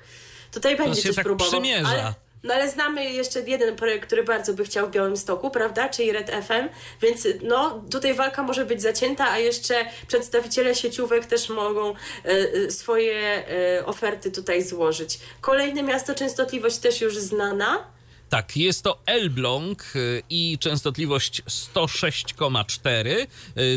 tutaj 0.52 0.76
będzie 0.76 1.02
coś 1.02 1.16
tak 1.16 1.24
próbował. 1.24 1.52
Przymierza. 1.52 1.88
Ale, 1.88 2.14
no 2.46 2.54
ale 2.54 2.70
znamy 2.70 3.12
jeszcze 3.12 3.40
jeden 3.40 3.76
projekt, 3.76 4.06
który 4.06 4.24
bardzo 4.24 4.54
by 4.54 4.64
chciał 4.64 4.88
w 4.88 4.90
Białymstoku, 4.90 5.50
prawda? 5.50 5.88
Czyli 5.88 6.12
Red 6.12 6.30
FM, 6.30 6.68
więc 7.02 7.28
no 7.42 7.84
tutaj 7.90 8.14
walka 8.14 8.42
może 8.42 8.64
być 8.64 8.82
zacięta, 8.82 9.30
a 9.30 9.38
jeszcze 9.38 9.74
przedstawiciele 10.08 10.74
sieciówek 10.74 11.26
też 11.26 11.48
mogą 11.48 11.94
e, 12.24 12.70
swoje 12.70 13.46
e, 13.48 13.86
oferty 13.86 14.30
tutaj 14.30 14.62
złożyć. 14.62 15.18
Kolejne 15.40 15.82
miasto, 15.82 16.14
częstotliwość 16.14 16.78
też 16.78 17.00
już 17.00 17.18
znana. 17.18 17.84
Tak, 18.28 18.56
jest 18.56 18.82
to 18.82 18.98
Elbląg 19.06 19.82
e, 19.82 19.98
i 20.30 20.58
częstotliwość 20.58 21.42
106,4. 21.42 23.26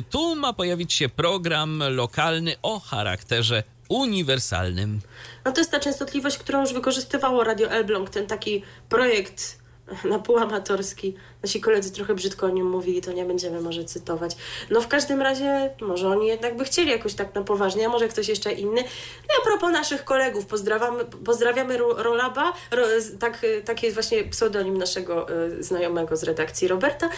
Tu 0.09 0.35
ma 0.35 0.53
pojawić 0.53 0.93
się 0.93 1.09
program 1.09 1.83
lokalny 1.89 2.55
o 2.61 2.79
charakterze 2.79 3.63
uniwersalnym. 3.89 4.99
No 5.45 5.51
to 5.51 5.61
jest 5.61 5.71
ta 5.71 5.79
częstotliwość, 5.79 6.37
którą 6.37 6.61
już 6.61 6.73
wykorzystywało 6.73 7.43
Radio 7.43 7.69
Elbląg, 7.69 8.09
ten 8.09 8.27
taki 8.27 8.63
projekt 8.89 9.59
na 10.03 10.19
półamatorski. 10.19 11.15
Nasi 11.43 11.61
koledzy 11.61 11.91
trochę 11.91 12.15
brzydko 12.15 12.45
o 12.45 12.49
nim 12.49 12.69
mówili, 12.69 13.01
to 13.01 13.11
nie 13.11 13.25
będziemy 13.25 13.61
może 13.61 13.83
cytować. 13.83 14.35
No 14.69 14.81
w 14.81 14.87
każdym 14.87 15.21
razie, 15.21 15.69
może 15.81 16.07
oni 16.07 16.27
jednak 16.27 16.57
by 16.57 16.65
chcieli 16.65 16.91
jakoś 16.91 17.13
tak 17.13 17.35
na 17.35 17.41
poważnie, 17.41 17.85
a 17.85 17.89
może 17.89 18.07
ktoś 18.07 18.27
jeszcze 18.27 18.51
inny. 18.51 18.83
No 19.27 19.33
a 19.41 19.45
propos 19.45 19.71
naszych 19.71 20.03
kolegów, 20.03 20.45
pozdrawiamy, 20.45 21.05
pozdrawiamy 21.05 21.77
Rolaba, 21.77 22.53
ro, 22.71 22.85
tak, 23.19 23.45
taki 23.65 23.85
jest 23.85 23.95
właśnie 23.95 24.23
pseudonim 24.23 24.77
naszego 24.77 25.43
y, 25.43 25.63
znajomego 25.63 26.17
z 26.17 26.23
redakcji 26.23 26.67
Roberta, 26.67 27.07
y, 27.07 27.09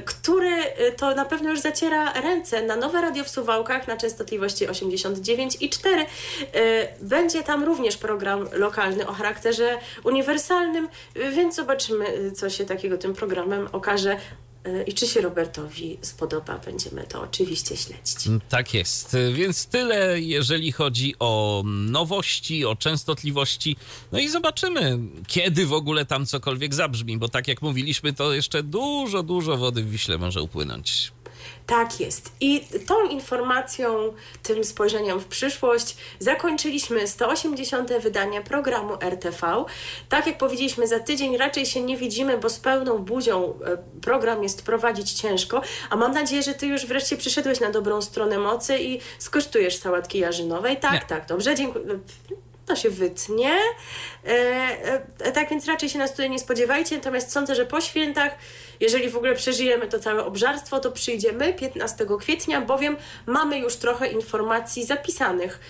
który 0.00 0.56
y, 0.88 0.92
to 0.96 1.14
na 1.14 1.24
pewno 1.24 1.50
już 1.50 1.60
zaciera 1.60 2.12
ręce 2.12 2.62
na 2.62 2.76
nowe 2.76 3.00
radio 3.00 3.24
w 3.24 3.28
Suwałkach 3.28 3.88
na 3.88 3.96
częstotliwości 3.96 4.68
89,4. 4.68 6.00
Y, 6.00 6.06
będzie 7.00 7.42
tam 7.42 7.64
również 7.64 7.96
program 7.96 8.48
lokalny 8.52 9.06
o 9.06 9.12
charakterze 9.12 9.78
uniwersalnym, 10.04 10.88
więc 11.32 11.54
zobaczymy, 11.54 12.32
co 12.34 12.50
się 12.50 12.64
takiego 12.64 12.98
tym 12.98 13.14
programem 13.14 13.35
programem 13.36 13.68
okaże, 13.72 14.16
y, 14.66 14.84
i 14.86 14.94
czy 14.94 15.06
się 15.06 15.20
Robertowi 15.20 15.98
spodoba, 16.02 16.58
będziemy 16.58 17.04
to 17.04 17.22
oczywiście 17.22 17.76
śledzić. 17.76 18.26
Mm, 18.26 18.40
tak 18.48 18.74
jest. 18.74 19.16
Więc 19.32 19.66
tyle, 19.66 20.20
jeżeli 20.20 20.72
chodzi 20.72 21.14
o 21.18 21.62
nowości, 21.66 22.64
o 22.64 22.76
częstotliwości. 22.76 23.76
No 24.12 24.18
i 24.18 24.28
zobaczymy, 24.28 24.98
kiedy 25.26 25.66
w 25.66 25.72
ogóle 25.72 26.04
tam 26.04 26.26
cokolwiek 26.26 26.74
zabrzmi, 26.74 27.18
bo 27.18 27.28
tak 27.28 27.48
jak 27.48 27.62
mówiliśmy, 27.62 28.12
to 28.12 28.32
jeszcze 28.32 28.62
dużo, 28.62 29.22
dużo 29.22 29.56
wody 29.56 29.82
w 29.82 29.90
Wiśle 29.90 30.18
może 30.18 30.42
upłynąć. 30.42 31.12
Tak 31.66 32.00
jest. 32.00 32.32
I 32.40 32.66
tą 32.86 33.08
informacją, 33.08 34.14
tym 34.42 34.64
spojrzeniem 34.64 35.20
w 35.20 35.26
przyszłość 35.26 35.96
zakończyliśmy 36.18 37.06
180. 37.06 37.92
wydanie 37.92 38.40
programu 38.40 38.94
RTV. 39.00 39.64
Tak 40.08 40.26
jak 40.26 40.38
powiedzieliśmy, 40.38 40.86
za 40.86 41.00
tydzień 41.00 41.36
raczej 41.36 41.66
się 41.66 41.80
nie 41.80 41.96
widzimy, 41.96 42.38
bo 42.38 42.48
z 42.48 42.58
pełną 42.58 42.98
buzią 42.98 43.44
e, 43.44 43.76
program 44.02 44.42
jest 44.42 44.64
prowadzić 44.64 45.12
ciężko, 45.12 45.62
a 45.90 45.96
mam 45.96 46.12
nadzieję, 46.12 46.42
że 46.42 46.54
ty 46.54 46.66
już 46.66 46.86
wreszcie 46.86 47.16
przyszedłeś 47.16 47.60
na 47.60 47.70
dobrą 47.70 48.02
stronę 48.02 48.38
mocy 48.38 48.78
i 48.78 49.00
skosztujesz 49.18 49.76
sałatki 49.76 50.18
jarzynowej. 50.18 50.76
Tak, 50.76 50.92
nie. 50.92 51.00
tak, 51.00 51.26
dobrze, 51.26 51.54
dziękuję 51.54 51.98
to 52.66 52.76
się 52.76 52.90
wytnie. 52.90 53.58
E, 54.24 54.30
e, 55.20 55.32
tak 55.32 55.50
więc 55.50 55.66
raczej 55.66 55.88
się 55.88 55.98
nas 55.98 56.10
tutaj 56.10 56.30
nie 56.30 56.38
spodziewajcie, 56.38 56.96
natomiast 56.96 57.32
sądzę, 57.32 57.54
że 57.54 57.66
po 57.66 57.80
świętach 57.80 58.32
jeżeli 58.80 59.10
w 59.10 59.16
ogóle 59.16 59.34
przeżyjemy 59.34 59.88
to 59.88 59.98
całe 59.98 60.24
obżarstwo, 60.24 60.80
to 60.80 60.92
przyjdziemy 60.92 61.54
15 61.54 62.06
kwietnia, 62.20 62.60
bowiem 62.60 62.96
mamy 63.26 63.58
już 63.58 63.76
trochę 63.76 64.06
informacji 64.06 64.84
zapisanych 64.84 65.60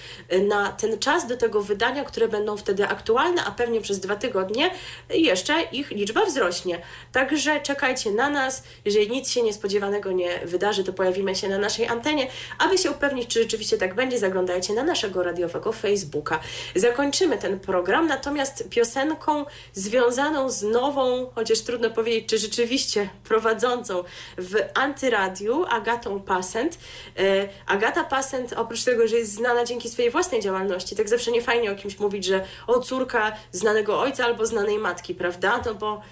na 0.48 0.72
ten 0.72 0.98
czas 0.98 1.26
do 1.26 1.36
tego 1.36 1.62
wydania, 1.62 2.04
które 2.04 2.28
będą 2.28 2.56
wtedy 2.56 2.88
aktualne, 2.88 3.44
a 3.44 3.50
pewnie 3.50 3.80
przez 3.80 4.00
dwa 4.00 4.16
tygodnie 4.16 4.70
jeszcze 5.10 5.62
ich 5.72 5.90
liczba 5.90 6.24
wzrośnie. 6.24 6.82
Także 7.12 7.60
czekajcie 7.60 8.10
na 8.10 8.30
nas. 8.30 8.62
Jeżeli 8.84 9.10
nic 9.10 9.30
się 9.30 9.42
niespodziewanego 9.42 10.12
nie 10.12 10.40
wydarzy, 10.44 10.84
to 10.84 10.92
pojawimy 10.92 11.34
się 11.34 11.48
na 11.48 11.58
naszej 11.58 11.86
antenie. 11.86 12.26
Aby 12.58 12.78
się 12.78 12.90
upewnić, 12.90 13.28
czy 13.28 13.42
rzeczywiście 13.42 13.78
tak 13.78 13.94
będzie, 13.94 14.18
zaglądajcie 14.18 14.74
na 14.74 14.82
naszego 14.82 15.22
radiowego 15.22 15.72
Facebooka. 15.72 16.40
Zakończymy 16.74 17.38
ten 17.38 17.60
program, 17.60 18.06
natomiast 18.06 18.68
piosenką 18.70 19.44
związaną 19.72 20.50
z 20.50 20.62
nową, 20.62 21.30
chociaż 21.34 21.60
trudno 21.60 21.90
powiedzieć, 21.90 22.28
czy 22.28 22.38
rzeczywiście 22.38 22.95
prowadzącą 23.24 24.04
w 24.38 24.54
Antyradiu, 24.74 25.64
Agatą 25.70 26.20
Pasent. 26.20 26.78
E, 27.18 27.48
Agata 27.66 28.04
Pasent, 28.04 28.52
oprócz 28.52 28.84
tego, 28.84 29.08
że 29.08 29.16
jest 29.16 29.32
znana 29.32 29.64
dzięki 29.64 29.90
swojej 29.90 30.10
własnej 30.10 30.42
działalności, 30.42 30.96
tak 30.96 31.08
zawsze 31.08 31.30
nie 31.30 31.42
fajnie 31.42 31.72
o 31.72 31.74
kimś 31.74 31.98
mówić, 31.98 32.24
że 32.24 32.44
o 32.66 32.80
córka 32.80 33.32
znanego 33.52 34.00
ojca 34.00 34.24
albo 34.24 34.46
znanej 34.46 34.78
matki, 34.78 35.14
prawda? 35.14 35.62
No 35.66 35.74
bo 35.74 36.02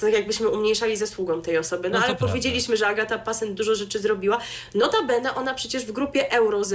tak 0.00 0.12
jakbyśmy 0.12 0.48
umniejszali 0.48 0.96
zasługą 0.96 1.42
tej 1.42 1.58
osoby. 1.58 1.90
No, 1.90 1.98
no 1.98 2.04
ale 2.04 2.14
powiedzieliśmy, 2.14 2.76
że 2.76 2.86
Agata 2.86 3.18
Pasent 3.18 3.52
dużo 3.52 3.74
rzeczy 3.74 3.98
zrobiła. 3.98 4.38
Notabene 4.74 5.34
ona 5.34 5.54
przecież 5.54 5.84
w 5.84 5.92
grupie 5.92 6.32
EuroZ, 6.32 6.74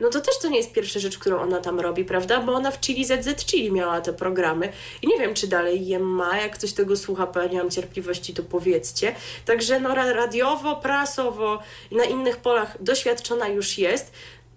no 0.00 0.08
to 0.10 0.20
też 0.20 0.38
to 0.38 0.48
nie 0.48 0.56
jest 0.56 0.72
pierwsza 0.72 1.00
rzecz, 1.00 1.18
którą 1.18 1.40
ona 1.40 1.60
tam 1.60 1.80
robi, 1.80 2.04
prawda? 2.04 2.40
Bo 2.40 2.52
ona 2.52 2.70
w 2.70 2.80
Chili 2.80 3.04
ZZ 3.04 3.44
Chili 3.46 3.72
miała 3.72 4.00
te 4.00 4.12
programy 4.12 4.72
i 5.02 5.06
nie 5.06 5.18
wiem, 5.18 5.34
czy 5.34 5.46
dalej 5.46 5.86
je 5.86 5.98
ma. 5.98 6.38
Jak 6.38 6.54
ktoś 6.54 6.72
tego 6.72 6.96
słucha, 6.96 7.26
bo 7.26 7.40
ja 7.40 7.46
nie 7.46 7.58
mam 7.58 7.70
cierpliwości, 7.70 8.34
to 8.34 8.42
powiedzcie. 8.42 9.14
Także 9.44 9.80
no 9.80 9.94
radiowo, 9.94 10.76
prasowo 10.76 11.62
na 11.90 12.04
innych 12.04 12.36
polach 12.36 12.82
doświadczona 12.82 13.48
już 13.48 13.78
jest. 13.78 14.12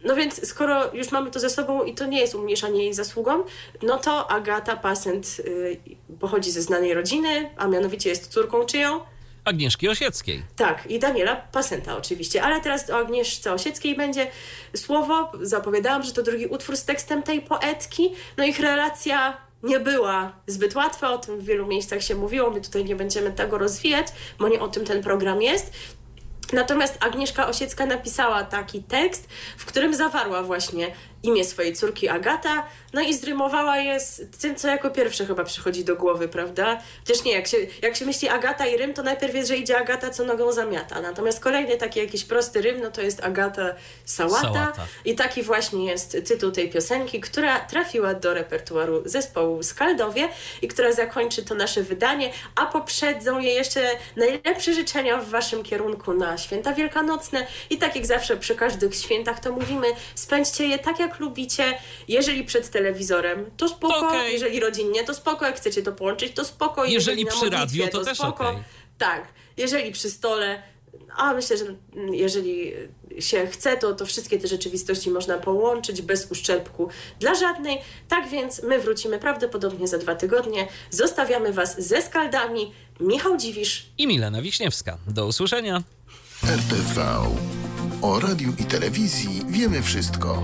No 0.06 0.16
więc 0.16 0.48
skoro 0.48 0.94
już 0.94 1.12
mamy 1.12 1.32
to 1.32 1.40
ze 1.40 1.50
sobą 1.50 1.84
i 1.84 1.94
to 1.94 2.06
nie 2.06 2.20
jest 2.20 2.36
umniejszanie 2.36 2.84
jej 2.84 2.94
zasługą, 2.94 3.44
no 3.82 3.98
to 3.98 4.32
Agata 4.32 4.76
Pasent 4.76 5.38
y, 5.40 5.80
pochodzi 6.20 6.52
ze 6.52 6.62
znanej 6.62 6.94
rodziny, 6.94 7.50
a 7.58 7.68
mianowicie 7.68 8.10
jest 8.10 8.28
córką 8.28 8.66
czyją? 8.66 9.02
Agnieszki 9.46 9.90
Osieckiej. 9.90 10.44
Tak, 10.56 10.86
i 10.92 11.00
Daniela 11.00 11.36
Pasenta 11.36 11.98
oczywiście, 11.98 12.44
ale 12.44 12.62
teraz 12.62 12.90
o 12.90 12.98
Agnieszce 12.98 13.54
Osieckiej 13.54 13.96
będzie 13.96 14.28
słowo. 14.76 15.32
Zapowiadałam, 15.42 16.04
że 16.04 16.12
to 16.12 16.24
drugi 16.24 16.46
utwór 16.46 16.78
z 16.78 16.86
tekstem 16.86 17.24
tej 17.24 17.42
poetki. 17.42 18.14
No 18.38 18.46
ich 18.46 18.60
relacja 18.60 19.38
nie 19.64 19.80
była 19.80 20.34
zbyt 20.48 20.76
łatwa, 20.76 21.14
o 21.14 21.18
tym 21.18 21.40
w 21.40 21.46
wielu 21.46 21.68
miejscach 21.68 22.02
się 22.04 22.16
mówiło, 22.16 22.50
my 22.50 22.62
tutaj 22.62 22.86
nie 22.86 22.96
będziemy 22.96 23.32
tego 23.32 23.58
rozwijać, 23.58 24.08
bo 24.40 24.48
nie 24.48 24.60
o 24.60 24.68
tym 24.68 24.86
ten 24.86 25.04
program 25.04 25.42
jest. 25.42 25.74
Natomiast 26.54 26.98
Agnieszka 27.00 27.48
Osiecka 27.48 27.86
napisała 27.86 28.44
taki 28.44 28.84
tekst, 28.84 29.28
w 29.58 29.66
którym 29.66 29.96
zawarła 29.96 30.44
właśnie 30.44 30.92
imię 31.26 31.46
swojej 31.46 31.74
córki 31.74 32.10
Agata, 32.10 32.66
no 32.94 33.02
i 33.02 33.14
zrymowała 33.14 33.78
je 33.78 34.00
z 34.00 34.22
tym, 34.42 34.56
co 34.56 34.68
jako 34.68 34.90
pierwsze 34.90 35.26
chyba 35.26 35.44
przychodzi 35.44 35.84
do 35.84 35.96
głowy, 35.96 36.28
prawda? 36.28 36.82
Chociaż 37.08 37.24
nie, 37.24 37.32
jak 37.32 37.48
się, 37.48 37.58
jak 37.82 37.96
się 37.96 38.06
myśli 38.06 38.30
Agata 38.30 38.66
i 38.66 38.78
Rym, 38.78 38.94
to 38.94 39.04
najpierw 39.04 39.36
jest, 39.36 39.50
że 39.50 39.58
idzie 39.58 39.78
Agata, 39.78 40.10
co 40.10 40.24
nogą 40.24 40.52
zamiata. 40.52 41.02
Natomiast 41.02 41.40
kolejny 41.40 41.78
taki 41.78 42.00
jakiś 42.00 42.24
prosty 42.24 42.62
Rym, 42.62 42.82
no 42.82 42.92
to 42.92 43.02
jest 43.02 43.24
Agata 43.24 43.76
Sałata. 44.06 44.42
Sałata. 44.42 44.88
I 45.06 45.16
taki 45.16 45.44
właśnie 45.44 45.86
jest 45.86 46.18
tytuł 46.28 46.52
tej 46.52 46.70
piosenki, 46.70 47.22
która 47.22 47.60
trafiła 47.60 48.14
do 48.14 48.34
repertuaru 48.34 49.02
zespołu 49.06 49.64
Skaldowie 49.64 50.30
i 50.62 50.68
która 50.68 50.92
zakończy 50.92 51.46
to 51.46 51.56
nasze 51.56 51.84
wydanie, 51.84 52.32
a 52.56 52.66
poprzedzą 52.66 53.40
je 53.40 53.54
jeszcze 53.54 53.90
najlepsze 54.16 54.74
życzenia 54.74 55.18
w 55.18 55.30
waszym 55.30 55.64
kierunku 55.64 56.14
na 56.14 56.38
święta 56.38 56.74
wielkanocne 56.74 57.48
i 57.70 57.78
tak 57.78 57.96
jak 57.96 58.06
zawsze 58.06 58.38
przy 58.38 58.56
każdych 58.56 58.96
świętach 58.96 59.40
to 59.40 59.52
mówimy, 59.52 59.88
spędźcie 60.16 60.68
je 60.68 60.80
tak 60.80 61.00
jak 61.16 61.20
lubicie. 61.20 61.78
Jeżeli 62.08 62.44
przed 62.44 62.70
telewizorem, 62.70 63.46
to 63.58 63.70
spoko. 63.70 64.08
Okay. 64.08 64.32
Jeżeli 64.32 64.60
rodzinnie, 64.60 65.04
to 65.04 65.14
spoko. 65.14 65.46
Jak 65.46 65.58
chcecie 65.58 65.82
to 65.82 65.92
połączyć, 65.92 66.34
to 66.34 66.46
spoko. 66.46 66.86
Jeżeli, 66.86 67.22
jeżeli 67.22 67.26
przy 67.26 67.50
radiu, 67.50 67.86
to, 67.86 68.00
to 68.00 68.06
też 68.06 68.18
spoko. 68.18 68.50
Okay. 68.50 68.64
Tak. 68.98 69.28
Jeżeli 69.58 69.92
przy 69.92 70.10
stole, 70.10 70.64
a 71.16 71.34
myślę, 71.34 71.58
że 71.58 71.66
jeżeli 72.12 72.74
się 73.20 73.48
chce, 73.48 73.78
to, 73.78 73.96
to 73.96 74.06
wszystkie 74.06 74.40
te 74.40 74.48
rzeczywistości 74.48 75.10
można 75.10 75.38
połączyć 75.38 76.02
bez 76.02 76.32
uszczerbku 76.32 76.90
dla 77.20 77.36
żadnej. 77.36 77.78
Tak 78.08 78.30
więc 78.30 78.64
my 78.64 78.80
wrócimy 78.80 79.20
prawdopodobnie 79.20 79.88
za 79.88 79.98
dwa 79.98 80.16
tygodnie. 80.16 80.68
Zostawiamy 80.90 81.54
Was 81.54 81.82
ze 81.88 82.02
skaldami. 82.02 82.72
Michał 83.00 83.38
Dziwisz 83.38 83.86
i 83.98 84.08
Milena 84.08 84.42
Wiśniewska. 84.42 84.98
Do 85.08 85.28
usłyszenia. 85.28 85.84
RTV. 86.44 87.02
O 88.02 88.20
radiu 88.20 88.54
i 88.60 88.64
telewizji 88.64 89.42
wiemy 89.50 89.82
wszystko. 89.82 90.44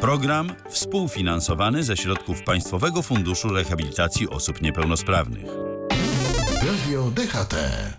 Program 0.00 0.52
współfinansowany 0.70 1.84
ze 1.84 1.96
środków 1.96 2.42
Państwowego 2.42 3.02
Funduszu 3.02 3.48
Rehabilitacji 3.48 4.28
Osób 4.28 4.62
Niepełnosprawnych. 4.62 5.46
Radio 6.62 7.10
DHT. 7.10 7.54